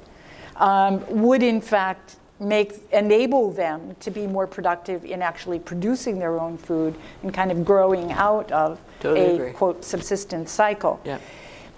um, 0.57 1.03
would 1.21 1.43
in 1.43 1.61
fact 1.61 2.17
make 2.39 2.73
enable 2.91 3.51
them 3.51 3.95
to 3.99 4.09
be 4.09 4.25
more 4.25 4.47
productive 4.47 5.05
in 5.05 5.21
actually 5.21 5.59
producing 5.59 6.17
their 6.17 6.39
own 6.39 6.57
food 6.57 6.95
and 7.21 7.31
kind 7.33 7.51
of 7.51 7.63
growing 7.63 8.11
out 8.13 8.51
of 8.51 8.79
Totally 8.99 9.25
a 9.25 9.33
agree. 9.35 9.51
quote 9.51 9.85
subsistence 9.85 10.51
cycle. 10.51 10.99
Yeah. 11.05 11.19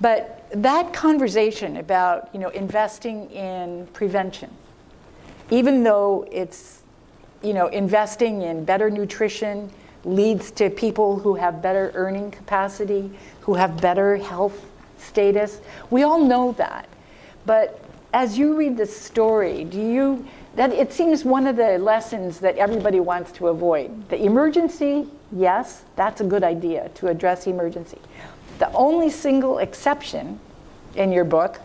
But 0.02 0.48
that 0.52 0.94
conversation 0.94 1.78
about 1.78 2.30
you 2.34 2.40
know 2.40 2.50
investing 2.50 3.30
in 3.32 3.88
prevention, 3.88 4.52
even 5.50 5.84
though 5.84 6.28
it's 6.32 6.82
you 7.42 7.54
know 7.54 7.68
investing 7.68 8.42
in 8.42 8.66
better 8.66 8.90
nutrition 8.90 9.72
leads 10.06 10.52
to 10.52 10.70
people 10.70 11.18
who 11.18 11.36
have 11.36 11.62
better 11.62 11.92
earning 11.96 12.30
capacity, 12.32 13.12
who 13.42 13.54
have 13.54 13.80
better 13.80 14.18
health 14.18 14.66
status. 14.98 15.60
We 15.90 16.04
all 16.04 16.20
know 16.20 16.52
that. 16.54 16.90
But 17.46 17.80
as 18.14 18.38
you 18.38 18.56
read 18.56 18.78
the 18.78 18.86
story, 18.86 19.64
do 19.64 19.80
you 19.80 20.26
that 20.56 20.72
it 20.72 20.94
seems 20.94 21.26
one 21.26 21.48
of 21.48 21.56
the 21.56 21.78
lessons 21.80 22.40
that 22.40 22.58
everybody 22.58 23.00
wants 23.00 23.32
to 23.34 23.48
avoid. 23.48 24.10
The 24.10 24.24
emergency, 24.24 25.08
yes, 25.32 25.84
that's 25.96 26.22
a 26.22 26.24
good 26.24 26.44
idea 26.44 26.90
to 26.96 27.08
address 27.08 27.48
emergency. 27.48 27.98
The 28.64 28.72
only 28.72 29.10
single 29.10 29.58
exception 29.58 30.40
in 30.96 31.12
your 31.12 31.26
book 31.26 31.60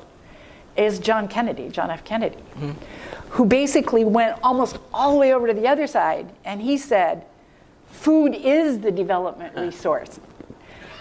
is 0.76 0.98
John 0.98 1.28
Kennedy, 1.28 1.68
John 1.68 1.92
F. 1.92 2.02
Kennedy, 2.02 2.34
mm-hmm. 2.34 2.72
who 3.28 3.44
basically 3.44 4.04
went 4.04 4.36
almost 4.42 4.78
all 4.92 5.12
the 5.12 5.18
way 5.18 5.32
over 5.32 5.46
to 5.46 5.54
the 5.54 5.68
other 5.68 5.86
side 5.86 6.28
and 6.44 6.60
he 6.60 6.76
said, 6.76 7.24
food 7.86 8.34
is 8.34 8.80
the 8.80 8.90
development 8.90 9.56
resource. 9.56 10.18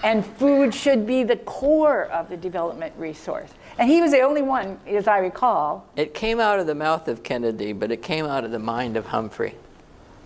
And 0.03 0.24
food 0.24 0.72
should 0.72 1.07
be 1.07 1.24
the 1.24 1.38
core 1.38 2.03
of 2.03 2.30
the 2.30 2.38
development 2.38 2.94
resource. 2.95 3.49
And 3.80 3.90
he 3.90 3.99
was 3.99 4.11
the 4.11 4.22
only 4.22 4.44
one, 4.44 4.80
as 4.86 5.07
I 5.07 5.18
recall, 5.18 5.88
It 5.95 6.14
came 6.14 6.40
out 6.40 6.60
of 6.60 6.68
the 6.68 6.76
mouth 6.76 7.07
of 7.07 7.24
Kennedy, 7.24 7.74
but 7.74 7.91
it 7.91 8.03
came 8.03 8.28
out 8.28 8.44
of 8.44 8.52
the 8.52 8.60
mind 8.60 8.98
of 8.98 9.07
Humphrey. 9.07 9.56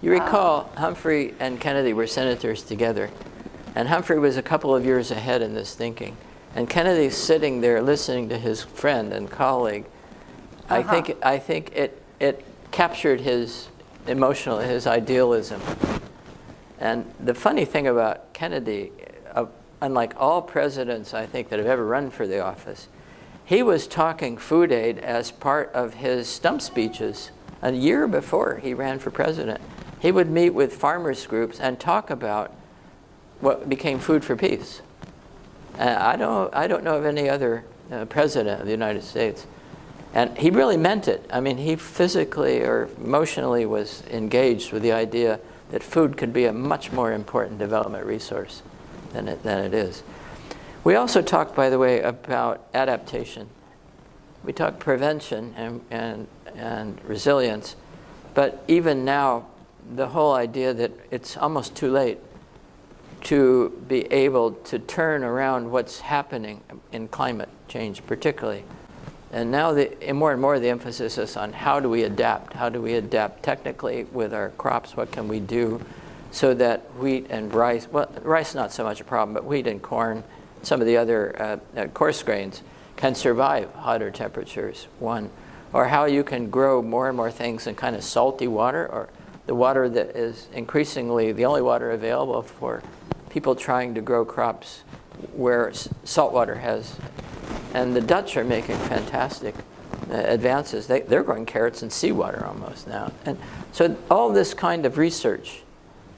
You 0.01 0.11
recall, 0.11 0.69
ah. 0.75 0.79
Humphrey 0.81 1.33
and 1.39 1.61
Kennedy 1.61 1.93
were 1.93 2.07
senators 2.07 2.61
together, 2.61 3.09
and 3.75 3.87
Humphrey 3.87 4.19
was 4.19 4.37
a 4.37 4.41
couple 4.41 4.75
of 4.75 4.85
years 4.85 5.11
ahead 5.11 5.41
in 5.41 5.53
this 5.53 5.75
thinking. 5.75 6.17
And 6.55 6.69
Kennedy's 6.69 7.15
sitting 7.15 7.61
there 7.61 7.81
listening 7.81 8.29
to 8.29 8.37
his 8.37 8.63
friend 8.63 9.13
and 9.13 9.29
colleague. 9.29 9.85
I 10.69 10.83
think, 10.83 11.17
I 11.23 11.37
think 11.37 11.71
it, 11.75 12.01
it 12.19 12.45
captured 12.71 13.21
his 13.21 13.69
emotional, 14.07 14.59
his 14.59 14.87
idealism. 14.87 15.61
And 16.79 17.13
the 17.19 17.33
funny 17.33 17.65
thing 17.65 17.87
about 17.87 18.33
Kennedy, 18.33 18.91
uh, 19.33 19.45
unlike 19.81 20.13
all 20.17 20.41
presidents 20.41 21.13
I 21.13 21.25
think 21.25 21.49
that 21.49 21.59
have 21.59 21.67
ever 21.67 21.85
run 21.85 22.09
for 22.09 22.25
the 22.25 22.39
office, 22.39 22.87
he 23.45 23.63
was 23.63 23.87
talking 23.87 24.37
food 24.37 24.71
aid 24.71 24.97
as 24.99 25.31
part 25.31 25.71
of 25.73 25.95
his 25.95 26.27
stump 26.27 26.61
speeches 26.61 27.31
a 27.61 27.71
year 27.71 28.07
before 28.07 28.57
he 28.57 28.73
ran 28.73 28.99
for 28.99 29.11
president. 29.11 29.61
He 29.99 30.11
would 30.11 30.29
meet 30.29 30.51
with 30.51 30.73
farmers 30.73 31.27
groups 31.27 31.59
and 31.59 31.79
talk 31.79 32.09
about 32.09 32.53
what 33.41 33.67
became 33.67 33.99
Food 33.99 34.23
for 34.23 34.35
Peace. 34.35 34.81
I, 35.77 36.15
don't, 36.15 36.53
I 36.53 36.67
don't 36.67 36.83
know 36.83 36.97
of 36.97 37.05
any 37.05 37.27
other 37.27 37.65
uh, 37.91 38.05
president 38.05 38.61
of 38.61 38.65
the 38.65 38.71
United 38.71 39.03
States. 39.03 39.47
And 40.13 40.37
he 40.37 40.49
really 40.49 40.77
meant 40.77 41.07
it. 41.07 41.25
I 41.31 41.39
mean, 41.39 41.57
he 41.57 41.75
physically 41.75 42.61
or 42.61 42.89
emotionally 42.97 43.65
was 43.65 44.03
engaged 44.07 44.71
with 44.71 44.83
the 44.83 44.91
idea 44.91 45.39
that 45.71 45.81
food 45.81 46.17
could 46.17 46.33
be 46.33 46.45
a 46.45 46.53
much 46.53 46.91
more 46.91 47.13
important 47.13 47.59
development 47.59 48.05
resource 48.05 48.61
than 49.13 49.27
it, 49.27 49.43
than 49.43 49.63
it 49.63 49.73
is. 49.73 50.03
We 50.83 50.95
also 50.95 51.21
talked, 51.21 51.55
by 51.55 51.69
the 51.69 51.79
way, 51.79 52.01
about 52.01 52.65
adaptation. 52.73 53.49
We 54.43 54.51
talked 54.51 54.79
prevention 54.79 55.53
and, 55.55 55.81
and, 55.89 56.27
and 56.55 56.99
resilience, 57.05 57.75
but 58.33 58.63
even 58.67 59.05
now, 59.05 59.47
the 59.95 60.07
whole 60.07 60.33
idea 60.33 60.73
that 60.73 60.91
it's 61.09 61.37
almost 61.37 61.75
too 61.75 61.91
late 61.91 62.19
to 63.23 63.69
be 63.87 64.11
able 64.11 64.51
to 64.51 64.79
turn 64.79 65.23
around 65.23 65.71
what's 65.71 65.99
happening 65.99 66.61
in 66.91 67.07
climate 67.07 67.49
change, 67.67 68.05
particularly. 68.05 68.63
And 69.31 69.49
now, 69.49 69.71
the, 69.71 70.01
and 70.03 70.17
more 70.17 70.33
and 70.33 70.41
more, 70.41 70.59
the 70.59 70.69
emphasis 70.69 71.17
is 71.17 71.37
on 71.37 71.53
how 71.53 71.79
do 71.79 71.89
we 71.89 72.03
adapt? 72.03 72.53
How 72.53 72.69
do 72.69 72.81
we 72.81 72.95
adapt 72.95 73.43
technically 73.43 74.03
with 74.05 74.33
our 74.33 74.49
crops? 74.51 74.97
What 74.97 75.11
can 75.11 75.27
we 75.27 75.39
do 75.39 75.81
so 76.31 76.53
that 76.53 76.81
wheat 76.97 77.27
and 77.29 77.53
rice, 77.53 77.87
well, 77.91 78.11
rice 78.23 78.55
not 78.55 78.71
so 78.71 78.83
much 78.83 79.01
a 79.01 79.03
problem, 79.03 79.33
but 79.33 79.45
wheat 79.45 79.67
and 79.67 79.81
corn, 79.81 80.23
some 80.63 80.79
of 80.79 80.87
the 80.87 80.97
other 80.97 81.41
uh, 81.41 81.79
uh, 81.79 81.87
coarse 81.87 82.23
grains 82.23 82.61
can 82.95 83.15
survive 83.15 83.73
hotter 83.73 84.11
temperatures, 84.11 84.87
one. 84.99 85.29
Or 85.73 85.87
how 85.87 86.05
you 86.05 86.23
can 86.23 86.49
grow 86.49 86.81
more 86.81 87.07
and 87.07 87.15
more 87.15 87.31
things 87.31 87.67
in 87.67 87.75
kind 87.75 87.95
of 87.95 88.03
salty 88.03 88.47
water 88.47 88.85
or 88.87 89.09
the 89.45 89.55
water 89.55 89.89
that 89.89 90.15
is 90.15 90.47
increasingly 90.53 91.31
the 91.31 91.45
only 91.45 91.61
water 91.61 91.91
available 91.91 92.41
for 92.41 92.81
people 93.29 93.55
trying 93.55 93.95
to 93.95 94.01
grow 94.01 94.25
crops 94.25 94.83
where 95.33 95.71
salt 96.03 96.33
water 96.33 96.55
has. 96.55 96.97
And 97.73 97.95
the 97.95 98.01
Dutch 98.01 98.35
are 98.37 98.43
making 98.43 98.77
fantastic 98.77 99.55
uh, 100.09 100.15
advances. 100.15 100.87
They, 100.87 101.01
they're 101.01 101.23
growing 101.23 101.45
carrots 101.45 101.83
in 101.83 101.89
seawater 101.89 102.45
almost 102.45 102.87
now. 102.87 103.11
And 103.25 103.37
so 103.71 103.95
all 104.09 104.31
this 104.31 104.53
kind 104.53 104.85
of 104.85 104.97
research 104.97 105.61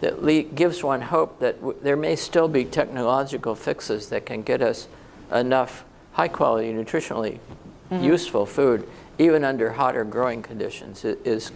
that 0.01 0.23
le- 0.23 0.43
gives 0.43 0.83
one 0.83 1.01
hope 1.01 1.39
that 1.39 1.59
w- 1.59 1.77
there 1.81 1.95
may 1.95 2.15
still 2.15 2.47
be 2.47 2.65
technological 2.65 3.55
fixes 3.55 4.09
that 4.09 4.25
can 4.25 4.41
get 4.41 4.61
us 4.61 4.87
enough 5.31 5.85
high 6.13 6.27
quality, 6.27 6.71
nutritionally 6.73 7.39
useful 7.91 8.47
food, 8.47 8.89
even 9.19 9.43
under 9.43 9.73
hotter 9.73 10.03
growing 10.03 10.41
conditions, 10.41 11.05
is 11.05 11.51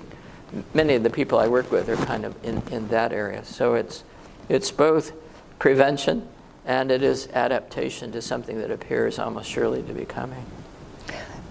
many 0.73 0.95
of 0.95 1.03
the 1.03 1.09
people 1.09 1.39
I 1.39 1.47
work 1.47 1.71
with 1.71 1.89
are 1.89 1.95
kind 2.05 2.25
of 2.25 2.35
in, 2.43 2.61
in 2.71 2.87
that 2.89 3.11
area. 3.11 3.43
So 3.43 3.73
it's, 3.75 4.03
it's 4.49 4.71
both 4.71 5.11
prevention 5.59 6.27
and 6.65 6.91
it 6.91 7.01
is 7.03 7.27
adaptation 7.33 8.11
to 8.11 8.21
something 8.21 8.57
that 8.59 8.71
appears 8.71 9.19
almost 9.19 9.49
surely 9.49 9.81
to 9.83 9.93
be 9.93 10.05
coming. 10.05 10.45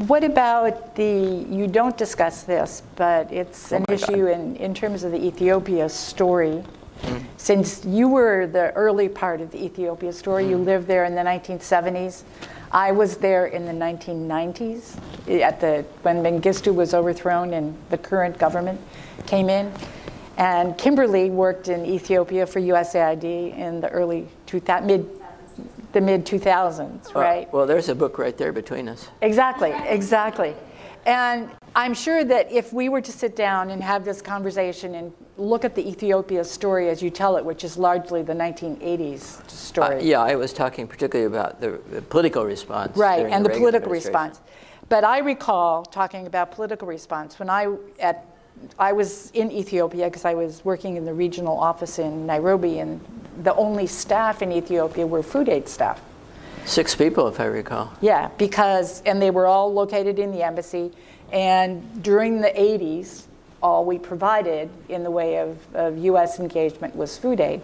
What 0.06 0.24
about 0.24 0.94
the, 0.94 1.46
you 1.48 1.66
don't 1.66 1.96
discuss 1.96 2.42
this, 2.42 2.82
but 2.96 3.32
it's 3.32 3.72
Oh 3.72 3.76
an 3.76 3.84
God. 3.88 3.94
issue 3.94 4.26
in, 4.26 4.56
in 4.56 4.74
terms 4.74 5.04
of 5.04 5.12
the 5.12 5.24
Ethiopia 5.24 5.88
story. 5.88 6.62
Mm. 7.02 7.24
Since 7.38 7.84
you 7.86 8.08
were 8.08 8.46
the 8.46 8.72
early 8.74 9.08
part 9.08 9.40
of 9.40 9.50
the 9.52 9.62
Ethiopia 9.64 10.12
story, 10.12 10.44
Mm. 10.44 10.50
you 10.50 10.56
lived 10.58 10.86
there 10.86 11.04
in 11.06 11.14
the 11.14 11.22
1970s. 11.22 12.24
I 12.76 12.92
was 12.92 13.16
there 13.16 13.46
in 13.46 13.64
the 13.64 13.72
1990s 13.72 15.00
eh, 15.28 15.40
at 15.40 15.60
the, 15.60 15.82
when 16.02 16.22
Mengistu 16.22 16.74
was 16.74 16.92
overthrown 16.92 17.54
and 17.54 17.74
the 17.88 17.96
current 17.96 18.38
government 18.38 18.78
came 19.24 19.48
in. 19.48 19.72
And 20.36 20.76
Kimberly 20.76 21.30
worked 21.30 21.68
in 21.68 21.86
Ethiopia 21.86 22.46
for 22.46 22.60
USAID 22.60 23.56
in 23.56 23.80
the 23.80 23.88
early 23.88 24.28
2000, 24.44 24.86
mid, 24.86 25.08
the 25.92 26.02
mid 26.02 26.26
2000s, 26.26 27.14
Well- 27.14 27.24
right? 27.24 27.50
Well, 27.50 27.66
there's 27.66 27.88
a 27.88 27.94
book 27.94 28.18
right 28.18 28.36
there 28.36 28.52
between 28.52 28.90
us. 28.90 29.08
Exactly, 29.22 29.72
exactly. 29.86 30.54
And 31.06 31.48
I'm 31.74 31.94
sure 31.94 32.24
that 32.24 32.52
if 32.52 32.74
we 32.74 32.90
were 32.90 33.00
to 33.00 33.12
sit 33.12 33.34
down 33.36 33.70
and 33.70 33.82
have 33.82 34.04
this 34.04 34.20
conversation 34.20 34.94
and 34.96 35.14
look 35.38 35.64
at 35.64 35.74
the 35.74 35.86
Ethiopia 35.86 36.42
story 36.44 36.88
as 36.88 37.02
you 37.02 37.10
tell 37.10 37.36
it, 37.36 37.44
which 37.44 37.64
is 37.64 37.76
largely 37.76 38.22
the 38.22 38.34
1980s 38.34 39.40
Uh, 39.40 39.48
story. 39.48 40.02
yeah, 40.04 40.22
I 40.22 40.34
was 40.34 40.52
talking 40.52 40.86
particularly 40.86 41.26
about 41.26 41.60
the, 41.60 41.78
the 41.90 42.02
political 42.02 42.44
response. 42.44 42.96
Right, 42.96 43.26
and 43.26 43.44
the 43.44 43.48
Reagan 43.50 43.62
political 43.62 43.92
response. 43.92 44.40
But 44.88 45.04
I 45.04 45.18
recall 45.18 45.84
talking 45.84 46.26
about 46.26 46.52
political 46.52 46.86
response 46.88 47.38
when 47.38 47.50
I 47.50 47.74
at 48.00 48.24
I 48.78 48.92
was 48.92 49.30
in 49.32 49.52
Ethiopia 49.52 50.06
because 50.06 50.24
I 50.24 50.32
was 50.34 50.64
working 50.64 50.96
in 50.96 51.04
the 51.04 51.12
regional 51.12 51.58
office 51.58 51.98
in 51.98 52.24
Nairobi, 52.24 52.78
and 52.78 53.00
the 53.42 53.54
only 53.54 53.86
staff 53.86 54.40
in 54.40 54.50
Ethiopia 54.50 55.06
were 55.06 55.22
food 55.22 55.50
aid 55.50 55.68
staff. 55.68 56.00
Six 56.64 56.94
people, 56.94 57.28
if 57.28 57.38
I 57.38 57.44
recall. 57.44 57.92
Yeah, 58.00 58.28
because, 58.38 59.02
and 59.04 59.20
they 59.20 59.30
were 59.30 59.46
all 59.46 59.70
located 59.72 60.18
in 60.18 60.32
the 60.32 60.42
embassy. 60.42 60.90
And 61.32 62.02
during 62.02 62.40
the 62.40 62.48
80s, 62.48 63.25
all 63.62 63.84
we 63.84 63.98
provided 63.98 64.68
in 64.88 65.02
the 65.02 65.10
way 65.10 65.38
of, 65.38 65.58
of 65.74 65.98
US 65.98 66.38
engagement 66.38 66.94
was 66.94 67.16
food 67.16 67.40
aid. 67.40 67.62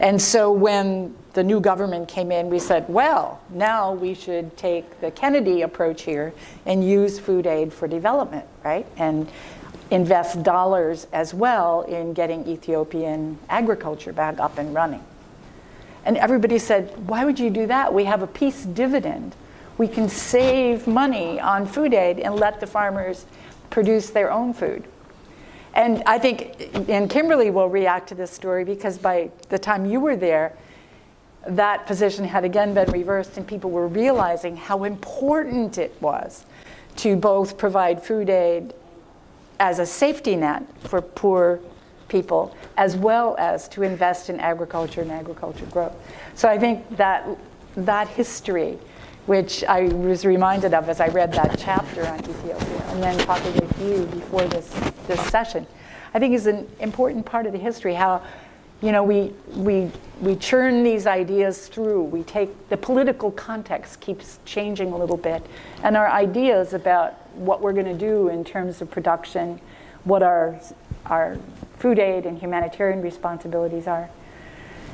And 0.00 0.20
so 0.20 0.50
when 0.50 1.14
the 1.34 1.42
new 1.42 1.60
government 1.60 2.08
came 2.08 2.32
in, 2.32 2.50
we 2.50 2.58
said, 2.58 2.88
well, 2.88 3.40
now 3.50 3.92
we 3.92 4.14
should 4.14 4.56
take 4.56 5.00
the 5.00 5.10
Kennedy 5.10 5.62
approach 5.62 6.02
here 6.02 6.32
and 6.66 6.86
use 6.86 7.18
food 7.18 7.46
aid 7.46 7.72
for 7.72 7.86
development, 7.86 8.46
right? 8.64 8.86
And 8.96 9.28
invest 9.90 10.42
dollars 10.42 11.06
as 11.12 11.34
well 11.34 11.82
in 11.82 12.12
getting 12.12 12.46
Ethiopian 12.48 13.38
agriculture 13.48 14.12
back 14.12 14.40
up 14.40 14.58
and 14.58 14.74
running. 14.74 15.02
And 16.04 16.16
everybody 16.16 16.58
said, 16.58 17.08
why 17.08 17.24
would 17.24 17.38
you 17.38 17.50
do 17.50 17.66
that? 17.66 17.92
We 17.92 18.04
have 18.04 18.22
a 18.22 18.26
peace 18.26 18.64
dividend. 18.64 19.34
We 19.78 19.88
can 19.88 20.08
save 20.08 20.86
money 20.86 21.40
on 21.40 21.66
food 21.66 21.94
aid 21.94 22.20
and 22.20 22.34
let 22.34 22.60
the 22.60 22.66
farmers 22.66 23.26
produce 23.70 24.10
their 24.10 24.30
own 24.30 24.52
food. 24.52 24.84
And 25.74 26.02
I 26.06 26.18
think, 26.18 26.88
and 26.88 27.10
Kimberly 27.10 27.50
will 27.50 27.68
react 27.68 28.08
to 28.08 28.14
this 28.14 28.30
story 28.30 28.64
because 28.64 28.96
by 28.96 29.30
the 29.48 29.58
time 29.58 29.84
you 29.84 30.00
were 30.00 30.16
there, 30.16 30.56
that 31.46 31.86
position 31.86 32.24
had 32.24 32.44
again 32.44 32.72
been 32.72 32.90
reversed, 32.90 33.36
and 33.36 33.46
people 33.46 33.70
were 33.70 33.86
realizing 33.86 34.56
how 34.56 34.84
important 34.84 35.76
it 35.76 35.94
was 36.00 36.46
to 36.96 37.16
both 37.16 37.58
provide 37.58 38.02
food 38.02 38.30
aid 38.30 38.72
as 39.60 39.78
a 39.78 39.86
safety 39.86 40.36
net 40.36 40.62
for 40.84 41.02
poor 41.02 41.60
people, 42.08 42.56
as 42.76 42.96
well 42.96 43.36
as 43.38 43.68
to 43.68 43.82
invest 43.82 44.30
in 44.30 44.38
agriculture 44.40 45.02
and 45.02 45.10
agriculture 45.10 45.66
growth. 45.66 45.94
So 46.34 46.48
I 46.48 46.58
think 46.58 46.96
that 46.96 47.26
that 47.76 48.08
history, 48.08 48.78
which 49.26 49.64
I 49.64 49.84
was 49.88 50.24
reminded 50.24 50.74
of 50.74 50.88
as 50.88 51.00
I 51.00 51.08
read 51.08 51.32
that 51.32 51.58
chapter 51.58 52.06
on 52.06 52.20
Ethiopia, 52.20 52.82
and 52.88 53.02
then 53.02 53.18
talking 53.18 53.54
with 53.54 53.82
you 53.82 54.06
before 54.06 54.46
this 54.48 54.68
this 55.06 55.20
session, 55.30 55.66
I 56.12 56.18
think 56.18 56.34
is 56.34 56.46
an 56.46 56.68
important 56.80 57.26
part 57.26 57.46
of 57.46 57.52
the 57.52 57.58
history. 57.58 57.94
How 57.94 58.22
you 58.84 58.92
know, 58.92 59.02
we, 59.02 59.32
we, 59.54 59.90
we 60.20 60.36
churn 60.36 60.82
these 60.82 61.06
ideas 61.06 61.68
through. 61.68 62.02
We 62.02 62.22
take 62.22 62.68
the 62.68 62.76
political 62.76 63.30
context 63.30 64.00
keeps 64.00 64.38
changing 64.44 64.92
a 64.92 64.96
little 64.96 65.16
bit, 65.16 65.42
and 65.82 65.96
our 65.96 66.08
ideas 66.08 66.74
about 66.74 67.14
what 67.34 67.62
we're 67.62 67.72
going 67.72 67.86
to 67.86 67.94
do 67.94 68.28
in 68.28 68.44
terms 68.44 68.82
of 68.82 68.90
production, 68.90 69.58
what 70.04 70.22
our, 70.22 70.60
our 71.06 71.38
food 71.78 71.98
aid 71.98 72.26
and 72.26 72.38
humanitarian 72.38 73.00
responsibilities 73.00 73.86
are. 73.86 74.10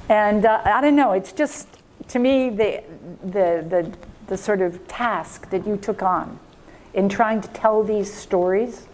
And 0.08 0.46
uh, 0.46 0.62
I 0.64 0.80
don't 0.80 0.96
know, 0.96 1.10
it's 1.12 1.32
just, 1.32 1.66
to 2.08 2.20
me, 2.20 2.48
the, 2.50 2.84
the, 3.24 3.64
the, 3.68 3.92
the 4.30 4.36
sort 4.38 4.62
of 4.62 4.86
task 4.86 5.50
that 5.50 5.66
you 5.66 5.76
took 5.76 6.02
on 6.02 6.38
in 6.94 7.08
trying 7.08 7.40
to 7.40 7.48
tell 7.48 7.82
these 7.82 8.12
stories 8.12 8.86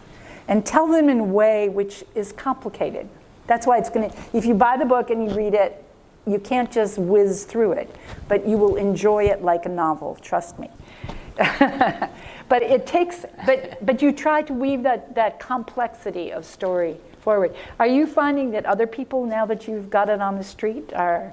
and 0.47 0.65
tell 0.65 0.87
them 0.87 1.09
in 1.09 1.19
a 1.19 1.23
way 1.23 1.69
which 1.69 2.03
is 2.15 2.31
complicated. 2.31 3.07
That's 3.45 3.67
why 3.67 3.77
it's 3.77 3.89
going 3.89 4.09
to, 4.09 4.17
if 4.33 4.45
you 4.45 4.55
buy 4.55 4.77
the 4.77 4.85
book 4.85 5.11
and 5.11 5.29
you 5.29 5.35
read 5.35 5.53
it, 5.53 5.83
you 6.25 6.39
can't 6.39 6.71
just 6.71 6.97
whiz 6.97 7.45
through 7.45 7.73
it, 7.73 7.95
but 8.27 8.47
you 8.47 8.57
will 8.57 8.77
enjoy 8.77 9.25
it 9.25 9.43
like 9.43 9.67
a 9.67 9.69
novel, 9.69 10.17
trust 10.21 10.57
me. 10.57 10.69
but 11.37 12.63
it 12.63 12.87
takes, 12.87 13.23
but, 13.45 13.85
but 13.85 14.01
you 14.01 14.11
try 14.11 14.41
to 14.41 14.53
weave 14.53 14.81
that, 14.81 15.13
that 15.13 15.39
complexity 15.39 16.33
of 16.33 16.45
story 16.45 16.97
forward. 17.19 17.55
Are 17.79 17.87
you 17.87 18.07
finding 18.07 18.49
that 18.51 18.65
other 18.65 18.87
people, 18.87 19.25
now 19.27 19.45
that 19.45 19.67
you've 19.67 19.91
got 19.91 20.09
it 20.09 20.19
on 20.19 20.35
the 20.35 20.43
street, 20.43 20.93
are 20.93 21.31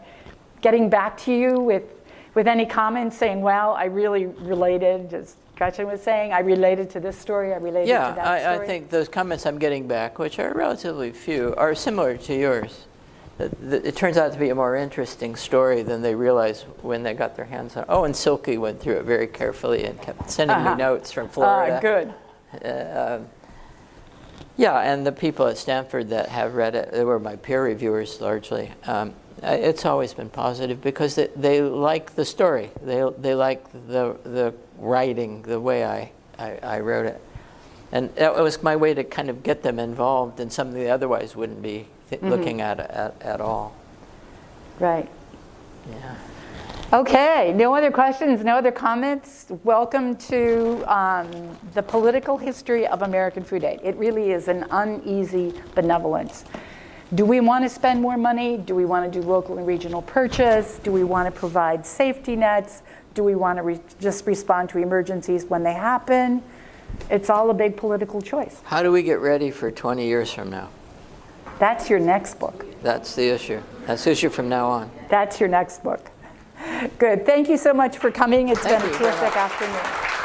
getting 0.61 0.91
back 0.91 1.17
to 1.23 1.33
you 1.33 1.59
with, 1.59 1.85
with 2.35 2.47
any 2.49 2.67
comments 2.67 3.17
saying, 3.17 3.41
wow, 3.41 3.73
I 3.73 3.85
really 3.85 4.27
related, 4.27 5.13
as 5.15 5.37
Gretchen 5.57 5.87
was 5.87 6.03
saying, 6.03 6.33
I 6.33 6.41
related 6.41 6.91
to 6.91 7.01
this 7.01 7.17
story, 7.17 7.53
I 7.53 7.57
related 7.57 7.89
Yeah, 7.89 8.09
to 8.11 8.15
that 8.17 8.27
I, 8.27 8.41
story? 8.41 8.57
Yeah, 8.57 8.63
I 8.63 8.67
think 8.67 8.91
those 8.91 9.09
comments 9.09 9.47
I'm 9.47 9.59
getting 9.59 9.87
back, 9.87 10.19
which 10.19 10.39
are 10.39 10.53
relatively 10.55 11.13
few, 11.13 11.55
are 11.57 11.75
similar 11.75 12.17
to 12.17 12.35
yours. 12.35 12.87
It 13.39 13.97
turns 13.97 14.17
out 14.17 14.33
to 14.33 14.39
be 14.39 14.51
a 14.51 14.55
more 14.55 14.77
interesting 14.77 15.35
story 15.35 15.83
than 15.83 16.03
they 16.03 16.15
realized 16.15 16.67
when 16.83 17.03
they 17.03 17.15
got 17.15 17.35
their 17.35 17.47
hands 17.47 17.77
on 17.77 17.83
it. 17.83 17.87
Oh, 17.89 18.05
and 18.05 18.15
Cylke 18.15 18.57
went 18.59 18.81
through 18.81 18.95
it 18.99 19.05
very 19.05 19.27
carefully 19.27 19.85
and 19.85 20.01
kept 20.01 20.31
sending 20.31 20.57
Uh-huh. 20.57 20.71
me 20.71 20.77
notes 20.79 21.11
from 21.11 21.29
Florida. 21.29 21.77
Ah, 21.77 21.81
Florida. 21.81 22.15
good. 22.63 22.65
Uh, 22.65 23.19
yeah, 24.57 24.79
and 24.79 25.05
the 25.05 25.11
people 25.11 25.49
at 25.49 25.59
Stanford 25.59 26.11
that 26.11 26.29
have 26.29 26.55
read 26.55 26.77
it, 26.77 26.93
they 26.93 27.03
were 27.05 27.19
my 27.19 27.35
peer 27.35 27.65
reviewers 27.65 28.21
largely. 28.21 28.71
Um, 28.87 29.15
it's 29.53 29.85
always 29.85 30.15
been 30.15 30.31
positive 30.31 30.81
because 30.81 31.15
they, 31.15 31.29
they 31.37 31.63
like 31.63 32.15
the 32.15 32.25
story. 32.25 32.71
They, 32.83 33.09
they 33.19 33.35
like 33.35 33.71
the, 33.73 34.17
the 34.25 34.55
writing, 34.79 35.43
the 35.43 35.61
way 35.61 35.85
I, 35.85 36.11
I, 36.39 36.59
I 36.63 36.81
wrote 36.81 37.07
it. 37.07 37.21
And 37.93 38.15
that 38.17 38.35
was 38.35 38.63
my 38.63 38.75
way 38.75 38.95
to 38.95 39.05
kind 39.05 39.31
of 39.31 39.43
get 39.43 39.63
them 39.63 39.79
involved 39.79 40.41
in 40.41 40.51
something 40.51 40.75
they 40.75 40.91
otherwise 40.91 41.37
wouldn't 41.37 41.63
be 41.63 41.87
th- 42.11 42.23
looking 42.23 42.61
at, 42.61 42.81
at 42.81 43.23
at 43.23 43.41
all. 43.41 43.77
Right. 44.81 45.09
Yeah. 45.89 46.17
Okay, 46.93 47.53
no 47.57 47.75
other 47.75 47.91
questions, 47.91 48.45
no 48.45 48.57
other 48.57 48.71
comments? 48.71 49.47
Welcome 49.65 50.17
to 50.17 50.85
um, 50.93 51.59
the 51.73 51.83
political 51.83 52.39
history 52.39 52.87
of 52.87 53.03
American 53.03 53.43
food 53.43 53.65
aid. 53.65 53.81
It 53.83 53.97
really 53.97 54.31
is 54.31 54.49
an 54.49 54.67
uneasy 54.71 55.55
benevolence. 55.75 56.45
Do 57.13 57.25
we 57.25 57.41
want 57.41 57.65
to 57.65 57.69
spend 57.69 58.01
more 58.01 58.17
money? 58.17 58.57
Do 58.57 58.75
we 58.75 58.85
want 58.85 59.13
to 59.13 59.21
do 59.21 59.27
local 59.27 59.59
and 59.59 59.67
regional 59.67 60.03
purchase? 60.03 60.81
Do 60.83 60.91
we 60.91 61.05
want 61.05 61.33
to 61.33 61.39
provide 61.39 61.85
safety 61.85 62.35
nets? 62.35 62.83
Do 63.13 63.23
we 63.23 63.35
want 63.35 63.59
to 63.59 63.63
re- 63.63 63.81
just 64.01 64.27
respond 64.27 64.71
to 64.71 64.79
emergencies 64.79 65.45
when 65.45 65.63
they 65.63 65.75
happen? 65.75 66.43
It's 67.11 67.29
all 67.29 67.51
a 67.51 67.55
big 67.55 67.77
political 67.77 68.23
choice. 68.23 68.61
How 68.65 68.83
do 68.83 68.91
we 68.91 69.03
get 69.03 69.21
ready 69.21 69.51
for 69.51 69.71
20 69.71 70.07
years 70.07 70.33
from 70.33 70.51
now? 70.51 70.71
That's 71.59 71.91
your 71.91 72.01
next 72.01 72.41
book. 72.41 72.65
That's 72.83 73.15
the 73.15 73.29
issue. 73.29 73.63
That's 73.87 74.05
the 74.05 74.11
issue 74.11 74.31
from 74.31 74.49
now 74.49 74.69
on. 74.69 74.91
That's 75.09 75.39
your 75.39 75.49
next 75.49 75.83
book. 75.83 76.11
Good. 76.99 77.27
Thank 77.27 77.49
you 77.49 77.57
so 77.57 77.73
much 77.75 77.99
for 77.99 78.11
coming. 78.11 78.49
It's 78.49 78.61
Thank 78.61 78.83
been 78.83 78.95
a 78.95 78.99
terrific 78.99 79.37
afternoon. 79.37 80.24